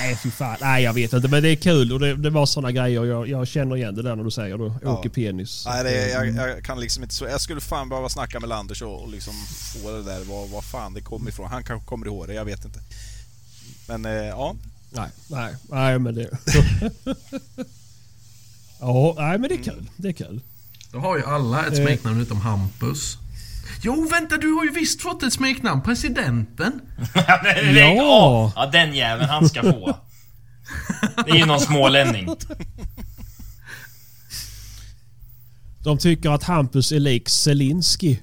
Nej, 0.04 0.18
fy 0.24 0.32
fan. 0.32 0.58
Nej, 0.62 0.84
jag 0.84 0.94
vet 0.94 1.14
inte. 1.14 1.28
Men 1.28 1.44
det 1.44 1.50
är 1.50 1.56
kul 1.56 1.92
och 1.94 2.00
det, 2.00 2.16
det 2.16 2.30
var 2.30 2.46
såna 2.46 2.72
grejer. 2.72 3.06
Jag, 3.06 3.28
jag 3.28 3.48
känner 3.48 3.76
igen 3.76 3.96
det 3.96 4.02
där 4.02 4.16
när 4.16 4.24
du 4.24 4.32
säger 4.32 4.58
då. 4.58 4.76
Ja. 4.84 4.92
Åke 4.94 5.10
penis. 5.10 5.64
Nej, 5.68 5.84
det 5.84 5.90
är, 5.90 6.10
jag, 6.10 6.28
jag 6.50 6.64
kan 6.64 6.80
liksom 6.80 7.04
inte 7.04 7.16
så. 7.16 7.26
Jag 7.26 7.42
skulle 7.42 7.62
fan 7.62 7.90
behöva 7.90 8.10
snacka 8.10 8.40
med 8.40 8.50
Landers 8.50 8.82
och, 8.82 9.02
och 9.04 9.10
liksom 9.10 9.34
få 9.74 9.92
det 9.92 10.04
där, 10.04 10.20
vad, 10.24 10.50
vad 10.50 10.64
fan 10.64 10.94
det 10.94 11.02
kommer 11.02 11.30
ifrån. 11.30 11.50
Han 11.52 11.64
kanske 11.64 11.88
kommer 11.88 12.06
ihåg 12.06 12.28
det, 12.28 12.34
jag 12.34 12.46
vet 12.46 12.66
inte. 12.66 12.80
Men 13.88 14.06
eh, 14.06 14.12
ja, 14.12 14.56
Nej, 14.96 15.10
nej, 15.28 15.56
nej 15.70 16.00
men 16.00 16.16
det... 16.16 16.30
ja, 18.80 19.16
nej 19.18 19.38
men 19.40 19.50
det 19.50 19.56
är 19.56 19.64
kul. 19.64 19.90
Det 19.98 20.08
är 20.08 20.14
kul. 20.14 20.42
Då 20.92 21.00
har 21.00 21.18
ju 21.18 21.24
alla 21.26 21.66
ett 21.66 21.80
Eh. 21.80 21.86
smeknamn 21.86 22.22
utom 22.22 22.42
Hampus. 22.42 23.18
Jo, 23.82 24.08
vänta, 24.12 24.38
du 24.38 24.52
har 24.52 24.64
ju 24.66 24.72
visst 24.72 25.02
fått 25.02 25.24
ett 25.24 25.34
smeknamn. 25.34 25.82
Presidenten. 25.82 26.82
Lägg 27.64 27.98
Ja. 27.98 28.04
av! 28.24 28.52
Ja, 28.56 28.66
den 28.66 28.94
jäveln, 28.96 29.30
han 29.30 29.50
ska 29.50 29.62
få. 29.62 29.98
Det 31.26 31.32
är 31.32 31.36
ju 31.36 31.46
någon 31.46 31.60
smålänning. 31.60 32.30
De 35.84 35.98
tycker 35.98 36.30
att 36.30 36.44
Hampus 36.44 36.92
är 36.92 37.00
lik 37.00 37.30
Zelinski. 37.30 38.20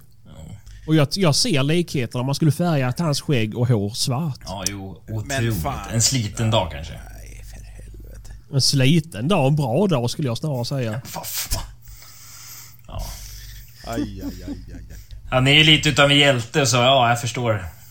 Och 0.86 0.94
jag, 0.94 1.08
jag 1.10 1.34
ser 1.34 1.62
likheterna. 1.62 2.24
Man 2.24 2.34
skulle 2.34 2.52
färga 2.52 2.88
ett 2.88 2.98
hans 2.98 3.20
skägg 3.20 3.58
och 3.58 3.68
hår 3.68 3.90
svart. 3.90 4.38
Ja, 4.44 4.64
jo. 4.68 5.02
Otroligt. 5.10 5.62
fan. 5.62 5.90
En 5.92 6.02
sliten 6.02 6.50
dag 6.50 6.70
kanske. 6.72 6.92
nej 6.92 7.44
för 7.54 7.60
helvete. 7.64 8.32
En 8.52 8.60
sliten 8.60 9.28
dag, 9.28 9.46
en 9.48 9.56
bra 9.56 9.86
dag 9.86 10.10
skulle 10.10 10.28
jag 10.28 10.38
snarare 10.38 10.64
säga. 10.64 11.00
Fan. 11.04 11.24
Ja. 12.86 13.02
Aj, 13.86 14.00
aj, 14.02 14.22
aj, 14.22 14.42
aj, 14.48 14.56
aj. 14.74 14.96
Han 15.30 15.46
är 15.48 15.52
ju 15.52 15.64
lite 15.64 15.88
utav 15.88 16.10
en 16.10 16.18
hjälte 16.18 16.66
så 16.66 16.76
ja, 16.76 17.08
jag 17.08 17.20
förstår. 17.20 17.64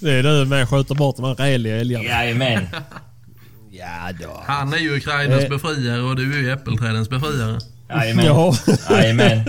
Det 0.00 0.12
är 0.12 0.22
du 0.22 0.44
med 0.44 0.68
skjuter 0.68 0.94
bort 0.94 1.16
de 1.16 1.24
här 1.24 1.34
räliga 1.34 1.76
älgarna. 1.76 2.04
Jajamän. 2.04 2.66
Ja 3.70 4.10
då. 4.22 4.42
Han 4.46 4.72
är 4.72 4.78
ju 4.78 4.96
Ukrainas 4.96 5.42
Eh. 5.42 5.48
befriare 5.48 6.00
och 6.02 6.16
du 6.16 6.34
är 6.34 6.38
ju 6.42 6.52
äppelträdens 6.52 7.08
befriare. 7.10 7.58
Jajamän. 7.88 8.24
Ja. 8.26 8.54
Jajamän. 8.90 9.44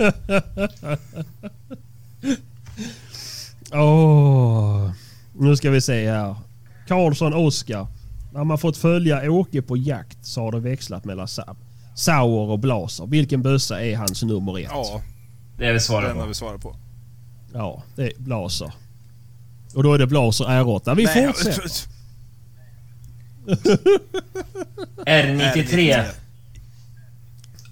Åh. 3.72 4.90
Nu 5.38 5.56
ska 5.56 5.70
vi 5.70 5.80
se 5.80 6.10
här. 6.10 6.36
Karlsson 6.88 7.34
Oskar. 7.34 7.86
När 8.32 8.44
man 8.44 8.58
fått 8.58 8.76
följa 8.76 9.30
Åke 9.32 9.62
på 9.62 9.76
jakt 9.76 10.18
så 10.26 10.40
har 10.40 10.52
det 10.52 10.60
växlat 10.60 11.04
mellan 11.04 11.28
Sa- 11.28 11.56
Sauer 11.94 12.50
och 12.50 12.58
Blaser. 12.58 13.06
Vilken 13.06 13.42
bössa 13.42 13.82
är 13.84 13.96
hans 13.96 14.22
nummer 14.22 14.58
ett? 14.58 14.68
Ja, 14.70 15.02
Det 15.58 15.66
är 15.66 15.72
vi 15.72 15.80
svarar 15.80 16.14
har 16.14 16.22
på. 16.22 16.26
vi 16.28 16.34
svarat 16.34 16.60
på. 16.60 16.76
Ja, 17.54 17.82
det 17.96 18.02
är 18.06 18.12
Blaser. 18.18 18.72
Och 19.74 19.82
då 19.82 19.94
är 19.94 19.98
det 19.98 20.06
Blaser 20.06 20.44
R8. 20.44 20.94
Vi 20.96 21.04
Nej, 21.04 21.26
fortsätter. 21.26 21.70
R93. 25.06 26.04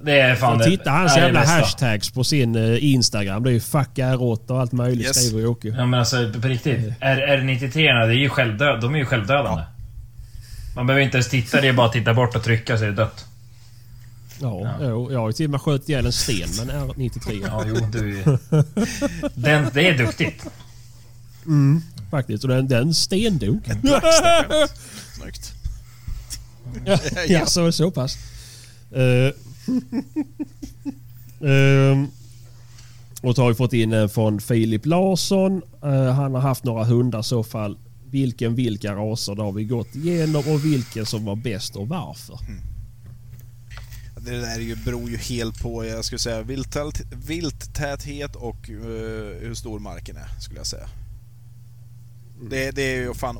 Det 0.00 0.20
är 0.20 0.34
fan 0.36 0.58
det, 0.58 0.64
titta 0.64 0.90
hans 0.90 1.14
det 1.14 1.20
jävla 1.20 1.44
hashtags 1.44 2.10
på 2.10 2.24
sin 2.24 2.56
eh, 2.56 2.84
Instagram. 2.84 3.42
Det 3.42 3.50
är 3.50 3.52
ju 3.52 3.60
fuck 3.60 3.88
R8 3.94 4.50
och 4.50 4.60
allt 4.60 4.72
möjligt 4.72 5.06
Yes. 5.06 5.26
skriver 5.26 5.46
Åke. 5.46 5.68
Ja 5.68 5.86
men 5.86 6.00
alltså 6.00 6.32
på 6.42 6.48
riktigt. 6.48 6.92
R, 7.00 7.38
R93 7.40 7.72
det 8.06 8.12
är 8.12 8.12
ju 8.12 8.28
självdöd, 8.28 8.80
de 8.80 8.94
är 8.94 8.98
ju 8.98 9.04
självdödande. 9.04 9.62
Man 10.76 10.86
behöver 10.86 11.04
inte 11.04 11.16
ens 11.16 11.28
titta, 11.28 11.60
det 11.60 11.68
är 11.68 11.72
bara 11.72 11.86
att 11.86 11.92
titta 11.92 12.14
bort 12.14 12.36
och 12.36 12.44
trycka 12.44 12.78
så 12.78 12.84
är 12.84 12.88
det 12.88 12.94
dött. 12.94 13.24
Ja, 14.40 14.74
Jo, 14.80 15.12
jag 15.12 15.20
har 15.20 15.28
ju 15.28 15.32
till 15.32 15.44
och 15.46 15.50
med 15.50 15.60
skjutit 15.60 15.88
ihjäl 15.88 16.06
en 16.06 16.12
sten 16.12 16.48
men 16.58 16.70
R93. 16.70 17.42
Ja, 17.46 17.64
jo, 17.66 17.74
du 17.92 18.18
är 18.18 18.38
Den, 19.34 19.70
Det 19.74 19.88
är 19.88 19.98
duktigt. 19.98 20.46
Faktiskt. 22.10 22.44
Och 22.44 22.50
den, 22.50 22.68
den 22.68 22.94
stendog. 22.94 23.60
Snyggt. 25.20 25.52
ja, 27.28 27.46
så, 27.46 27.72
så 27.72 27.90
pass. 27.90 28.18
Uh, 28.96 29.32
Ehm, 31.40 32.06
och 33.22 33.36
så 33.36 33.42
har 33.42 33.48
vi 33.48 33.54
fått 33.54 33.72
in 33.72 33.92
en 33.92 34.08
från 34.08 34.40
Filip 34.40 34.86
Larsson. 34.86 35.62
Eh, 35.82 36.12
han 36.12 36.34
har 36.34 36.40
haft 36.40 36.64
några 36.64 36.84
hundar 36.84 37.20
i 37.20 37.22
så 37.22 37.42
fall. 37.42 37.78
Vilken, 38.10 38.54
vilka 38.54 38.94
raser 38.94 39.34
det 39.34 39.42
har 39.42 39.52
vi 39.52 39.64
gått 39.64 39.96
igenom 39.96 40.42
och 40.48 40.64
vilken 40.64 41.06
som 41.06 41.24
var 41.24 41.36
bäst 41.36 41.76
och 41.76 41.88
varför. 41.88 42.38
Det 44.20 44.40
där 44.40 44.56
är 44.56 44.60
ju, 44.60 44.76
beror 44.76 45.10
ju 45.10 45.16
helt 45.16 45.62
på, 45.62 45.84
jag 45.84 46.04
skulle 46.04 46.18
säga, 46.18 46.42
vilttät, 46.42 47.02
vilttäthet 47.26 48.36
och 48.36 48.70
eh, 48.70 48.76
hur 49.40 49.54
stor 49.54 49.78
marken 49.78 50.16
är, 50.16 50.40
skulle 50.40 50.60
jag 50.60 50.66
säga. 50.66 50.88
Det, 52.50 52.70
det 52.70 52.82
är 52.82 52.96
ju 52.96 53.14
fan 53.14 53.38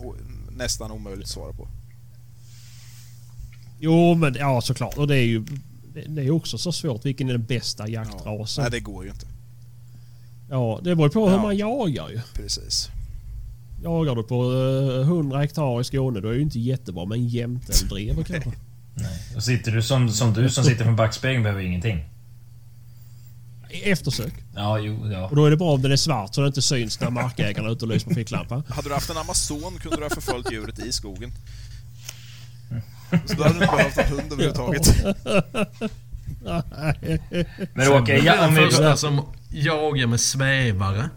nästan 0.50 0.90
omöjligt 0.90 1.24
att 1.24 1.30
svara 1.30 1.52
på. 1.52 1.68
Jo, 3.80 4.14
men 4.14 4.34
ja 4.34 4.60
såklart. 4.60 4.98
Och 4.98 5.08
det 5.08 5.16
är 5.16 5.24
ju 5.24 5.44
det 6.06 6.22
är 6.22 6.30
också 6.30 6.58
så 6.58 6.72
svårt. 6.72 7.04
Vilken 7.04 7.28
är 7.28 7.32
den 7.32 7.44
bästa 7.44 7.88
Ja. 7.88 8.00
jaktrasen? 8.04 8.62
Nej, 8.62 8.70
det 8.70 8.80
går 8.80 9.04
ju 9.04 9.10
inte. 9.10 9.26
Ja, 10.50 10.80
det 10.84 10.96
beror 10.96 11.08
på 11.08 11.28
hur 11.28 11.36
Ja. 11.36 11.42
man 11.42 11.56
jagar 11.56 12.08
ju. 12.08 12.20
Precis. 12.34 12.88
Jagar 13.82 14.14
du 14.14 14.22
på 14.22 14.52
eh, 14.92 15.00
100 15.00 15.38
hektar 15.38 15.80
i 15.80 15.84
Skåne 15.84 16.20
då 16.20 16.28
är 16.28 16.32
det 16.32 16.36
ju 16.38 16.42
inte 16.44 16.58
jättebra 16.60 17.04
med 17.04 17.18
en 17.18 17.28
jämteldrever 17.28 18.22
kanske. 18.24 18.50
Och 19.36 19.42
sitter 19.44 19.72
du 19.72 19.82
som, 19.82 20.08
som 20.10 20.32
du 20.34 20.50
som 20.50 20.64
sitter 20.64 20.84
från 20.84 20.96
backspegeln 20.96 21.42
behöver 21.42 21.62
ingenting. 21.62 22.04
Eftersök. 23.70 24.32
Ja, 24.54 24.78
jo, 24.78 25.10
ja. 25.12 25.26
Och 25.28 25.36
då 25.36 25.44
är 25.46 25.50
det 25.50 25.56
bra 25.56 25.72
om 25.74 25.82
den 25.82 25.92
är 25.92 25.96
svart 25.96 26.34
så 26.34 26.40
den 26.40 26.48
inte 26.48 26.62
syns 26.62 27.00
när 27.00 27.10
markägaren 27.10 27.66
är 27.68 27.72
ute 27.72 27.84
och 27.84 27.90
lyser 27.90 28.06
med 28.08 28.16
ficklampa. 28.16 28.62
Hade 28.68 28.88
du 28.88 28.94
haft 28.94 29.10
en 29.10 29.16
Amazon 29.16 29.78
kunde 29.80 29.96
du 29.96 30.02
ha 30.02 30.10
förföljt 30.10 30.52
djuret 30.52 30.78
i 30.78 30.92
skogen. 30.92 31.32
Så 33.26 33.34
då 33.34 33.42
hade 33.42 33.58
du 33.58 33.64
inte 33.64 33.76
behövt 33.76 33.96
ha 33.96 34.04
hund 34.04 34.32
överhuvudtaget. 34.32 35.04
Men 37.74 37.88
Åke, 37.92 38.12
Du 38.12 38.18
är 38.18 38.24
ja, 38.24 38.40
den 38.46 38.54
första 38.54 38.96
som 38.96 39.22
jagar 39.50 40.06
med 40.06 40.20
svävare. 40.20 41.10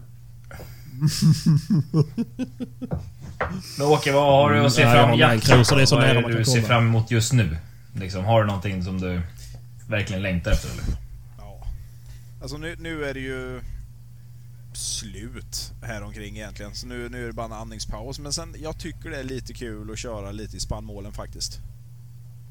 Men 3.78 3.86
Åke, 3.86 4.12
vad 4.12 4.22
har 4.24 4.52
du 4.52 4.60
att 4.66 4.72
se 4.72 4.82
Mm, 4.82 4.94
fram 4.94 5.18
jag 5.18 5.32
emot? 5.32 5.48
Är 5.48 5.94
Vad 5.96 6.04
är 6.04 6.22
det 6.22 6.38
du 6.38 6.44
ser 6.44 6.62
fram 6.62 6.86
emot 6.86 7.10
just 7.10 7.32
nu? 7.32 7.56
Liksom, 7.94 8.24
har 8.24 8.40
du 8.40 8.46
någonting 8.46 8.84
som 8.84 9.00
du 9.00 9.20
verkligen 9.88 10.22
längtar 10.22 10.50
efter 10.52 10.70
eller? 10.70 10.84
Ja. 11.38 11.66
Alltså 12.42 12.56
nu, 12.56 12.76
nu 12.78 13.04
är 13.04 13.14
det 13.14 13.20
ju 13.20 13.60
slut 14.72 15.72
här 15.82 16.02
omkring 16.02 16.36
egentligen. 16.36 16.74
Så 16.74 16.86
nu, 16.86 17.08
nu 17.08 17.22
är 17.22 17.26
det 17.26 17.32
bara 17.32 17.46
en 17.46 17.52
andningspaus. 17.52 18.18
Men 18.18 18.32
sen, 18.32 18.54
jag 18.58 18.78
tycker 18.78 19.10
det 19.10 19.18
är 19.18 19.24
lite 19.24 19.54
kul 19.54 19.90
att 19.92 19.98
köra 19.98 20.32
lite 20.32 20.56
i 20.56 20.60
spannmålen 20.60 21.12
faktiskt. 21.12 21.60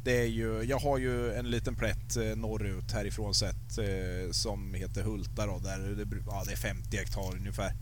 Det 0.04 0.22
är 0.22 0.26
ju, 0.26 0.64
jag 0.64 0.80
har 0.80 0.98
ju 0.98 1.34
en 1.34 1.50
liten 1.50 1.76
plätt 1.76 2.18
eh, 2.18 2.36
norrut 2.36 2.92
härifrån 2.92 3.34
sett 3.34 3.78
eh, 3.78 4.32
som 4.32 4.74
heter 4.74 5.04
Hulta 5.04 5.46
då. 5.46 5.60
Där 5.60 5.78
det, 5.80 6.18
ja, 6.28 6.44
det 6.46 6.52
är 6.52 6.58
50 6.58 6.98
hektar 6.98 7.36
ungefär. 7.36 7.74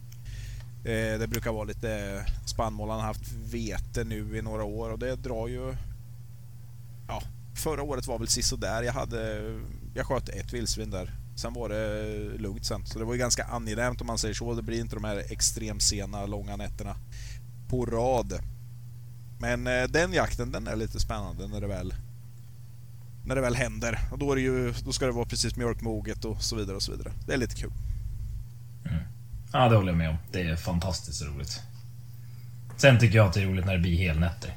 Eh, 0.84 1.20
det 1.20 1.28
brukar 1.30 1.52
vara 1.52 1.64
lite 1.64 2.26
spannmål. 2.46 2.90
Han 2.90 3.00
har 3.00 3.08
haft 3.08 3.32
vete 3.52 4.04
nu 4.04 4.38
i 4.38 4.42
några 4.42 4.64
år 4.64 4.90
och 4.90 5.00
det 5.00 5.16
drar 5.16 5.48
ju... 5.48 5.76
Ja, 7.08 7.24
förra 7.56 7.84
året 7.84 8.08
var 8.08 8.20
väl 8.20 8.28
sisådär. 8.28 8.84
Jag 8.84 8.94
hade... 8.94 9.54
Jag 9.94 10.06
sköt 10.06 10.30
ett 10.30 10.54
vildsvin 10.54 10.92
där. 10.92 11.16
Sen 11.36 11.54
var 11.54 11.70
det 11.70 12.04
lugnt 12.38 12.66
sen. 12.66 12.86
Så 12.86 13.00
det 13.00 13.06
var 13.06 13.14
ju 13.14 13.20
ganska 13.20 13.44
angenämt 13.44 14.02
om 14.02 14.08
man 14.08 14.18
säger 14.18 14.34
så. 14.34 14.54
Det 14.54 14.62
blir 14.62 14.80
inte 14.80 14.96
de 14.96 15.04
här 15.04 15.24
extremt 15.30 15.82
sena, 15.82 16.26
långa 16.26 16.56
nätterna 16.56 16.96
på 17.70 17.86
rad. 17.86 18.40
Men 19.40 19.64
den 19.92 20.14
jakten, 20.14 20.52
den 20.52 20.68
är 20.68 20.76
lite 20.76 21.00
spännande 21.00 21.48
när 21.48 21.62
det 21.62 21.68
väl 21.68 21.94
när 23.26 23.36
det 23.36 23.42
väl 23.42 23.56
händer. 23.56 24.00
Och 24.12 24.20
då, 24.20 24.32
är 24.32 24.38
ju, 24.38 24.74
då 24.86 24.92
ska 24.94 25.06
det 25.06 25.12
vara 25.12 25.26
precis 25.26 25.56
mjölkmoget 25.56 26.26
och 26.26 26.44
så 26.44 26.56
vidare 26.56 26.76
och 26.76 26.82
så 26.84 26.92
vidare. 26.92 27.12
Det 27.28 27.34
är 27.34 27.38
lite 27.38 27.56
kul. 27.56 27.72
Ja, 29.54 29.70
det 29.70 29.76
håller 29.76 29.90
jag 29.92 29.98
med 29.98 30.10
om. 30.10 30.18
Det 30.32 30.42
är 30.42 30.56
fantastiskt 30.56 31.22
roligt. 31.22 31.62
Sen 32.78 33.00
tycker 33.00 33.18
jag 33.18 33.28
att 33.28 33.34
det 33.34 33.42
är 33.42 33.46
roligt 33.46 33.66
när 33.66 33.74
det 33.74 33.80
blir 33.80 33.98
helnätter. 33.98 34.54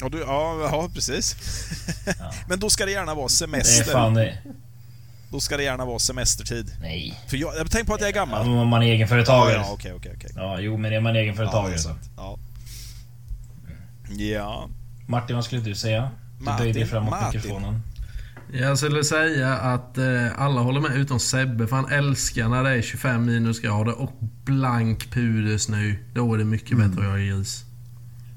Ja, 0.00 0.08
du, 0.08 0.18
ja, 0.20 0.68
ja 0.72 0.88
precis. 0.94 1.36
Men 2.48 2.60
då 2.60 2.70
ska 2.70 2.84
det 2.86 2.92
gärna 2.92 3.14
vara 3.14 3.26
Det 3.26 3.32
är 3.32 3.36
semester. 3.36 3.92
fan 3.92 4.14
det. 4.14 4.38
Då 5.30 5.40
ska 5.40 5.56
det 5.56 5.62
gärna 5.62 5.84
vara 5.84 5.98
semestertid. 5.98 6.72
Nej. 6.80 7.20
För 7.28 7.36
jag, 7.36 7.56
jag 7.56 7.70
tänk 7.70 7.86
på 7.86 7.94
att 7.94 8.00
jag 8.00 8.08
är 8.08 8.14
gammal. 8.14 8.48
Om 8.48 8.68
man 8.68 8.82
är 8.82 8.86
Ja, 8.86 8.92
egenföretagare. 8.94 9.54
ja, 9.54 9.68
okej, 9.72 9.92
okej, 9.92 10.12
okej. 10.16 10.30
Ja, 10.34 10.60
jo, 10.60 10.76
men 10.76 10.92
är 10.92 11.00
man 11.00 11.16
egenföretagare 11.16 11.72
Ja, 11.72 11.78
så. 11.78 11.90
Ja. 12.16 12.38
Ja. 14.08 14.68
Martin, 15.06 15.36
vad 15.36 15.44
skulle 15.44 15.62
du 15.62 15.74
säga? 15.74 16.10
Du 16.38 16.44
Martin, 16.44 16.64
böjde 16.64 16.86
framåt 16.86 17.10
Martin. 17.10 17.40
mikrofonen. 17.40 17.82
Jag 18.52 18.78
skulle 18.78 19.04
säga 19.04 19.54
att 19.54 19.98
eh, 19.98 20.40
alla 20.40 20.60
håller 20.60 20.80
med 20.80 20.96
utom 20.96 21.20
Sebbe 21.20 21.66
för 21.66 21.76
han 21.76 21.92
älskar 21.92 22.48
när 22.48 22.64
det 22.64 22.70
är 22.70 22.82
25 22.82 23.24
minusgrader 23.24 24.00
och 24.00 24.12
blank 24.44 25.10
pudersnö. 25.10 25.94
Då 26.14 26.34
är 26.34 26.38
det 26.38 26.44
mycket 26.44 26.78
bättre 26.78 27.00
att 27.00 27.18
jaga 27.18 27.36
gris. 27.36 27.64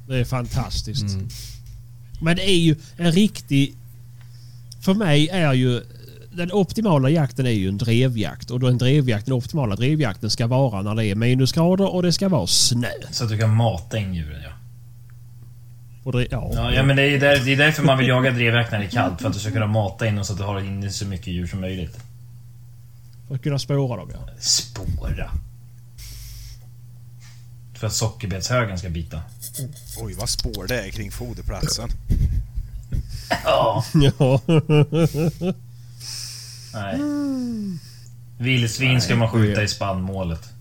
Det 0.08 0.18
är 0.18 0.26
fantastiskt. 0.26 1.14
Mm. 1.14 1.28
Men 2.22 2.36
det 2.36 2.50
är 2.50 2.60
ju 2.60 2.76
en 2.98 3.12
riktig... 3.12 3.76
För 4.82 4.94
mig 4.94 5.30
är 5.30 5.54
ju... 5.54 5.82
Den 6.32 6.52
optimala 6.52 7.10
jakten 7.10 7.46
är 7.46 7.52
ju 7.52 7.68
en 7.68 7.78
drevjakt. 7.78 8.52
Och 8.52 8.60
då 8.60 8.68
en 8.68 8.78
drevjakt, 8.78 9.26
den 9.26 9.34
optimala 9.34 9.76
drevjakten 9.76 10.30
ska 10.30 10.48
vara 10.48 10.82
när 10.82 10.96
det 10.96 11.06
är 11.06 11.16
minusgrader 11.16 11.94
och 11.94 12.04
det 12.04 12.14
ska 12.14 12.30
vara 12.30 12.48
snö. 12.48 12.88
Så 13.12 13.24
att 13.24 13.30
du 13.30 13.38
kan 13.38 13.56
mata 13.56 13.98
in 13.98 14.14
djuren, 14.14 14.42
ja. 14.44 14.50
Och 16.04 16.12
det, 16.12 16.28
ja. 16.32 16.52
Ja, 16.54 16.72
ja 16.72 16.84
men 16.84 16.96
det 16.96 17.04
är, 17.04 17.20
där, 17.20 17.40
det 17.46 17.54
är 17.54 17.58
därför 17.58 17.84
man 17.84 17.98
vill 17.98 18.08
jaga 18.08 18.32
det 18.32 18.48
är 18.48 18.90
kallt. 18.90 19.22
För 19.22 19.28
att 19.28 19.34
du 19.34 19.40
ska 19.40 19.52
kunna 19.52 19.68
mata 19.68 20.08
in 20.08 20.16
dem 20.16 20.26
så 20.26 20.34
att 20.34 20.40
du 20.40 20.46
har 20.46 20.60
in 20.60 20.92
så 20.92 21.06
mycket 21.06 21.28
djur 21.28 21.48
som 21.48 21.62
möjligt. 21.62 21.98
För 23.28 23.36
att 23.36 23.44
kunna 23.44 23.60
spåra 23.60 23.98
dem 23.98 24.10
ja. 24.14 24.34
Spåra. 24.40 25.32
För 27.74 27.88
att 27.88 27.94
sockerbetshögen 27.94 28.80
ska 28.80 28.90
bita. 28.90 29.22
Oj, 29.98 30.14
vad 30.14 30.30
spår 30.30 30.68
det 30.68 30.86
är 30.86 30.90
kring 30.90 31.12
foderplatsen. 31.12 31.90
Ja. 33.44 33.86
Ja. 33.94 34.42
Nej. 36.74 37.00
Vildsvin 38.38 39.02
ska 39.02 39.16
man 39.16 39.30
skjuta 39.30 39.64
i 39.64 39.68
spannmålet. 39.68 40.53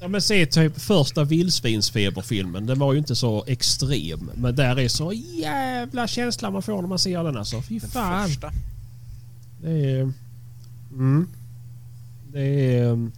Ja 0.00 0.08
men 0.08 0.22
se 0.22 0.46
typ 0.46 0.80
första 0.80 1.24
vildsvinsfeberfilmen. 1.24 2.66
Den 2.66 2.78
var 2.78 2.92
ju 2.92 2.98
inte 2.98 3.16
så 3.16 3.44
extrem. 3.46 4.30
Men 4.34 4.56
där 4.56 4.78
är 4.78 4.88
så 4.88 5.12
jävla 5.12 6.08
känsla 6.08 6.50
man 6.50 6.62
får 6.62 6.82
när 6.82 6.88
man 6.88 6.98
ser 6.98 7.24
den 7.24 7.36
alltså. 7.36 7.62
Fy 7.62 7.78
Den 7.78 7.90
fan. 7.90 8.28
första. 8.28 8.52
Det 9.62 9.70
är... 9.70 10.12
Mm. 10.92 11.28
Det 12.32 12.76
är... 12.78 13.10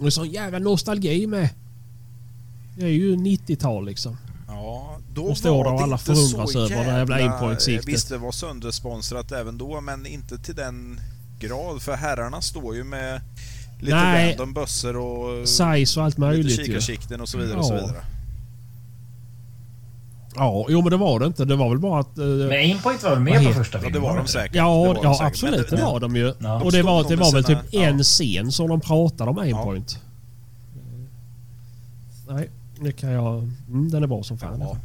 Det 0.00 0.06
är 0.06 0.10
sån 0.10 0.30
jävla 0.30 0.58
nostalgi 0.58 1.26
med. 1.26 1.48
Det 2.76 2.84
är 2.84 2.88
ju 2.88 3.16
90-tal 3.16 3.86
liksom. 3.86 4.16
Ja, 4.48 4.98
då 5.14 5.24
Och 5.24 5.38
står 5.38 5.50
där 5.50 5.58
och 5.58 5.64
var 5.64 5.78
det 5.78 5.82
alla 5.82 5.98
förundras 5.98 6.56
över 6.56 6.84
det 6.84 6.98
jävla 6.98 7.16
aimpoint-siktet. 7.16 7.88
Visst, 7.88 8.08
det 8.08 8.18
var 8.18 8.32
söndersponsrat 8.32 9.32
även 9.32 9.58
då, 9.58 9.80
men 9.80 10.06
inte 10.06 10.38
till 10.38 10.54
den 10.54 11.00
grad. 11.40 11.82
För 11.82 11.96
herrarna 11.96 12.40
står 12.42 12.76
ju 12.76 12.84
med 12.84 13.20
Lite 13.80 13.96
Nej. 13.96 14.30
random 14.30 14.52
bössor 14.54 14.96
och 14.96 15.48
Size 15.48 16.00
och 16.00 16.04
allt 16.06 16.14
lite 16.14 16.20
möjligt 16.20 16.58
ju. 16.60 16.64
kikarsikten 16.64 17.20
och 17.20 17.28
så 17.28 17.38
vidare 17.38 17.58
och 17.58 17.64
så 17.66 17.74
Ja. 17.74 17.80
vidare. 17.80 18.02
Ja, 20.36 20.66
jo 20.68 20.82
men 20.82 20.90
det 20.90 20.96
var 20.96 21.20
det 21.20 21.26
inte. 21.26 21.44
Det 21.44 21.56
var 21.56 21.68
väl 21.68 21.78
bara 21.78 22.00
att... 22.00 22.18
eh, 22.18 22.24
Men 22.24 22.50
Aimpoint 22.52 23.02
var 23.02 23.10
väl 23.10 23.20
med 23.20 23.44
på 23.46 23.52
första 23.52 23.78
Ja, 23.78 23.82
filmen? 23.82 23.92
det 24.02 24.08
var 24.08 24.16
de 24.16 24.26
säkert. 24.26 24.54
Ja, 24.56 24.62
det 24.82 24.86
var 24.88 24.94
de 24.94 25.00
ja 25.04 25.14
säkert. 25.14 25.26
absolut. 25.32 25.70
Men 25.70 25.80
det 25.80 25.86
var 25.86 26.00
de 26.00 26.16
ju. 26.16 26.34
Ja. 26.38 26.62
Och 26.62 26.72
det 26.72 26.82
var, 26.82 27.02
De 27.02 27.08
det 27.08 27.16
var 27.16 27.32
väl 27.32 27.44
typ 27.44 27.58
sina- 27.70 27.84
en 27.84 27.96
ja. 27.98 28.02
scen 28.04 28.52
som 28.52 28.68
de 28.68 28.80
pratade 28.80 29.30
om 29.30 29.38
Aimpoint. 29.38 29.98
Nej, 32.28 32.50
det 32.80 32.92
kan 32.92 33.10
jag... 33.10 33.50
Mm, 33.68 33.90
den 33.90 34.02
är 34.02 34.06
bra 34.06 34.22
som 34.22 34.38
fan. 34.38 34.60
Ja. 34.60 34.76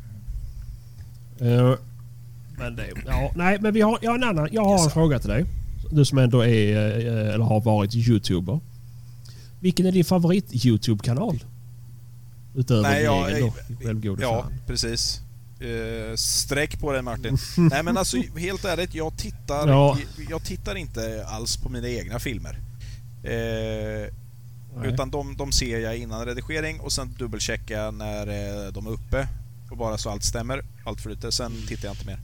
Eh, 1.47 1.73
men 2.57 2.75
det... 2.75 2.85
Ja, 3.07 3.31
nej, 3.35 3.57
men 3.61 3.73
vi 3.73 3.81
har, 3.81 3.97
jag 4.01 4.11
har 4.11 4.17
en 4.17 4.23
annan... 4.23 4.47
Jag 4.51 4.63
har 4.65 4.73
Yes, 4.73 4.85
en 4.85 4.91
fråga 4.91 5.19
till 5.19 5.29
dig. 5.29 5.45
Du 5.91 6.05
som 6.05 6.17
ändå 6.17 6.45
är, 6.45 6.77
eh, 6.77 7.33
eller 7.33 7.45
har 7.45 7.61
varit 7.61 7.95
youtuber. 7.95 8.59
Vilken 9.63 9.85
är 9.85 9.91
din 9.91 10.05
favorit 10.05 10.65
YouTube-kanal? 10.65 11.43
Utöver 12.55 12.81
Nej, 12.81 12.95
din 12.95 13.05
jag- 13.05 13.31
egen 13.31 13.51
då, 13.69 13.75
självgode 13.85 14.21
Ja, 14.23 14.41
fan. 14.41 14.53
precis. 14.67 15.21
Uh, 15.61 16.15
sträck 16.15 16.79
på 16.79 16.91
den 16.91 17.05
Martin. 17.05 17.37
Nej 17.57 17.83
men 17.83 17.97
alltså 17.97 18.17
helt 18.37 18.65
ärligt, 18.65 18.93
jag 18.95 19.17
tittar, 19.17 19.67
Ja. 19.67 19.97
jag 20.29 20.43
tittar 20.45 20.75
inte 20.75 21.25
alls 21.27 21.57
på 21.57 21.69
mina 21.69 21.87
egna 21.89 22.19
filmer. 22.19 22.59
Eh, 23.23 23.31
Nej. 24.77 24.93
utan 24.93 25.09
de, 25.11 25.37
de 25.37 25.51
ser 25.51 25.79
jag 25.79 25.97
innan 25.97 26.25
redigering 26.25 26.79
och 26.79 26.91
sen 26.91 27.15
dubbelcheckar 27.19 27.79
jag 27.83 27.93
när 27.93 28.27
eh, 28.27 28.71
de 28.73 28.87
är 28.87 28.91
uppe. 28.91 29.27
Och 29.71 29.77
bara 29.77 29.97
så 29.97 30.09
allt 30.09 30.23
stämmer, 30.23 30.61
allt 30.85 31.01
flyter, 31.01 31.31
sen 31.31 31.51
tittar 31.67 31.85
jag 31.87 31.93
inte 31.93 32.05
mer. 32.05 32.19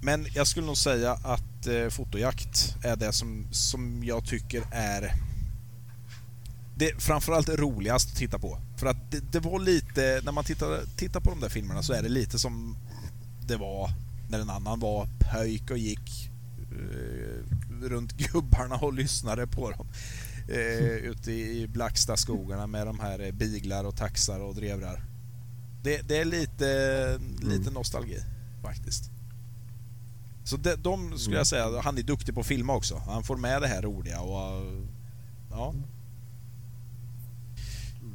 Men 0.00 0.26
jag 0.34 0.46
skulle 0.46 0.66
nog 0.66 0.76
säga 0.76 1.12
att 1.12 1.66
eh, 1.66 1.88
fotojakt 1.90 2.74
är 2.84 2.96
det 2.96 3.12
som, 3.12 3.46
som 3.50 4.04
jag 4.04 4.24
tycker 4.26 4.62
är 4.72 5.12
det 6.78 6.90
är 6.90 6.98
framförallt 6.98 7.48
roligast 7.48 8.10
att 8.10 8.16
titta 8.16 8.38
på. 8.38 8.58
För 8.76 8.86
att 8.86 9.10
det, 9.10 9.32
det 9.32 9.40
var 9.40 9.58
lite, 9.58 10.20
när 10.24 10.32
man 10.32 10.44
tittar, 10.44 10.80
tittar 10.96 11.20
på 11.20 11.30
de 11.30 11.40
där 11.40 11.48
filmerna 11.48 11.82
så 11.82 11.92
är 11.92 12.02
det 12.02 12.08
lite 12.08 12.38
som 12.38 12.76
det 13.40 13.56
var 13.56 13.90
när 14.28 14.40
en 14.40 14.50
annan 14.50 14.80
var 14.80 15.08
pöjk 15.18 15.70
och 15.70 15.78
gick 15.78 16.30
eh, 16.72 17.84
runt 17.84 18.12
gubbarna 18.12 18.76
och 18.76 18.92
lyssnade 18.92 19.46
på 19.46 19.70
dem. 19.70 19.88
Eh, 20.48 20.96
ute 20.96 21.32
i 21.32 21.68
Blacksta 21.68 22.16
skogarna 22.16 22.66
med 22.66 22.86
de 22.86 23.00
här 23.00 23.20
eh, 23.26 23.32
biglar 23.32 23.84
och 23.84 23.96
taxar 23.96 24.40
och 24.40 24.54
drevrar. 24.54 25.04
Det, 25.82 26.08
det 26.08 26.18
är 26.18 26.24
lite, 26.24 27.20
lite 27.42 27.70
nostalgi 27.70 28.18
faktiskt. 28.62 29.10
Så 30.44 30.56
de, 30.56 30.74
de 30.74 31.18
skulle 31.18 31.36
jag 31.36 31.46
säga, 31.46 31.80
han 31.80 31.98
är 31.98 32.02
duktig 32.02 32.34
på 32.34 32.40
att 32.40 32.46
filma 32.46 32.74
också. 32.74 33.02
Han 33.06 33.22
får 33.22 33.36
med 33.36 33.62
det 33.62 33.68
här 33.68 33.82
roliga 33.82 34.20
och 34.20 34.62
ja. 35.50 35.74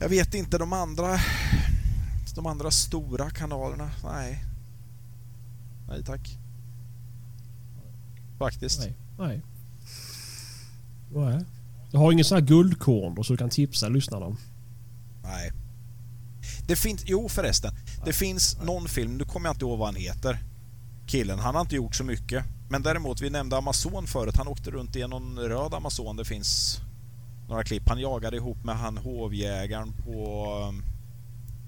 Jag 0.01 0.09
vet 0.09 0.33
inte 0.33 0.57
de 0.57 0.73
andra 0.73 1.19
de 2.35 2.45
andra 2.45 2.71
stora 2.71 3.29
kanalerna. 3.29 3.91
Nej. 4.03 4.43
Nej 5.87 6.03
tack. 6.03 6.37
Faktiskt. 8.39 8.79
Nej. 8.79 8.95
Nej. 9.19 9.41
Nej. 11.13 11.45
Du 11.91 11.97
har 11.97 12.11
ingen 12.11 12.25
sån 12.25 12.35
här 12.35 12.45
guldkorn 12.45 13.15
då 13.15 13.23
så 13.23 13.33
du 13.33 13.37
kan 13.37 13.49
tipsa 13.49 13.89
lyssnarna? 13.89 14.37
Nej. 15.23 15.51
Det 16.67 16.75
finns, 16.75 17.03
jo 17.05 17.29
förresten. 17.29 17.73
Det 18.05 18.13
finns 18.13 18.57
någon 18.63 18.87
film, 18.87 19.17
nu 19.17 19.25
kommer 19.25 19.49
jag 19.49 19.55
inte 19.55 19.65
ihåg 19.65 19.79
vad 19.79 19.87
han 19.87 19.95
heter. 19.95 20.39
Killen, 21.07 21.39
han 21.39 21.55
har 21.55 21.61
inte 21.61 21.75
gjort 21.75 21.95
så 21.95 22.03
mycket. 22.03 22.45
Men 22.69 22.81
däremot, 22.81 23.21
vi 23.21 23.29
nämnde 23.29 23.57
Amazon 23.57 24.07
förut. 24.07 24.37
Han 24.37 24.47
åkte 24.47 24.71
runt 24.71 24.95
i 24.95 25.07
någon 25.07 25.39
röd 25.39 25.73
Amazon. 25.73 26.15
Det 26.15 26.25
finns 26.25 26.81
några 27.51 27.63
klipp. 27.63 27.89
Han 27.89 27.99
jagade 27.99 28.37
ihop 28.37 28.63
med 28.63 28.75
han 28.77 28.97
hovjägaren 28.97 29.93
på... 29.93 30.47
um, 30.69 30.83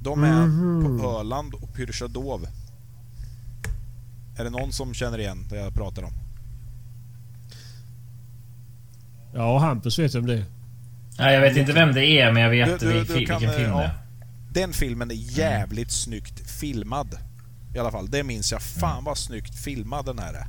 De 0.01 0.23
är 0.23 0.45
Mhm. 0.45 0.99
på 1.01 1.07
Öland 1.19 1.53
och 1.53 1.73
Pyrcha 1.73 2.07
Dov. 2.07 2.47
Är 4.38 4.43
det 4.43 4.49
någon 4.49 4.72
som 4.72 4.93
känner 4.93 5.19
igen 5.19 5.45
det 5.49 5.55
jag 5.55 5.73
pratar 5.73 6.03
om? 6.03 6.11
Ja, 9.34 9.57
Hampus 9.60 9.99
vet 9.99 10.15
vem 10.15 10.26
det 10.26 10.34
är. 10.34 10.45
Nej, 11.19 11.34
jag 11.34 11.41
vet 11.41 11.57
inte 11.57 11.73
vem 11.73 11.93
det 11.93 12.05
är, 12.05 12.31
men 12.31 12.43
jag 12.43 12.49
vet 12.49 12.80
Du- 12.80 12.91
du- 12.93 13.03
du 13.03 13.14
vilken 13.14 13.39
kan, 13.39 13.53
film 13.53 13.53
det 13.72 13.77
ja. 13.77 13.84
är. 13.84 13.91
Den 14.51 14.73
filmen 14.73 15.11
är 15.11 15.15
jävligt 15.15 15.91
snyggt 15.91 16.49
filmad. 16.51 17.18
I 17.76 17.80
alla 17.80 17.91
fall, 17.91 18.10
det 18.10 18.23
minns 18.23 18.51
jag. 18.51 18.61
Fan 18.61 19.03
vad 19.03 19.18
snyggt 19.18 19.55
filmad 19.55 20.05
den 20.05 20.19
här 20.19 20.34
är. 20.34 20.47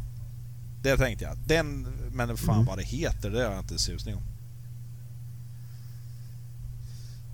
Det 0.83 0.97
tänkte 0.97 1.25
jag. 1.25 1.37
Den, 1.47 1.87
men 2.13 2.37
fan 2.37 2.65
vad 2.65 2.79
det 2.79 2.85
heter, 2.85 3.31
det 3.31 3.45
har 3.45 3.51
jag 3.51 3.59
inte 3.61 3.79
susning 3.79 4.15
om. 4.15 4.23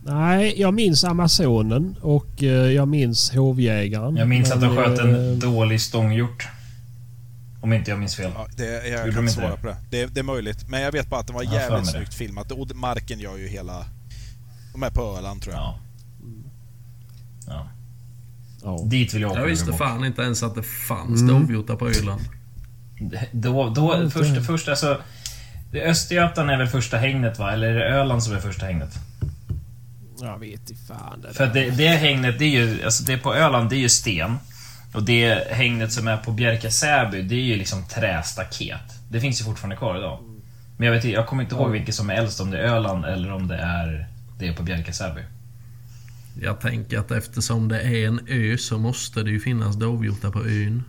Nej, 0.04 0.60
jag 0.60 0.74
minns 0.74 1.04
Amazonen 1.04 1.96
och 2.02 2.42
eh, 2.42 2.48
jag 2.48 2.88
minns 2.88 3.30
Hovjägaren. 3.30 4.16
Jag 4.16 4.28
minns 4.28 4.50
att 4.50 4.60
de 4.60 4.76
sköt 4.76 4.98
eh, 4.98 5.04
en 5.04 5.38
dålig 5.38 5.80
stånghjort. 5.80 6.48
Om 7.60 7.72
inte 7.72 7.90
jag 7.90 7.98
minns 8.00 8.16
fel. 8.16 8.30
Ja, 8.34 8.46
det, 8.56 8.64
jag 8.88 9.00
Gjorde 9.00 9.12
kan 9.12 9.22
inte 9.22 9.32
svara 9.34 9.50
det? 9.50 9.56
på 9.56 9.66
det. 9.66 9.76
det. 9.90 10.06
Det 10.06 10.20
är 10.20 10.24
möjligt. 10.24 10.68
Men 10.68 10.80
jag 10.82 10.92
vet 10.92 11.10
bara 11.10 11.20
att 11.20 11.26
det 11.26 11.32
var 11.32 11.44
för 11.44 11.52
jävligt 11.54 11.90
snyggt 11.90 12.14
filmat. 12.14 12.52
Och 12.52 12.76
marken 12.76 13.18
gör 13.20 13.36
ju 13.36 13.48
hela... 13.48 13.84
De 14.72 14.82
är 14.82 14.90
på 14.90 15.02
Öland 15.18 15.42
tror 15.42 15.54
jag. 15.54 15.62
Ja. 15.62 15.78
ja. 17.46 17.68
Ja. 18.62 18.78
Dit 18.84 19.14
vill 19.14 19.22
jag 19.22 19.30
åka. 19.30 19.40
Jag 19.40 19.46
visste 19.46 19.72
fan 19.72 20.04
inte 20.04 20.22
ens 20.22 20.42
att 20.42 20.54
det 20.54 20.62
fanns 20.62 21.20
Mm. 21.20 21.34
dovhjortar 21.40 21.76
på 21.76 21.88
Öland. 21.88 22.20
Då, 23.32 23.70
då, 23.70 24.10
först, 24.10 24.46
först 24.46 24.68
alltså... 24.68 25.00
det- 25.72 25.82
Östergötland 25.82 26.50
är 26.50 26.58
väl 26.58 26.66
första 26.68 26.96
hängnet 26.96 27.38
va? 27.38 27.52
Eller 27.52 27.66
är 27.68 27.74
det 27.74 27.88
Öland 28.00 28.22
som 28.22 28.34
är 28.34 28.40
första 28.40 28.66
hängnet? 28.66 28.98
Jag 30.20 30.38
vet 30.38 30.70
inte 30.70 30.74
fan. 30.88 31.20
Det 31.20 31.34
För 31.34 31.46
det, 31.46 31.70
det 31.70 31.88
hängnet, 31.88 32.38
det 32.38 32.44
är 32.44 32.66
ju... 32.66 32.84
Alltså 32.84 33.04
det 33.04 33.16
på 33.18 33.34
Öland, 33.34 33.70
det 33.70 33.76
är 33.76 33.80
ju 33.80 33.88
sten. 33.88 34.38
Och 34.94 35.02
det 35.02 35.52
hängnet 35.52 35.92
som 35.92 36.08
är 36.08 36.16
på 36.16 36.32
Bjärka 36.32 36.70
Säby, 36.70 37.22
det 37.22 37.34
är 37.34 37.42
ju 37.44 37.56
liksom 37.56 37.84
trästaket. 37.88 38.80
Det 39.08 39.20
finns 39.20 39.40
ju 39.40 39.44
fortfarande 39.44 39.76
kvar 39.76 39.98
idag. 39.98 40.18
Men 40.76 40.86
jag 40.86 40.94
vet 40.94 41.04
inte, 41.04 41.14
jag 41.14 41.26
kommer 41.26 41.42
inte 41.42 41.54
ihåg 41.54 41.70
vilket 41.70 41.94
som 41.94 42.10
är 42.10 42.14
äldst, 42.14 42.40
om 42.40 42.50
det 42.50 42.58
är 42.58 42.62
Öland 42.62 43.04
eller 43.04 43.32
om 43.32 43.48
det 43.48 43.56
är 43.56 44.06
det 44.38 44.52
på 44.52 44.62
Bjärka 44.62 44.92
Säby. 44.92 45.20
Jag 46.42 46.60
tänker 46.60 46.98
att 46.98 47.10
eftersom 47.10 47.68
det 47.68 47.80
är 47.80 48.06
en 48.06 48.20
ö 48.28 48.56
så 48.58 48.78
måste 48.78 49.22
det 49.22 49.30
ju 49.30 49.40
finnas 49.40 49.76
dovhjortar 49.76 50.30
på 50.30 50.38
ön. 50.38 50.84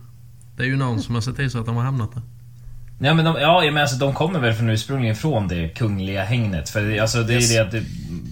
Det 0.56 0.62
är 0.62 0.66
ju 0.66 0.76
någon 0.76 1.02
som 1.02 1.14
har 1.14 1.22
sett 1.22 1.36
till 1.36 1.50
så 1.50 1.60
att 1.60 1.66
de 1.66 1.76
har 1.76 1.84
hamnat 1.84 2.12
där. 2.14 2.22
Ja 3.00 3.14
men, 3.14 3.24
de, 3.24 3.36
ja, 3.40 3.60
men 3.64 3.76
alltså, 3.76 3.96
de 3.96 4.14
kommer 4.14 4.40
väl 4.40 4.54
från 4.54 4.70
ursprungligen 4.70 5.16
från 5.16 5.48
det 5.48 5.68
kungliga 5.68 6.24
hängnet. 6.24 6.68
För 6.70 6.82
det, 6.82 6.98
alltså, 7.00 7.22
det 7.22 7.32
är 7.34 7.36
Yes. 7.36 7.50
ju 7.50 7.54
det 7.54 7.62
att 7.62 7.70
det... 7.70 7.82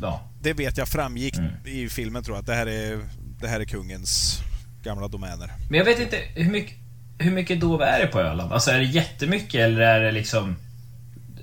Ja. 0.03 0.23
Det 0.43 0.53
vet 0.53 0.77
jag 0.79 0.89
framgick 0.89 1.37
Mm. 1.39 1.53
i 1.65 1.89
filmen 1.89 2.23
tror 2.23 2.37
jag. 2.37 2.41
Att 2.41 2.47
det 2.47 2.55
här 2.55 2.67
är, 2.67 2.99
det 3.41 3.49
här 3.49 3.61
är 3.61 3.65
kungens 3.65 4.41
gamla 4.83 5.09
domäner. 5.09 5.53
Men 5.71 5.79
jag 5.79 5.85
vet 5.85 6.01
inte, 6.01 6.17
hur 6.35 6.51
mycket, 6.51 6.77
hur 7.19 7.31
mycket 7.31 7.61
dov 7.61 7.83
är 7.83 8.01
det 8.01 8.07
på 8.07 8.21
Öland? 8.21 8.53
Alltså 8.53 8.71
är 8.71 8.79
det 8.79 8.85
jättemycket 8.85 9.55
eller 9.61 9.81
är 9.81 10.01
det 10.01 10.13
liksom... 10.13 10.57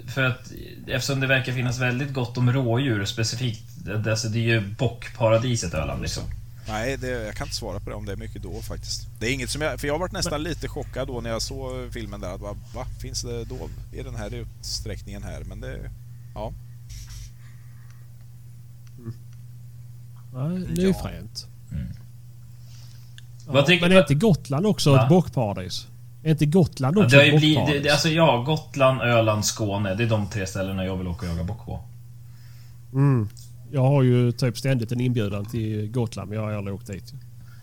För 0.08 0.24
att 0.24 0.52
eftersom 0.88 1.20
det 1.20 1.28
verkar 1.28 1.54
finnas 1.54 1.80
väldigt 1.80 2.14
gott 2.14 2.38
om 2.38 2.54
rådjur 2.54 3.06
specifikt. 3.06 3.64
det- 3.86 4.12
Alltså 4.12 4.28
det 4.30 4.40
är 4.40 4.44
ju 4.44 4.62
bockparadiset 4.62 5.74
Öland 5.74 6.02
liksom. 6.02 6.24
Nej, 6.68 6.98
det, 6.98 7.08
jag 7.08 7.36
kan 7.36 7.48
inte 7.48 7.56
svara 7.58 7.80
på 7.80 7.90
det 7.90 7.96
om 7.96 8.06
det 8.06 8.12
är 8.12 8.16
mycket 8.18 8.44
då 8.44 8.62
faktiskt. 8.62 9.08
Det 9.20 9.28
är 9.28 9.34
inget 9.34 9.50
som 9.50 9.62
jag... 9.62 9.80
För 9.80 9.88
jag 9.88 10.00
varit 10.00 10.12
nästan 10.12 10.44
lite 10.44 10.68
chockad 10.68 11.08
då 11.08 11.22
när 11.22 11.30
jag 11.30 11.42
såg 11.42 11.94
filmen 11.94 12.22
där. 12.22 12.34
Att, 12.36 12.42
va, 12.42 12.56
va? 12.76 12.86
Finns 13.02 13.22
det 13.22 13.44
dov 13.44 13.70
i 13.94 14.04
den 14.04 14.16
här 14.16 14.34
utsträckningen 14.34 15.24
här? 15.24 15.44
Men 15.44 15.62
det... 15.62 15.78
Ja. 16.36 16.54
Det 20.34 20.82
är 20.82 20.86
ju 20.86 20.88
Ja. 20.88 20.94
fränt. 20.94 21.48
Mm. 21.72 21.88
Ja, 23.48 23.66
men 23.82 23.92
är 23.92 24.00
inte 24.00 24.14
Gotland 24.14 24.66
också 24.66 24.92
Va? 24.92 25.04
ett 25.04 25.10
bockparadis? 25.10 25.88
Är 26.24 26.32
inte 26.32 26.46
Gotland 26.46 26.98
Ja, 26.98 27.04
också 27.04 27.18
det 27.18 27.22
har 27.22 27.28
ett 27.28 27.34
ju 27.34 27.40
blivit, 27.40 27.84
det, 27.84 27.90
alltså 27.90 28.10
ja, 28.10 28.44
Gotland, 28.46 29.02
Öland, 29.02 29.46
Skåne. 29.46 29.96
Det 29.96 30.04
är 30.04 30.08
de 30.08 30.28
tre 30.30 30.48
ställena 30.48 30.86
jag 30.86 30.98
vill 30.98 31.08
åka 31.08 31.26
och 31.26 31.32
jaga 31.32 31.44
bock 31.44 31.66
på. 31.66 31.80
mm. 32.94 33.30
Jag 33.72 33.82
har 33.82 34.04
ju 34.04 34.32
typ 34.32 34.58
ständigt 34.58 34.92
en 34.92 35.02
inbjudan 35.02 35.46
till 35.46 35.92
Gotland 35.92 36.30
men 36.30 36.38
jag 36.40 36.46
har 36.46 36.54
aldrig 36.54 36.76
åkt 36.76 36.88
dit. 36.88 37.14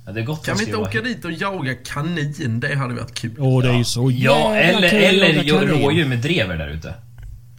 Ja, 0.07 0.13
det 0.13 0.21
är 0.21 0.25
Gotland 0.25 0.45
Kan 0.45 0.57
vi 0.59 0.65
inte 0.65 0.77
åka 0.77 1.01
dit 1.01 1.25
och 1.25 1.33
jaga 1.33 1.75
kanin? 1.75 2.61
Det 2.61 2.75
hade 2.75 2.95
varit 2.95 3.15
kul. 3.15 3.35
Åh, 3.39 3.63
det 3.63 3.69
är 3.71 3.79
ju 3.79 3.85
så 3.85 4.11
Ja, 4.11 4.57
jävla 4.57 4.89
eller, 4.89 5.29
eller 5.29 5.67
rådjur 5.67 6.09
med 6.09 6.19
drever 6.19 6.57
där 6.59 6.69
ute. 6.69 6.95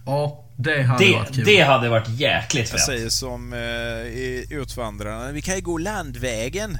Ja, 0.06 0.44
det 0.56 0.82
hade 0.82 1.04
Det, 1.04 1.12
varit 1.12 1.34
kul. 1.34 1.44
det 1.44 1.60
hade 1.60 1.88
varit 1.88 2.08
jäkligt 2.08 2.70
Jag 2.70 2.78
fett. 2.78 2.86
säger 2.86 3.08
som 3.08 3.52
eh, 3.52 3.58
i 3.58 4.46
Utvandrarna. 4.50 5.32
Vi 5.32 5.42
kan 5.42 5.54
ju 5.54 5.60
gå 5.60 5.78
landvägen. 5.78 6.78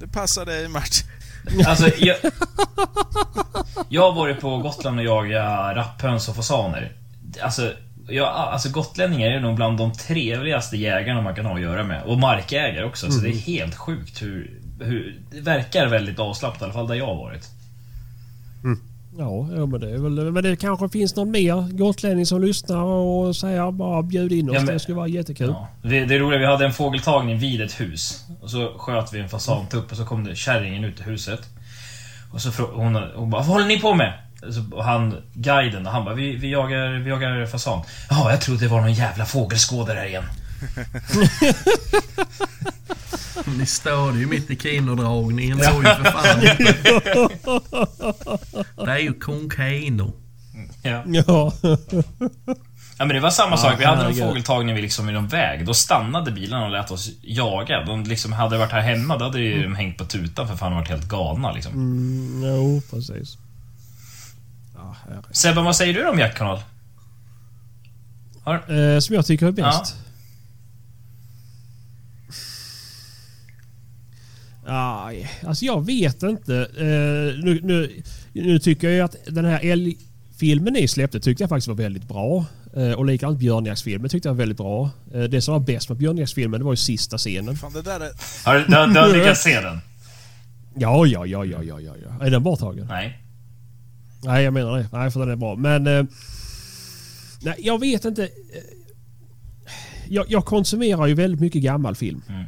Det 0.00 0.08
passar 0.08 0.46
dig 0.46 0.68
Martin. 0.68 1.06
Alltså, 1.66 1.88
jag, 1.98 2.16
jag 3.88 4.02
har 4.02 4.12
varit 4.12 4.40
på 4.40 4.58
Gotland 4.58 4.98
och 4.98 5.04
jagat 5.04 5.76
rapphöns 5.76 6.28
och 6.28 6.36
fasaner. 6.36 6.92
Alltså, 7.42 7.72
jag, 8.08 8.28
alltså 8.28 8.68
gotlänningar 8.68 9.28
är 9.30 9.40
nog 9.40 9.56
bland 9.56 9.78
de 9.78 9.92
trevligaste 9.92 10.76
jägarna 10.76 11.20
man 11.22 11.34
kan 11.34 11.46
ha 11.46 11.54
att 11.54 11.60
göra 11.62 11.84
med. 11.84 12.02
Och 12.02 12.18
markägare 12.18 12.84
också, 12.84 13.10
så 13.12 13.20
det 13.20 13.28
är 13.28 13.32
helt 13.38 13.74
sjukt 13.74 14.22
hur, 14.22 14.60
hur... 14.80 15.20
Det 15.30 15.40
verkar 15.40 15.86
väldigt 15.86 16.18
avslappnat, 16.18 16.60
i 16.60 16.64
alla 16.64 16.72
fall 16.72 16.88
där 16.88 16.94
jag 16.94 17.06
har 17.06 17.14
varit. 17.16 17.48
Ja, 19.18 19.48
ja 19.56 19.66
men 19.66 19.80
det 19.80 19.90
är 19.90 19.98
väl... 19.98 20.32
Men 20.32 20.42
det 20.42 20.56
kanske 20.56 20.88
finns 20.88 21.16
någon 21.16 21.30
mer 21.30 21.76
gotlänning 21.78 22.26
som 22.26 22.42
lyssnar 22.44 22.82
och 22.82 23.36
säger 23.36 23.70
bara 23.70 24.02
bjud 24.02 24.32
in 24.32 24.50
oss. 24.50 24.54
Ja, 24.54 24.60
men- 24.60 24.74
det 24.74 24.80
skulle 24.80 24.96
vara 24.96 25.08
jättekul. 25.08 25.48
Ja. 25.48 25.68
Det, 25.82 26.04
det 26.04 26.18
roliga, 26.18 26.38
vi 26.40 26.46
hade 26.46 26.64
en 26.64 26.72
fågeltagning 26.72 27.38
vid 27.38 27.60
ett 27.60 27.80
hus. 27.80 28.24
Och 28.42 28.50
så 28.50 28.72
sköt 28.78 29.12
vi 29.12 29.20
en 29.20 29.28
fasantupp 29.28 29.90
och 29.90 29.96
så 29.96 30.04
kom 30.04 30.24
det 30.24 30.36
kärringen 30.36 30.84
ut 30.84 31.00
ur 31.00 31.04
huset. 31.04 31.40
Och 32.32 32.40
så 32.40 32.50
frå- 32.50 32.74
hon, 32.74 32.94
hon 33.14 33.30
bara, 33.30 33.42
vad 33.42 33.46
håller 33.50 33.66
ni 33.66 33.80
på 33.80 33.94
med? 33.94 34.12
Och 34.72 34.84
han, 34.84 35.16
guiden, 35.34 35.86
han 35.86 36.04
bara, 36.04 36.14
vi, 36.14 36.36
vi, 36.36 36.50
jagar, 36.52 36.98
vi 36.98 37.10
jagar 37.10 37.46
fasan. 37.46 37.80
Ja, 38.10 38.30
jag 38.30 38.40
trodde 38.40 38.60
det 38.64 38.68
var 38.68 38.80
någon 38.80 38.92
jävla 38.92 39.24
fågelskådare 39.24 39.98
här 39.98 40.06
igen. 40.06 40.24
Ni 43.58 43.66
störde 43.66 44.18
ju 44.18 44.26
mitt 44.26 44.50
i 44.50 44.56
kinodragningen 44.56 45.58
då 45.58 45.64
ju 45.64 45.82
för 45.82 46.04
fan. 46.04 46.40
Det 48.86 48.92
är 48.92 48.98
ju 48.98 49.12
kung 49.12 49.48
Kano. 49.48 50.12
Ja. 50.82 51.02
Ja. 51.06 51.52
Ja 52.98 53.04
men 53.06 53.14
det 53.16 53.20
var 53.20 53.30
samma 53.30 53.56
sak, 53.56 53.74
vi 53.80 53.84
hade 53.84 54.06
en 54.06 54.14
fågeltagning 54.14 54.74
vid 54.74 54.82
liksom 54.82 55.08
i 55.08 55.12
någon 55.12 55.28
väg. 55.28 55.66
Då 55.66 55.74
stannade 55.74 56.32
bilen 56.32 56.62
och 56.62 56.70
lät 56.70 56.90
oss 56.90 57.10
jaga. 57.22 57.84
De 57.84 58.02
liksom 58.04 58.32
hade 58.32 58.58
varit 58.58 58.72
här 58.72 58.80
hemma, 58.80 59.16
då 59.18 59.24
hade 59.24 59.40
ju 59.40 59.62
de 59.62 59.74
hängt 59.74 59.98
på 59.98 60.04
tutan 60.04 60.48
för 60.48 60.56
fan 60.56 60.72
och 60.72 60.78
varit 60.78 60.88
helt 60.88 61.08
galna 61.08 61.52
liksom. 61.52 61.72
Mm, 61.72 62.42
jo, 62.44 62.82
precis. 62.90 63.38
Ja. 64.74 64.96
Sebban, 65.30 65.64
vad 65.64 65.76
säger 65.76 65.94
du 65.94 66.08
om 66.08 66.18
jaktkanal? 66.18 66.60
Har, 68.44 68.54
eh, 68.54 68.98
som 68.98 69.14
jag 69.16 69.26
tycker 69.26 69.46
är 69.46 69.52
bäst. 69.52 69.96
Aj, 74.66 75.30
alltså 75.46 75.64
jag 75.64 75.86
vet 75.86 76.22
inte. 76.22 76.56
Eh, 76.56 77.44
nu, 77.44 77.60
nu, 77.62 78.02
nu 78.32 78.58
tycker 78.58 78.86
jag 78.86 78.96
ju 78.96 79.00
att 79.02 79.16
den 79.26 79.44
här 79.44 79.60
älgfilmen 79.62 80.72
ni 80.72 80.88
släppte 80.88 81.20
tyckte 81.20 81.42
jag 81.42 81.48
faktiskt 81.48 81.68
var 81.68 81.74
väldigt 81.74 82.08
bra. 82.08 82.44
Eh, 82.76 82.92
och 82.92 83.06
likadant 83.06 83.38
björnjaktsfilmen 83.38 84.10
tyckte 84.10 84.28
jag 84.28 84.34
var 84.34 84.38
väldigt 84.38 84.58
bra. 84.58 84.90
Eh, 85.14 85.22
det 85.22 85.40
som 85.40 85.52
var 85.52 85.60
bäst 85.60 85.88
med 85.88 85.98
björnjaktsfilmen 85.98 86.60
det 86.60 86.64
var 86.64 86.72
ju 86.72 86.76
sista 86.76 87.18
scenen. 87.18 87.56
Fan, 87.56 87.72
det 87.72 87.82
där 87.82 88.00
är... 88.00 88.10
har 88.44 88.54
du, 88.54 88.60
du, 88.60 88.94
du 88.94 89.00
har 89.00 89.18
lyckats 89.18 89.42
se 89.42 89.60
den? 89.60 89.80
Ja, 90.74 91.06
ja, 91.06 91.26
ja, 91.26 91.44
ja, 91.44 91.62
ja, 91.62 91.80
ja. 91.80 91.94
ja. 92.04 92.26
Är 92.26 92.30
den 92.30 92.42
borttagen? 92.42 92.86
Nej. 92.86 93.18
Nej, 94.24 94.44
jag 94.44 94.54
menar 94.54 94.78
det. 94.78 94.88
Nej, 94.92 95.10
för 95.10 95.20
den 95.20 95.30
är 95.30 95.36
bra. 95.36 95.56
Men... 95.56 96.08
Nej, 97.42 97.54
jag 97.58 97.80
vet 97.80 98.04
inte. 98.04 98.28
Jag, 100.08 100.26
jag 100.28 100.44
konsumerar 100.44 101.06
ju 101.06 101.14
väldigt 101.14 101.40
mycket 101.40 101.62
gammal 101.62 101.96
film. 101.96 102.22
Mm. 102.28 102.44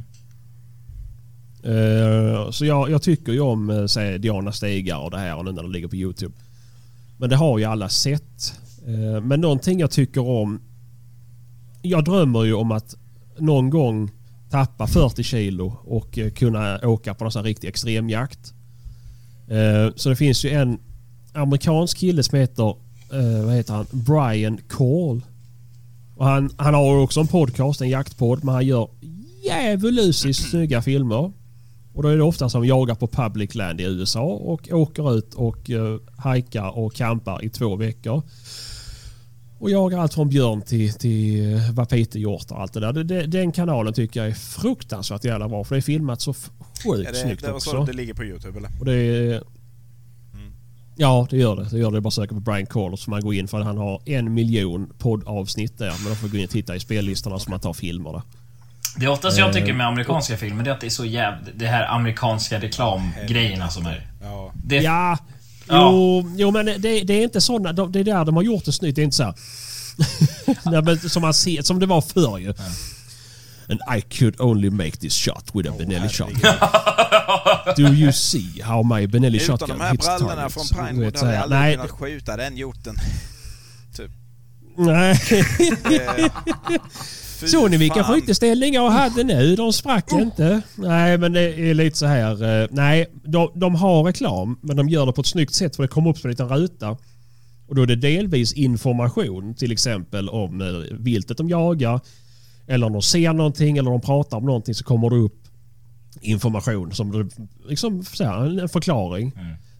Eh, 1.64 2.50
så 2.50 2.64
jag, 2.64 2.90
jag 2.90 3.02
tycker 3.02 3.32
ju 3.32 3.40
om 3.40 3.70
eh, 3.70 3.86
say, 3.86 4.18
Diana 4.18 4.52
Stigar 4.52 4.98
och 4.98 5.10
det 5.10 5.18
här 5.18 5.36
och 5.36 5.44
nu 5.44 5.52
när 5.52 5.62
det 5.62 5.68
ligger 5.68 5.88
på 5.88 5.96
Youtube. 5.96 6.34
Men 7.16 7.30
det 7.30 7.36
har 7.36 7.58
ju 7.58 7.64
alla 7.64 7.88
sett. 7.88 8.60
Eh, 8.86 9.20
men 9.22 9.40
någonting 9.40 9.80
jag 9.80 9.90
tycker 9.90 10.28
om... 10.28 10.60
Jag 11.82 12.04
drömmer 12.04 12.44
ju 12.44 12.54
om 12.54 12.72
att 12.72 12.94
någon 13.38 13.70
gång 13.70 14.10
tappa 14.50 14.86
40 14.86 15.22
kilo 15.22 15.76
och 15.84 16.18
kunna 16.34 16.78
åka 16.82 17.14
på 17.14 17.24
någon 17.24 17.32
sån 17.32 17.40
här 17.40 17.44
riktig 17.44 17.68
extremjakt. 17.68 18.54
Så 19.96 20.08
det 20.08 20.16
finns 20.16 20.44
ju 20.44 20.50
en 20.50 20.78
amerikansk 21.32 21.98
kille 21.98 22.22
som 22.22 22.38
heter, 22.38 22.74
vad 23.44 23.54
heter 23.54 23.74
han? 23.74 23.86
Brian 23.90 24.58
Call. 24.68 25.20
Och 26.16 26.26
han, 26.26 26.50
han 26.56 26.74
har 26.74 26.96
också 26.96 27.20
en 27.20 27.26
podcast, 27.26 27.80
en 27.80 27.88
jaktpodd, 27.88 28.44
men 28.44 28.54
han 28.54 28.66
gör 28.66 28.88
djävulusiskt 29.44 30.50
snygga 30.50 30.82
filmer. 30.82 31.32
Och 31.94 32.02
då 32.02 32.08
är 32.08 32.16
det 32.16 32.22
ofta 32.22 32.48
som 32.48 32.66
jagar 32.66 32.94
på 32.94 33.06
public 33.06 33.54
land 33.54 33.80
i 33.80 33.84
USA 33.84 34.22
och 34.22 34.68
åker 34.72 35.16
ut 35.18 35.34
och 35.34 35.70
uh, 35.70 35.98
hajkar 36.16 36.78
och 36.78 36.94
campar 36.94 37.44
i 37.44 37.48
två 37.48 37.76
veckor. 37.76 38.22
Och 39.58 39.70
jagar 39.70 39.98
allt 39.98 40.14
från 40.14 40.28
björn 40.28 40.62
till, 40.62 40.92
till 40.92 41.40
uh, 41.40 41.72
vapitehjort 41.72 42.50
och 42.50 42.60
allt 42.60 42.72
det 42.72 42.80
där. 42.80 42.92
Det, 42.92 43.04
det, 43.04 43.26
den 43.26 43.52
kanalen 43.52 43.92
tycker 43.92 44.20
jag 44.20 44.28
är 44.28 44.34
fruktansvärt 44.34 45.24
jävla 45.24 45.48
bra 45.48 45.64
för 45.64 45.74
det 45.74 45.78
är 45.78 45.82
filmat 45.82 46.20
så 46.20 46.32
sjukt 46.32 47.08
Är 47.08 47.12
det, 47.12 47.18
snyggt 47.18 47.42
det 47.42 47.48
var 47.48 47.54
också. 47.54 47.70
så 47.70 47.76
att 47.76 47.86
det 47.86 47.92
ligger 47.92 48.14
på 48.14 48.24
Youtube 48.24 48.58
eller? 48.58 48.70
Och 48.80 48.84
det 48.84 48.94
är... 48.94 49.42
Ja, 50.96 51.26
det 51.30 51.36
gör 51.36 51.56
det. 51.56 51.68
Det 51.70 51.78
gör 51.78 51.90
det. 51.90 52.00
Bara 52.00 52.10
söka 52.10 52.34
på 52.34 52.40
Brian 52.40 52.66
Call 52.66 52.98
så 52.98 53.10
man 53.10 53.20
går 53.20 53.34
in 53.34 53.48
för 53.48 53.60
han 53.60 53.78
har 53.78 54.02
en 54.04 54.34
miljon 54.34 54.92
poddavsnitt 54.98 55.78
där. 55.78 55.94
Men 56.02 56.08
då 56.08 56.14
får 56.14 56.28
gå 56.28 56.36
in 56.36 56.44
och 56.44 56.50
titta 56.50 56.76
i 56.76 56.80
spellistorna 56.80 57.38
så 57.38 57.50
man 57.50 57.60
tar 57.60 57.72
filmer 57.72 58.12
där. 58.12 58.22
Det 58.96 59.04
är 59.06 59.10
oftast 59.10 59.38
jag 59.38 59.52
tycker 59.52 59.68
Eh. 59.70 59.74
med 59.76 59.86
amerikanska 59.86 60.36
filmer, 60.36 60.64
det 60.64 60.70
är 60.70 60.74
att 60.74 60.80
det 60.80 60.86
är 60.86 60.90
så 60.90 61.04
jävligt... 61.04 61.58
Det 61.58 61.66
här 61.66 61.86
amerikanska 61.94 62.60
reklamgrejerna 62.60 63.68
som 63.68 63.86
är... 63.86 64.06
Ja. 64.22 64.52
Det, 64.54 64.76
Ja, 64.76 65.18
Ja. 65.68 65.90
Jo, 65.92 66.30
jo, 66.36 66.50
men 66.50 66.66
det, 66.66 66.78
det 66.78 67.12
är 67.12 67.22
inte 67.22 67.40
sådana. 67.40 67.72
de- 67.72 67.92
Det 67.92 68.00
är 68.00 68.04
där 68.04 68.24
de 68.24 68.36
har 68.36 68.42
gjort 68.42 68.64
det 68.64 68.72
snyggt. 68.72 68.96
Det 68.96 69.02
är 69.02 69.04
inte 69.04 69.16
så. 69.16 69.34
Nej, 70.82 70.98
som, 71.10 71.22
man 71.22 71.34
ser, 71.34 71.62
som 71.62 71.80
det 71.80 71.86
var 71.86 72.00
förr 72.00 72.38
ju. 72.38 72.54
And 73.68 73.80
I 73.98 74.00
could 74.00 74.40
only 74.40 74.70
make 74.70 74.90
this 74.90 75.14
shot 75.14 75.44
with 75.54 75.70
a 75.70 75.74
Benelli 75.78 76.08
shotgun. 76.08 76.40
Do 77.76 77.82
you 77.94 78.12
see 78.12 78.62
how 78.62 78.82
my 78.82 79.06
Benelli 79.06 79.36
Utan 79.44 79.58
shotgun 79.58 79.78
de 79.78 79.84
här 79.84 79.92
hits 79.92 80.06
brallorna 80.06 80.34
targets? 80.34 80.54
från 80.72 80.86
Pinewood 80.86 81.16
hade 81.16 81.34
jag 81.34 81.42
aldrig 81.42 81.60
Nej, 81.60 81.74
kunnat 81.76 81.90
skjuta 81.90 82.36
den 82.36 82.56
hjorten. 82.56 82.96
nej. 84.76 85.20
Såg 87.48 87.70
ni 87.70 87.76
vilka 87.76 88.04
skytteställningar 88.04 88.82
jag 88.82 88.90
hade 88.90 89.24
nu? 89.24 89.56
De 89.56 89.72
sprack 89.72 90.12
inte. 90.12 90.60
Nej, 90.76 91.18
men 91.18 91.32
det 91.32 91.40
är 91.70 91.74
lite 91.74 91.96
så 91.98 92.06
här. 92.06 92.62
eh, 92.62 92.68
Nej, 92.70 93.06
de, 93.24 93.50
de 93.54 93.74
har 93.74 94.04
reklam, 94.04 94.58
men 94.62 94.76
de 94.76 94.88
gör 94.88 95.06
det 95.06 95.12
på 95.12 95.20
ett 95.20 95.26
snyggt 95.26 95.54
sätt 95.54 95.76
för 95.76 95.82
det 95.82 95.88
kommer 95.88 96.10
upp 96.10 96.18
som 96.18 96.28
en 96.28 96.30
liten 96.30 96.48
ruta. 96.48 96.96
Och 97.68 97.74
då 97.74 97.82
är 97.82 97.86
det 97.86 97.96
delvis 97.96 98.52
information, 98.52 99.54
till 99.54 99.72
exempel 99.72 100.28
om 100.28 100.60
eh, 100.60 100.96
viltet 100.98 101.36
de 101.36 101.48
jagar. 101.48 102.00
Eller 102.66 102.86
om 102.86 102.92
de 102.92 103.02
ser 103.02 103.32
någonting 103.32 103.78
eller 103.78 103.90
de 103.90 104.00
pratar 104.00 104.36
om 104.36 104.44
någonting 104.44 104.74
så 104.74 104.84
kommer 104.84 105.10
det 105.10 105.16
upp 105.16 105.40
information 106.20 106.92
som 106.92 107.30
liksom 107.68 108.02
så 108.04 108.24
här, 108.24 108.60
en 108.62 108.68
förklaring. 108.68 109.32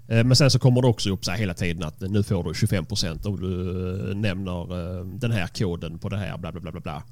Eh, 0.08 0.24
Men 0.24 0.36
sen 0.36 0.50
så 0.50 0.58
kommer 0.58 0.82
det 0.82 0.88
också 0.88 1.10
upp 1.10 1.24
så 1.24 1.30
här 1.30 1.38
hela 1.38 1.54
tiden 1.54 1.82
att 1.82 2.00
nu 2.00 2.22
får 2.22 2.44
du 2.44 2.50
25% 2.52 3.26
om 3.26 3.40
du 3.40 4.14
nämner 4.14 5.04
den 5.18 5.32
här 5.32 5.46
koden 5.46 5.98
på 5.98 6.08
det 6.08 6.16
här 6.16 6.38
bla 6.38 6.52
bla 6.52 6.60
bla 6.60 6.72
bla 6.72 6.80
bla. 6.80 7.02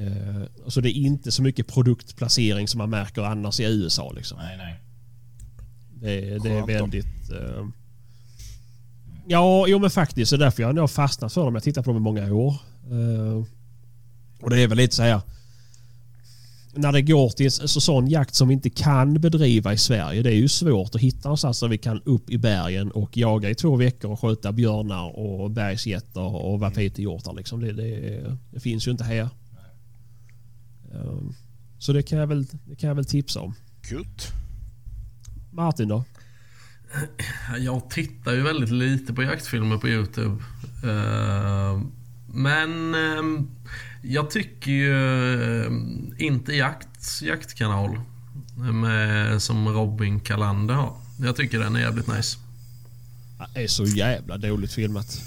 Eh, 0.00 0.42
Så 0.66 0.80
det 0.80 0.90
är 0.90 1.00
inte 1.00 1.32
så 1.32 1.42
mycket 1.42 1.66
produktplacering 1.66 2.68
som 2.68 2.78
man 2.78 2.90
märker 2.90 3.22
annars 3.22 3.60
i 3.60 3.64
USA 3.64 4.12
liksom. 4.16 4.38
Nej, 4.38 4.56
nej. 4.56 4.80
Det, 6.00 6.38
det 6.38 6.50
är 6.52 6.66
väldigt... 6.66 7.30
eh, 7.30 7.66
Ja, 9.28 9.64
jo 9.68 9.78
men 9.78 9.90
faktiskt. 9.90 10.30
Det 10.30 10.36
är 10.36 10.38
därför 10.38 10.62
jag 10.62 10.74
har 10.74 10.88
fastnat 10.88 11.32
för 11.32 11.44
dem. 11.44 11.54
Jag 11.54 11.62
tittar 11.62 11.82
på 11.82 11.90
dem 11.90 11.96
i 11.96 12.00
många 12.00 12.32
år. 12.32 12.54
Eh, 12.90 13.44
Och 14.40 14.50
det 14.50 14.60
är 14.60 14.68
väl 14.68 14.78
lite 14.78 14.94
så 14.94 15.02
här... 15.02 15.20
När 16.74 16.92
det 16.92 17.02
går 17.02 17.28
till 17.30 17.52
så, 17.52 17.68
så 17.68 17.80
sån 17.80 18.08
jakt 18.08 18.34
som 18.34 18.48
vi 18.48 18.54
inte 18.54 18.70
kan 18.70 19.20
bedriva 19.20 19.72
i 19.72 19.78
Sverige. 19.78 20.22
Det 20.22 20.30
är 20.30 20.34
ju 20.36 20.48
svårt 20.48 20.94
att 20.94 21.00
hitta 21.00 21.28
någonstans 21.28 21.60
där 21.60 21.68
vi 21.68 21.78
kan 21.78 22.00
upp 22.04 22.30
i 22.30 22.38
bergen 22.38 22.90
och 22.90 23.16
jaga 23.16 23.50
i 23.50 23.54
två 23.54 23.76
veckor 23.76 24.10
och 24.10 24.20
skjuta 24.20 24.52
björnar 24.52 25.18
och 25.18 25.50
bergsgetter 25.50 26.34
och 26.34 26.60
vapitehjortar. 26.60 27.34
Liksom. 27.34 27.60
Det, 27.60 27.72
det, 27.72 28.22
det 28.50 28.60
finns 28.60 28.86
ju 28.86 28.90
inte 28.90 29.04
här. 29.04 29.28
Eh, 30.96 31.18
Så 31.78 31.92
det 31.92 32.02
kan 32.02 32.18
jag 32.18 32.26
väl, 32.26 32.46
det 32.64 32.76
kan 32.76 32.88
jag 32.88 32.94
väl 32.94 33.04
tipsa 33.04 33.40
om. 33.40 33.54
Kult. 33.82 34.32
Martin 35.52 35.88
då? 35.88 36.04
Jag 37.58 37.90
tittar 37.90 38.32
ju 38.32 38.42
väldigt 38.42 38.70
lite 38.70 39.12
på 39.12 39.22
jaktfilmer 39.22 39.78
på 39.78 39.88
Youtube. 39.88 40.42
Eh, 40.84 41.80
Men 42.26 42.94
eh, 42.94 43.44
jag 44.02 44.30
tycker 44.30 44.70
ju 44.70 45.64
inte 46.18 46.52
Jakts 46.54 47.22
jaktkanal 47.22 48.00
med, 48.72 49.42
som 49.42 49.68
Robin 49.68 50.20
Kalander 50.20 50.74
har. 50.74 50.96
Jag 51.20 51.36
tycker 51.36 51.58
den 51.58 51.76
är 51.76 51.80
jävligt 51.80 52.06
nice. 52.06 52.38
Det 53.54 53.62
är 53.64 53.68
så 53.68 53.84
jävla 53.84 54.38
dåligt 54.38 54.72
filmat. 54.72 55.20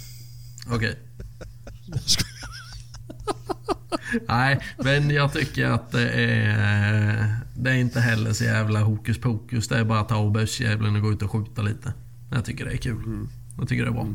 Okej. 0.68 0.96
Nej, 4.28 4.60
men 4.78 5.10
jag 5.10 5.34
tycker 5.34 5.66
att 5.66 5.92
det 5.92 6.10
är... 6.10 7.36
Det 7.56 7.70
är 7.70 7.76
inte 7.76 8.00
heller 8.00 8.34
så 8.34 8.44
jävla 8.44 8.80
hokus 8.80 9.18
pokus. 9.18 9.68
Det 9.68 9.78
är 9.78 9.84
bara 9.84 10.00
att 10.00 10.10
ta 10.10 10.30
bössjäveln 10.30 10.96
och 10.96 11.02
gå 11.02 11.12
ut 11.12 11.22
och 11.22 11.32
skjuta 11.32 11.62
lite. 11.62 11.94
Jag 12.32 12.46
tycker 12.46 12.66
det 12.66 12.72
är 12.72 12.78
kul. 12.78 13.28
Jag 13.58 13.68
tycker 13.70 13.84
det 13.84 13.90
är 13.90 13.94
bra. 13.94 14.08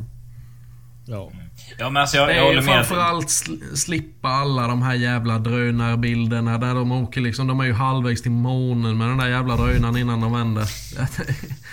Ja. 1.07 1.33
Ja 1.79 1.91
men 1.91 2.01
alltså 2.01 2.17
jag, 2.17 2.29
Det 2.29 2.37
jag 2.37 2.45
håller 2.45 2.63
med. 2.63 2.75
framförallt 2.75 3.27
sl- 3.29 3.75
slippa 3.75 4.29
alla 4.29 4.67
de 4.67 4.83
här 4.83 4.95
jävla 4.95 5.39
drönarbilderna 5.39 6.59
där 6.59 6.75
de 6.75 6.93
åker 6.93 7.21
liksom. 7.21 7.47
De 7.47 7.61
är 7.61 7.65
ju 7.65 7.73
halvvägs 7.73 8.23
till 8.23 8.31
månen 8.31 8.99
med 8.99 9.09
den 9.09 9.19
där 9.19 9.29
jävla 9.29 9.57
drönaren 9.57 9.97
innan 9.97 10.21
de 10.21 10.33
vänder. 10.33 10.69
Ja, 10.97 11.07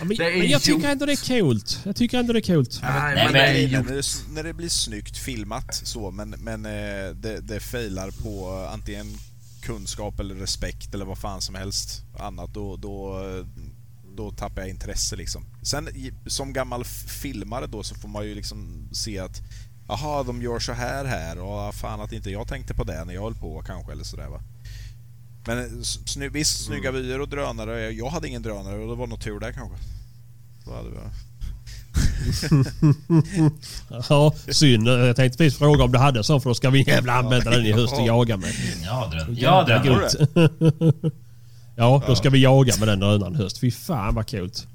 men, 0.04 0.08
Det 0.18 0.24
är 0.34 0.38
men 0.38 0.50
jag 0.50 0.62
tycker 0.62 0.90
ändå 0.90 1.06
det 1.06 1.12
är 1.12 1.40
coolt. 1.42 1.80
Jag 1.84 1.96
tycker 1.96 2.20
ändå 2.20 2.34
det 2.34 2.40
är 2.50 2.56
coolt. 2.56 2.80
Nej, 2.84 2.92
Nej, 3.16 3.16
men 3.16 3.34
men- 3.34 3.34
det 3.34 3.94
är 3.94 4.34
när, 4.34 4.44
det, 4.44 4.54
blir 4.54 4.70
snyggt 4.70 5.18
filmat 5.18 5.76
så 5.76 6.12
men, 6.12 6.30
men 6.30 6.66
eh, 6.66 7.16
det, 7.16 7.40
det 7.42 7.60
failar 7.60 8.12
på 8.24 8.68
antingen 8.74 9.08
kunskap 9.62 10.20
eller 10.20 10.36
respekt 10.36 10.94
eller 10.94 11.06
vad 11.06 11.18
fan 11.18 11.42
som 11.42 11.56
helst 11.56 12.04
annat 12.20 12.54
då, 12.54 12.76
då, 12.78 13.20
då 14.18 14.32
tappar 14.32 14.62
jag 14.62 14.70
intresse 14.70 15.16
liksom. 15.16 15.46
Sen 15.62 15.90
som 16.28 16.54
gammal 16.54 16.84
filmare 17.22 17.68
då 17.68 17.84
så 17.84 17.96
får 17.96 18.10
man 18.10 18.26
ju 18.26 18.36
liksom 18.36 18.90
se 18.92 19.20
att 19.20 19.42
Jaha, 19.92 20.24
de 20.24 20.42
gör 20.42 20.60
så 20.60 20.72
här 20.72 21.06
här 21.06 21.40
och 21.40 21.76
fan 21.76 22.02
att 22.02 22.12
inte 22.12 22.30
jag 22.30 22.48
tänkte 22.48 22.74
på 22.74 22.84
det 22.84 23.06
när 23.06 23.14
jag 23.14 23.22
höll 23.22 23.36
på 23.36 23.64
kanske 23.66 23.92
eller 23.92 24.04
sådär 24.04 24.28
va. 24.28 24.42
Men 25.46 25.58
eh, 25.60 25.82
sny, 25.82 26.30
visst, 26.30 26.66
snygga 26.66 26.92
vyer 26.92 27.22
och 27.22 27.30
drönare. 27.30 27.92
Jag 27.92 28.10
hade 28.10 28.28
ingen 28.28 28.42
drönare 28.42 28.76
och 28.76 28.90
det 28.90 28.96
var 28.96 29.08
nog 29.08 29.22
tur 29.22 29.40
där 29.40 29.52
kanske. 29.52 29.78
Då 30.66 30.74
hade 30.74 30.90
vi... 30.90 30.98
Ja, 34.10 34.34
synd. 34.48 34.88
Jag 34.88 35.16
tänkte 35.16 35.38
precis 35.38 35.60
fråga 35.60 35.84
om 35.84 35.92
du 35.92 35.98
hade 35.98 36.24
så 36.24 36.40
för 36.40 36.50
då 36.50 36.54
ska 36.54 36.70
vi 36.70 36.84
jävla 36.88 37.14
använda 37.14 37.52
den 37.52 37.66
i 37.66 37.72
höst 37.72 37.94
och 37.94 38.08
jaga 38.08 38.38
med. 38.38 38.54
Ja, 38.84 39.12
drön. 39.14 39.36
Ja, 39.40 39.64
drön. 39.64 39.88
gott. 39.88 40.16
Ja, 41.76 42.04
då 42.08 42.16
ska 42.16 42.30
vi 42.30 42.40
jaga 42.44 42.74
med 42.80 42.88
den 42.88 43.00
drönaren 43.00 43.36
i 43.36 43.38
höst. 43.38 43.60
Fy 43.60 43.72
fan 43.72 44.16
vad 44.16 44.30
coolt. 44.30 44.68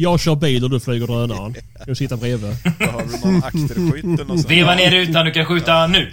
Jag 0.00 0.20
kör 0.20 0.36
bil 0.36 0.64
och 0.64 0.70
du 0.70 0.80
flyger 0.80 1.06
drönaren. 1.06 1.54
Du 1.86 1.94
sitter 1.94 2.16
bredvid. 2.16 2.56
Har 2.64 3.06
du 3.06 3.30
någon 3.30 3.44
akterskytt 3.44 4.04
något 4.04 4.26
sånt. 4.26 4.50
Veva 4.50 4.74
ner 4.74 4.90
rutan, 4.90 5.26
du 5.26 5.32
kan 5.32 5.46
skjuta 5.46 5.86
nu. 5.86 6.12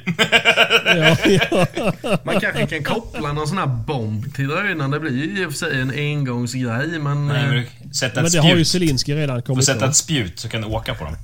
Ja, 0.85 1.17
ja. 1.25 1.67
Man 2.23 2.39
kanske 2.39 2.67
kan 2.67 2.83
koppla 2.83 3.33
någon 3.33 3.47
sån 3.47 3.57
här 3.57 3.67
bomb 3.67 4.35
till 4.35 4.47
drönaren. 4.47 4.91
Det 4.91 4.99
blir 4.99 5.11
ju 5.11 5.41
i 5.41 5.45
och 5.45 5.51
för 5.51 5.57
sig 5.57 5.81
en 5.81 5.91
engångsgrej 5.91 6.99
men... 6.99 7.27
Nej, 7.27 7.43
eh, 7.43 7.49
men 7.49 7.55
du 7.55 7.67
sätta 7.93 8.15
Men 8.15 8.25
ett 8.25 8.31
det 8.33 8.39
har 8.39 8.55
ju 8.55 8.65
spjut. 8.65 8.67
Zelenskyj 8.67 9.15
redan 9.15 9.35
Du 9.35 9.41
får 9.41 9.47
kommit 9.47 9.65
sätta 9.65 9.85
ett 9.85 9.95
spjut 9.95 10.39
så 10.39 10.49
kan 10.49 10.61
du 10.61 10.67
åka 10.67 10.95
på 10.95 11.03
dem. 11.03 11.15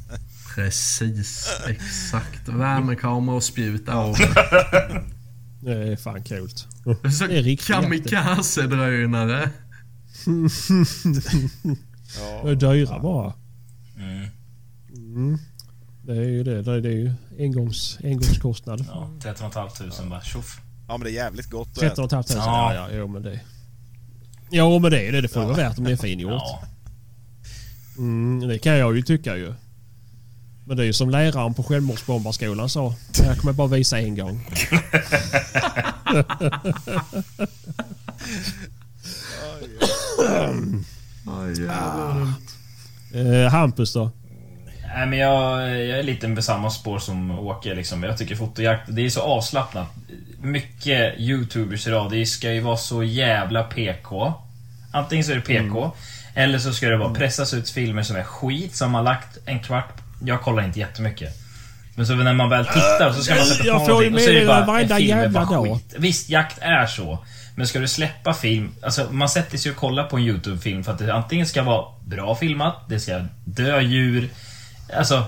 Precis, 0.56 1.62
exakt. 1.68 2.48
Värmekamera 2.48 3.36
och 3.36 3.44
spjut 3.44 3.90
av. 3.90 4.16
Det 5.64 5.72
är 5.72 5.96
fan 5.96 6.24
coolt. 6.24 6.68
Det 6.86 7.38
är 7.38 7.44
riktigt 7.44 7.76
kamikaze-drönare. 12.20 12.44
Det 12.44 12.52
är 12.68 12.74
dyra 12.74 13.00
bara. 13.00 13.34
Mm. 13.98 14.28
Mm. 14.90 15.38
Det 16.04 16.12
är 16.12 16.30
ju 16.30 16.44
det. 16.44 16.62
Det 16.62 16.90
är 16.90 16.92
ju 16.92 17.14
engångs, 17.40 17.98
engångskostnad. 18.04 18.86
Ja, 18.90 19.10
13 19.22 19.52
500 19.52 19.96
bara 20.10 20.22
tjoff. 20.22 20.62
Ja 20.88 20.98
men 20.98 21.06
det 21.06 21.12
är 21.12 21.14
jävligt 21.14 21.50
gott 21.50 21.68
att 21.68 21.76
13 21.76 22.06
äta. 22.06 22.24
500. 22.24 22.44
Ja. 22.46 22.74
Ja, 22.74 22.90
ja, 22.90 22.98
jo 22.98 23.08
men 23.08 23.24
det... 23.24 23.40
Jo 24.52 24.80
men 24.80 24.92
det 24.92 25.08
är 25.08 25.12
det. 25.12 25.22
Det 25.22 25.28
får 25.28 25.42
ju 25.42 25.48
vara 25.48 25.58
värt 25.58 25.78
om 25.78 25.84
det 25.84 25.92
är 25.92 25.98
fingjort. 25.98 26.32
Ja. 26.32 26.64
Mm, 27.98 28.48
det 28.48 28.60
kan 28.60 28.78
jag 28.78 28.96
ju 28.96 29.02
tycka 29.02 29.38
ju. 29.38 29.54
Men 30.66 30.78
det 30.78 30.84
är 30.84 30.88
ju 30.88 30.94
som 30.94 31.10
läraren 31.10 31.54
på 31.54 31.64
självmordsbombarskolan 31.64 32.70
sa. 32.70 32.96
Det 33.18 33.24
här 33.24 33.36
kommer 33.36 33.50
jag 33.50 33.56
bara 33.56 33.68
visa 33.68 34.00
en 34.00 34.16
gång. 34.16 34.48
Eh, 43.14 43.52
Hampus 43.52 43.94
då? 43.94 44.12
Nej, 44.96 45.08
men 45.08 45.20
jag, 45.20 45.62
jag 45.62 46.00
är 46.00 46.04
lite 46.04 46.36
på 46.36 46.42
samma 46.42 46.70
spår 46.70 47.00
som 47.00 47.32
Åke. 47.32 47.74
Liksom. 47.74 48.04
Jag 48.04 48.18
tycker 48.18 48.36
fotojakt, 48.36 48.84
det 48.88 49.06
är 49.06 49.10
så 49.10 49.22
avslappnat. 49.22 49.88
Mycket 50.42 51.20
YouTubers 51.20 51.88
idag, 51.88 52.12
det 52.12 52.26
ska 52.26 52.52
ju 52.52 52.60
vara 52.60 52.78
så 52.78 53.04
jävla 53.04 53.64
PK. 53.64 54.34
Antingen 54.94 55.26
så 55.26 55.32
är 55.32 55.36
det 55.36 55.42
PK, 55.42 55.92
eller 56.36 56.60
så 56.60 56.74
ska 56.74 56.90
det 56.90 56.98
vara 56.98 57.14
pressas 57.14 57.54
ut 57.54 57.70
filmer 57.70 58.04
som 58.04 58.16
är 58.16 58.24
skit, 58.24 58.76
som 58.76 58.94
har 58.94 59.04
lagt 59.04 59.38
en 59.46 59.60
kvart... 59.60 60.02
Jag 60.26 60.42
kollar 60.42 60.64
inte 60.64 60.80
jättemycket. 60.80 61.38
Men 61.96 62.08
så 62.08 62.14
när 62.14 62.34
man 62.34 62.50
väl 62.50 62.66
tittar 62.66 63.14
så 63.14 63.24
ska 63.24 63.36
man 63.36 63.46
sätta 63.46 63.80
på 63.80 63.88
någonting 63.88 64.14
och 64.14 64.22
så 64.22 64.30
är 64.30 64.40
det 64.40 64.46
bara 64.46 64.82
en 64.82 64.88
film 64.88 64.92
är 64.92 65.00
jävla 65.00 65.46
bara 65.46 65.64
skit. 65.64 65.96
Visst, 65.98 66.30
jakt 66.30 66.58
är 66.62 66.86
så. 66.86 67.26
Men 67.56 67.68
ska 67.68 67.80
du 67.80 67.88
släppa 67.88 68.34
film, 68.34 68.76
alltså 68.82 69.08
man 69.12 69.30
sätter 69.30 69.58
sig 69.58 69.72
och 69.72 69.78
kollar 69.78 70.04
på 70.04 70.18
en 70.18 70.24
YouTube-film 70.24 70.84
för 70.84 70.92
att 70.92 70.98
det 71.00 71.14
antingen 71.14 71.48
ska 71.48 71.64
vara 71.64 71.86
bra 72.06 72.36
filmat, 72.36 72.76
det 72.90 73.00
ska 73.00 73.26
dö 73.46 73.82
djur. 73.82 74.30
Alltså, 74.98 75.24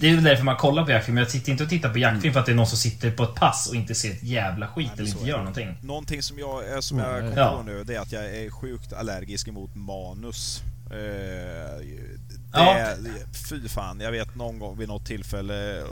det 0.00 0.10
är 0.10 0.14
väl 0.14 0.24
därför 0.24 0.44
man 0.44 0.56
kollar 0.56 0.84
på 0.84 0.90
jaktfilm. 0.90 1.16
Jag 1.18 1.30
sitter 1.30 1.52
inte 1.52 1.64
och 1.64 1.70
tittar 1.70 1.88
på 1.92 1.98
jaktfilm 1.98 2.32
för 2.32 2.40
att 2.40 2.46
det 2.46 2.52
är 2.52 2.56
någon 2.56 2.66
som 2.66 2.78
sitter 2.78 3.10
på 3.10 3.22
ett 3.22 3.34
pass 3.34 3.68
och 3.68 3.74
inte 3.74 3.94
ser 3.94 4.10
ett 4.10 4.22
jävla 4.22 4.66
skit 4.68 4.90
eller 4.96 5.08
inte 5.08 5.24
gör 5.26 5.38
någonting. 5.38 5.76
Någonting 5.82 6.22
som 6.22 6.38
jag, 6.38 6.72
eh, 6.74 6.80
som 6.80 6.98
jag 6.98 7.20
kom 7.20 7.32
Ja. 7.36 7.56
på 7.56 7.62
nu 7.62 7.84
det 7.84 7.94
är 7.94 8.00
att 8.00 8.12
jag 8.12 8.24
är 8.24 8.50
sjukt 8.50 8.92
allergisk 8.92 9.48
emot 9.48 9.74
manus. 9.74 10.62
Eh, 10.90 10.96
det, 10.96 12.18
Ja. 12.52 12.76
Fy 13.50 13.68
fan, 13.68 14.00
jag 14.00 14.10
vet 14.12 14.34
någon 14.34 14.58
gång 14.58 14.78
vid 14.78 14.88
något 14.88 15.06
tillfälle, 15.06 15.78
eh, 15.78 15.84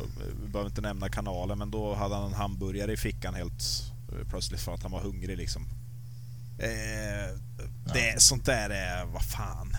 vi 0.42 0.48
behöver 0.48 0.70
inte 0.70 0.80
nämna 0.80 1.08
kanalen, 1.08 1.58
men 1.58 1.70
då 1.70 1.94
hade 1.94 2.14
han 2.14 2.24
en 2.24 2.34
hamburgare 2.34 2.92
i 2.92 2.96
fickan 2.96 3.34
helt 3.34 3.62
plötsligt 4.30 4.60
för 4.60 4.74
att 4.74 4.82
han 4.82 4.92
var 4.92 5.00
hungrig 5.00 5.36
liksom. 5.36 5.62
Eh, 6.58 7.38
det, 7.94 8.22
Sånt 8.22 8.44
där 8.44 8.70
är, 8.70 9.04
vad 9.04 9.22
fan. 9.22 9.76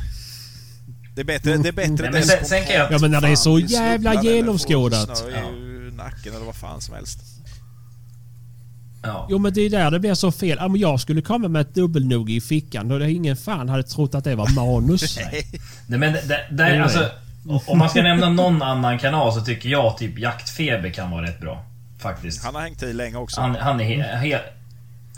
Det 1.15 1.21
är 1.21 1.25
bättre, 1.25 1.57
det 1.57 1.69
är 1.69 1.73
bättre 1.73 2.09
Nej, 2.11 2.21
det 2.21 2.27
sen- 2.27 2.45
sen 2.45 2.65
kan 2.65 2.75
jag-. 2.75 2.91
Ja, 2.91 2.97
men 3.01 3.11
när 3.11 3.21
det 3.21 3.29
är 3.29 3.35
så 3.35 3.59
jävla 3.59 4.23
genomskådat. 4.23 5.17
snö 5.17 5.29
i 5.87 5.91
nacken 5.91 6.35
eller 6.35 6.45
vad 6.45 6.55
fan 6.55 6.81
som 6.81 6.95
helst. 6.95 7.19
Ja. 9.03 9.27
Jo 9.29 9.37
men 9.37 9.53
det 9.53 9.61
är 9.61 9.69
där 9.69 9.91
det 9.91 9.99
blir 9.99 10.13
så 10.13 10.31
fel. 10.31 10.59
Om 10.59 10.75
jag 10.77 10.99
skulle 10.99 11.21
komma 11.21 11.47
med 11.47 11.61
ett 11.61 11.75
dubbelnog 11.75 12.29
i 12.29 12.41
fickan 12.41 12.87
då 12.87 12.97
det 12.97 13.11
ingen 13.11 13.37
fan 13.37 13.69
hade 13.69 13.83
trott 13.83 14.15
att 14.15 14.23
det 14.23 14.35
var 14.35 14.49
manus. 14.55 15.19
Nej, 15.87 15.99
men 15.99 16.13
det, 16.13 16.47
det, 16.51 16.83
alltså, 16.83 17.09
om 17.67 17.77
man 17.77 17.89
ska 17.89 18.01
nämna 18.01 18.29
någon 18.29 18.61
annan 18.61 18.99
kanal 18.99 19.33
så 19.33 19.41
tycker 19.41 19.69
jag 19.69 19.97
typ 19.97 20.19
Jaktfeber 20.19 20.89
kan 20.89 21.11
vara 21.11 21.23
rätt 21.23 21.41
bra. 21.41 21.65
Faktiskt. 21.99 22.43
Han 22.43 22.55
har 22.55 22.61
hängt 22.61 22.83
i 22.83 22.93
länge 22.93 23.17
också. 23.17 23.41
Han, 23.41 23.55
han 23.55 23.81
är 23.81 23.83
he, 23.85 24.17
he, 24.27 24.39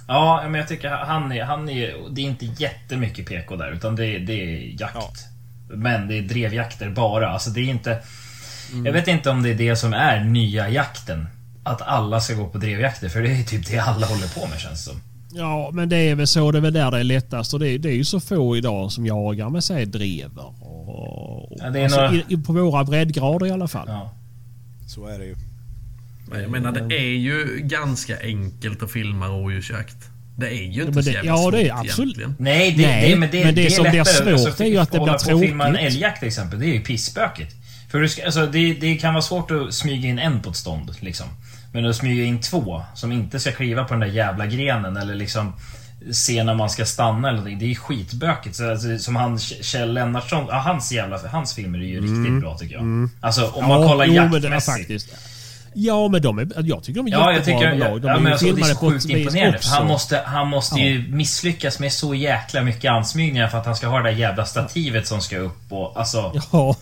Ja, 0.07 0.41
men 0.43 0.53
jag 0.55 0.67
tycker 0.67 0.89
han 0.89 1.31
är, 1.31 1.43
han 1.43 1.69
är... 1.69 1.95
Det 2.11 2.21
är 2.21 2.25
inte 2.25 2.45
jättemycket 2.45 3.25
PK 3.25 3.55
där, 3.55 3.71
utan 3.71 3.95
det, 3.95 4.05
är- 4.05 4.19
det 4.19 4.33
är 4.33 4.81
jakt. 4.81 4.95
Ja. 4.95 5.11
Men 5.75 6.07
det 6.07 6.17
är 6.17 6.21
drevjakter 6.21 6.89
bara. 6.89 7.29
Alltså 7.29 7.49
det 7.49 7.59
är 7.61 7.69
inte... 7.69 7.99
Mm. 8.71 8.85
Jag 8.85 8.93
vet 8.93 9.07
inte 9.07 9.29
om 9.29 9.43
det 9.43 9.49
är 9.49 9.55
det 9.55 9.75
som 9.75 9.93
är 9.93 10.23
nya 10.23 10.69
jakten. 10.69 11.27
Att 11.63 11.81
alla 11.81 12.19
ska 12.21 12.33
gå 12.33 12.47
på 12.47 12.57
drevjakter, 12.57 13.09
för 13.09 13.21
det 13.21 13.29
är 13.31 13.43
typ 13.43 13.67
det 13.67 13.79
alla 13.79 14.07
håller 14.07 14.39
på 14.39 14.47
med 14.47 14.59
känns 14.59 14.85
det 14.85 14.91
som. 14.91 15.01
Ja 15.31 15.69
men 15.73 15.89
det 15.89 15.97
är 15.97 16.15
väl 16.15 16.27
så. 16.27 16.51
Det 16.51 16.57
är 16.59 16.61
väl 16.61 16.73
där 16.73 16.91
det 16.91 16.99
är 16.99 17.03
lättast. 17.03 17.53
Och 17.53 17.59
det, 17.59 17.69
är- 17.69 17.79
det 17.79 17.89
är 17.89 17.95
ju 17.95 18.05
så 18.05 18.19
få 18.19 18.57
idag 18.57 18.91
som 18.91 19.05
jagar 19.05 19.49
med 19.49 19.63
sig 19.63 19.85
drever. 19.85 20.45
Och, 20.63 21.57
Ja, 21.59 21.69
det 21.69 21.79
är 21.79 21.83
alltså, 21.83 22.01
några- 22.01 22.15
i, 22.29 22.37
på 22.37 22.53
våra 22.53 22.83
breddgrader 22.83 23.45
i 23.45 23.51
alla 23.51 23.67
fall. 23.67 23.85
Ja. 23.87 24.13
Så 24.87 25.05
är 25.07 25.19
det 25.19 25.25
ju. 25.25 25.35
Men 26.29 26.41
jag 26.41 26.51
menar 26.51 26.71
det 26.71 26.95
är 26.95 27.17
ju 27.17 27.59
ganska 27.63 28.17
enkelt 28.21 28.83
att 28.83 28.91
filma 28.91 29.27
rådjursjakt. 29.27 29.95
Det 30.37 30.47
är 30.47 30.63
ju 30.63 30.81
inte 30.81 30.83
men 30.85 30.93
så 31.03 31.09
det- 31.09 31.15
jävla 31.15 31.31
ja, 31.31 31.37
svårt 31.37 31.51
det 31.53 31.67
är 31.69 31.73
absolut- 31.73 32.17
egentligen. 32.17 32.35
Nej, 32.39 32.71
det, 32.71 32.87
Nej, 32.87 33.09
det, 33.09 33.15
men 33.15 33.29
det, 33.31 33.45
men 33.45 33.55
det 33.55 33.71
som 33.71 33.83
blir 33.83 33.93
lättare. 33.93 34.37
svårt 34.37 34.59
är 34.59 34.65
ju 34.65 34.77
att 34.77 34.91
det 34.91 34.99
blir 34.99 35.07
på 35.07 35.33
och 35.33 35.41
filma 35.41 35.67
en 35.67 35.73
tråkigt. 35.73 35.93
älgjakt 35.93 36.19
till 36.19 36.27
exempel, 36.27 36.59
det 36.59 36.65
är 36.65 36.73
ju 36.73 36.79
pissbökigt. 36.81 37.55
För 37.91 37.99
du 38.01 38.09
ska, 38.09 38.25
alltså, 38.25 38.45
det, 38.45 38.73
det 38.73 38.95
kan 38.95 39.13
vara 39.13 39.21
svårt 39.21 39.51
att 39.51 39.73
smyga 39.73 40.09
in 40.09 40.19
en 40.19 40.41
på 40.41 40.49
ett 40.49 40.55
stånd, 40.55 40.95
liksom. 40.99 41.25
Men 41.73 41.85
att 41.85 41.95
smyga 41.95 42.23
in 42.23 42.41
två, 42.41 42.83
som 42.95 43.11
inte 43.11 43.39
ska 43.39 43.51
kliva 43.51 43.83
på 43.83 43.93
den 43.93 43.99
där 44.01 44.07
jävla 44.07 44.45
grenen 44.45 44.97
eller 44.97 45.15
liksom 45.15 45.53
se 46.11 46.43
när 46.43 46.53
man 46.53 46.69
ska 46.69 46.85
stanna 46.85 47.27
eller 47.27 47.37
någonting. 47.37 47.59
Det 47.59 47.71
är 47.71 47.75
skitbökigt. 47.75 48.55
Så, 48.55 48.71
alltså, 48.71 48.97
som 48.97 49.15
han 49.15 49.39
Kjell 49.39 49.93
Lennartsson, 49.93 50.45
ja, 50.49 50.59
hans 50.59 50.91
jävla, 50.91 51.19
hans 51.27 51.53
filmer 51.53 51.79
är 51.79 51.83
ju 51.83 52.01
riktigt 52.01 52.41
bra 52.41 52.57
tycker 52.57 52.75
jag. 52.75 53.09
Alltså 53.21 53.45
om 53.47 53.67
man 53.67 53.87
kollar 53.87 54.05
jo, 54.05 54.13
det 54.13 54.19
jaktmässigt. 54.49 55.13
Ja 55.81 56.07
men 56.07 56.21
de 56.21 56.39
är, 56.39 56.47
jag 56.57 56.83
tycker 56.83 56.99
de 56.99 57.07
är 57.07 57.11
Ja, 57.11 57.25
jag 57.25 57.33
jättebra 57.33 57.59
tycker... 57.59 57.71
överlag. 57.71 58.01
De 58.01 58.07
ja, 58.07 58.15
är 58.15 58.19
men 58.19 58.31
alltså, 58.31 58.53
det 58.53 58.61
är 58.61 58.65
så 58.65 58.75
sjukt 58.75 59.05
imponerande. 59.05 59.57
också. 59.57 59.69
För 59.69 59.77
han 59.77 59.87
måste, 59.87 60.21
han 60.25 60.47
måste 60.47 60.79
ju 60.79 61.07
misslyckas 61.07 61.79
med 61.79 61.93
så 61.93 62.15
jäkla 62.15 62.61
mycket 62.61 62.91
ansmygningar 62.91 63.47
för 63.47 63.57
att 63.57 63.65
han 63.65 63.75
ska 63.75 63.87
ha 63.87 63.97
det 63.97 64.09
där 64.11 64.17
jävla 64.17 64.45
stativet 64.45 65.07
som 65.07 65.21
ska 65.21 65.37
upp 65.37 65.71
och 65.71 65.99
alltså... 65.99 66.31
Ja, 66.51 66.75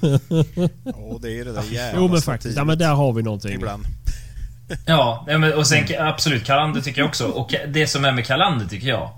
Och 0.96 1.22
det 1.22 1.40
är 1.40 1.46
det 1.46 1.54
där 1.54 1.64
jävla 1.72 2.00
jo 2.02 2.08
men 2.08 2.22
faktiskt. 2.22 2.58
Ja, 2.58 2.64
men 2.64 2.78
där 2.78 2.94
har 2.94 3.14
vi 3.14 3.24
någonting. 3.24 3.54
Ibland. 3.54 3.86
Ja, 4.86 5.26
men, 5.28 5.54
och 5.54 5.68
sen 5.68 5.86
absolut, 6.00 6.46
Kalander 6.46 6.82
tycker 6.82 7.02
jag 7.02 7.08
också. 7.08 7.26
Och 7.28 7.56
det 7.68 7.88
som 7.88 8.06
är 8.06 8.12
med 8.12 8.26
Kalander 8.26 8.66
tycker 8.66 8.88
jag... 8.88 9.10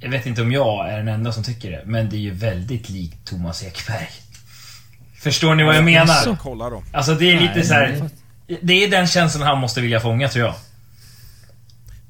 Jag 0.00 0.10
vet 0.10 0.26
inte 0.26 0.42
om 0.42 0.52
jag 0.52 0.88
är 0.90 0.96
den 0.96 1.08
enda 1.08 1.32
som 1.32 1.44
tycker 1.44 1.70
det, 1.70 1.82
men 1.86 2.10
det 2.10 2.16
är 2.16 2.20
ju 2.20 2.30
väldigt 2.30 2.88
likt 2.88 3.26
Thomas 3.26 3.64
Ekberg. 3.64 4.08
Förstår 5.26 5.54
ni 5.54 5.64
vad 5.64 5.76
jag 5.76 5.84
menar? 5.84 6.14
Jaså? 6.14 6.36
Kolla 6.42 6.70
då. 6.70 6.82
Alltså 6.92 7.14
det 7.14 7.32
är 7.32 7.40
lite 7.40 7.62
så 7.62 7.74
här. 7.74 8.10
Det 8.62 8.84
är 8.84 8.90
den 8.90 9.06
känslan 9.06 9.46
han 9.46 9.58
måste 9.58 9.80
vilja 9.80 10.00
fånga 10.00 10.28
tror 10.28 10.46
jag. 10.46 10.54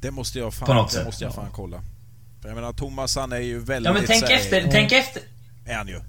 Det 0.01 0.11
måste 0.11 0.39
jag 0.39 0.55
fan, 0.55 0.67
På 0.67 0.75
något 0.75 0.91
det 0.91 0.95
sätt, 0.95 1.07
måste 1.07 1.25
jag 1.25 1.31
ja. 1.31 1.35
fan 1.35 1.49
kolla. 1.53 1.81
För 2.43 2.49
jag 2.49 2.55
menar 2.55 2.73
Thomas 2.73 3.17
han 3.17 3.33
är 3.33 3.39
ju 3.39 3.59
väldigt... 3.59 3.87
Ja 3.87 3.93
men 3.93 4.05
tänk 4.07 4.31
efter, 4.31 4.69
tänk 4.71 4.93
efter. 4.93 5.23
Är 5.67 5.75
han 5.75 5.89
ju. 5.89 6.01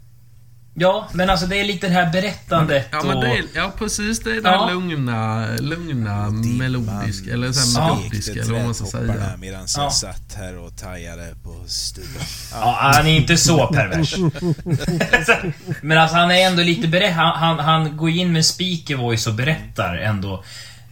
Ja, 0.80 1.10
men 1.14 1.30
alltså 1.30 1.46
det 1.48 1.60
är 1.60 1.64
lite 1.64 1.88
det 1.88 1.94
här 1.94 2.12
berättandet 2.12 2.88
Ja, 2.92 3.04
men 3.04 3.18
och... 3.18 3.24
det 3.24 3.30
är, 3.38 3.44
ja 3.56 3.72
precis. 3.78 4.20
Det 4.20 4.30
är 4.32 4.42
det 4.42 4.50
Ja. 4.50 4.70
lugna, 4.72 5.48
lugna 5.60 6.30
melodiska, 6.30 7.34
eller 7.34 7.52
så 7.52 7.80
här 7.82 7.88
Ja. 7.88 7.96
melodiska, 7.96 8.32
eller 8.42 8.54
vad 8.54 8.64
man 8.64 8.74
ska 8.76 8.86
säga. 8.86 9.14
medan 9.40 9.66
Ja. 9.78 9.84
jag 9.84 9.94
satt 9.94 10.34
här 10.38 10.58
och 10.58 10.78
tajade 10.78 11.36
på 11.44 11.64
studion. 11.68 12.22
Ja, 12.52 12.78
han 12.94 13.08
är 13.08 13.16
inte 13.16 13.38
så 13.38 13.68
pervers. 13.68 14.16
Men 15.82 15.98
alltså 15.98 16.18
han 16.18 16.32
är 16.32 16.48
ändå 16.48 16.64
lite 16.64 16.88
beredd. 16.88 17.14
Han, 17.14 17.38
han, 17.40 17.60
han 17.60 17.98
går 17.98 18.10
in 18.10 18.32
med 18.34 18.46
speaker 18.46 18.96
voice 18.96 19.28
och 19.28 19.34
berättar 19.34 19.96
ändå. 19.98 20.44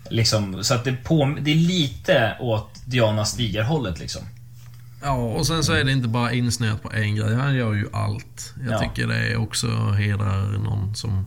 Liksom, 0.09 0.63
så 0.63 0.73
att 0.73 0.83
det, 0.83 0.91
på, 1.03 1.35
det 1.41 1.51
är 1.51 1.55
lite 1.55 2.37
åt 2.39 2.69
Diana 2.85 3.25
Stigar-hållet 3.25 3.99
liksom. 3.99 4.21
Ja, 5.05 5.13
och 5.13 5.47
sen 5.47 5.63
så 5.63 5.73
är 5.73 5.83
det 5.83 5.91
inte 5.91 6.07
bara 6.07 6.31
insnöat 6.33 6.81
på 6.83 6.91
en 6.93 7.15
grej. 7.15 7.35
Han 7.35 7.55
gör 7.55 7.73
ju 7.73 7.87
allt. 7.93 8.53
Jag 8.65 8.73
Ja. 8.73 8.79
tycker 8.79 9.07
det 9.07 9.17
är 9.31 9.37
också 9.37 9.67
hedrar 9.91 10.57
någon 10.57 10.95
som, 10.95 11.25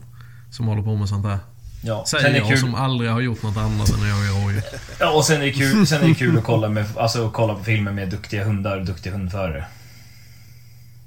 som 0.51 0.67
håller 0.67 0.81
på 0.81 0.95
med 0.95 1.09
sånt 1.09 1.25
här. 1.25 1.37
Ja. 1.83 2.03
Sen 2.07 2.19
Säger 2.19 2.29
är 2.29 2.33
det 2.33 2.39
jag 2.39 2.47
kul, 2.47 2.57
som 2.57 2.75
aldrig 2.75 3.09
har 3.11 3.19
gjort 3.21 3.43
något 3.43 3.57
annat 3.57 3.89
än 3.89 3.95
att 4.01 4.07
jaga 4.09 4.43
rådjur. 4.45 4.63
ja, 4.99 5.11
och 5.17 5.25
sen 5.25 5.41
är 5.41 5.45
det 5.45 5.51
kul, 5.51 5.87
sen 5.87 6.03
är 6.03 6.07
det 6.07 6.13
kul 6.15 6.37
att 6.37 6.43
kolla, 6.43 6.69
med, 6.69 6.85
alltså, 6.97 7.27
att 7.27 7.33
kolla 7.33 7.53
på 7.55 7.63
filmer 7.63 7.91
med 7.91 8.09
duktiga 8.09 8.43
hundar 8.45 8.77
och 8.79 8.85
duktiga 8.85 9.13
hundförare. 9.13 9.65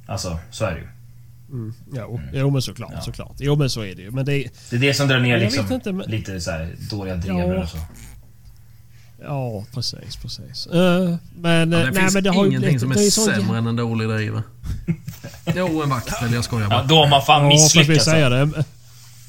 Alltså, 0.07 0.39
så 0.51 0.65
är 0.65 0.70
det 0.70 0.78
ju. 0.78 0.86
Mm. 1.51 1.74
Jo, 1.94 2.20
jo, 2.32 2.51
men 2.51 2.62
såklart, 2.62 2.90
Ja. 2.94 3.01
såklart. 3.01 3.36
Jo, 3.39 3.57
men 3.57 3.70
så 3.70 3.81
är 3.81 3.94
det 3.94 4.03
ju. 4.03 4.11
Men 4.11 4.24
det... 4.24 4.49
Det 4.70 4.77
är 4.77 4.81
det 4.81 4.94
som 4.94 5.09
drar 5.09 5.20
ner 5.20 5.31
Jag 5.32 5.40
liksom, 5.40 5.73
inte, 5.73 5.93
men- 5.93 6.11
lite 6.11 6.40
så 6.40 6.51
här 6.51 6.74
dåliga 6.90 7.16
drever 7.16 7.55
Ja. 7.55 7.62
och 7.62 7.69
så. 7.69 7.78
Ja, 9.24 9.65
precis, 9.74 10.16
precis. 10.23 10.66
Eh, 10.66 11.15
men, 11.36 11.73
Ja, 11.73 11.78
eh, 11.78 11.85
det 11.85 11.90
nej, 11.90 11.94
finns 12.01 12.15
men 12.15 12.23
det 12.24 12.31
har 12.31 12.47
ingenting 12.47 12.81
som 12.81 12.90
är 12.90 12.97
sämre 12.97 13.59
än 13.59 13.66
en 13.66 13.77
dålig 13.77 14.09
driver. 14.09 14.43
Jo, 15.57 15.82
en 15.82 15.90
vaktel. 15.90 16.32
Jag 16.32 16.44
skojar 16.44 16.62
Ja, 16.65 16.69
bara. 16.70 16.82
då 16.82 16.94
har 16.97 17.09
man 17.09 17.23
fan 17.23 17.43
Ja, 17.43 17.49
misslyckats. 17.49 18.05
det. 18.05 18.65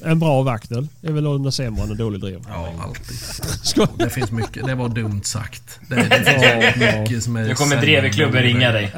En, 0.04 0.18
bra 0.18 0.42
vaktel 0.42 0.88
är 1.02 1.12
väl 1.12 1.26
under 1.26 1.50
sämre 1.50 1.82
än 1.82 1.90
en 1.90 1.96
dålig 1.96 2.20
driver. 2.20 2.42
Ja, 2.48 2.72
alltid. 2.84 3.16
Skoj. 3.62 3.86
Det 3.98 4.10
finns 4.10 4.30
mycket. 4.30 4.66
Det 4.66 4.74
var 4.74 4.88
dumt 4.88 5.20
sagt. 5.24 5.80
Det, 5.88 5.94
det 5.96 6.24
finns 6.24 6.80
Ja, 6.82 7.00
mycket 7.02 7.22
som 7.24 7.36
är 7.36 7.44
Nu 7.44 7.54
kommer 7.54 7.76
Dreveklubben 7.76 8.42
ringa 8.42 8.72
dig. 8.72 8.92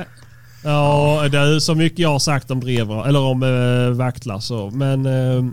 Ja, 0.65 1.29
det 1.31 1.39
är 1.39 1.59
så 1.59 1.75
mycket 1.75 1.99
jag 1.99 2.09
har 2.09 2.19
sagt 2.19 2.51
om 2.51 2.61
drever, 2.61 3.07
eller 3.09 3.21
om 3.21 3.43
äh, 3.43 3.97
vaktlar 3.97 4.41
så. 4.41 4.71
Men 4.71 5.07
eh, 5.07 5.45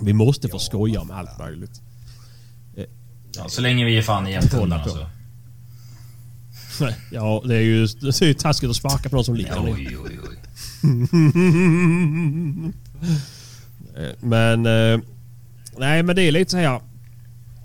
vi 0.00 0.12
måste 0.12 0.48
få 0.48 0.58
skoja 0.58 1.00
om 1.00 1.10
allt 1.10 1.38
möjligt. 1.38 1.80
Ja, 3.36 3.48
så 3.48 3.60
länge 3.60 3.84
vi 3.84 3.98
är 3.98 4.02
fan 4.02 4.26
i 4.28 4.40
på. 4.50 4.74
alltså. 4.74 5.06
Ja, 7.10 7.42
det 7.46 7.56
är 7.56 7.60
ju, 7.60 7.86
det 7.86 8.22
är 8.22 8.26
ju 8.26 8.34
taskigt 8.34 8.70
att 8.70 8.76
sparka 8.76 9.08
på 9.08 9.16
någon 9.16 9.24
som 9.24 9.34
ligger 9.34 9.60
ner. 9.60 9.72
Oj, 9.74 9.96
oj, 10.04 10.18
oj. 10.28 10.36
Men... 14.20 14.66
eh, 14.66 15.00
Nej, 15.78 16.02
men 16.02 16.16
det 16.16 16.22
är 16.22 16.32
lite 16.32 16.50
så 16.50 16.56
här. 16.56 16.80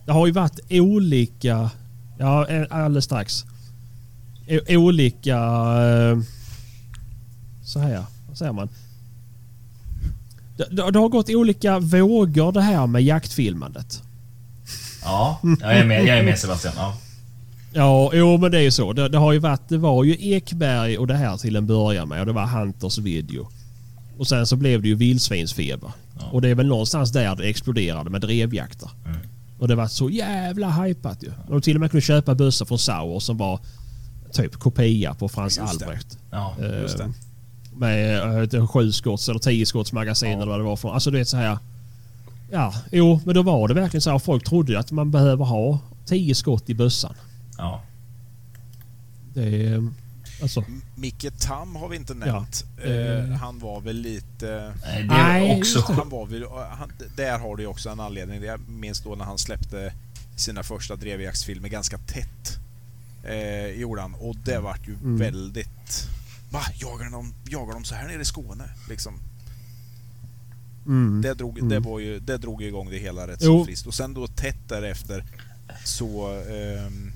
Det 0.05 0.11
har 0.11 0.25
ju 0.27 0.31
varit 0.31 0.59
olika... 0.69 1.69
Ja, 2.19 2.47
eh, 2.47 2.65
alldeles 2.69 3.05
strax. 3.05 3.45
Olika... 4.69 5.37
eh, 5.37 6.19
Så 7.63 7.79
här, 7.79 8.03
vad 8.27 8.37
säger 8.37 8.53
man? 8.53 8.69
Det, 10.57 10.91
det 10.91 10.99
har 10.99 11.09
gått 11.09 11.29
olika 11.29 11.79
vågor 11.79 12.51
det 12.51 12.61
här 12.61 12.87
med 12.87 13.03
jaktfilmandet. 13.03 14.03
Ja, 15.03 15.39
jag 15.61 15.77
är 15.77 15.85
med, 15.85 16.05
jag 16.05 16.17
är 16.17 16.23
med 16.23 16.39
Sebastian. 16.39 16.73
Ja. 16.77 16.93
Ja, 17.73 18.11
jo 18.13 18.37
men 18.37 18.51
det 18.51 18.57
är 18.57 18.61
ju 18.61 18.71
så. 18.71 18.93
Det, 18.93 19.09
det 19.09 19.17
har 19.17 19.31
ju 19.33 19.39
varit, 19.39 19.69
det 19.69 19.77
var 19.77 20.03
ju 20.03 20.15
Ekberg 20.19 20.97
och 20.97 21.07
det 21.07 21.13
här 21.15 21.37
till 21.37 21.55
en 21.55 21.67
början 21.67 22.07
med 22.07 22.19
och 22.19 22.25
det 22.25 22.31
var 22.33 22.45
Hunters 22.45 22.97
video. 22.97 23.47
Och 24.17 24.27
sen 24.27 24.47
så 24.47 24.55
blev 24.55 24.81
det 24.81 24.87
ju 24.87 24.95
vildsvinsfeber. 24.95 25.91
Ja. 26.19 26.25
Och 26.31 26.41
det 26.41 26.49
är 26.49 26.55
väl 26.55 26.67
någonstans 26.67 27.11
där 27.11 27.35
det 27.35 27.43
exploderade 27.49 28.09
med 28.09 28.21
drevjakter. 28.21 28.89
Mm. 29.05 29.17
Och 29.59 29.67
det 29.67 29.75
var 29.75 29.87
så 29.87 30.09
jävla 30.09 30.69
hypat 30.71 31.23
ju. 31.23 31.27
Och 31.27 31.51
de 31.51 31.61
till 31.61 31.75
och 31.77 31.79
med 31.81 31.91
kunde 31.91 32.01
köpa 32.01 32.35
bössor 32.35 32.65
från 32.65 32.79
Sauer 32.79 33.19
som 33.19 33.37
var 33.37 33.59
typ 34.31 34.55
kopia 34.55 35.13
på 35.13 35.29
Frans 35.29 35.57
Just 35.57 35.79
det. 35.79 35.85
Albrecht. 35.85 36.17
Ja. 36.31 36.55
Just 36.81 36.97
det. 36.97 37.03
Eh, 37.03 37.09
Med 37.77 38.53
eh, 38.53 38.67
sju 38.67 38.91
skotts 38.91 39.29
eller 39.29 39.39
tio 39.39 39.65
skotts 39.65 39.93
magasin 39.93 40.33
eller 40.33 40.45
vad 40.51 40.59
det 40.59 40.63
var 40.63 40.75
för 40.75 40.93
Alltså 40.93 41.11
du 41.11 41.17
vet 41.17 41.27
så 41.27 41.37
här. 41.37 41.57
Ja, 42.51 42.73
jo 42.91 43.19
men 43.25 43.35
då 43.35 43.41
var 43.43 43.67
det 43.67 43.73
verkligen 43.73 44.01
så 44.01 44.11
här. 44.11 44.19
Folk 44.19 44.43
trodde 44.43 44.71
ju 44.71 44.77
att 44.77 44.91
man 44.91 45.11
behöver 45.11 45.45
ha 45.45 45.79
tio 46.05 46.35
skott 46.35 46.69
i 46.69 46.73
bössan. 46.75 47.15
ja. 47.57 47.81
Det 49.33 49.65
är... 49.65 49.87
Alltså... 50.41 50.59
M- 50.67 50.81
Micke 50.95 51.25
Tam 51.39 51.75
har 51.75 51.89
vi 51.89 51.95
inte 51.95 52.13
Ja. 52.25 52.33
nämnt. 52.33 52.65
Eh. 52.83 52.91
Eh, 52.91 53.29
han 53.29 53.59
var 53.59 53.81
väl 53.81 53.95
lite... 53.95 54.73
Nej, 54.83 55.03
det 55.07 55.13
är 55.53 55.57
också. 55.57 55.93
Han 55.93 56.09
var 56.09 56.25
väl, 56.25 56.45
han, 56.71 56.91
där 57.15 57.39
har 57.39 57.55
du 57.55 57.63
ju 57.63 57.67
också 57.67 57.89
en 57.89 57.99
anledning. 57.99 58.43
Jag 58.43 58.69
minns 58.69 58.99
då 59.01 59.15
när 59.15 59.25
han 59.25 59.37
släppte 59.37 59.93
sina 60.35 60.63
första 60.63 60.95
drevjaktsfilmer 60.95 61.69
ganska 61.69 61.97
tätt. 61.97 62.57
Eh, 63.23 63.65
gjorde 63.81 64.01
han. 64.01 64.13
Och 64.15 64.35
det 64.35 64.59
vart 64.59 64.87
ju 64.87 64.93
Mm. 64.93 65.17
väldigt... 65.17 66.07
Va? 66.51 66.61
Jagar 66.75 67.09
de, 67.11 67.33
jagar 67.49 67.73
de 67.73 67.83
så 67.83 67.95
här 67.95 68.07
nere 68.07 68.21
i 68.21 68.25
Skåne? 68.25 68.63
Liksom. 68.89 69.13
Mm. 70.85 71.21
Det 71.21 71.33
drog, 71.33 71.57
Mm. 71.57 71.69
det, 71.69 71.79
var 71.79 71.99
ju, 71.99 72.19
det 72.19 72.37
drog 72.37 72.63
igång 72.63 72.89
det 72.89 72.97
hela 72.97 73.27
rätt 73.27 73.39
Jo. 73.41 73.59
så 73.59 73.65
friskt. 73.65 73.87
Och 73.87 73.93
sen 73.93 74.13
då 74.13 74.27
tätt 74.27 74.69
därefter 74.69 75.23
så 75.85 76.27
ehm, 76.27 77.11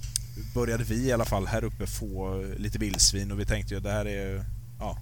började 0.53 0.83
vi 0.83 0.95
i 1.07 1.11
alla 1.11 1.25
fall 1.25 1.47
här 1.47 1.63
uppe 1.63 1.87
få 1.87 2.43
lite 2.57 2.79
vildsvin 2.79 3.31
och 3.31 3.39
vi 3.39 3.45
tänkte 3.45 3.73
ju 3.73 3.79
det 3.79 3.91
här 3.91 4.05
är... 4.05 4.43
Ja, 4.79 4.97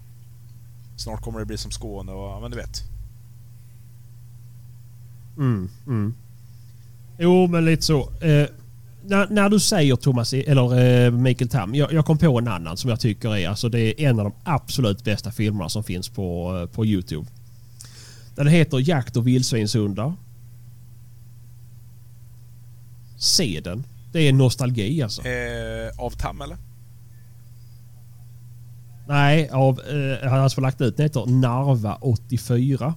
snart 0.97 1.21
kommer 1.21 1.39
det 1.39 1.45
bli 1.45 1.57
som 1.57 1.71
Skåne 1.71 2.11
och 2.11 2.41
men 2.41 2.51
du 2.51 2.57
vet. 2.57 2.83
Mm, 5.37 5.69
mm. 5.87 6.13
Jo, 7.19 7.47
men 7.47 7.65
lite 7.65 7.81
så. 7.83 8.01
Eh, 8.21 8.47
när, 9.05 9.27
när 9.29 9.49
du 9.49 9.59
säger 9.59 9.95
Thomas, 9.95 10.33
eller 10.33 10.79
eh, 11.05 11.11
Mikael 11.11 11.49
Tam, 11.49 11.75
jag, 11.75 11.93
jag 11.93 12.05
kom 12.05 12.17
på 12.17 12.37
en 12.39 12.47
annan 12.47 12.77
som 12.77 12.89
jag 12.89 12.99
tycker 12.99 13.35
är, 13.37 13.49
alltså 13.49 13.69
det 13.69 13.79
är 14.01 14.09
en 14.09 14.19
av 14.19 14.25
de 14.25 14.33
absolut 14.43 15.03
bästa 15.03 15.31
filmerna 15.31 15.69
som 15.69 15.83
finns 15.83 16.09
på, 16.09 16.57
eh, 16.61 16.75
på 16.75 16.85
Youtube. 16.85 17.27
Den 18.35 18.47
heter 18.47 18.89
Jakt 18.89 19.17
och 19.17 19.27
vildsvinshundar. 19.27 20.13
Se 23.17 23.61
den. 23.63 23.83
Det 24.11 24.27
är 24.27 24.33
nostalgi 24.33 25.01
alltså. 25.01 25.21
Eh, 25.21 25.91
av 25.97 26.09
Tam 26.09 26.41
eller? 26.41 26.57
Nej, 29.07 29.49
av, 29.49 29.79
eh, 29.79 30.21
han 30.21 30.31
har 30.31 30.37
alltså 30.37 30.61
lagt 30.61 30.81
ut 30.81 30.97
den 30.97 31.03
heter 31.03 31.25
Narva 31.25 31.97
84. 32.01 32.95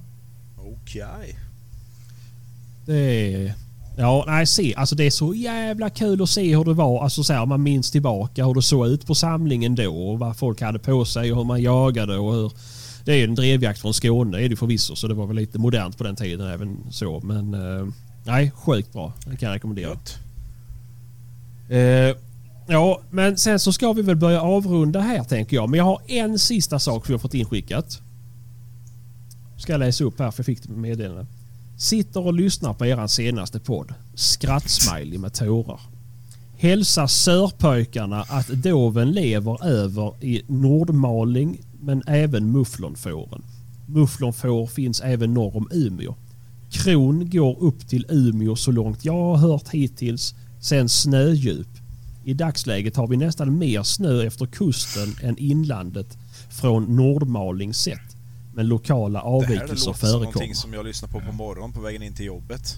Okej. 0.58 1.38
Det 2.86 3.34
är... 3.34 3.54
Ja, 3.98 4.24
nej 4.26 4.46
se. 4.46 4.74
Alltså 4.74 4.94
det 4.94 5.04
är 5.04 5.10
så 5.10 5.34
jävla 5.34 5.90
kul 5.90 6.22
att 6.22 6.30
se 6.30 6.56
hur 6.56 6.64
det 6.64 6.72
var. 6.72 7.02
Alltså 7.02 7.24
så 7.24 7.32
här, 7.32 7.46
man 7.46 7.62
minns 7.62 7.90
tillbaka 7.90 8.44
hur 8.46 8.54
det 8.54 8.62
såg 8.62 8.86
ut 8.86 9.06
på 9.06 9.14
samlingen 9.14 9.74
då 9.74 10.10
och 10.10 10.18
vad 10.18 10.36
folk 10.36 10.60
hade 10.60 10.78
på 10.78 11.04
sig 11.04 11.32
och 11.32 11.38
hur 11.38 11.44
man 11.44 11.62
jagade 11.62 12.18
och 12.18 12.34
hur... 12.34 12.52
Det 13.06 13.12
är 13.12 13.16
ju 13.16 13.24
en 13.24 13.34
drevjakt 13.34 13.80
från 13.80 13.94
Skåne 13.94 14.42
är 14.42 14.48
det 14.48 14.56
förvisso 14.56 14.96
så 14.96 15.08
det 15.08 15.14
var 15.14 15.26
väl 15.26 15.36
lite 15.36 15.58
modernt 15.58 15.98
på 15.98 16.04
den 16.04 16.16
tiden 16.16 16.46
även 16.46 16.78
så 16.90 17.20
men... 17.20 17.54
Eh, 17.54 17.86
nej, 18.24 18.50
sjukt 18.50 18.92
bra. 18.92 19.12
Det 19.26 19.36
kan 19.36 19.48
jag 19.48 19.54
rekommendera. 19.56 19.98
Eh, 21.68 22.16
ja, 22.66 23.00
men 23.10 23.36
sen 23.36 23.60
så 23.60 23.72
ska 23.72 23.92
vi 23.92 24.02
väl 24.02 24.16
börja 24.16 24.40
avrunda 24.40 25.00
här 25.00 25.24
tänker 25.24 25.56
jag. 25.56 25.70
Men 25.70 25.78
jag 25.78 25.84
har 25.84 26.00
en 26.06 26.38
sista 26.38 26.78
sak 26.78 27.08
vi 27.08 27.12
har 27.12 27.18
fått 27.18 27.34
inskickat. 27.34 28.00
Ska 29.58 29.72
jag 29.72 29.78
läsa 29.78 30.04
upp 30.04 30.18
här 30.18 30.30
för 30.30 30.40
jag 30.40 30.46
fick 30.46 30.68
meddelande. 30.68 31.26
Sitter 31.78 32.26
och 32.26 32.34
lyssnar 32.34 32.74
på 32.74 32.86
eran 32.86 33.08
senaste 33.08 33.60
podd. 33.60 33.94
Skrattsmiley 34.14 35.18
med 35.18 35.34
tårar. 35.34 35.80
Hälsar 36.56 37.06
sörpojkarna 37.06 38.22
att 38.22 38.48
doven 38.48 39.10
lever 39.10 39.66
över 39.66 40.24
i 40.24 40.42
Nordmaling 40.46 41.58
men 41.86 42.02
även 42.06 42.52
mufflonfåren. 42.52 43.44
Mufflonfår 43.88 44.66
finns 44.66 45.00
även 45.00 45.34
norr 45.34 45.56
om 45.56 45.68
Umeå. 45.72 46.14
Kron 46.70 47.30
går 47.30 47.58
upp 47.62 47.88
till 47.88 48.06
Umeå 48.08 48.56
så 48.56 48.70
långt 48.70 49.04
jag 49.04 49.12
har 49.12 49.36
hört 49.36 49.68
hittills. 49.68 50.34
Sen 50.60 50.88
snödjup. 50.88 51.68
I 52.24 52.34
dagsläget 52.34 52.96
har 52.96 53.06
vi 53.06 53.16
nästan 53.16 53.58
mer 53.58 53.82
snö 53.82 54.26
efter 54.26 54.46
kusten 54.46 55.14
än 55.22 55.38
inlandet 55.38 56.18
från 56.50 56.96
Nordmaling 56.96 57.74
sett. 57.74 58.16
Men 58.54 58.68
lokala 58.68 59.18
Det 59.18 59.24
här 59.24 59.30
det 59.30 59.36
avvikelser 59.36 59.68
låter 59.68 59.76
som 59.76 59.94
förekommer. 59.94 60.24
någonting 60.24 60.54
som 60.54 60.74
jag 60.74 60.86
lyssnar 60.86 61.08
på 61.08 61.20
på 61.20 61.32
morgonen 61.32 61.72
på 61.72 61.80
vägen 61.80 62.02
in 62.02 62.14
till 62.14 62.26
jobbet. 62.26 62.74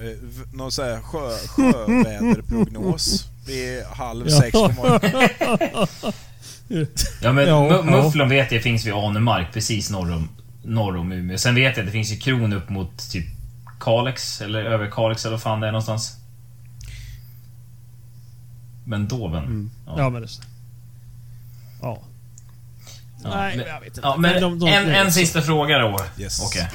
Eh, 0.00 0.28
någon 0.52 0.72
sån 0.72 0.84
här 0.84 1.00
sjö, 1.00 1.30
sjöväderprognos 1.48 3.24
vid 3.46 3.82
halv 3.82 4.28
sex 4.28 4.52
på 4.52 4.58
morgonen. 4.68 5.86
Ja 7.22 7.32
men 7.32 7.48
Ja, 7.48 7.68
mu- 7.70 7.90
ja. 7.92 8.02
Mufflon 8.02 8.28
vet 8.28 8.52
jag 8.52 8.62
finns 8.62 8.86
vid 8.86 8.92
Arnemark 8.94 9.52
precis 9.52 9.90
norr 9.90 10.12
om, 10.12 10.28
norr 10.62 10.96
om 10.96 11.12
Umeå. 11.12 11.38
Sen 11.38 11.54
vet 11.54 11.76
jag 11.76 11.82
att 11.84 11.86
det 11.86 11.92
finns 11.92 12.12
ju 12.12 12.16
kron 12.16 12.52
upp 12.52 12.68
mot 12.68 13.10
typ 13.10 13.26
Kalix 13.80 14.40
eller 14.40 14.64
över 14.64 14.90
Kalix 14.90 15.24
eller 15.24 15.30
vad 15.36 15.42
fan 15.42 15.60
det 15.60 15.66
är 15.68 15.72
någonstans. 15.72 16.16
Men 18.84 19.08
Doven. 19.08 19.44
Mm. 19.44 19.70
Ja. 19.86 19.94
Ja, 19.98 20.10
men 20.10 20.22
det... 20.22 20.28
Ja. 21.82 22.02
Ja, 23.24 23.30
Nej, 23.34 23.56
men- 23.56 23.66
jag 23.66 23.80
vet 23.80 23.88
inte. 23.88 24.00
Ja, 24.02 24.16
men 24.16 24.40
de- 24.42 24.58
de- 24.58 24.68
en, 24.68 24.88
en 24.88 25.12
sista 25.12 25.42
fråga 25.42 25.78
då. 25.78 26.00
Yes. 26.18 26.40
Okej. 26.46 26.68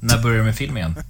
När 0.00 0.22
börjar 0.22 0.38
du 0.38 0.44
med 0.44 0.56
film 0.56 0.76
igen? 0.76 0.94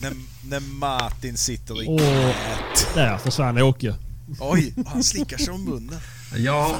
Ja. 0.00 0.10
När, 0.48 0.60
Martin 0.60 1.36
sitter 1.36 1.82
i 1.82 1.86
knät. 1.86 2.94
Där 2.94 3.18
försvann 3.18 3.62
Åke. 3.62 3.94
Oj, 4.40 4.74
han 4.86 5.04
slickar 5.04 5.38
sig 5.38 5.54
om 5.54 5.64
munnen. 5.64 6.00
Jag, 6.36 6.76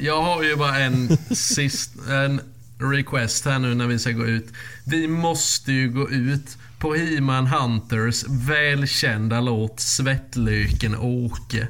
jag 0.00 0.22
har 0.22 0.42
ju 0.42 0.56
bara 0.56 0.78
en 0.78 1.18
sist, 1.36 1.90
en 2.08 2.40
request 2.78 3.44
här 3.44 3.58
nu 3.58 3.74
när 3.74 3.86
vi 3.86 3.98
ska 3.98 4.10
gå 4.10 4.26
ut. 4.26 4.46
Vi 4.84 5.08
måste 5.08 5.72
ju 5.72 5.90
gå 5.90 6.10
ut 6.10 6.58
på 6.78 6.94
He-Man 6.94 7.46
Hunters 7.46 8.24
välkända 8.28 9.40
låt 9.40 9.80
Svettlöken 9.80 10.96
Åke. 10.96 11.68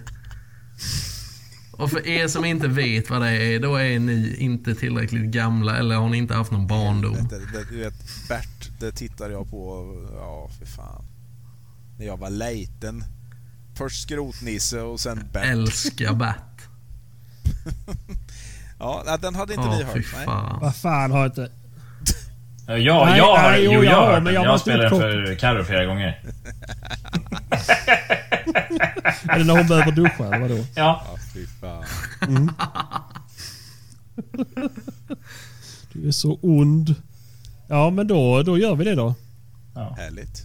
Och 1.78 1.90
för 1.90 2.06
er 2.06 2.28
som 2.28 2.44
inte 2.44 2.68
vet 2.68 3.10
vad 3.10 3.22
det 3.22 3.30
är, 3.54 3.60
då 3.60 3.76
är 3.76 3.98
ni 3.98 4.36
inte 4.38 4.74
tillräckligt 4.74 5.22
gamla 5.30 5.76
eller 5.78 5.96
har 5.96 6.08
ni 6.08 6.16
inte 6.18 6.34
haft 6.34 6.50
någon 6.50 6.66
barndom. 6.66 7.28
Det, 7.30 7.38
det, 7.38 7.64
du 7.70 7.78
vet, 7.78 7.94
Bert, 8.28 8.70
det 8.80 8.92
tittade 8.92 9.32
jag 9.32 9.50
på, 9.50 9.92
ja 10.16 10.50
för 10.58 10.66
fan. 10.66 11.04
När 11.98 12.06
jag 12.06 12.16
var 12.16 12.30
liten. 12.30 13.04
Först 13.78 14.02
Skrotnisse 14.02 14.80
och 14.80 15.00
sen 15.00 15.28
Bert. 15.32 15.44
Älskar 15.46 16.12
Bert. 16.14 16.68
Ja, 18.78 19.18
den 19.22 19.34
hade 19.34 19.54
inte 19.54 19.66
Ja, 19.66 19.72
ni 19.78 19.78
fy 19.78 19.84
hört. 19.84 19.94
Nej. 20.16 20.24
fan. 20.24 20.58
Vad 20.60 20.76
fan 20.76 21.10
har 21.10 21.26
inte... 21.26 21.50
Ja, 22.66 22.76
jag, 22.78 23.06
Nej, 23.06 23.18
jag 23.18 23.36
har, 23.36 23.50
nej, 23.50 23.64
jo, 23.64 23.72
jag 23.72 23.84
jag 23.84 23.96
har 23.96 24.12
men 24.12 24.24
den. 24.24 24.34
jag 24.34 24.44
Jag 24.44 24.60
spelade 24.60 24.88
den 24.88 24.98
för 24.98 25.34
Carro 25.34 25.64
flera 25.64 25.84
gånger. 25.84 26.22
Är 29.28 29.38
det 29.38 29.44
när 29.44 29.56
hon 29.56 29.66
behöver 29.66 29.92
duscha 29.92 30.26
eller 30.26 30.38
vadå? 30.38 30.54
Ja. 30.74 31.02
Ja, 31.06 31.16
fy 31.34 31.46
fan. 31.46 31.84
Du 35.92 36.08
är 36.08 36.12
så 36.12 36.38
ond. 36.42 36.94
Ja 37.68 37.90
men 37.90 38.06
då, 38.06 38.42
då 38.42 38.58
gör 38.58 38.74
vi 38.74 38.84
det 38.84 38.94
då. 38.94 39.14
Härligt. 39.74 40.42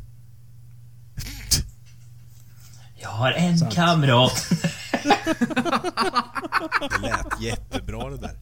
Jag 3.01 3.09
har 3.09 3.31
en 3.31 3.59
kamrat. 3.71 4.49
Det 6.79 7.01
lät 7.01 7.41
jättebra 7.41 8.09
det 8.09 8.17
där. 8.17 8.35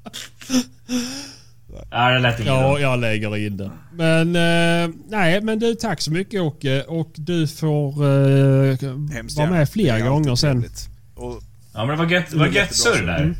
Ja, 1.91 2.09
det 2.09 2.19
lät 2.19 2.45
Ja, 2.45 2.79
jag 2.79 2.99
lägger 2.99 3.37
in 3.37 3.57
det. 3.57 3.71
Men 3.93 4.27
eh, 4.35 4.95
nej, 5.07 5.41
men 5.41 5.59
du 5.59 5.75
tack 5.75 6.01
så 6.01 6.11
mycket 6.11 6.41
Åke 6.41 6.83
och 6.83 7.11
du 7.15 7.47
får 7.47 8.05
eh, 8.05 8.77
Hemskt 9.13 9.37
vara 9.37 9.49
med 9.49 9.69
fler 9.69 9.99
gånger 9.99 10.35
sen. 10.35 10.65
Och 11.15 11.41
Ja, 11.73 11.85
men 11.85 11.97
det 11.97 12.03
var 12.03 12.11
gött, 12.11 12.31
det 12.31 12.37
var 12.37 12.47
gött 12.47 12.75
surr 12.75 13.05
där. 13.05 13.35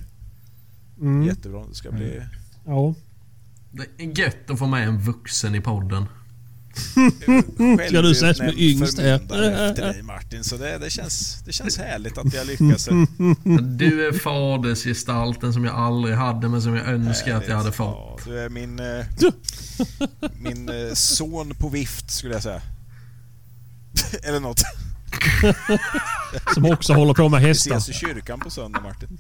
Mm, 0.99 1.23
jättebra. 1.27 1.65
Det 1.69 1.75
ska 1.75 1.91
bli 1.91 2.21
ja. 2.65 2.93
Det 3.71 4.03
är 4.03 4.19
gött 4.19 4.49
att 4.49 4.59
få 4.59 4.67
med 4.67 4.87
en 4.87 4.99
vuxen 4.99 5.55
i 5.55 5.61
podden. 5.61 6.05
Ska 7.87 8.01
du 8.01 8.15
säga 8.15 8.33
som 8.33 8.45
är 8.45 8.49
självutnämnd 8.51 8.59
yngst 8.59 8.99
efter 8.99 9.93
dig 9.93 10.01
Martin. 10.01 10.43
Så 10.43 10.57
det, 10.57 10.77
det, 10.77 10.89
känns, 10.89 11.43
det 11.45 11.51
känns 11.51 11.77
härligt 11.77 12.17
att 12.17 12.33
vi 12.33 12.37
har 12.37 12.45
lyckats. 12.45 12.89
Du 13.77 14.07
är 14.07 14.19
fadersgestalten 14.19 15.53
som 15.53 15.65
jag 15.65 15.75
aldrig 15.75 16.15
hade 16.15 16.49
men 16.49 16.61
som 16.61 16.75
jag 16.75 16.87
önskar 16.87 17.35
att 17.35 17.47
jag 17.47 17.57
hade 17.57 17.71
fått. 17.71 18.21
Ja, 18.25 18.31
du 18.31 18.39
är 18.39 18.49
min, 18.49 18.79
eh, 18.79 19.05
min 20.39 20.69
eh, 20.69 20.93
son 20.93 21.53
på 21.59 21.69
vift 21.69 22.11
skulle 22.11 22.33
jag 22.33 22.43
säga. 22.43 22.61
Eller 24.23 24.39
något. 24.39 24.61
Som 26.53 26.65
också 26.65 26.93
håller 26.93 27.13
på 27.13 27.29
med 27.29 27.41
Vi 27.41 27.47
hästar. 27.47 27.75
ses 27.77 27.89
i 27.89 27.93
kyrkan 27.99 28.39
på 28.39 28.49
söndag 28.49 28.81
Martin. 28.81 29.19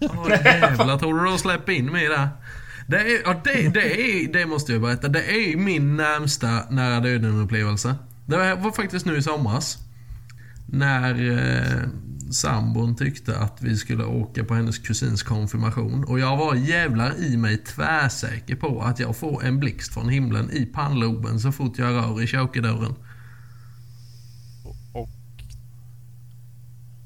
Åh 0.00 0.30
jävlar, 0.30 0.98
tror 0.98 1.18
du 1.18 1.30
de 1.30 1.38
släpper 1.38 1.72
in 1.72 1.86
mig 1.86 2.08
där? 2.08 2.28
Det, 2.86 2.96
är, 2.96 3.22
ja, 3.24 3.40
det, 3.44 3.68
det, 3.68 4.00
är, 4.00 4.32
det 4.32 4.46
måste 4.46 4.72
jag 4.72 4.82
berätta. 4.82 5.08
Det 5.08 5.52
är 5.52 5.56
min 5.56 5.96
närmsta 5.96 6.70
nära 6.70 7.00
döden-upplevelse. 7.00 7.94
Det 8.26 8.36
var, 8.36 8.72
faktiskt 8.72 9.06
nu 9.06 9.16
i 9.16 9.22
somras. 9.22 9.78
När 10.66 11.30
eh, 11.30 11.88
sambon 12.32 12.96
tyckte 12.96 13.38
att 13.38 13.62
vi 13.62 13.76
skulle 13.76 14.04
åka 14.04 14.44
på 14.44 14.54
hennes 14.54 14.78
kusins 14.78 15.22
konfirmation. 15.22 16.04
Och 16.04 16.18
jag 16.18 16.36
var 16.36 16.54
jävlar 16.54 17.22
i 17.22 17.36
mig 17.36 17.56
tvärsäker 17.56 18.56
på 18.56 18.82
att 18.82 19.00
jag 19.00 19.16
får 19.16 19.44
en 19.44 19.60
blixt 19.60 19.94
från 19.94 20.08
himlen 20.08 20.50
i 20.50 20.66
pannloben 20.66 21.40
så 21.40 21.52
fort 21.52 21.78
jag 21.78 21.94
rör 21.94 22.22
i 22.22 22.26
kökedörren. 22.26 22.94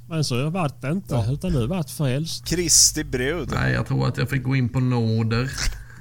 Men 0.09 0.24
så 0.24 0.51
vart 0.51 0.80
det 0.80 0.90
inte. 0.90 1.14
Ja. 1.14 1.32
Utan 1.32 1.52
du 1.52 1.66
vart 1.66 1.90
frälst. 1.90 2.47
Kristi 2.47 3.05
brud. 3.05 3.51
Nej, 3.55 3.72
jag 3.72 3.86
tror 3.86 4.09
att 4.09 4.16
jag 4.18 4.30
fick 4.30 4.43
gå 4.43 4.56
in 4.56 4.68
på 4.68 4.80
nåder. 4.80 5.51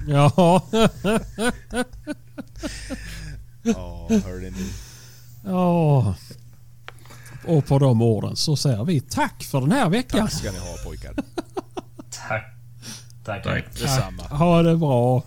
Ja. 0.07 0.31
Ja, 3.63 4.07
hörde 4.09 4.49
ni. 4.49 4.69
ja. 5.45 6.15
Och 7.47 7.65
på 7.65 7.79
de 7.79 8.01
orden 8.01 8.35
så 8.35 8.55
säger 8.55 8.83
vi 8.83 9.01
tack 9.01 9.43
för 9.43 9.61
den 9.61 9.71
här 9.71 9.89
veckan. 9.89 10.19
Tack 10.19 10.31
ska 10.31 10.51
ni 10.51 10.57
ha 10.57 10.75
pojkar. 10.85 11.13
Tack. 12.09 12.43
Tack. 13.25 13.43
Tack. 13.43 13.65
Detsamma. 13.79 14.23
Ha 14.23 14.61
det 14.63 14.77
bra. 14.77 15.23